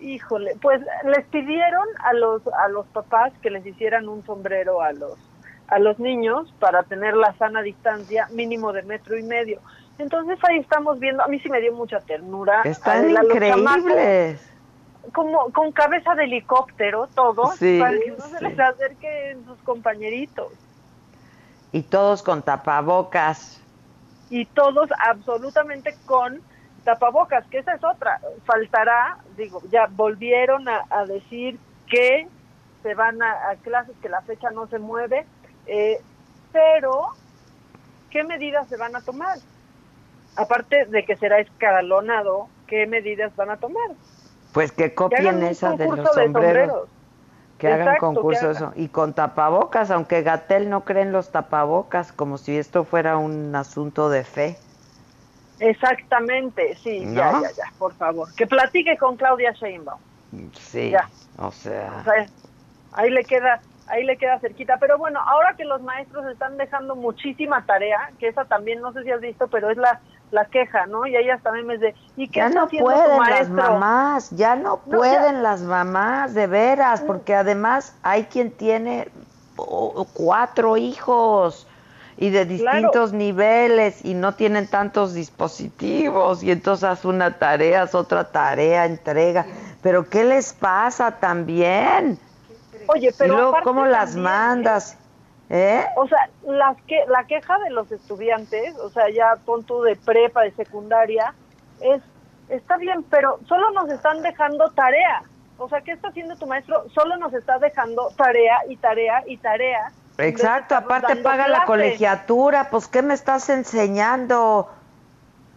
Híjole, 0.00 0.56
pues 0.60 0.82
les 1.04 1.24
pidieron 1.26 1.86
a 2.04 2.12
los 2.12 2.42
a 2.48 2.68
los 2.68 2.86
papás 2.88 3.32
que 3.42 3.50
les 3.50 3.64
hicieran 3.64 4.08
un 4.08 4.24
sombrero 4.26 4.82
a 4.82 4.92
los 4.92 5.16
a 5.68 5.78
los 5.78 5.98
niños 5.98 6.52
para 6.60 6.82
tener 6.82 7.16
la 7.16 7.34
sana 7.38 7.62
distancia 7.62 8.28
mínimo 8.30 8.72
de 8.72 8.82
metro 8.82 9.18
y 9.18 9.22
medio. 9.22 9.60
Entonces 9.98 10.38
ahí 10.44 10.58
estamos 10.58 10.98
viendo, 10.98 11.22
a 11.22 11.28
mí 11.28 11.40
sí 11.40 11.48
me 11.48 11.60
dio 11.60 11.72
mucha 11.72 12.00
ternura. 12.00 12.62
Están 12.64 13.10
increíbles. 13.10 14.52
Como 15.12 15.50
con 15.52 15.72
cabeza 15.72 16.14
de 16.14 16.24
helicóptero, 16.24 17.08
todos, 17.14 17.58
para 17.58 17.98
que 17.98 18.14
no 18.18 18.26
se 18.26 18.40
les 18.42 18.58
acerquen 18.58 19.44
sus 19.44 19.58
compañeritos. 19.58 20.52
Y 21.72 21.82
todos 21.82 22.22
con 22.22 22.42
tapabocas. 22.42 23.60
Y 24.30 24.46
todos 24.46 24.90
absolutamente 24.98 25.94
con 26.06 26.42
tapabocas, 26.86 27.44
que 27.48 27.58
esa 27.58 27.74
es 27.74 27.84
otra. 27.84 28.20
Faltará, 28.44 29.18
digo, 29.36 29.60
ya 29.70 29.88
volvieron 29.90 30.66
a, 30.68 31.04
decir 31.04 31.58
que 31.88 32.28
se 32.82 32.94
van 32.94 33.20
a, 33.20 33.56
clases, 33.62 33.94
que 34.00 34.08
la 34.08 34.22
fecha 34.22 34.50
no 34.50 34.68
se 34.68 34.78
mueve, 34.78 35.26
eh, 35.66 36.00
pero 36.52 37.08
¿qué 38.10 38.22
medidas 38.22 38.68
se 38.68 38.76
van 38.76 38.94
a 38.94 39.02
tomar? 39.02 39.38
Aparte 40.36 40.86
de 40.86 41.04
que 41.04 41.16
será 41.16 41.40
escalonado, 41.40 42.48
¿qué 42.68 42.86
medidas 42.86 43.34
van 43.34 43.50
a 43.50 43.56
tomar? 43.56 43.90
Pues 44.52 44.70
que 44.70 44.94
copien 44.94 45.42
esa 45.42 45.76
de 45.76 45.88
los 45.88 46.14
sombreros. 46.14 46.88
Que 47.58 47.72
hagan 47.72 47.96
concursos 47.96 48.58
y 48.76 48.88
con 48.88 49.14
tapabocas, 49.14 49.90
aunque 49.90 50.22
Gatel 50.22 50.68
no 50.68 50.84
cree 50.84 51.02
en 51.02 51.12
los 51.12 51.32
tapabocas, 51.32 52.12
como 52.12 52.36
si 52.36 52.56
esto 52.56 52.84
fuera 52.84 53.16
un 53.16 53.56
asunto 53.56 54.10
de 54.10 54.24
fe. 54.24 54.58
Exactamente, 55.60 56.76
sí, 56.76 57.04
ya, 57.14 57.40
ya, 57.40 57.50
ya, 57.50 57.72
por 57.78 57.94
favor. 57.94 58.28
Que 58.34 58.46
platique 58.46 58.96
con 58.98 59.16
Claudia 59.16 59.52
Sheinbaum. 59.52 60.00
Sí, 60.52 60.94
o 61.38 61.50
sea... 61.50 62.04
ahí 62.92 63.10
le 63.10 63.24
queda 63.24 63.60
ahí 63.88 64.04
le 64.04 64.16
queda 64.16 64.38
cerquita. 64.40 64.78
Pero 64.78 64.98
bueno, 64.98 65.20
ahora 65.20 65.54
que 65.56 65.64
los 65.64 65.82
maestros 65.82 66.26
están 66.26 66.56
dejando 66.56 66.96
muchísima 66.96 67.64
tarea, 67.64 68.10
que 68.18 68.28
esa 68.28 68.44
también 68.44 68.80
no 68.80 68.92
sé 68.92 69.02
si 69.02 69.10
has 69.10 69.20
visto, 69.20 69.48
pero 69.48 69.70
es 69.70 69.76
la, 69.76 70.00
la 70.30 70.44
queja, 70.46 70.86
¿no? 70.86 71.06
Y 71.06 71.16
ellas 71.16 71.42
también 71.42 71.66
me 71.66 71.74
dicen, 71.74 71.94
¿y 72.16 72.28
qué 72.28 72.40
ya 72.40 72.48
no 72.48 72.68
pueden 72.68 73.18
las 73.18 73.48
mamás, 73.48 74.30
ya 74.30 74.56
no, 74.56 74.78
pueden 74.78 75.42
las 75.42 75.62
mamás, 75.62 76.34
de 76.34 76.46
veras, 76.46 77.00
porque 77.02 77.34
además 77.34 77.94
hay 78.02 78.24
quien 78.24 78.50
tiene 78.50 79.08
cuatro 80.12 80.76
hijos 80.76 81.66
y 82.18 82.30
de 82.30 82.46
distintos 82.46 83.12
niveles 83.12 84.04
y 84.04 84.14
no 84.14 84.34
tienen 84.34 84.68
tantos 84.68 85.12
dispositivos 85.12 86.42
y 86.42 86.50
entonces 86.50 86.84
haz 86.84 87.04
una 87.04 87.38
tarea, 87.38 87.82
haz 87.82 87.94
otra 87.94 88.30
tarea, 88.30 88.86
entrega. 88.86 89.46
Pero 89.82 90.08
¿qué 90.08 90.24
les 90.24 90.52
pasa 90.54 91.12
también? 91.12 92.18
Oye, 92.86 93.12
pero 93.18 93.34
y 93.34 93.36
luego, 93.36 93.56
¿cómo 93.62 93.84
las 93.84 94.16
mandas? 94.16 94.96
¿Eh? 95.50 95.84
O 95.96 96.08
sea, 96.08 96.28
las 96.44 96.76
que, 96.82 97.04
la 97.08 97.24
queja 97.24 97.58
de 97.58 97.70
los 97.70 97.92
estudiantes, 97.92 98.74
o 98.78 98.88
sea, 98.90 99.08
ya 99.10 99.36
pon 99.44 99.64
tú 99.64 99.82
de 99.82 99.94
prepa, 99.94 100.42
de 100.42 100.52
secundaria, 100.52 101.34
es, 101.80 102.02
está 102.48 102.78
bien, 102.78 103.04
pero 103.04 103.38
solo 103.46 103.70
nos 103.72 103.90
están 103.90 104.22
dejando 104.22 104.70
tarea. 104.70 105.22
O 105.58 105.68
sea, 105.68 105.82
¿qué 105.82 105.92
está 105.92 106.08
haciendo 106.08 106.36
tu 106.36 106.46
maestro? 106.46 106.88
Solo 106.90 107.16
nos 107.16 107.32
está 107.32 107.58
dejando 107.58 108.08
tarea 108.16 108.58
y 108.68 108.76
tarea 108.76 109.22
y 109.26 109.36
tarea 109.36 109.92
Exacto, 110.18 110.74
aparte 110.74 111.16
paga 111.16 111.46
la 111.48 111.64
colegiatura, 111.64 112.70
pues 112.70 112.88
¿qué 112.88 113.02
me 113.02 113.14
estás 113.14 113.50
enseñando? 113.50 114.70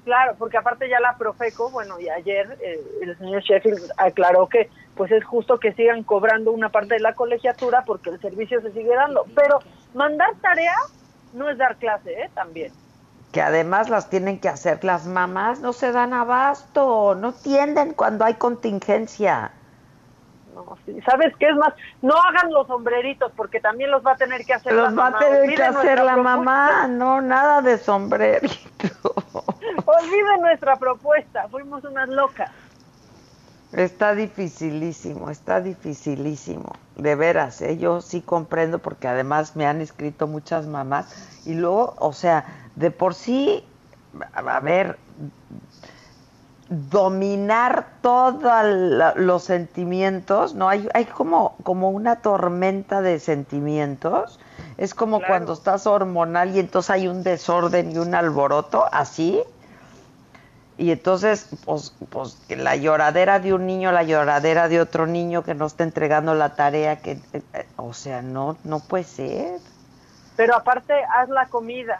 Claro, 0.04 0.36
porque 0.38 0.58
aparte 0.58 0.90
ya 0.90 1.00
la 1.00 1.16
Profeco, 1.18 1.70
bueno, 1.70 2.00
y 2.00 2.10
ayer 2.10 2.58
eh, 2.62 2.82
el 3.02 3.18
señor 3.18 3.42
Sheffield 3.44 3.92
aclaró 3.98 4.48
que 4.48 4.70
pues 4.96 5.12
es 5.12 5.24
justo 5.24 5.60
que 5.60 5.72
sigan 5.74 6.04
cobrando 6.04 6.52
una 6.52 6.70
parte 6.70 6.96
de 6.96 7.00
la 7.00 7.14
colegiatura 7.14 7.84
porque 7.86 8.10
el 8.10 8.20
servicio 8.20 8.62
se 8.62 8.72
sigue 8.74 8.94
dando, 8.96 9.26
pero 9.36 9.60
mandar 9.94 10.34
tarea 10.42 10.76
no 11.34 11.50
es 11.50 11.58
dar 11.58 11.78
clase, 11.78 12.12
¿eh? 12.12 12.30
También. 12.34 12.74
Que 13.32 13.42
además 13.42 13.90
las 13.90 14.10
tienen 14.10 14.40
que 14.40 14.50
hacer 14.50 14.84
las 14.84 15.06
mamás, 15.06 15.60
no 15.60 15.72
se 15.74 15.92
dan 15.92 16.14
abasto, 16.14 17.16
no 17.16 17.34
tienden 17.34 17.94
cuando 17.94 18.26
hay 18.26 18.34
contingencia. 18.34 19.52
¿Sabes 21.06 21.34
qué 21.38 21.50
es 21.50 21.56
más? 21.56 21.74
No 22.02 22.16
hagan 22.16 22.52
los 22.52 22.68
sombreritos 22.68 23.32
porque 23.36 23.60
también 23.60 23.92
los 23.92 24.06
va 24.06 24.14
a 24.14 24.16
tener 24.16 24.46
que 24.46 24.54
hacer 24.54 24.74
los 24.74 24.84
la 24.84 24.90
mamá. 24.90 25.10
va 25.12 25.18
a 25.18 25.20
tener 25.20 25.56
que 25.56 25.64
hacer 25.64 26.04
la 26.04 26.18
mamá, 26.18 26.88
no, 26.88 27.22
nada 27.22 27.62
de 27.62 27.78
sombrerito. 27.78 28.56
Olviden 29.86 30.42
nuestra 30.42 30.76
propuesta, 30.76 31.48
fuimos 31.50 31.84
unas 31.84 32.10
locas. 32.10 32.52
Está 33.72 34.16
dificilísimo, 34.16 35.30
está 35.30 35.62
dificilísimo, 35.62 36.74
de 36.96 37.14
veras, 37.14 37.62
¿eh? 37.62 37.78
yo 37.78 38.02
sí 38.02 38.22
comprendo 38.22 38.80
porque 38.80 39.08
además 39.08 39.56
me 39.56 39.68
han 39.68 39.80
escrito 39.80 40.26
muchas 40.26 40.66
mamás 40.66 41.46
y 41.46 41.54
luego, 41.54 41.94
o 42.00 42.12
sea, 42.12 42.46
de 42.76 42.90
por 42.90 43.14
sí, 43.14 43.64
a 44.34 44.60
ver, 44.60 44.98
dominar 46.70 47.88
todos 48.02 49.16
los 49.16 49.44
sentimientos, 49.44 50.54
¿no? 50.54 50.70
Hay, 50.70 50.88
hay 50.94 51.06
como, 51.06 51.56
como 51.64 51.90
una 51.90 52.18
tormenta 52.18 53.02
de 53.02 53.20
sentimientos. 53.20 54.40
Es 54.78 54.94
como 54.94 55.20
cuando 55.20 55.54
estás 55.54 55.88
hormonal 55.88 56.56
y 56.56 56.60
entonces 56.60 56.92
hay 56.92 57.08
un 57.08 57.24
desorden 57.24 57.92
y 57.92 57.98
un 57.98 58.14
alboroto, 58.16 58.86
así. 58.92 59.42
Y 60.78 60.92
entonces, 60.92 61.50
pues, 61.66 61.94
pues 62.10 62.38
la 62.50 62.78
lloradera 62.78 63.40
de 63.40 63.54
un 63.54 63.66
niño, 63.66 63.92
la 63.92 64.04
lloradera 64.04 64.70
de 64.70 64.80
otro 64.80 65.08
niño 65.08 65.44
que 65.44 65.54
no 65.54 65.66
está 65.66 65.84
entregando 65.84 66.36
la 66.36 66.56
tarea, 66.56 67.00
que, 67.00 67.14
eh, 67.34 67.42
eh, 67.54 67.68
o 67.76 67.94
sea, 67.94 68.22
no, 68.22 68.58
no 68.64 68.80
puede 68.80 69.04
ser. 69.04 69.60
Pero 70.38 70.56
aparte, 70.56 70.94
haz 71.18 71.28
la 71.28 71.48
comida 71.48 72.00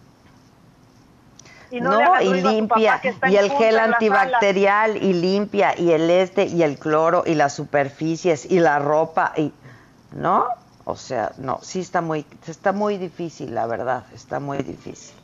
y 1.72 1.82
no, 1.82 2.22
y 2.22 2.42
limpia 2.42 3.02
y 3.30 3.36
el 3.36 3.52
gel 3.52 3.80
antibacterial 3.80 4.98
y 4.98 5.14
limpia 5.14 5.78
y 5.78 5.92
el 5.92 6.10
este 6.10 6.46
y 6.46 6.64
el 6.64 6.78
cloro 6.78 7.24
y 7.26 7.36
las 7.36 7.54
superficies 7.54 8.50
y 8.50 8.60
la 8.60 8.80
ropa 8.80 9.34
y 9.38 9.52
no 10.16 10.48
o 10.86 10.96
sea 10.96 11.32
no 11.38 11.60
sí 11.62 11.80
está 11.80 12.02
muy 12.02 12.26
está 12.48 12.72
muy 12.72 12.98
difícil 12.98 13.54
la 13.54 13.68
verdad 13.68 14.04
está 14.14 14.40
muy 14.40 14.58
difícil. 14.60 15.16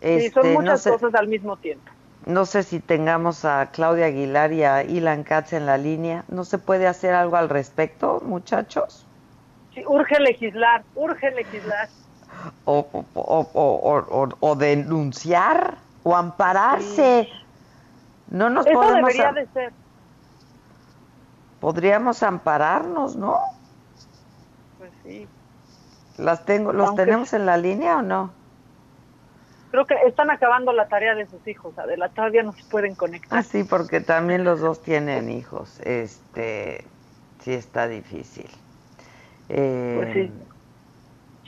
Sí, 0.00 0.30
son 0.30 0.46
este, 0.46 0.58
muchas 0.58 0.86
cosas 0.86 1.14
al 1.14 1.28
mismo 1.28 1.58
tiempo. 1.58 1.90
No 2.24 2.46
sé 2.46 2.62
si 2.62 2.80
tengamos 2.80 3.44
a 3.44 3.70
Claudia 3.70 4.06
Aguilar 4.06 4.52
y 4.52 4.64
a 4.64 4.82
Ilan 4.82 5.24
Katz 5.24 5.52
en 5.52 5.66
la 5.66 5.76
línea. 5.76 6.24
No 6.28 6.44
se 6.44 6.56
puede 6.56 6.86
hacer 6.86 7.14
algo 7.14 7.36
al 7.36 7.50
respecto 7.50 8.22
muchachos 8.24 9.06
sí 9.74 9.82
urge 9.86 10.18
legislar 10.20 10.82
urge 10.94 11.30
legislar 11.30 11.88
o, 12.64 12.86
o, 13.14 14.30
o, 14.40 14.56
denunciar 14.56 15.78
o 16.02 16.16
ampararse. 16.16 17.28
No 18.28 18.48
nos 18.50 18.66
Eso 18.66 18.80
debería 18.80 19.32
de 19.32 19.46
ser. 19.48 19.72
Podríamos 21.60 22.22
ampararnos, 22.22 23.16
¿no? 23.16 23.38
Pues 24.78 24.90
sí. 25.04 25.28
Las 26.16 26.44
tengo, 26.44 26.72
¿Los 26.72 26.94
tenemos 26.94 27.32
en 27.32 27.46
la 27.46 27.56
línea 27.56 27.98
o 27.98 28.02
no? 28.02 28.30
Creo 29.70 29.86
que 29.86 29.94
están 30.06 30.30
acabando 30.30 30.72
la 30.72 30.88
tarea 30.88 31.14
de 31.14 31.26
sus 31.26 31.46
hijos, 31.46 31.78
Adela, 31.78 32.08
todavía 32.08 32.42
no 32.42 32.52
se 32.52 32.64
pueden 32.64 32.94
conectar. 32.94 33.38
Ah, 33.38 33.42
sí, 33.42 33.62
porque 33.62 34.00
también 34.00 34.42
los 34.42 34.60
dos 34.60 34.82
tienen 34.82 35.30
hijos. 35.30 35.80
Este, 35.80 36.84
sí 37.40 37.52
está 37.52 37.86
difícil. 37.86 38.50
pues 39.46 40.12
sí. 40.12 40.32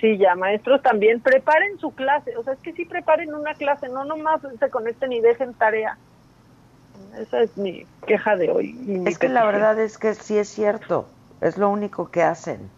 Sí, 0.02 0.18
ya, 0.18 0.34
maestros 0.34 0.82
también, 0.82 1.20
preparen 1.20 1.78
su 1.78 1.94
clase, 1.94 2.36
o 2.36 2.42
sea, 2.42 2.54
es 2.54 2.58
que 2.58 2.72
sí 2.72 2.84
preparen 2.84 3.32
una 3.32 3.54
clase, 3.54 3.88
no 3.88 4.04
nomás 4.04 4.40
se 4.58 4.68
conecten 4.68 5.12
y 5.12 5.20
dejen 5.20 5.54
tarea. 5.54 5.96
Esa 7.16 7.42
es 7.42 7.56
mi 7.56 7.86
queja 8.04 8.34
de 8.34 8.50
hoy. 8.50 9.04
Es 9.06 9.20
que 9.20 9.28
la 9.28 9.44
verdad 9.44 9.78
es 9.78 9.98
que 9.98 10.14
sí 10.14 10.36
es 10.36 10.48
cierto, 10.48 11.06
es 11.40 11.56
lo 11.56 11.70
único 11.70 12.10
que 12.10 12.24
hacen. 12.24 12.68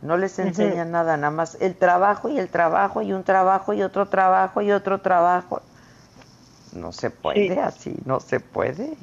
No 0.00 0.16
les 0.16 0.38
enseñan 0.38 0.92
nada, 0.92 1.16
nada 1.16 1.32
más 1.32 1.60
el 1.60 1.74
trabajo 1.74 2.28
y 2.28 2.38
el 2.38 2.48
trabajo 2.48 3.02
y 3.02 3.12
un 3.12 3.24
trabajo 3.24 3.72
y 3.72 3.82
otro 3.82 4.06
trabajo 4.06 4.62
y 4.62 4.70
otro 4.70 5.00
trabajo. 5.00 5.62
No 6.72 6.92
se 6.92 7.10
puede 7.10 7.58
así, 7.58 7.96
no 8.04 8.20
se 8.20 8.38
puede. 8.38 8.96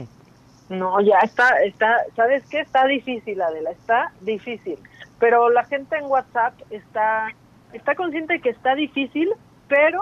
No, 0.69 1.01
ya 1.01 1.19
está, 1.19 1.61
está, 1.63 1.97
¿sabes 2.15 2.45
qué? 2.49 2.61
Está 2.61 2.85
difícil, 2.85 3.41
Adela, 3.41 3.71
está 3.71 4.13
difícil. 4.21 4.79
Pero 5.19 5.49
la 5.49 5.65
gente 5.65 5.97
en 5.97 6.05
WhatsApp 6.05 6.53
está, 6.69 7.27
está 7.73 7.95
consciente 7.95 8.39
que 8.41 8.49
está 8.49 8.75
difícil, 8.75 9.29
pero 9.67 10.01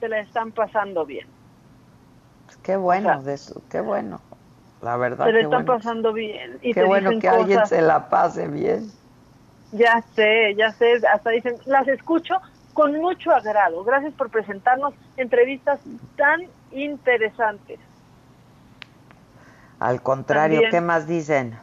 se 0.00 0.08
la 0.08 0.20
están 0.20 0.52
pasando 0.52 1.04
bien. 1.04 1.26
Pues 2.46 2.56
qué 2.58 2.76
bueno 2.76 3.22
de 3.22 3.34
eso, 3.34 3.62
qué 3.70 3.80
bueno. 3.80 4.20
La 4.82 4.96
verdad. 4.96 5.26
Se 5.26 5.32
le 5.32 5.40
están 5.42 5.64
pasando 5.64 6.12
bien. 6.12 6.58
Y 6.60 6.74
qué 6.74 6.80
te 6.80 6.86
bueno 6.86 7.08
dicen 7.08 7.20
que 7.20 7.28
alguien 7.28 7.66
se 7.66 7.80
la 7.80 8.08
pase 8.10 8.48
bien. 8.48 8.90
Ya 9.72 10.02
sé, 10.14 10.54
ya 10.56 10.72
sé, 10.72 11.00
hasta 11.12 11.30
dicen, 11.30 11.56
las 11.64 11.88
escucho 11.88 12.34
con 12.74 12.92
mucho 13.00 13.32
agrado. 13.32 13.82
Gracias 13.84 14.12
por 14.14 14.30
presentarnos 14.30 14.94
entrevistas 15.16 15.80
tan 16.16 16.42
interesantes. 16.70 17.80
Al 19.78 20.02
contrario, 20.02 20.60
También. 20.60 20.70
¿qué 20.70 20.80
más 20.80 21.06
dicen? 21.06 21.58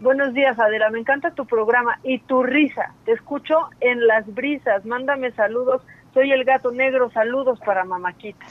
Buenos 0.00 0.32
días, 0.32 0.56
Adela, 0.58 0.90
me 0.90 1.00
encanta 1.00 1.32
tu 1.32 1.44
programa 1.44 1.98
y 2.04 2.20
tu 2.20 2.44
risa. 2.44 2.92
Te 3.04 3.12
escucho 3.12 3.68
en 3.80 4.06
las 4.06 4.32
brisas. 4.32 4.84
Mándame 4.84 5.32
saludos. 5.32 5.82
Soy 6.14 6.30
el 6.30 6.44
gato 6.44 6.70
negro. 6.70 7.10
Saludos 7.10 7.58
para 7.64 7.84
Mamáquita. 7.84 8.46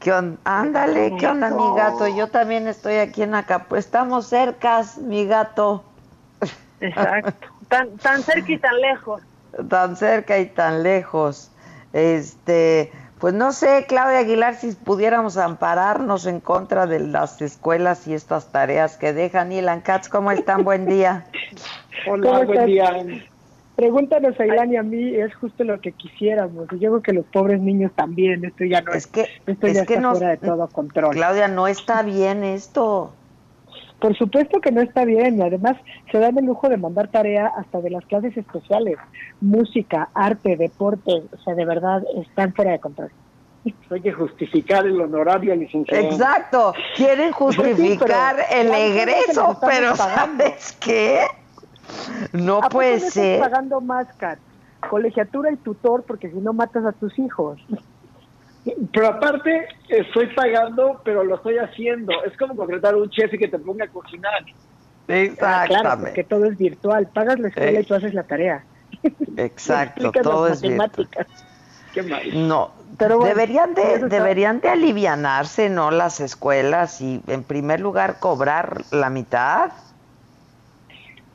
¿Qué 0.00 0.12
onda? 0.12 0.38
Ándale, 0.44 1.14
¿qué 1.18 1.26
onda, 1.28 1.50
mi 1.50 1.76
gato? 1.76 2.08
Yo 2.08 2.28
también 2.28 2.66
estoy 2.66 2.96
aquí 2.96 3.22
en 3.22 3.34
Acapulco. 3.34 3.76
Estamos 3.76 4.26
cercas, 4.26 4.98
mi 4.98 5.26
gato. 5.26 5.84
Exacto. 6.80 7.48
Tan, 7.68 7.96
tan 7.98 8.22
cerca 8.22 8.50
y 8.50 8.58
tan 8.58 8.80
lejos. 8.80 9.22
tan 9.68 9.96
cerca 9.96 10.38
y 10.38 10.46
tan 10.46 10.82
lejos. 10.82 11.52
Este, 11.92 12.90
pues 13.20 13.34
no 13.34 13.52
sé, 13.52 13.84
Claudia 13.86 14.20
Aguilar, 14.20 14.54
si 14.54 14.72
pudiéramos 14.72 15.36
ampararnos 15.36 16.26
en 16.26 16.40
contra 16.40 16.86
de 16.86 17.00
las 17.00 17.40
escuelas 17.42 18.06
y 18.06 18.14
estas 18.14 18.50
tareas 18.50 18.96
que 18.96 19.12
dejan. 19.12 19.52
Ilan 19.52 19.82
Katz, 19.82 20.08
¿cómo 20.08 20.30
están? 20.30 20.64
Buen 20.64 20.86
día. 20.86 21.26
Hola, 22.08 22.22
¿Cómo 22.30 22.44
buen 22.46 22.50
estás? 22.50 22.66
día. 22.66 23.20
Pregúntanos 23.76 24.38
a 24.38 24.46
Ilan 24.46 24.72
y 24.72 24.76
a 24.76 24.82
mí, 24.82 25.14
es 25.16 25.34
justo 25.36 25.64
lo 25.64 25.80
que 25.80 25.92
quisiéramos. 25.92 26.66
Y 26.72 26.78
yo 26.78 26.90
creo 26.90 27.02
que 27.02 27.12
los 27.12 27.26
pobres 27.26 27.60
niños 27.60 27.92
también, 27.94 28.44
esto 28.44 28.64
ya 28.64 28.80
no 28.82 28.92
es 28.92 29.06
que, 29.06 29.26
esto 29.46 29.66
es 29.66 29.74
ya 29.74 29.86
que 29.86 29.94
está 29.94 30.00
no- 30.02 30.10
fuera 30.12 30.28
de 30.30 30.36
todo 30.38 30.68
control. 30.68 31.14
Claudia, 31.14 31.48
no 31.48 31.66
está 31.66 32.02
bien 32.02 32.42
esto. 32.44 33.14
Por 34.00 34.16
supuesto 34.16 34.60
que 34.60 34.72
no 34.72 34.80
está 34.80 35.04
bien, 35.04 35.38
y 35.38 35.42
además 35.42 35.76
se 36.10 36.18
dan 36.18 36.38
el 36.38 36.46
lujo 36.46 36.68
de 36.68 36.76
mandar 36.78 37.08
tarea 37.10 37.48
hasta 37.56 37.80
de 37.80 37.90
las 37.90 38.04
clases 38.06 38.36
especiales, 38.36 38.96
música, 39.40 40.08
arte, 40.14 40.56
deporte, 40.56 41.22
o 41.30 41.36
sea, 41.44 41.54
de 41.54 41.64
verdad 41.66 42.02
están 42.22 42.54
fuera 42.54 42.72
de 42.72 42.80
control. 42.80 43.12
Hay 43.90 44.00
que 44.00 44.12
justificar 44.12 44.86
el 44.86 44.98
honorario 44.98 45.52
al 45.52 45.58
licenciado. 45.60 46.02
Exacto, 46.02 46.72
quieren 46.96 47.30
justificar 47.32 48.36
Sí, 48.36 48.44
pero 48.48 48.60
el 48.62 48.68
¿cuánto 48.68 48.74
se 48.74 48.94
les 48.94 48.96
egreso, 48.96 49.58
pero 49.60 49.94
pagando? 49.96 50.44
¿sabes 50.44 50.78
qué? 50.80 51.20
No 52.32 52.56
¿A 52.56 52.60
poco 52.62 52.70
puede 52.70 52.90
no 52.92 52.96
estás 52.96 53.12
ser. 53.12 53.40
pagando 53.40 53.80
más, 53.82 54.06
Kat? 54.16 54.38
Colegiatura 54.88 55.52
y 55.52 55.56
tutor, 55.58 56.04
porque 56.06 56.30
si 56.30 56.38
no 56.38 56.54
matas 56.54 56.86
a 56.86 56.92
tus 56.92 57.18
hijos. 57.18 57.60
Pero 58.92 59.06
aparte, 59.06 59.66
estoy 59.88 60.26
pagando, 60.34 61.00
pero 61.04 61.24
lo 61.24 61.36
estoy 61.36 61.56
haciendo. 61.58 62.12
Es 62.24 62.36
como 62.36 62.54
contratar 62.56 62.94
a 62.94 62.98
un 62.98 63.08
chef 63.10 63.32
y 63.34 63.38
que 63.38 63.48
te 63.48 63.58
ponga 63.58 63.84
a 63.86 63.88
cocinar. 63.88 64.44
Ah, 65.40 65.64
claro, 65.66 66.00
porque 66.00 66.24
todo 66.24 66.44
es 66.44 66.56
virtual. 66.56 67.08
Pagas 67.12 67.38
la 67.40 67.48
escuela 67.48 67.78
Eh. 67.78 67.82
y 67.82 67.84
tú 67.86 67.94
haces 67.94 68.14
la 68.14 68.24
tarea. 68.24 68.64
Exacto, 69.36 70.12
todo 70.12 70.48
las 70.48 70.56
es 70.58 70.62
virtual. 70.62 70.88
matemáticas. 70.88 71.26
Qué 71.92 72.02
mal. 72.04 72.48
No, 72.48 72.70
Pero 72.98 73.16
bueno, 73.18 73.34
deberían 73.34 73.74
de 73.74 73.98
deberían 74.08 74.60
de 74.60 74.68
alivianarse, 74.68 75.68
¿no? 75.68 75.90
Las 75.90 76.20
escuelas 76.20 77.00
y 77.00 77.20
en 77.26 77.42
primer 77.42 77.80
lugar 77.80 78.20
cobrar 78.20 78.82
la 78.92 79.10
mitad. 79.10 79.72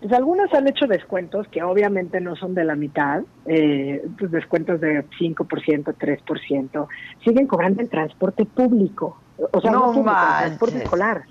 Pues 0.05 0.19
algunas 0.19 0.53
han 0.53 0.67
hecho 0.67 0.85
descuentos 0.85 1.47
que 1.47 1.63
obviamente 1.63 2.21
no 2.21 2.35
son 2.35 2.53
de 2.53 2.63
la 2.63 2.75
mitad, 2.75 3.23
eh, 3.47 4.03
pues 4.19 4.29
descuentos 4.29 4.79
de 4.79 5.03
5%, 5.19 5.95
3%. 5.97 6.87
Siguen 7.23 7.47
cobrando 7.47 7.81
el 7.81 7.89
transporte 7.89 8.45
público, 8.45 9.17
o 9.51 9.59
sea, 9.59 9.71
No 9.71 9.79
no, 9.79 9.85
público, 9.87 9.99
el 10.01 10.05
manches. 10.05 10.41
transporte 10.45 10.77
escolar. 10.83 11.23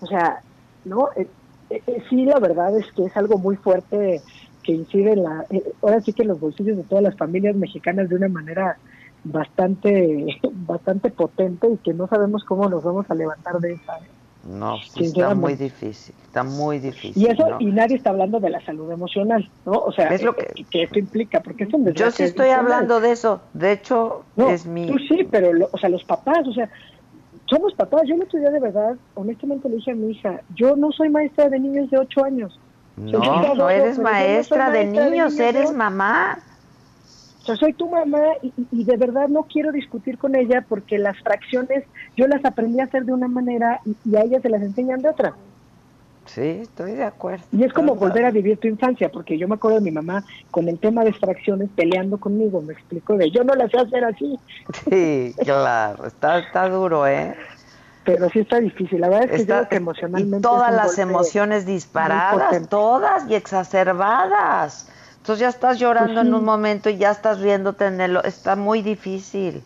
O 0.00 0.06
sea, 0.06 0.40
no, 0.86 1.10
Eh, 1.16 1.28
eh, 1.68 1.82
eh, 1.86 2.02
sí, 2.08 2.24
la 2.24 2.38
verdad 2.38 2.74
es 2.78 2.90
que 2.92 3.04
es 3.04 3.14
algo 3.14 3.36
muy 3.36 3.56
fuerte 3.56 4.22
que 4.62 4.72
incide 4.72 5.12
en 5.12 5.22
la, 5.22 5.44
ahora 5.82 6.00
sí 6.00 6.14
que 6.14 6.22
en 6.22 6.28
los 6.28 6.40
bolsillos 6.40 6.78
de 6.78 6.84
todas 6.84 7.04
las 7.04 7.18
familias 7.18 7.54
mexicanas 7.56 8.08
de 8.08 8.16
una 8.16 8.28
manera 8.28 8.78
bastante, 9.22 10.40
bastante 10.50 11.10
potente 11.10 11.68
y 11.68 11.76
que 11.76 11.92
no 11.92 12.06
sabemos 12.06 12.42
cómo 12.44 12.70
nos 12.70 12.82
vamos 12.84 13.04
a 13.10 13.14
levantar 13.14 13.58
de 13.60 13.74
esa. 13.74 13.98
No, 14.46 14.78
sí 14.94 15.04
está 15.04 15.34
muy 15.34 15.54
difícil, 15.54 16.14
está 16.22 16.44
muy 16.44 16.78
difícil. 16.78 17.22
Y 17.22 17.26
eso, 17.26 17.48
¿no? 17.48 17.60
y 17.60 17.66
nadie 17.66 17.96
está 17.96 18.10
hablando 18.10 18.40
de 18.40 18.50
la 18.50 18.64
salud 18.64 18.90
emocional, 18.92 19.50
¿no? 19.64 19.72
O 19.72 19.92
sea, 19.92 20.08
Es 20.08 20.22
lo 20.22 20.32
eh, 20.32 20.52
que, 20.70 20.82
esto 20.82 20.98
implica, 20.98 21.40
porque 21.40 21.64
es 21.64 21.72
un 21.72 21.92
Yo 21.94 22.10
sí 22.10 22.24
estoy 22.24 22.48
emocional. 22.48 22.72
hablando 22.72 23.00
de 23.00 23.12
eso. 23.12 23.40
De 23.54 23.72
hecho, 23.72 24.24
No, 24.36 24.50
es 24.50 24.66
mi 24.66 24.86
Tú 24.86 24.98
sí, 24.98 25.26
pero, 25.30 25.52
lo- 25.52 25.70
o 25.72 25.78
sea, 25.78 25.88
los 25.88 26.04
papás, 26.04 26.46
o 26.46 26.52
sea, 26.52 26.70
somos 27.46 27.72
papás. 27.74 28.02
Yo 28.06 28.14
el 28.16 28.22
otro 28.22 28.38
día, 28.38 28.50
de 28.50 28.60
verdad, 28.60 28.96
honestamente 29.14 29.68
le 29.68 29.76
dije 29.76 29.92
a 29.92 29.94
mi 29.94 30.10
hija, 30.12 30.42
yo 30.50 30.76
no 30.76 30.92
soy 30.92 31.08
maestra 31.08 31.48
de 31.48 31.58
niños 31.60 31.90
de 31.90 31.98
8 31.98 32.24
años. 32.24 32.58
No, 32.96 33.54
no 33.54 33.70
eres 33.70 33.96
no 33.96 34.04
maestra 34.04 34.70
de 34.70 34.84
niños, 34.84 35.36
de 35.36 35.48
eres 35.48 35.72
mamá. 35.72 36.38
O 37.44 37.46
sea, 37.46 37.56
soy 37.56 37.74
tu 37.74 37.90
mamá 37.90 38.22
y, 38.40 38.84
de 38.84 38.96
verdad 38.96 39.28
no 39.28 39.44
quiero 39.44 39.70
discutir 39.70 40.16
con 40.16 40.34
ella 40.34 40.64
porque 40.66 40.96
las 40.96 41.14
fracciones 41.22 41.84
yo 42.16 42.26
las 42.26 42.42
aprendí 42.42 42.80
a 42.80 42.84
hacer 42.84 43.04
de 43.04 43.12
una 43.12 43.28
manera 43.28 43.80
y, 43.84 43.98
y 44.02 44.16
a 44.16 44.22
ella 44.22 44.40
se 44.40 44.48
las 44.48 44.62
enseñan 44.62 45.02
de 45.02 45.10
otra. 45.10 45.36
Sí, 46.24 46.60
estoy 46.62 46.92
de 46.92 47.04
acuerdo. 47.04 47.44
Y 47.52 47.62
es 47.64 47.72
como 47.74 47.96
volver 47.96 48.24
a 48.24 48.30
vivir 48.30 48.58
tu 48.58 48.66
infancia, 48.66 49.10
porque 49.10 49.36
yo 49.36 49.46
me 49.46 49.56
acuerdo 49.56 49.76
de 49.78 49.84
mi 49.84 49.90
mamá 49.90 50.24
con 50.50 50.70
el 50.70 50.80
tema 50.80 51.04
de 51.04 51.12
fracciones 51.12 51.68
peleando 51.76 52.18
conmigo, 52.18 52.62
me 52.62 52.72
explicó 52.72 53.18
de 53.18 53.30
yo 53.30 53.44
no 53.44 53.54
las 53.54 53.70
sé 53.70 53.78
hacer 53.78 54.04
así, 54.04 54.40
Sí, 54.88 55.34
claro, 55.38 56.06
está, 56.06 56.38
está 56.38 56.66
duro, 56.70 57.06
¿eh? 57.06 57.36
pero 58.04 58.28
sí 58.30 58.40
está 58.40 58.60
difícil. 58.60 59.00
La 59.00 59.08
verdad 59.08 59.24
es 59.24 59.30
que 59.30 59.42
Está- 59.42 59.54
yo 59.54 59.58
creo 59.60 59.68
que 59.68 59.76
emocionalmente 59.76 60.36
y 60.36 60.40
todas 60.40 60.72
las 60.72 60.98
emociones 60.98 61.66
disparadas, 61.66 62.68
todas 62.68 63.30
y 63.30 63.34
exacerbadas. 63.34 64.90
Entonces 65.24 65.40
ya 65.40 65.48
estás 65.48 65.78
llorando 65.78 66.16
Pues 66.16 66.26
en 66.26 66.34
un 66.34 66.44
momento 66.44 66.90
y 66.90 66.98
ya 66.98 67.10
estás 67.10 67.40
riéndote 67.40 67.86
en 67.86 67.98
el... 67.98 68.18
Está 68.24 68.56
muy 68.56 68.82
difícil. 68.82 69.62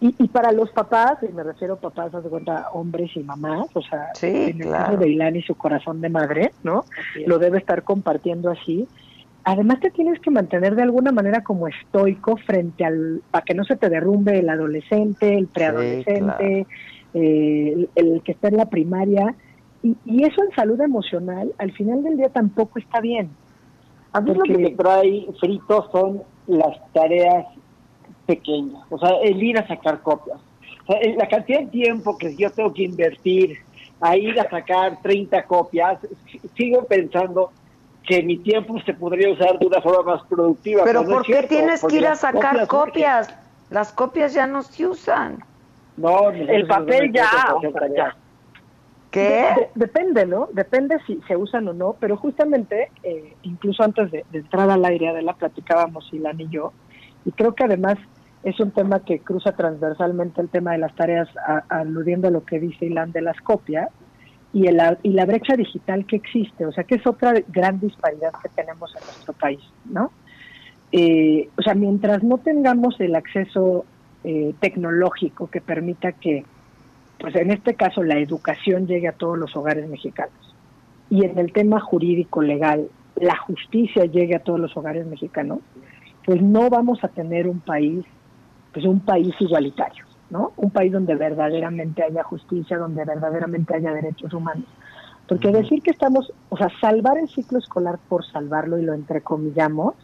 Y, 0.00 0.14
y 0.18 0.28
para 0.28 0.50
los 0.50 0.70
papás, 0.70 1.18
y 1.20 1.30
me 1.30 1.42
refiero 1.42 1.74
a 1.74 1.76
papás, 1.76 2.14
haz 2.14 2.24
de 2.24 2.30
cuenta, 2.30 2.68
hombres 2.72 3.14
y 3.14 3.20
mamás, 3.20 3.66
o 3.74 3.82
sea, 3.82 4.08
Sí, 4.14 4.28
en 4.28 4.62
el 4.62 4.68
claro. 4.68 4.84
caso 4.86 4.96
de 4.96 5.10
Ilan 5.10 5.36
y 5.36 5.42
su 5.42 5.54
corazón 5.56 6.00
de 6.00 6.08
madre, 6.08 6.52
¿no? 6.62 6.86
Lo 7.26 7.38
debe 7.38 7.58
estar 7.58 7.82
compartiendo 7.82 8.50
así. 8.50 8.88
Además 9.44 9.78
te 9.80 9.90
tienes 9.90 10.18
que 10.20 10.30
mantener 10.30 10.74
de 10.74 10.84
alguna 10.84 11.12
manera 11.12 11.44
como 11.44 11.68
estoico 11.68 12.38
frente 12.38 12.82
al, 12.86 13.20
para 13.30 13.44
que 13.44 13.52
no 13.52 13.64
se 13.64 13.76
te 13.76 13.90
derrumbe 13.90 14.38
el 14.38 14.48
adolescente, 14.48 15.36
el 15.36 15.48
preadolescente, 15.48 16.66
eh, 17.12 17.72
el, 17.74 17.90
el 17.94 18.22
que 18.22 18.32
está 18.32 18.48
en 18.48 18.56
la 18.56 18.70
primaria. 18.70 19.34
Y, 19.82 19.98
y 20.06 20.24
eso 20.24 20.42
en 20.42 20.56
salud 20.56 20.80
emocional, 20.80 21.52
al 21.58 21.72
final 21.72 22.02
del 22.02 22.16
día 22.16 22.30
tampoco 22.30 22.78
está 22.78 23.02
bien. 23.02 23.28
A 24.12 24.20
mí 24.20 24.28
lo 24.34 24.42
que 24.42 24.52
Porque- 24.52 24.58
me 24.62 24.70
trae 24.70 25.26
frito 25.38 25.88
son 25.92 26.22
las 26.46 26.76
tareas 26.92 27.46
pequeñas, 28.26 28.82
o 28.90 28.98
sea, 28.98 29.10
el 29.22 29.42
ir 29.42 29.58
a 29.58 29.66
sacar 29.66 30.00
copias. 30.02 30.38
O 30.86 30.92
sea, 30.92 31.00
el- 31.00 31.16
la 31.16 31.28
cantidad 31.28 31.60
de 31.60 31.66
tiempo 31.66 32.16
que 32.18 32.34
yo 32.36 32.50
tengo 32.50 32.72
que 32.72 32.84
invertir 32.84 33.58
a 34.00 34.16
ir 34.16 34.38
a 34.40 34.48
sacar 34.48 34.98
30 35.02 35.44
copias, 35.44 35.98
sigo 36.56 36.84
pensando 36.84 37.50
que 38.06 38.22
mi 38.22 38.38
tiempo 38.38 38.80
se 38.84 38.94
podría 38.94 39.30
usar 39.32 39.58
de 39.58 39.66
una 39.66 39.80
forma 39.80 40.14
más 40.14 40.26
productiva. 40.26 40.82
Pero 40.84 41.04
¿por 41.04 41.22
qué 41.22 41.32
cierto, 41.34 41.48
tienes 41.48 41.80
porque 41.80 41.96
que 41.96 42.02
ir 42.02 42.08
a 42.08 42.16
sacar 42.16 42.66
copias? 42.66 43.32
Las 43.68 43.92
copias 43.92 44.32
ya 44.34 44.46
no 44.46 44.62
se 44.62 44.86
usan. 44.86 45.44
No, 45.96 46.30
El 46.30 46.66
papel 46.66 47.12
ya, 47.12 47.30
o 47.54 47.60
sea, 47.60 47.72
ya. 47.94 48.16
¿Qué? 49.10 49.20
De- 49.20 49.60
de- 49.60 49.70
depende, 49.74 50.26
¿no? 50.26 50.48
Depende 50.52 50.98
si 51.06 51.20
se 51.26 51.36
usan 51.36 51.66
o 51.68 51.72
no, 51.72 51.96
pero 51.98 52.16
justamente, 52.16 52.90
eh, 53.02 53.34
incluso 53.42 53.82
antes 53.82 54.10
de, 54.10 54.24
de 54.30 54.38
entrar 54.38 54.70
al 54.70 54.84
aire, 54.84 55.08
Adela, 55.08 55.34
platicábamos 55.34 56.08
Ilan 56.12 56.40
y 56.40 56.48
yo, 56.48 56.72
y 57.24 57.32
creo 57.32 57.54
que 57.54 57.64
además 57.64 57.96
es 58.42 58.58
un 58.60 58.70
tema 58.70 59.00
que 59.04 59.18
cruza 59.18 59.52
transversalmente 59.52 60.40
el 60.40 60.48
tema 60.48 60.72
de 60.72 60.78
las 60.78 60.94
tareas, 60.94 61.28
aludiendo 61.68 62.28
a 62.28 62.30
lo 62.30 62.44
que 62.44 62.58
dice 62.58 62.86
Ilan 62.86 63.12
de 63.12 63.22
las 63.22 63.38
copias, 63.40 63.88
y, 64.52 64.66
el, 64.66 64.80
y 65.02 65.10
la 65.10 65.26
brecha 65.26 65.54
digital 65.56 66.06
que 66.06 66.16
existe, 66.16 66.66
o 66.66 66.72
sea, 66.72 66.84
que 66.84 66.96
es 66.96 67.06
otra 67.06 67.34
gran 67.48 67.78
disparidad 67.78 68.32
que 68.42 68.48
tenemos 68.48 68.92
en 68.96 69.04
nuestro 69.06 69.32
país, 69.34 69.60
¿no? 69.84 70.10
eh, 70.92 71.48
o 71.56 71.62
sea, 71.62 71.74
mientras 71.74 72.22
no 72.24 72.38
tengamos 72.38 72.98
el 73.00 73.14
acceso 73.14 73.84
eh, 74.24 74.54
tecnológico 74.60 75.48
que 75.48 75.60
permita 75.60 76.12
que, 76.12 76.44
pues 77.20 77.36
en 77.36 77.50
este 77.50 77.74
caso, 77.74 78.02
la 78.02 78.18
educación 78.18 78.86
llegue 78.86 79.08
a 79.08 79.12
todos 79.12 79.38
los 79.38 79.54
hogares 79.56 79.88
mexicanos 79.88 80.54
y 81.10 81.24
en 81.24 81.38
el 81.38 81.52
tema 81.52 81.80
jurídico 81.80 82.40
legal 82.40 82.88
la 83.16 83.36
justicia 83.36 84.06
llegue 84.06 84.36
a 84.36 84.42
todos 84.42 84.58
los 84.58 84.74
hogares 84.76 85.06
mexicanos, 85.06 85.58
pues 86.24 86.40
no 86.40 86.70
vamos 86.70 87.02
a 87.04 87.08
tener 87.08 87.46
un 87.46 87.60
país, 87.60 88.04
pues 88.72 88.86
un 88.86 89.00
país 89.00 89.34
igualitario, 89.40 90.04
¿no? 90.30 90.52
Un 90.56 90.70
país 90.70 90.92
donde 90.92 91.14
verdaderamente 91.16 92.02
haya 92.02 92.22
justicia, 92.22 92.78
donde 92.78 93.04
verdaderamente 93.04 93.74
haya 93.74 93.92
derechos 93.92 94.32
humanos. 94.32 94.64
Porque 95.28 95.52
decir 95.52 95.82
que 95.82 95.90
estamos, 95.90 96.32
o 96.48 96.56
sea, 96.56 96.68
salvar 96.80 97.18
el 97.18 97.28
ciclo 97.28 97.58
escolar 97.58 97.98
por 98.08 98.24
salvarlo 98.24 98.78
y 98.78 98.82
lo 98.82 98.94
entrecomillamos, 98.94 99.94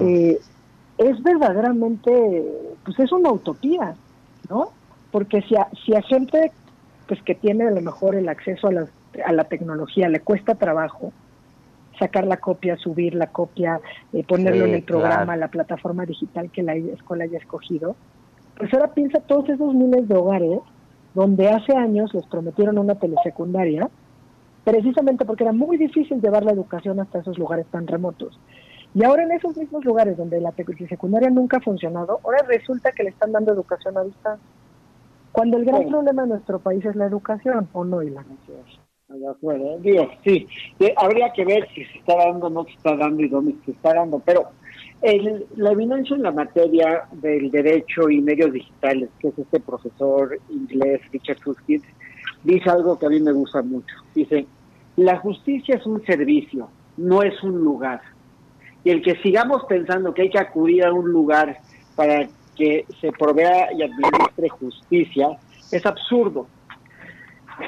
eh, 0.00 0.38
es 0.98 1.22
verdaderamente, 1.22 2.44
pues 2.84 2.98
es 2.98 3.12
una 3.12 3.30
utopía, 3.30 3.94
¿no? 4.48 4.72
Porque 5.10 5.42
si 5.42 5.56
a, 5.56 5.68
si 5.84 5.94
a 5.94 6.02
gente 6.02 6.52
pues 7.06 7.22
que 7.22 7.34
tiene 7.34 7.66
a 7.66 7.70
lo 7.72 7.80
mejor 7.80 8.14
el 8.14 8.28
acceso 8.28 8.68
a 8.68 8.72
la, 8.72 8.86
a 9.24 9.32
la 9.32 9.44
tecnología 9.44 10.08
le 10.08 10.20
cuesta 10.20 10.54
trabajo 10.54 11.12
sacar 11.98 12.26
la 12.26 12.38
copia, 12.38 12.76
subir 12.76 13.14
la 13.14 13.28
copia, 13.28 13.80
eh, 14.12 14.24
ponerlo 14.24 14.64
en 14.64 14.74
el 14.74 14.82
programa, 14.82 15.36
la 15.36 15.48
plataforma 15.48 16.06
digital 16.06 16.50
que 16.50 16.62
la 16.62 16.74
escuela 16.74 17.24
haya 17.24 17.38
escogido, 17.38 17.94
pues 18.56 18.72
ahora 18.72 18.94
piensa 18.94 19.20
todos 19.20 19.48
esos 19.48 19.74
miles 19.74 20.08
de 20.08 20.16
hogares 20.16 20.60
donde 21.14 21.48
hace 21.48 21.76
años 21.76 22.12
les 22.14 22.24
prometieron 22.26 22.78
una 22.78 22.94
telesecundaria, 22.94 23.88
precisamente 24.64 25.24
porque 25.24 25.44
era 25.44 25.52
muy 25.52 25.76
difícil 25.76 26.20
llevar 26.20 26.44
la 26.44 26.52
educación 26.52 27.00
hasta 27.00 27.18
esos 27.18 27.38
lugares 27.38 27.66
tan 27.70 27.86
remotos. 27.86 28.38
Y 28.94 29.04
ahora 29.04 29.22
en 29.22 29.32
esos 29.32 29.56
mismos 29.56 29.84
lugares 29.84 30.16
donde 30.16 30.40
la 30.40 30.52
secundaria 30.88 31.30
nunca 31.30 31.58
ha 31.58 31.60
funcionado, 31.60 32.20
ahora 32.24 32.44
resulta 32.48 32.92
que 32.92 33.04
le 33.04 33.10
están 33.10 33.32
dando 33.32 33.52
educación 33.52 33.96
a 33.98 34.04
distancia. 34.04 34.46
Cuando 35.32 35.56
el 35.56 35.64
gran 35.64 35.88
problema 35.88 36.22
de 36.22 36.28
nuestro 36.28 36.58
país 36.58 36.84
es 36.84 36.96
la 36.96 37.06
educación, 37.06 37.68
¿o 37.72 37.84
no, 37.84 38.02
Ilan? 38.02 38.26
De 39.08 39.28
acuerdo, 39.28 39.78
digo, 39.78 40.08
sí, 40.24 40.46
habría 40.96 41.32
que 41.32 41.44
ver 41.44 41.66
si 41.74 41.84
se 41.84 41.98
está 41.98 42.16
dando 42.16 42.46
o 42.46 42.50
no 42.50 42.64
se 42.64 42.70
está 42.72 42.96
dando 42.96 43.22
y 43.22 43.28
dónde 43.28 43.56
se 43.64 43.72
está 43.72 43.92
dando, 43.92 44.20
pero 44.20 44.50
el, 45.02 45.46
la 45.56 45.72
evidencia 45.72 46.14
en 46.14 46.22
la 46.22 46.30
materia 46.30 47.08
del 47.12 47.50
derecho 47.50 48.08
y 48.08 48.20
medios 48.20 48.52
digitales, 48.52 49.10
que 49.18 49.28
es 49.28 49.38
este 49.38 49.58
profesor 49.58 50.38
inglés 50.48 51.00
Richard 51.12 51.38
Susskind, 51.38 51.82
dice 52.44 52.70
algo 52.70 52.98
que 52.98 53.06
a 53.06 53.08
mí 53.08 53.18
me 53.18 53.32
gusta 53.32 53.62
mucho. 53.62 53.96
Dice, 54.14 54.46
la 54.96 55.18
justicia 55.18 55.74
es 55.74 55.86
un 55.86 56.04
servicio, 56.04 56.68
no 56.96 57.22
es 57.22 57.42
un 57.42 57.58
lugar 57.58 58.00
y 58.84 58.90
el 58.90 59.02
que 59.02 59.16
sigamos 59.16 59.64
pensando 59.68 60.14
que 60.14 60.22
hay 60.22 60.30
que 60.30 60.38
acudir 60.38 60.84
a 60.84 60.92
un 60.92 61.10
lugar 61.10 61.58
para 61.96 62.28
que 62.60 62.84
se 63.00 63.10
provea 63.12 63.72
y 63.72 63.82
administre 63.82 64.50
justicia 64.50 65.38
es 65.72 65.86
absurdo. 65.86 66.46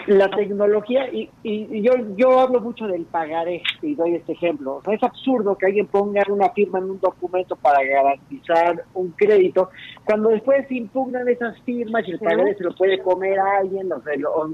La 0.06 0.28
tecnología, 0.31 1.09
y, 1.12 1.31
y, 1.43 1.82
yo, 1.82 1.93
yo 2.16 2.40
hablo 2.40 2.60
mucho 2.60 2.86
del 2.86 3.05
pagaré 3.05 3.62
y 3.82 3.94
doy 3.94 4.16
este 4.16 4.32
ejemplo. 4.32 4.82
es 4.90 5.02
absurdo 5.02 5.56
que 5.56 5.66
alguien 5.66 5.86
ponga 5.86 6.23
una 6.28 6.51
firma 6.51 6.78
en 6.78 6.90
un 6.90 7.01
documento 7.01 7.56
para 7.56 7.82
garantizar 7.85 8.85
un 8.94 9.10
crédito, 9.10 9.70
cuando 10.05 10.31
después 10.31 10.66
se 10.69 10.77
impugnan 10.77 11.28
esas 11.28 11.59
firmas 11.62 12.06
y 12.06 12.12
el 12.12 12.19
pagaré 12.19 12.55
se 12.55 12.64
lo 12.64 12.74
puede 12.74 13.01
comer 13.01 13.39
a 13.39 13.59
alguien 13.60 13.90
o, 13.93 14.01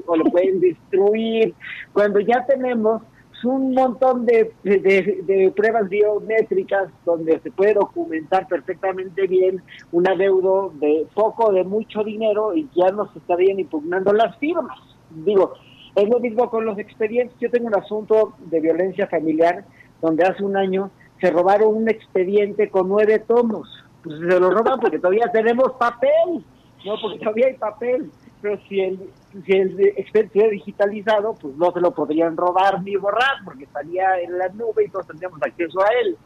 o 0.07 0.17
lo 0.17 0.25
pueden 0.25 0.61
destruir. 0.61 1.55
Cuando 1.93 2.21
ya 2.21 2.45
tenemos 2.47 3.03
un 3.45 3.75
montón 3.75 4.27
de, 4.27 4.53
de, 4.63 5.53
pruebas 5.55 5.89
biométricas 5.89 6.89
donde 7.05 7.39
se 7.41 7.51
puede 7.51 7.75
documentar 7.75 8.49
perfectamente 8.49 9.27
bien 9.27 9.63
un 9.93 10.09
adeudo 10.09 10.73
de 10.81 11.07
poco 11.15 11.53
de 11.53 11.65
mucho 11.65 12.03
dinero 12.03 12.55
y 12.55 12.69
ya 12.75 12.91
no 12.91 13.13
se 13.13 13.19
estarían 13.19 13.59
impugnando 13.59 14.13
las 14.13 14.37
firmas. 14.39 14.79
Digo, 15.11 15.55
es 15.95 16.09
lo 16.09 16.21
mismo 16.21 16.49
con 16.51 16.65
los 16.65 16.79
expedientes. 16.79 17.37
Yo 17.41 17.51
tengo 17.51 17.69
un 17.69 17.77
asunto 17.77 18.35
de 18.39 18.61
violencia 18.61 19.07
familiar 19.07 19.65
donde 20.01 20.25
hace 20.25 20.45
un 20.45 20.57
año 20.57 20.91
se 21.21 21.31
robaron 21.31 21.75
un 21.75 21.89
expediente 21.89 22.71
con 22.71 22.89
nueve 22.89 23.19
tomos. 23.19 23.69
Pues 24.03 24.19
se 24.19 24.41
lo 24.41 24.51
roban 24.51 24.79
porque 24.81 24.99
todavía 24.99 25.31
tenemos 25.33 25.73
papel, 25.73 26.45
no 26.85 26.95
porque 27.03 27.19
todavía 27.19 27.49
hay 27.49 27.55
papel 27.55 28.11
pero 28.41 28.59
si 28.69 28.81
el, 28.81 29.11
si 29.45 29.53
el 29.53 29.81
expediente 29.97 30.51
digitalizado, 30.51 31.35
pues 31.35 31.55
no 31.57 31.73
se 31.73 31.81
lo 31.81 31.93
podrían 31.93 32.37
robar 32.37 32.83
ni 32.83 32.97
borrar, 32.97 33.45
porque 33.45 33.65
estaría 33.65 34.21
en 34.21 34.39
la 34.39 34.49
nube 34.49 34.85
y 34.85 34.89
todos 34.89 35.07
tendríamos 35.07 35.41
acceso 35.43 35.81
a 35.81 35.89
él. 36.03 36.17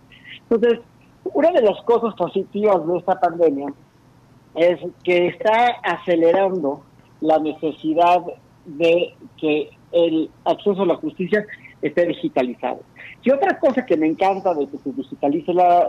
Entonces, 0.49 0.81
una 1.25 1.51
de 1.53 1.63
las 1.63 1.81
cosas 1.85 2.15
positivas 2.15 2.87
de 2.87 2.99
esta 2.99 3.21
pandemia 3.21 3.73
es 4.55 4.81
que 5.05 5.29
está 5.29 5.77
acelerando 5.83 6.83
la 7.21 7.39
necesidad 7.39 8.23
de 8.65 9.15
que 9.39 9.71
el 9.93 10.31
acceso 10.45 10.83
a 10.83 10.87
la 10.87 10.97
justicia 10.97 11.45
esté 11.83 12.07
digitalizado. 12.07 12.81
Y 13.25 13.31
otra 13.31 13.59
cosa 13.59 13.85
que 13.85 13.97
me 13.97 14.07
encanta 14.07 14.55
de 14.55 14.67
que 14.69 14.79
se 14.79 14.93
digitalice 14.93 15.53
la, 15.53 15.89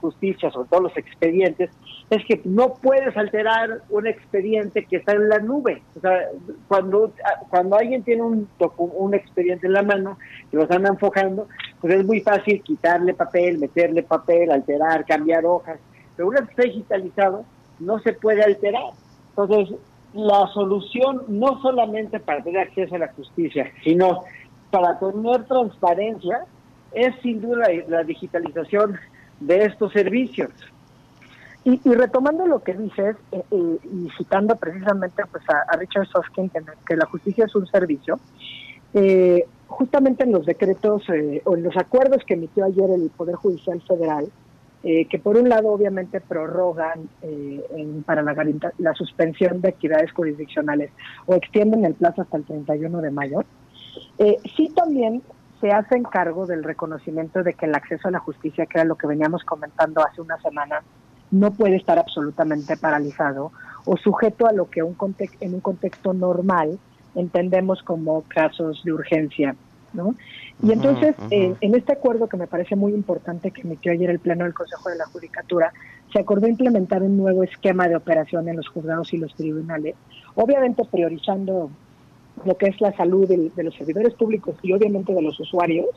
justicia, 0.00 0.50
sobre 0.50 0.68
todo 0.68 0.80
los 0.82 0.96
expedientes, 0.96 1.70
es 2.10 2.24
que 2.26 2.40
no 2.44 2.74
puedes 2.74 3.16
alterar 3.16 3.82
un 3.90 4.06
expediente 4.06 4.84
que 4.84 4.96
está 4.96 5.12
en 5.12 5.28
la 5.28 5.38
nube. 5.38 5.82
O 5.96 6.00
sea, 6.00 6.28
cuando, 6.68 7.12
cuando 7.50 7.76
alguien 7.76 8.02
tiene 8.02 8.22
un, 8.22 8.48
un 8.76 9.14
expediente 9.14 9.66
en 9.66 9.72
la 9.72 9.82
mano 9.82 10.18
y 10.50 10.56
lo 10.56 10.62
están 10.62 10.86
enfocando, 10.86 11.48
pues 11.80 11.94
es 11.94 12.04
muy 12.04 12.20
fácil 12.20 12.62
quitarle 12.62 13.14
papel, 13.14 13.58
meterle 13.58 14.02
papel, 14.02 14.50
alterar, 14.50 15.04
cambiar 15.04 15.44
hojas. 15.44 15.78
Pero 16.16 16.28
una 16.28 16.40
vez 16.40 16.48
que 16.50 16.62
está 16.62 16.72
digitalizado, 16.72 17.44
no 17.80 17.98
se 18.00 18.12
puede 18.12 18.42
alterar. 18.42 18.92
Entonces, 19.30 19.76
la 20.14 20.46
solución 20.52 21.22
no 21.28 21.60
solamente 21.62 22.20
para 22.20 22.42
tener 22.42 22.68
acceso 22.68 22.94
a 22.94 22.98
la 22.98 23.12
justicia, 23.12 23.70
sino 23.82 24.24
para 24.72 24.98
tener 24.98 25.44
transparencia 25.44 26.46
es 26.92 27.14
sin 27.22 27.42
duda 27.42 27.68
la, 27.88 28.02
digitalización 28.04 28.98
de 29.38 29.66
estos 29.66 29.92
servicios. 29.92 30.50
Y, 31.64 31.78
retomando 31.84 32.46
lo 32.46 32.60
que 32.60 32.72
dices, 32.72 33.16
eh, 33.30 33.42
eh, 33.50 33.78
y 33.84 34.08
citando 34.16 34.56
precisamente 34.56 35.22
pues, 35.30 35.44
a, 35.48 35.76
Richard 35.76 36.08
Soskin, 36.08 36.50
que, 36.86 36.96
la 36.96 37.06
justicia 37.06 37.44
es 37.44 37.54
un 37.54 37.66
servicio, 37.66 38.18
eh, 38.94 39.44
justamente 39.68 40.24
en 40.24 40.32
los 40.32 40.46
decretos 40.46 41.02
o 41.44 41.54
en 41.54 41.62
los 41.62 41.76
acuerdos 41.76 42.24
que 42.26 42.34
emitió 42.34 42.64
ayer 42.64 42.90
el 42.90 43.10
Poder 43.10 43.36
Judicial 43.36 43.80
Federal, 43.82 44.28
que 44.82 45.20
por 45.22 45.36
un 45.36 45.48
lado 45.48 45.68
obviamente 45.68 46.20
prorrogan 46.20 47.08
para 48.04 48.22
la, 48.22 48.34
la 48.78 48.94
suspensión 48.94 49.60
de 49.60 49.68
actividades 49.68 50.10
jurisdiccionales 50.10 50.90
o 51.26 51.34
extienden 51.34 51.84
el 51.84 51.94
plazo 51.94 52.22
hasta 52.22 52.38
el 52.38 52.44
31 52.44 53.00
de 53.00 53.10
mayo, 53.12 53.44
eh, 54.18 54.38
sí 54.56 54.70
también 54.74 55.22
se 55.60 55.70
hace 55.70 56.02
cargo 56.02 56.46
del 56.46 56.64
reconocimiento 56.64 57.42
de 57.42 57.54
que 57.54 57.66
el 57.66 57.74
acceso 57.74 58.08
a 58.08 58.10
la 58.10 58.18
justicia, 58.18 58.66
que 58.66 58.78
era 58.78 58.84
lo 58.84 58.96
que 58.96 59.06
veníamos 59.06 59.44
comentando 59.44 60.04
hace 60.04 60.20
una 60.20 60.36
semana, 60.40 60.82
no 61.30 61.52
puede 61.52 61.76
estar 61.76 61.98
absolutamente 61.98 62.76
paralizado 62.76 63.52
o 63.84 63.96
sujeto 63.96 64.46
a 64.46 64.52
lo 64.52 64.68
que 64.68 64.82
un 64.82 64.96
en 65.40 65.54
un 65.54 65.60
contexto 65.60 66.12
normal 66.12 66.78
entendemos 67.14 67.82
como 67.82 68.22
casos 68.28 68.82
de 68.84 68.92
urgencia. 68.92 69.54
¿no? 69.92 70.14
Y 70.62 70.72
entonces, 70.72 71.14
eh, 71.30 71.54
en 71.60 71.74
este 71.74 71.92
acuerdo 71.92 72.28
que 72.28 72.36
me 72.36 72.46
parece 72.46 72.76
muy 72.76 72.92
importante 72.92 73.50
que 73.50 73.62
emitió 73.62 73.92
ayer 73.92 74.10
el 74.10 74.20
Pleno 74.20 74.44
del 74.44 74.54
Consejo 74.54 74.88
de 74.88 74.96
la 74.96 75.06
Judicatura, 75.06 75.72
se 76.12 76.20
acordó 76.20 76.46
implementar 76.46 77.02
un 77.02 77.16
nuevo 77.16 77.42
esquema 77.42 77.88
de 77.88 77.96
operación 77.96 78.48
en 78.48 78.56
los 78.56 78.68
juzgados 78.68 79.12
y 79.12 79.18
los 79.18 79.34
tribunales, 79.34 79.94
obviamente 80.34 80.84
priorizando 80.84 81.70
lo 82.44 82.56
que 82.56 82.66
es 82.66 82.80
la 82.80 82.92
salud 82.96 83.28
de, 83.28 83.50
los 83.62 83.74
servidores 83.74 84.14
públicos 84.14 84.56
y 84.62 84.72
obviamente 84.72 85.14
de 85.14 85.22
los 85.22 85.38
usuarios, 85.38 85.88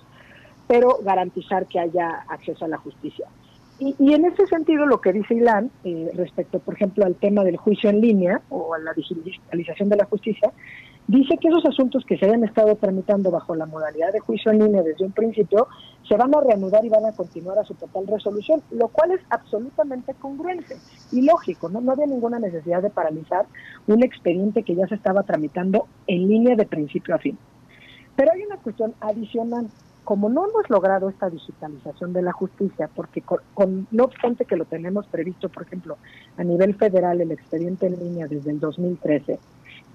pero 0.68 1.00
garantizar 1.04 1.68
que 1.68 1.80
haya 1.80 2.26
acceso 2.30 2.66
a 2.66 2.68
la 2.68 2.78
justicia. 2.78 3.28
Y, 3.78 4.14
en 4.14 4.24
ese 4.24 4.48
sentido, 4.48 4.86
lo 4.86 5.02
que 5.02 5.12
dice 5.12 5.34
Ilan 5.34 5.70
eh, 5.84 6.10
respecto, 6.16 6.60
por 6.60 6.76
ejemplo, 6.76 7.06
al 7.06 7.16
tema 7.16 7.44
del 7.44 7.58
juicio 7.58 7.90
en 7.90 8.00
línea 8.00 8.42
o 8.50 8.74
a 8.74 8.80
la 8.80 8.94
digitalización 8.94 9.90
de 9.90 9.98
la 9.98 10.06
justicia, 10.06 10.54
dice 11.08 11.38
que 11.38 11.48
esos 11.48 11.66
asuntos 11.66 12.04
que 12.06 12.18
se 12.18 12.26
hayan 12.26 12.44
estado 12.44 12.76
tramitando 12.76 13.32
bajo 13.32 13.56
la 13.56 13.66
modalidad 13.66 14.12
de 14.12 14.20
juicio 14.20 14.52
en 14.52 14.60
línea 14.60 14.84
desde 14.84 15.06
un 15.06 15.12
principio 15.12 15.68
se 16.08 16.16
van 16.16 16.36
a 16.36 16.42
reanudar 16.42 16.84
y 16.86 16.90
van 16.90 17.06
a 17.06 17.14
continuar 17.14 17.60
a 17.60 17.64
su 17.64 17.76
total 17.76 18.08
resolución, 18.08 18.62
lo 18.72 18.88
cual 18.88 19.12
es 19.12 19.22
absolutamente 19.30 20.14
congruente 20.16 20.78
y 21.12 21.22
lógico, 21.22 21.70
¿no? 21.70 21.82
No 21.82 21.92
había 21.92 22.08
ninguna 22.08 22.40
necesidad 22.40 22.82
de 22.82 22.90
paralizar 22.90 23.46
un 23.88 24.04
expediente 24.04 24.64
que 24.64 24.76
ya 24.76 24.88
se 24.88 24.96
estaba 24.96 25.24
tramitando 25.24 25.88
en 26.08 26.28
línea 26.28 26.56
de 26.56 26.66
principio 26.66 27.16
a 27.16 27.20
fin. 27.20 27.38
Pero 28.16 28.32
hay 28.32 28.44
una 28.44 28.58
cuestión 28.58 28.94
adicional. 29.02 29.68
Como 30.04 30.30
no 30.30 30.48
hemos 30.48 30.70
logrado 30.70 31.10
esta 31.10 31.32
digitalización 31.32 32.14
de 32.14 32.22
la 32.22 32.32
justicia, 32.32 32.88
porque 32.94 33.24
con, 33.24 33.88
no 33.90 34.04
obstante 34.04 34.46
que 34.46 34.56
lo 34.56 34.66
tenemos 34.66 35.08
previsto, 35.08 35.50
por 35.50 35.64
ejemplo, 35.64 35.98
a 36.38 36.44
nivel 36.44 36.76
federal, 36.76 37.22
el 37.22 37.32
expediente 37.32 37.88
en 37.88 37.98
línea 37.98 38.28
desde 38.28 38.52
el 38.52 38.60
2013, 38.60 39.40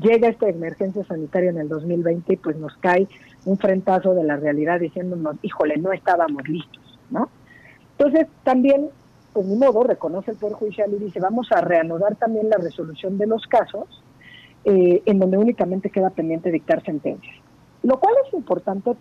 llega 0.01 0.29
esta 0.29 0.49
emergencia 0.49 1.05
sanitaria 1.05 1.51
en 1.51 1.59
el 1.59 1.69
2020 1.69 2.33
y 2.33 2.37
pues 2.37 2.57
nos 2.57 2.77
cae 2.79 3.07
un 3.45 3.59
frentazo 3.59 4.15
de 4.15 4.25
la 4.25 4.37
realidad 4.37 4.81
diciéndonos, 4.81 5.37
híjole, 5.43 5.77
no 5.77 5.93
estábamos 5.93 6.49
listos, 6.49 6.99
¿no? 7.11 7.29
Entonces, 7.99 8.29
también, 8.45 8.89
pues 9.33 9.47
ni 9.47 9.57
modo, 9.57 9.85
reconoce 9.85 10.31
el 10.31 10.39
Poder 10.39 10.57
Judicial 10.57 10.91
y 10.93 11.05
dice, 11.05 11.21
vamos 11.21 11.49
a 11.53 11.61
reanudar 11.61 12.17
también 12.17 12.49
la 12.49 12.57
resolución 12.57 13.19
de 13.19 13.27
los 13.27 13.47
casos 13.47 14.03
eh, 14.65 15.03
en 15.07 15.19
donde 15.19 15.39
únicamente 15.39 15.91
queda 15.91 16.11
pendiente 16.11 16.51
dictar 16.51 16.83
sentencias. 16.83 17.37
Lo 17.83 17.99
cual 17.99 18.15
es 18.27 18.35
importante 18.35 18.93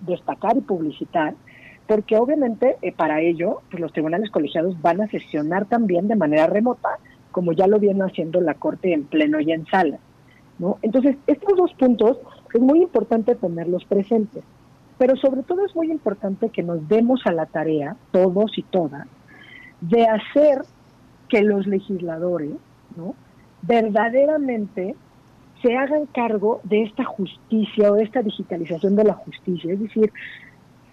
destacar 0.00 0.56
y 0.56 0.60
publicitar, 0.60 1.34
porque 1.86 2.16
obviamente 2.16 2.76
eh, 2.82 2.92
para 2.92 3.20
ello 3.20 3.60
pues 3.70 3.80
los 3.80 3.92
tribunales 3.92 4.30
colegiados 4.30 4.80
van 4.80 5.00
a 5.00 5.08
sesionar 5.08 5.66
también 5.66 6.08
de 6.08 6.16
manera 6.16 6.46
remota, 6.46 6.98
como 7.30 7.52
ya 7.52 7.66
lo 7.66 7.78
viene 7.78 8.04
haciendo 8.04 8.40
la 8.40 8.54
Corte 8.54 8.92
en 8.92 9.04
pleno 9.04 9.40
y 9.40 9.52
en 9.52 9.66
sala. 9.66 9.98
Entonces, 10.82 11.16
estos 11.26 11.56
dos 11.56 11.72
puntos 11.74 12.18
es 12.52 12.60
muy 12.60 12.82
importante 12.82 13.34
tenerlos 13.34 13.84
presentes, 13.84 14.44
pero 14.98 15.16
sobre 15.16 15.42
todo 15.42 15.64
es 15.66 15.74
muy 15.74 15.90
importante 15.90 16.50
que 16.50 16.62
nos 16.62 16.88
demos 16.88 17.22
a 17.26 17.32
la 17.32 17.46
tarea, 17.46 17.96
todos 18.12 18.56
y 18.56 18.62
todas, 18.62 19.06
de 19.80 20.06
hacer 20.06 20.62
que 21.28 21.42
los 21.42 21.66
legisladores 21.66 22.52
¿no? 22.96 23.14
verdaderamente 23.62 24.94
se 25.62 25.76
hagan 25.76 26.06
cargo 26.06 26.60
de 26.64 26.82
esta 26.82 27.04
justicia 27.04 27.90
o 27.90 27.94
de 27.94 28.04
esta 28.04 28.22
digitalización 28.22 28.96
de 28.96 29.04
la 29.04 29.14
justicia. 29.14 29.72
Es 29.72 29.80
decir, 29.80 30.12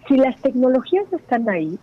si 0.08 0.18
las 0.18 0.36
tecnologías 0.42 1.12
están 1.14 1.50
ahí, 1.50 1.78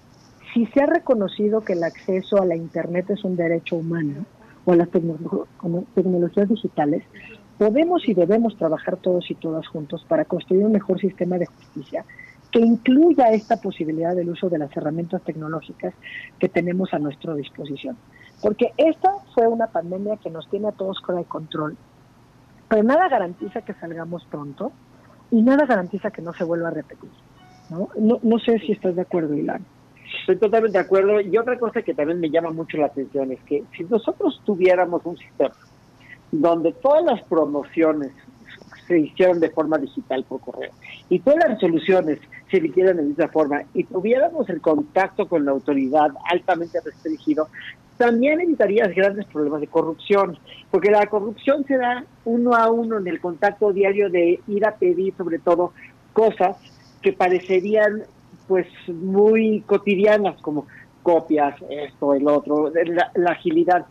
si 0.54 0.66
se 0.66 0.82
ha 0.82 0.86
reconocido 0.86 1.60
que 1.60 1.74
el 1.74 1.84
acceso 1.84 2.40
a 2.40 2.46
la 2.46 2.56
Internet 2.56 3.10
es 3.10 3.22
un 3.24 3.36
derecho 3.36 3.76
humano 3.76 4.24
o 4.64 4.72
a 4.72 4.76
las 4.76 4.88
tecnologías 4.90 6.48
digitales, 6.48 7.04
podemos 7.58 8.08
y 8.08 8.14
debemos 8.14 8.56
trabajar 8.56 8.96
todos 8.96 9.30
y 9.30 9.34
todas 9.34 9.66
juntos 9.68 10.04
para 10.08 10.24
construir 10.24 10.64
un 10.64 10.72
mejor 10.72 11.00
sistema 11.00 11.38
de 11.38 11.46
justicia 11.46 12.04
que 12.50 12.60
incluya 12.60 13.30
esta 13.32 13.58
posibilidad 13.58 14.16
del 14.16 14.30
uso 14.30 14.48
de 14.48 14.58
las 14.58 14.74
herramientas 14.74 15.22
tecnológicas 15.22 15.92
que 16.38 16.48
tenemos 16.48 16.94
a 16.94 16.98
nuestra 16.98 17.34
disposición. 17.34 17.98
Porque 18.40 18.72
esta 18.76 19.10
fue 19.34 19.46
una 19.46 19.66
pandemia 19.66 20.16
que 20.16 20.30
nos 20.30 20.48
tiene 20.48 20.68
a 20.68 20.72
todos 20.72 21.02
fuera 21.04 21.20
de 21.20 21.26
control 21.26 21.76
pero 22.68 22.82
nada 22.82 23.08
garantiza 23.08 23.62
que 23.62 23.74
salgamos 23.74 24.24
pronto 24.26 24.72
y 25.30 25.42
nada 25.42 25.66
garantiza 25.66 26.10
que 26.10 26.22
no 26.22 26.32
se 26.34 26.44
vuelva 26.44 26.68
a 26.68 26.72
repetir. 26.72 27.10
No, 27.70 27.88
no, 28.22 28.38
sé 28.38 28.58
si 28.60 28.72
estás 28.72 28.94
de 28.94 29.02
acuerdo, 29.02 29.34
Ilan. 29.34 29.64
Estoy 30.20 30.36
totalmente 30.36 30.78
de 30.78 30.84
acuerdo. 30.84 31.20
Y 31.20 31.36
otra 31.36 31.58
cosa 31.58 31.82
que 31.82 31.94
también 31.94 32.20
me 32.20 32.30
llama 32.30 32.50
mucho 32.50 32.78
la 32.78 32.86
atención 32.86 33.32
es 33.32 33.40
que 33.42 33.64
si 33.76 33.84
nosotros 33.84 34.40
tuviéramos 34.44 35.04
un 35.04 35.16
sistema 35.18 35.54
donde 36.30 36.72
todas 36.72 37.04
las 37.04 37.22
promociones 37.22 38.12
se 38.86 38.98
hicieran 38.98 39.38
de 39.38 39.50
forma 39.50 39.78
digital 39.78 40.24
por 40.24 40.40
correo 40.40 40.70
y 41.08 41.20
todas 41.20 41.40
las 41.40 41.50
resoluciones 41.50 42.18
se 42.50 42.56
emitieran 42.56 42.96
de 42.96 43.12
esa 43.12 43.28
forma 43.28 43.62
y 43.74 43.84
tuviéramos 43.84 44.48
el 44.48 44.60
contacto 44.60 45.28
con 45.28 45.44
la 45.44 45.52
autoridad 45.52 46.10
altamente 46.30 46.80
restringido, 46.80 47.48
también 47.98 48.40
evitarías 48.40 48.94
grandes 48.94 49.26
problemas 49.26 49.60
de 49.60 49.66
corrupción, 49.66 50.38
porque 50.70 50.90
la 50.90 51.06
corrupción 51.06 51.64
se 51.66 51.76
da 51.76 52.04
uno 52.24 52.54
a 52.54 52.70
uno 52.70 52.98
en 52.98 53.08
el 53.08 53.20
contacto 53.20 53.72
diario 53.72 54.08
de 54.08 54.40
ir 54.46 54.64
a 54.64 54.76
pedir 54.76 55.14
sobre 55.16 55.38
todo 55.38 55.72
cosas 56.12 56.56
que 57.02 57.12
parecerían 57.12 58.04
pues 58.46 58.66
muy 58.88 59.62
cotidianas 59.66 60.40
como 60.40 60.66
copias, 61.02 61.54
esto, 61.68 62.14
el 62.14 62.26
otro, 62.26 62.70
la, 62.70 63.10
la 63.14 63.32
agilidad. 63.32 63.86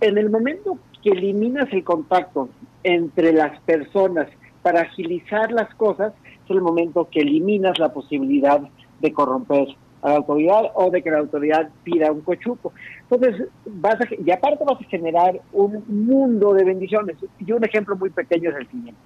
En 0.00 0.18
el 0.18 0.30
momento 0.30 0.78
que 1.02 1.10
eliminas 1.10 1.68
el 1.72 1.84
contacto 1.84 2.48
entre 2.84 3.32
las 3.32 3.60
personas 3.62 4.28
para 4.62 4.82
agilizar 4.82 5.50
las 5.52 5.74
cosas, 5.74 6.12
es 6.44 6.50
el 6.50 6.60
momento 6.60 7.08
que 7.10 7.20
eliminas 7.20 7.78
la 7.78 7.92
posibilidad 7.92 8.60
de 9.00 9.12
corromper 9.12 9.68
a 10.02 10.10
la 10.10 10.16
autoridad 10.16 10.72
o 10.74 10.90
de 10.90 11.02
que 11.02 11.10
la 11.10 11.18
autoridad 11.18 11.68
pida 11.84 12.10
un 12.10 12.20
cochupo. 12.22 12.72
Entonces, 13.08 13.48
vas 13.66 13.94
a, 14.00 14.04
y 14.24 14.30
aparte 14.30 14.64
vas 14.64 14.80
a 14.80 14.84
generar 14.84 15.40
un 15.52 15.84
mundo 15.86 16.52
de 16.54 16.64
bendiciones. 16.64 17.16
Y 17.38 17.52
un 17.52 17.64
ejemplo 17.64 17.96
muy 17.96 18.10
pequeño 18.10 18.50
es 18.50 18.56
el 18.56 18.68
siguiente. 18.68 19.00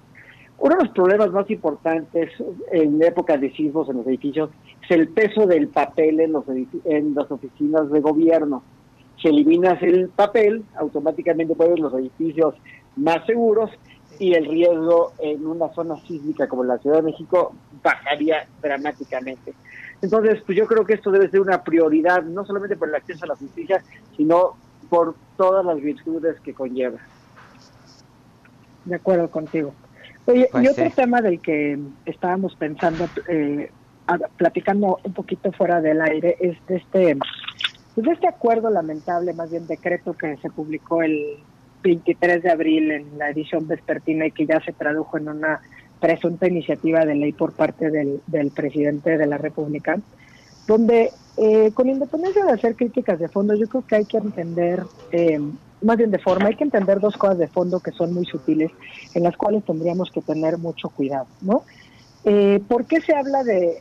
Uno 0.59 0.75
de 0.75 0.85
los 0.85 0.93
problemas 0.93 1.31
más 1.31 1.49
importantes 1.51 2.31
en 2.71 3.01
épocas 3.03 3.39
de 3.39 3.51
sismos 3.51 3.89
en 3.89 3.97
los 3.97 4.07
edificios 4.07 4.49
es 4.83 4.91
el 4.91 5.09
peso 5.09 5.45
del 5.45 5.67
papel 5.67 6.19
en, 6.19 6.31
los 6.31 6.45
en 6.85 7.13
las 7.13 7.29
oficinas 7.29 7.91
de 7.91 7.99
gobierno. 7.99 8.63
Si 9.21 9.27
eliminas 9.27 9.81
el 9.81 10.09
papel, 10.09 10.63
automáticamente 10.75 11.55
puedes 11.55 11.79
los 11.79 11.93
edificios 11.93 12.55
más 12.95 13.25
seguros 13.25 13.71
y 14.19 14.33
el 14.33 14.45
riesgo 14.45 15.13
en 15.19 15.45
una 15.45 15.69
zona 15.73 15.95
sísmica 16.07 16.47
como 16.47 16.63
la 16.63 16.77
Ciudad 16.79 16.97
de 16.97 17.03
México 17.03 17.53
bajaría 17.83 18.47
dramáticamente. 18.61 19.53
Entonces, 20.01 20.41
pues 20.45 20.57
yo 20.57 20.67
creo 20.67 20.85
que 20.85 20.93
esto 20.93 21.11
debe 21.11 21.29
ser 21.29 21.41
una 21.41 21.63
prioridad, 21.63 22.23
no 22.23 22.45
solamente 22.45 22.75
por 22.75 22.89
el 22.89 22.95
acceso 22.95 23.25
a 23.25 23.29
la 23.29 23.35
justicia, 23.35 23.83
sino 24.15 24.55
por 24.89 25.15
todas 25.37 25.65
las 25.65 25.81
virtudes 25.81 26.39
que 26.41 26.53
conlleva. 26.53 26.99
De 28.85 28.95
acuerdo 28.95 29.29
contigo. 29.29 29.73
Oye, 30.25 30.47
y 30.49 30.51
pues 30.51 30.71
otro 30.71 30.89
tema 30.95 31.21
del 31.21 31.41
que 31.41 31.79
estábamos 32.05 32.55
pensando, 32.55 33.07
eh, 33.27 33.71
platicando 34.37 34.99
un 35.03 35.13
poquito 35.13 35.51
fuera 35.51 35.81
del 35.81 36.01
aire, 36.01 36.37
es 36.39 36.57
de 36.67 36.77
este, 36.77 37.17
pues 38.03 38.15
este 38.15 38.27
acuerdo 38.27 38.69
lamentable, 38.69 39.33
más 39.33 39.49
bien 39.49 39.65
decreto 39.65 40.13
que 40.13 40.37
se 40.37 40.49
publicó 40.49 41.01
el 41.01 41.37
23 41.83 42.43
de 42.43 42.51
abril 42.51 42.91
en 42.91 43.17
la 43.17 43.29
edición 43.29 43.67
vespertina 43.67 44.27
y 44.27 44.31
que 44.31 44.45
ya 44.45 44.59
se 44.61 44.73
tradujo 44.73 45.17
en 45.17 45.29
una 45.29 45.61
presunta 45.99 46.47
iniciativa 46.47 47.05
de 47.05 47.15
ley 47.15 47.33
por 47.33 47.53
parte 47.53 47.89
del, 47.89 48.51
presidente 48.51 49.17
de 49.17 49.25
la 49.25 49.39
República, 49.39 49.97
donde 50.67 51.11
eh, 51.37 51.71
con 51.73 51.89
independencia 51.89 52.45
de 52.45 52.51
hacer 52.51 52.75
críticas 52.75 53.19
de 53.19 53.29
fondo, 53.29 53.55
yo 53.55 53.67
creo 53.67 53.85
que 53.85 53.95
hay 53.95 54.05
que 54.05 54.17
entender, 54.17 54.83
eh, 55.11 55.39
más 55.81 55.97
bien 55.97 56.11
de 56.11 56.19
forma, 56.19 56.49
hay 56.49 56.55
que 56.55 56.65
entender 56.65 56.99
dos 56.99 57.17
cosas 57.17 57.39
de 57.39 57.47
fondo 57.47 57.79
que 57.79 57.91
son 57.91 58.13
muy 58.13 58.25
sutiles, 58.25 58.71
en 59.15 59.23
las 59.23 59.35
cuales 59.35 59.63
tendríamos 59.65 60.11
que 60.11 60.21
tener 60.21 60.59
mucho 60.59 60.89
cuidado, 60.89 61.27
¿no? 61.41 61.63
Eh, 62.25 62.61
¿Por 62.67 62.85
qué 62.85 63.01
se 63.01 63.15
habla 63.15 63.43
de, 63.43 63.79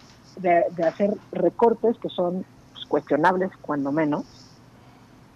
hacer 0.87 1.15
recortes 1.33 1.97
que 1.99 2.09
son 2.09 2.45
cuestionables, 2.87 3.51
cuando 3.61 3.93
menos, 3.93 4.25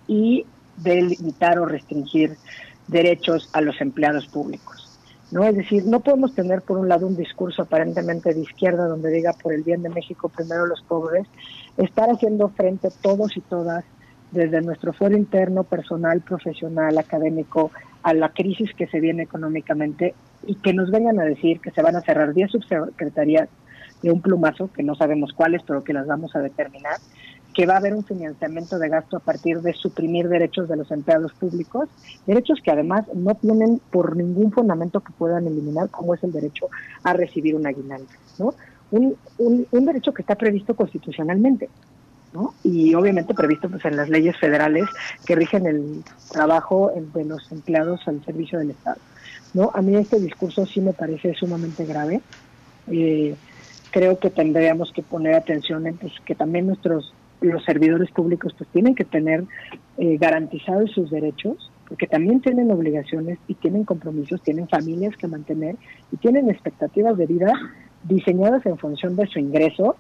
y 0.07 0.47
de 0.77 1.03
limitar 1.03 1.59
o 1.59 1.67
restringir 1.67 2.37
derechos 2.89 3.49
a 3.53 3.61
los 3.61 3.81
empleados 3.81 4.27
públicos? 4.27 4.99
¿no? 5.31 5.45
Es 5.45 5.57
decir, 5.57 5.85
no 5.87 6.01
podemos 6.01 6.35
tener 6.35 6.63
por 6.63 6.79
un 6.79 6.89
lado 6.89 7.07
un 7.07 7.17
discurso 7.17 7.63
aparentemente 7.63 8.35
de 8.35 8.41
izquierda 8.41 8.87
donde 8.87 9.11
diga 9.11 9.33
por 9.33 9.53
el 9.53 9.63
bien 9.63 9.83
de 9.83 9.89
México 9.89 10.29
primero 10.29 10.67
los 10.67 10.83
pobres, 10.83 11.27
estar 11.77 12.11
haciendo 12.11 12.49
frente 12.51 12.89
todos 13.01 13.37
y 13.37 13.41
todas 13.41 13.85
desde 14.33 14.61
nuestro 14.61 14.93
fuero 14.93 15.17
interno, 15.17 15.65
personal, 15.65 16.21
profesional, 16.21 16.99
académico, 16.99 17.71
a 18.03 18.15
la 18.15 18.31
crisis 18.31 18.73
que 18.75 18.87
se 18.87 19.01
viene 19.01 19.25
económicamente 19.25 20.15
y 20.47 20.55
que 20.57 20.73
nos 20.73 20.91
vengan 20.91 21.21
a 21.21 21.25
decir 21.25 21.61
que 21.61 21.71
se 21.71 21.83
van 21.83 21.97
a 21.97 22.01
cerrar 22.01 22.33
10 22.33 22.51
subsecretarías 22.51 23.49
de 24.03 24.11
un 24.11 24.23
plumazo, 24.23 24.71
que 24.73 24.83
no 24.83 24.95
sabemos 24.95 25.33
cuáles, 25.35 25.63
pero 25.63 25.85
que 25.85 25.93
las 25.93 26.07
vamos 26.07 26.35
a 26.35 26.39
determinar, 26.39 26.97
que 27.55 27.67
va 27.67 27.75
a 27.75 27.77
haber 27.79 27.95
un 27.95 28.05
financiamiento 28.05 28.79
de 28.79 28.89
gasto 28.89 29.17
a 29.17 29.21
partir 29.21 29.61
de 29.61 29.73
suprimir 29.73 30.29
derechos 30.29 30.69
de 30.69 30.77
los 30.77 30.91
empleados 30.91 31.33
públicos, 31.35 31.89
derechos 32.27 32.61
que 32.63 32.71
además 32.71 33.07
no 33.15 33.35
tienen 33.35 33.81
por 33.91 34.17
ningún 34.17 34.53
fundamento 34.53 35.01
que 35.01 35.13
puedan 35.13 35.47
eliminar, 35.47 35.91
como 35.91 36.15
es 36.15 36.23
el 36.23 36.33
derecho 36.33 36.69
a 37.03 37.13
recibir 37.13 37.55
un 37.55 37.67
aguinaldo, 37.67 38.09
¿no? 38.39 38.55
Un, 38.93 39.17
un, 39.39 39.87
derecho 39.87 40.13
que 40.13 40.23
está 40.23 40.35
previsto 40.35 40.75
constitucionalmente, 40.75 41.69
¿no? 42.33 42.55
Y 42.65 42.95
obviamente 42.95 43.35
previsto 43.35 43.69
pues 43.69 43.85
en 43.85 43.97
las 43.97 44.09
leyes 44.09 44.37
federales 44.37 44.89
que 45.25 45.37
rigen 45.37 45.67
el 45.67 46.03
trabajo 46.33 46.93
de 47.15 47.25
los 47.25 47.51
empleados 47.53 48.01
al 48.09 48.25
servicio 48.25 48.59
del 48.59 48.71
Estado, 48.71 48.99
¿no? 49.55 49.71
A 49.75 49.83
mí 49.83 49.95
este 49.95 50.19
discurso 50.19 50.67
sí 50.67 50.81
me 50.81 50.93
parece 50.93 51.35
sumamente 51.35 51.85
grave. 51.85 52.21
Eh, 52.89 53.37
creo 53.91 54.19
que 54.19 54.31
tendríamos 54.31 54.93
que 54.93 55.03
poner 55.03 55.35
atención 55.35 55.87
en 55.87 55.97
pues, 55.97 56.13
que 56.25 56.35
también 56.35 56.67
nuestros 56.67 57.13
los 57.41 57.65
servidores 57.65 58.11
públicos 58.11 58.55
pues 58.57 58.69
tienen 58.71 58.95
que 58.95 59.05
tener 59.05 59.45
eh, 59.99 60.17
garantizados 60.19 60.91
sus 60.93 61.11
derechos, 61.11 61.71
porque 61.89 62.07
también 62.07 62.41
tienen 62.41 62.71
obligaciones 62.71 63.39
y 63.49 63.55
tienen 63.55 63.85
compromisos, 63.85 64.43
tienen 64.43 64.69
familias 64.69 65.17
que 65.17 65.27
mantener 65.27 65.77
y 66.13 66.17
tienen 66.17 66.51
expectativas 66.51 67.17
de 67.17 67.27
vida 67.27 67.53
diseñadas 68.05 68.65
en 68.67 68.79
función 68.79 69.17
de 69.17 69.27
su 69.27 69.39
ingreso 69.39 69.97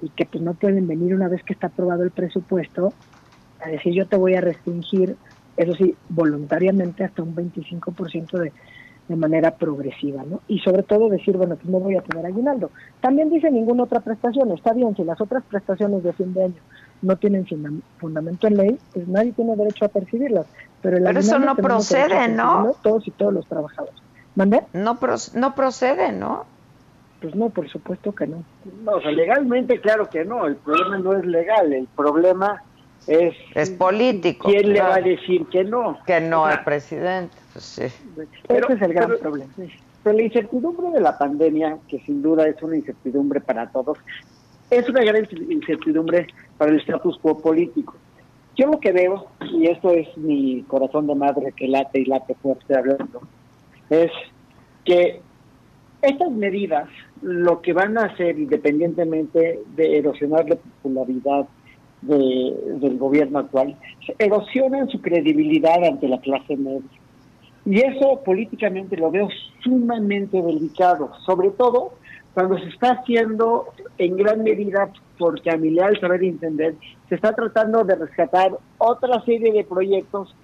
y 0.00 0.08
que 0.10 0.26
pues 0.26 0.42
no 0.42 0.54
pueden 0.54 0.86
venir 0.86 1.14
una 1.14 1.28
vez 1.28 1.42
que 1.44 1.52
está 1.52 1.68
aprobado 1.68 2.02
el 2.02 2.10
presupuesto 2.10 2.92
a 3.60 3.68
decir 3.68 3.94
yo 3.94 4.06
te 4.06 4.16
voy 4.16 4.34
a 4.34 4.40
restringir, 4.40 5.16
eso 5.56 5.74
sí, 5.74 5.94
voluntariamente 6.08 7.04
hasta 7.04 7.22
un 7.22 7.34
25% 7.34 8.38
de, 8.38 8.52
de 9.08 9.16
manera 9.16 9.52
progresiva, 9.56 10.24
¿no? 10.24 10.40
Y 10.48 10.58
sobre 10.60 10.82
todo 10.82 11.08
decir, 11.08 11.36
bueno, 11.36 11.56
pues 11.56 11.68
no 11.68 11.78
voy 11.78 11.96
a 11.96 12.02
tener 12.02 12.24
aguinaldo. 12.24 12.70
También 13.00 13.30
dice 13.30 13.50
ninguna 13.50 13.84
otra 13.84 14.00
prestación, 14.00 14.50
está 14.52 14.72
bien, 14.72 14.96
si 14.96 15.04
las 15.04 15.20
otras 15.20 15.44
prestaciones 15.44 16.02
de 16.02 16.12
fin 16.14 16.32
de 16.32 16.44
año 16.44 16.60
no 17.04 17.16
tienen 17.16 17.46
fundamento 17.98 18.46
en 18.46 18.56
ley, 18.56 18.78
pues 18.92 19.06
nadie 19.08 19.32
tiene 19.32 19.56
derecho 19.56 19.84
a 19.84 19.88
percibirlas. 19.88 20.46
Pero, 20.82 20.98
pero 21.02 21.18
eso 21.20 21.38
no 21.38 21.56
procede, 21.56 22.28
¿no? 22.28 22.74
Todos 22.82 23.06
y 23.06 23.10
todos 23.12 23.32
los 23.32 23.46
trabajadores. 23.46 23.94
¿Mande? 24.34 24.62
No, 24.72 24.98
no 25.34 25.54
procede, 25.54 26.12
¿no? 26.12 26.44
Pues 27.20 27.34
no, 27.34 27.48
por 27.48 27.68
supuesto 27.70 28.14
que 28.14 28.26
no. 28.26 28.42
No, 28.84 28.92
o 28.92 29.00
sea, 29.00 29.10
legalmente 29.12 29.80
claro 29.80 30.10
que 30.10 30.24
no, 30.24 30.46
el 30.46 30.56
problema 30.56 30.98
no 30.98 31.14
es 31.14 31.24
legal, 31.24 31.72
el 31.72 31.86
problema 31.96 32.62
es... 33.06 33.34
Es 33.54 33.70
político. 33.70 34.48
¿Quién 34.48 34.68
le 34.68 34.74
claro. 34.74 34.90
va 34.90 34.96
a 34.96 35.00
decir 35.00 35.46
que 35.46 35.64
no? 35.64 35.98
Que 36.06 36.20
no 36.20 36.44
al 36.44 36.64
presidente. 36.64 37.34
Pues 37.52 37.64
sí. 37.64 37.82
Pero- 38.48 38.66
Ese 38.66 38.76
es 38.76 38.82
el 38.82 38.92
gran 38.92 39.08
pero- 39.08 39.20
problema. 39.20 39.52
Pero 40.02 40.16
la 40.18 40.22
incertidumbre 40.22 40.90
de 40.90 41.00
la 41.00 41.16
pandemia, 41.16 41.78
que 41.88 41.98
sin 42.00 42.20
duda 42.20 42.46
es 42.46 42.62
una 42.62 42.76
incertidumbre 42.76 43.40
para 43.40 43.70
todos, 43.70 43.96
es 44.70 44.88
una 44.88 45.04
gran 45.04 45.26
incertidumbre 45.48 46.26
para 46.58 46.70
el 46.72 46.80
status 46.80 47.18
quo 47.18 47.38
político. 47.38 47.94
Yo 48.56 48.66
lo 48.68 48.78
que 48.78 48.92
veo, 48.92 49.26
y 49.52 49.66
esto 49.66 49.90
es 49.90 50.16
mi 50.16 50.62
corazón 50.68 51.06
de 51.06 51.14
madre 51.14 51.52
que 51.56 51.66
late 51.66 52.00
y 52.00 52.04
late 52.04 52.34
fuerte 52.36 52.76
hablando, 52.76 53.20
es 53.90 54.10
que 54.84 55.20
estas 56.02 56.30
medidas 56.30 56.88
lo 57.22 57.62
que 57.62 57.72
van 57.72 57.98
a 57.98 58.04
hacer, 58.04 58.38
independientemente 58.38 59.60
de 59.74 59.98
erosionar 59.98 60.48
la 60.48 60.56
popularidad 60.56 61.46
de- 62.02 62.54
del 62.80 62.98
gobierno 62.98 63.38
actual, 63.38 63.76
erosionan 64.18 64.88
su 64.88 65.00
credibilidad 65.00 65.82
ante 65.82 66.06
la 66.06 66.20
clase 66.20 66.56
media. 66.56 66.82
Y 67.66 67.80
eso 67.80 68.20
políticamente 68.24 68.96
lo 68.96 69.10
veo 69.10 69.28
sumamente 69.62 70.40
delicado, 70.42 71.10
sobre 71.24 71.50
todo 71.50 71.94
cuando 72.34 72.58
se 72.58 72.68
está 72.68 72.92
haciendo 72.92 73.66
en 73.96 74.16
gran 74.16 74.42
medida, 74.42 74.90
porque 75.18 75.50
a 75.50 75.56
mi 75.56 75.70
leal 75.70 75.98
saber 76.00 76.24
entender, 76.24 76.74
se 77.08 77.14
está 77.14 77.32
tratando 77.32 77.84
de 77.84 77.94
rescatar 77.94 78.50
otra 78.78 79.22
serie 79.24 79.52
de 79.52 79.64
proyectos 79.64 80.34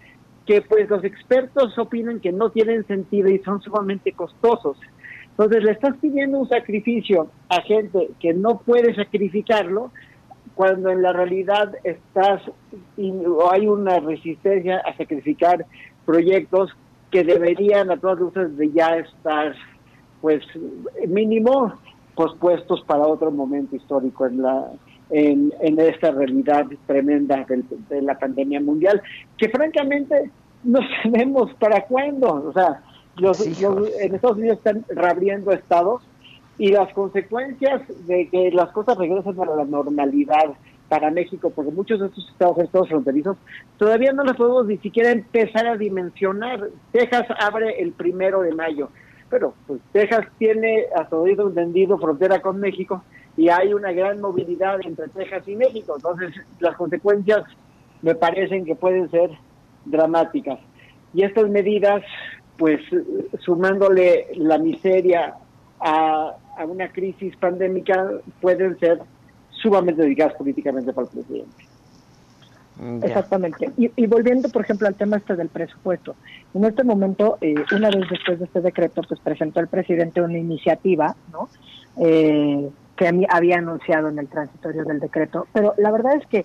que 0.46 0.62
pues 0.62 0.88
los 0.88 1.04
expertos 1.04 1.76
opinan 1.78 2.20
que 2.20 2.32
no 2.32 2.50
tienen 2.50 2.86
sentido 2.86 3.28
y 3.28 3.40
son 3.40 3.60
sumamente 3.60 4.12
costosos. 4.12 4.78
Entonces 5.30 5.64
le 5.64 5.72
estás 5.72 5.96
pidiendo 6.00 6.38
un 6.38 6.48
sacrificio 6.48 7.28
a 7.48 7.60
gente 7.62 8.10
que 8.20 8.34
no 8.34 8.58
puede 8.58 8.94
sacrificarlo 8.94 9.90
cuando 10.54 10.90
en 10.90 11.02
la 11.02 11.12
realidad 11.12 11.72
estás 11.84 12.42
o 12.98 13.50
hay 13.50 13.66
una 13.66 13.98
resistencia 14.00 14.78
a 14.78 14.96
sacrificar 14.96 15.64
proyectos 16.04 16.70
que 17.10 17.24
deberían 17.24 17.90
a 17.90 17.96
todas 17.96 18.20
luces 18.20 18.56
de 18.56 18.70
ya 18.70 18.96
estar 18.96 19.54
pues 20.20 20.42
mínimo 21.08 21.72
pospuestos 22.14 22.82
para 22.86 23.06
otro 23.06 23.30
momento 23.30 23.76
histórico 23.76 24.26
en 24.26 24.42
la 24.42 24.66
en, 25.10 25.52
en 25.60 25.80
esta 25.80 26.12
realidad 26.12 26.66
tremenda 26.86 27.44
del- 27.48 27.64
de 27.88 28.00
la 28.02 28.16
pandemia 28.18 28.60
mundial 28.60 29.02
que 29.36 29.48
francamente 29.48 30.30
no 30.62 30.78
sabemos 31.02 31.52
para 31.54 31.84
cuándo. 31.86 32.28
O 32.48 32.52
sea 32.52 32.82
los, 33.16 33.60
los- 33.60 33.90
en 34.00 34.14
Estados 34.14 34.36
Unidos 34.38 34.58
están 34.58 34.84
reabriendo 34.88 35.50
estados 35.52 36.02
y 36.58 36.68
las 36.68 36.92
consecuencias 36.92 37.80
de 38.06 38.28
que 38.28 38.50
las 38.52 38.70
cosas 38.72 38.96
regresen 38.98 39.40
a 39.40 39.46
la 39.56 39.64
normalidad 39.64 40.52
para 40.90 41.10
México, 41.10 41.50
porque 41.54 41.70
muchos 41.70 42.00
de 42.00 42.06
estos 42.06 42.28
estados, 42.28 42.58
estados 42.58 42.88
fronterizos, 42.88 43.36
todavía 43.78 44.12
no 44.12 44.24
las 44.24 44.36
podemos 44.36 44.66
ni 44.66 44.76
siquiera 44.78 45.10
empezar 45.12 45.66
a 45.66 45.76
dimensionar. 45.76 46.68
Texas 46.92 47.26
abre 47.40 47.80
el 47.80 47.92
primero 47.92 48.42
de 48.42 48.52
mayo, 48.54 48.90
pero 49.30 49.54
pues 49.66 49.80
Texas 49.92 50.26
tiene, 50.38 50.86
hasta 50.94 51.16
oído 51.16 51.48
entendido, 51.48 51.98
frontera 51.98 52.42
con 52.42 52.58
México 52.58 53.02
y 53.36 53.48
hay 53.48 53.72
una 53.72 53.92
gran 53.92 54.20
movilidad 54.20 54.80
entre 54.84 55.08
Texas 55.08 55.46
y 55.46 55.54
México. 55.54 55.94
Entonces, 55.96 56.34
las 56.58 56.76
consecuencias 56.76 57.44
me 58.02 58.14
parecen 58.14 58.64
que 58.64 58.74
pueden 58.74 59.08
ser 59.10 59.30
dramáticas. 59.84 60.58
Y 61.14 61.22
estas 61.22 61.48
medidas, 61.48 62.02
pues 62.58 62.80
sumándole 63.38 64.26
la 64.34 64.58
miseria 64.58 65.34
a, 65.78 66.36
a 66.58 66.64
una 66.66 66.90
crisis 66.92 67.36
pandémica, 67.36 68.10
pueden 68.40 68.78
ser 68.80 69.00
sumamente 69.50 70.02
dedicadas 70.02 70.34
políticamente 70.34 70.92
para 70.92 71.06
el 71.06 71.12
presidente. 71.12 71.69
Exactamente. 73.02 73.70
Y, 73.76 73.90
y 73.96 74.06
volviendo, 74.06 74.48
por 74.48 74.62
ejemplo, 74.62 74.88
al 74.88 74.94
tema 74.94 75.16
este 75.16 75.36
del 75.36 75.48
presupuesto. 75.48 76.14
En 76.54 76.64
este 76.64 76.84
momento, 76.84 77.38
eh, 77.40 77.54
una 77.72 77.90
vez 77.90 78.08
después 78.10 78.38
de 78.38 78.44
este 78.46 78.60
decreto, 78.60 79.02
pues 79.08 79.20
presentó 79.20 79.60
el 79.60 79.68
presidente 79.68 80.22
una 80.22 80.38
iniciativa, 80.38 81.14
¿no? 81.32 81.48
Eh, 81.96 82.68
que 82.96 83.08
a 83.08 83.12
mí 83.12 83.26
había 83.28 83.58
anunciado 83.58 84.08
en 84.08 84.18
el 84.18 84.28
transitorio 84.28 84.84
del 84.84 85.00
decreto. 85.00 85.46
Pero 85.52 85.74
la 85.78 85.90
verdad 85.90 86.16
es 86.16 86.26
que 86.26 86.44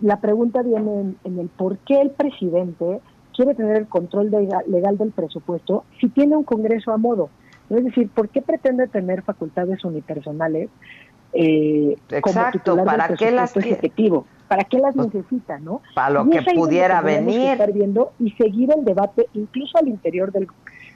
la 0.00 0.20
pregunta 0.20 0.62
viene 0.62 1.00
en, 1.00 1.16
en 1.24 1.38
el 1.38 1.48
por 1.48 1.78
qué 1.78 2.00
el 2.00 2.10
presidente 2.10 3.00
quiere 3.34 3.54
tener 3.54 3.76
el 3.76 3.86
control 3.86 4.30
de- 4.30 4.48
legal 4.68 4.98
del 4.98 5.10
presupuesto 5.10 5.84
si 6.00 6.08
tiene 6.08 6.36
un 6.36 6.44
Congreso 6.44 6.92
a 6.92 6.96
modo. 6.96 7.28
Es 7.70 7.84
decir, 7.84 8.08
¿por 8.08 8.28
qué 8.28 8.40
pretende 8.40 8.86
tener 8.86 9.22
facultades 9.22 9.84
unipersonales 9.84 10.68
eh, 11.32 11.96
como 12.08 12.18
Exacto, 12.18 12.58
titular 12.58 12.86
del 12.86 12.96
¿para 12.96 13.16
qué 13.16 13.30
las 13.32 13.56
ejecutivo? 13.56 14.26
¿Para 14.48 14.64
qué 14.64 14.78
las 14.78 14.94
necesita, 14.96 15.58
no? 15.58 15.80
Para 15.94 16.10
lo 16.10 16.30
que 16.30 16.40
pudiera 16.54 17.00
que 17.00 17.06
venir. 17.06 17.40
estar 17.50 17.72
viendo 17.72 18.12
y 18.20 18.30
seguir 18.32 18.70
el 18.76 18.84
debate 18.84 19.26
incluso 19.34 19.78
al 19.78 19.88
interior 19.88 20.30
del, 20.32 20.46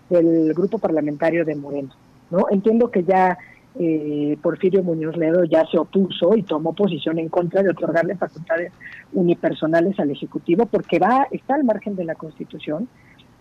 del 0.08 0.54
grupo 0.54 0.78
parlamentario 0.78 1.44
de 1.44 1.56
Moreno, 1.56 1.90
¿no? 2.30 2.46
Entiendo 2.50 2.90
que 2.90 3.02
ya 3.04 3.36
eh, 3.78 4.36
Porfirio 4.42 4.82
Muñoz 4.82 5.16
Ledo 5.16 5.44
ya 5.44 5.64
se 5.66 5.78
opuso 5.78 6.36
y 6.36 6.42
tomó 6.42 6.72
posición 6.74 7.18
en 7.18 7.28
contra 7.28 7.62
de 7.62 7.70
otorgarle 7.70 8.16
facultades 8.16 8.72
unipersonales 9.12 9.98
al 10.00 10.10
Ejecutivo 10.10 10.66
porque 10.66 10.98
va 10.98 11.26
está 11.30 11.54
al 11.54 11.64
margen 11.64 11.94
de 11.96 12.04
la 12.04 12.14
Constitución 12.14 12.88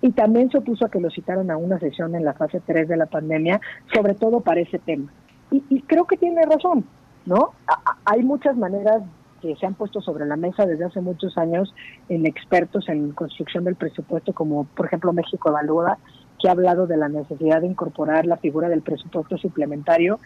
y 0.02 0.12
también 0.12 0.50
se 0.50 0.60
opuso 0.60 0.86
a 0.86 0.90
que 0.90 1.00
lo 1.00 1.10
citaran 1.10 1.52
a 1.52 1.58
una 1.58 1.78
sesión 1.80 2.16
en 2.16 2.24
la 2.24 2.34
fase 2.34 2.62
3 2.66 2.88
de 2.88 2.96
la 2.98 3.06
pandemia, 3.08 3.60
sobre 3.94 4.14
todo 4.14 4.40
para 4.40 4.62
ese 4.62 4.80
tema. 4.80 5.12
Y, 5.52 5.64
y 5.70 5.82
creo 5.82 6.06
que 6.06 6.16
tiene 6.16 6.42
razón, 6.46 6.86
¿no? 7.26 7.52
A- 7.68 7.92
a- 7.92 7.98
hay 8.06 8.24
muchas 8.24 8.56
maneras 8.56 9.02
que 9.42 9.56
se 9.56 9.66
han 9.66 9.74
puesto 9.74 10.02
sobre 10.02 10.26
la 10.26 10.36
mesa 10.36 10.66
desde 10.66 10.86
hace 10.86 11.02
muchos 11.02 11.38
años 11.38 11.74
en 12.08 12.26
expertos 12.26 12.88
en 12.90 13.12
construcción 13.12 13.64
del 13.64 13.76
presupuesto, 13.76 14.34
como 14.34 14.66
por 14.66 14.86
ejemplo 14.86 15.14
México 15.14 15.50
Evalúa, 15.50 15.98
que 16.40 16.48
ha 16.48 16.52
hablado 16.52 16.88
de 16.88 16.98
la 16.98 17.10
necesidad 17.10 17.62
de 17.62 17.68
incorporar 17.68 18.26
la 18.26 18.38
figura 18.38 18.70
del 18.70 18.82
presupuesto 18.82 19.38
suplementario 19.38 20.20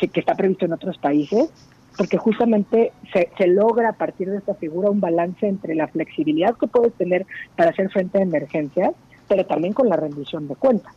que 0.00 0.20
está 0.20 0.34
previsto 0.34 0.64
en 0.64 0.72
otros 0.72 0.98
países, 0.98 1.50
porque 1.96 2.16
justamente 2.16 2.92
se, 3.12 3.30
se 3.36 3.46
logra 3.46 3.90
a 3.90 3.92
partir 3.92 4.30
de 4.30 4.38
esta 4.38 4.54
figura 4.54 4.90
un 4.90 5.00
balance 5.00 5.46
entre 5.46 5.74
la 5.74 5.88
flexibilidad 5.88 6.56
que 6.56 6.66
puedes 6.66 6.92
tener 6.94 7.26
para 7.56 7.70
hacer 7.70 7.90
frente 7.90 8.18
a 8.18 8.22
emergencias, 8.22 8.92
pero 9.28 9.46
también 9.46 9.72
con 9.74 9.88
la 9.88 9.96
rendición 9.96 10.48
de 10.48 10.56
cuentas, 10.56 10.92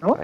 ¿no? 0.00 0.16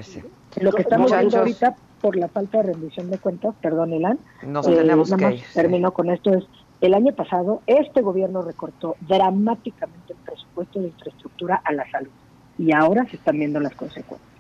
Lo 0.61 0.73
que 0.73 0.83
estamos 0.83 1.11
viendo 1.13 1.39
ahorita 1.39 1.77
por 2.01 2.17
la 2.17 2.29
falta 2.29 2.59
de 2.59 2.73
rendición 2.75 3.11
de 3.11 3.19
cuentas, 3.19 3.55
perdón, 3.63 3.93
Elan, 3.93 4.19
Nos 4.47 4.69
eh, 4.69 4.75
tenemos 4.77 5.11
nada 5.11 5.19
que 5.19 5.25
más 5.25 5.35
ir, 5.35 5.41
sí. 5.41 5.55
termino 5.55 5.93
con 5.93 6.11
esto, 6.11 6.35
es 6.35 6.45
el 6.81 6.93
año 6.93 7.15
pasado 7.15 7.63
este 7.67 8.03
gobierno 8.03 8.43
recortó 8.43 8.97
dramáticamente 9.01 10.13
el 10.13 10.19
presupuesto 10.19 10.81
de 10.81 10.89
infraestructura 10.89 11.63
a 11.65 11.73
la 11.73 11.91
salud 11.91 12.11
y 12.59 12.73
ahora 12.73 13.07
se 13.09 13.17
están 13.17 13.39
viendo 13.39 13.59
las 13.59 13.75
consecuencias. 13.75 14.31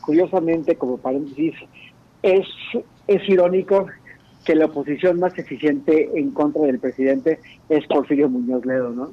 Curiosamente, 0.00 0.76
como 0.76 0.96
paréntesis, 0.96 1.54
es, 2.22 2.46
es 3.06 3.28
irónico 3.28 3.86
que 4.44 4.54
la 4.54 4.66
oposición 4.66 5.20
más 5.20 5.38
eficiente 5.38 6.10
en 6.18 6.32
contra 6.32 6.62
del 6.62 6.80
presidente 6.80 7.38
es 7.68 7.86
Porfirio 7.86 8.28
Muñoz 8.28 8.64
Ledo, 8.64 8.90
¿no? 8.90 9.12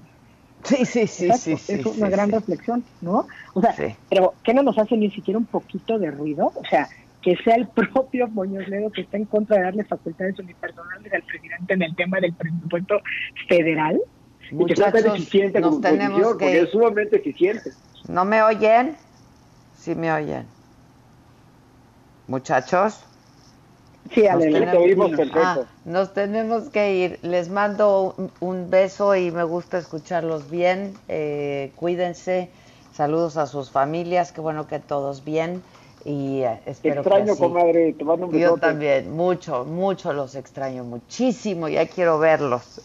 Sí, 0.64 0.86
sí, 0.86 1.08
sí, 1.08 1.26
Exacto, 1.26 1.44
sí, 1.44 1.58
sí, 1.58 1.74
es 1.74 1.84
sí, 1.84 2.02
una 2.02 2.10
gran 2.10 2.30
sí. 2.30 2.36
reflexión, 2.36 2.84
¿no? 3.02 3.28
O 3.54 3.62
sea, 3.62 3.76
pero 4.10 4.36
¿qué 4.44 4.54
no 4.54 4.64
nos 4.64 4.78
hace 4.78 4.98
ni 4.98 5.12
siquiera 5.12 5.38
un 5.38 5.46
poquito 5.46 5.98
de 6.00 6.12
ruido? 6.12 6.52
O 6.56 6.64
sea, 6.70 6.90
que 7.22 7.36
sea 7.44 7.56
el 7.56 7.68
propio 7.94 8.28
Muñoz 8.28 8.68
Ledo 8.68 8.92
que 8.92 9.02
está 9.02 9.18
en 9.18 9.26
contra 9.26 9.58
de 9.58 9.64
darle 9.64 9.84
facultades 9.86 10.38
unipersonales 10.40 11.14
al 11.14 11.24
presidente 11.24 11.74
en 11.74 11.82
el 11.84 11.96
tema 11.96 12.20
del 12.20 12.34
presupuesto 12.36 13.02
federal. 13.48 14.00
Y 14.46 14.50
que 14.50 14.56
Muchachos, 14.56 15.06
eficiente 15.06 15.60
nos 15.60 15.70
como 15.72 15.82
tenemos 15.82 16.38
que 16.38 16.60
es 16.60 16.70
sumamente 16.70 17.18
eficiente. 17.18 17.72
¿No 18.08 18.24
me 18.24 18.42
oyen? 18.42 18.96
Sí 19.74 19.94
me 19.94 20.12
oyen. 20.12 20.46
Muchachos. 22.28 23.04
Sí, 24.14 24.22
Nos 24.24 24.32
Ale, 24.32 24.46
tenemos- 24.52 24.72
te 24.72 24.78
oímos 24.78 25.10
perfecto. 25.12 25.40
Ah, 25.44 25.60
nos 25.86 26.14
tenemos 26.14 26.64
que 26.70 26.94
ir. 26.96 27.20
Les 27.22 27.50
mando 27.50 28.14
un, 28.18 28.32
un 28.40 28.70
beso 28.70 29.16
y 29.16 29.32
me 29.32 29.44
gusta 29.44 29.78
escucharlos 29.78 30.50
bien. 30.50 30.94
Eh, 31.08 31.72
cuídense. 31.76 32.50
Saludos 32.94 33.38
a 33.38 33.46
sus 33.48 33.70
familias. 33.72 34.32
Qué 34.32 34.42
bueno 34.42 34.68
que 34.68 34.80
todos 34.80 35.24
bien. 35.24 35.62
Y 36.06 36.42
eh, 36.42 36.60
espero 36.66 37.02
que 37.04 37.10
extraño, 37.10 37.34
así- 37.34 37.42
comadre, 37.42 37.94
te 37.94 38.04
mando 38.04 38.28
un 38.28 38.32
Yo 38.34 38.40
besote. 38.40 38.62
también, 38.62 39.16
mucho, 39.16 39.66
mucho 39.66 40.14
los 40.14 40.36
extraño, 40.36 40.84
muchísimo. 40.84 41.68
Ya 41.68 41.86
quiero 41.88 42.18
verlos. 42.20 42.82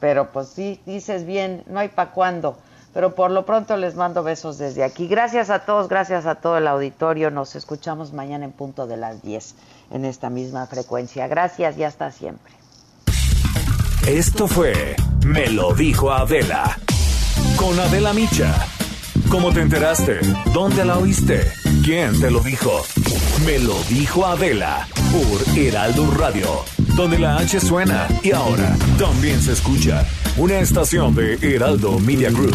Pero 0.00 0.32
pues 0.32 0.48
sí, 0.48 0.80
dices 0.86 1.24
bien, 1.26 1.62
no 1.66 1.78
hay 1.80 1.88
para 1.88 2.10
cuándo. 2.12 2.56
Pero 2.94 3.14
por 3.14 3.30
lo 3.30 3.46
pronto 3.46 3.76
les 3.76 3.94
mando 3.94 4.22
besos 4.22 4.58
desde 4.58 4.84
aquí. 4.84 5.06
Gracias 5.08 5.48
a 5.48 5.60
todos, 5.60 5.88
gracias 5.88 6.26
a 6.26 6.34
todo 6.34 6.58
el 6.58 6.66
auditorio. 6.66 7.30
Nos 7.30 7.56
escuchamos 7.56 8.12
mañana 8.12 8.44
en 8.44 8.52
punto 8.52 8.86
de 8.86 8.96
las 8.98 9.22
10 9.22 9.54
en 9.92 10.04
esta 10.04 10.30
misma 10.30 10.66
frecuencia. 10.66 11.28
Gracias 11.28 11.78
y 11.78 11.84
hasta 11.84 12.10
siempre. 12.10 12.52
Esto 14.06 14.48
fue 14.48 14.96
Me 15.24 15.46
lo 15.48 15.74
dijo 15.74 16.12
Adela. 16.12 16.78
Con 17.56 17.78
Adela 17.78 18.12
Micha. 18.12 18.66
¿Cómo 19.30 19.52
te 19.52 19.60
enteraste? 19.60 20.18
¿Dónde 20.52 20.84
la 20.84 20.98
oíste? 20.98 21.50
¿Quién 21.84 22.20
te 22.20 22.30
lo 22.30 22.40
dijo? 22.40 22.82
Me 23.46 23.58
lo 23.58 23.74
dijo 23.84 24.26
Adela 24.26 24.86
por 25.12 25.58
Heraldo 25.58 26.10
Radio, 26.12 26.64
donde 26.96 27.18
la 27.18 27.36
H 27.38 27.60
suena 27.60 28.08
y 28.22 28.32
ahora 28.32 28.76
también 28.98 29.40
se 29.40 29.52
escucha. 29.52 30.06
Una 30.36 30.58
estación 30.58 31.14
de 31.14 31.34
Heraldo 31.40 31.98
Media 31.98 32.30
Group. 32.30 32.54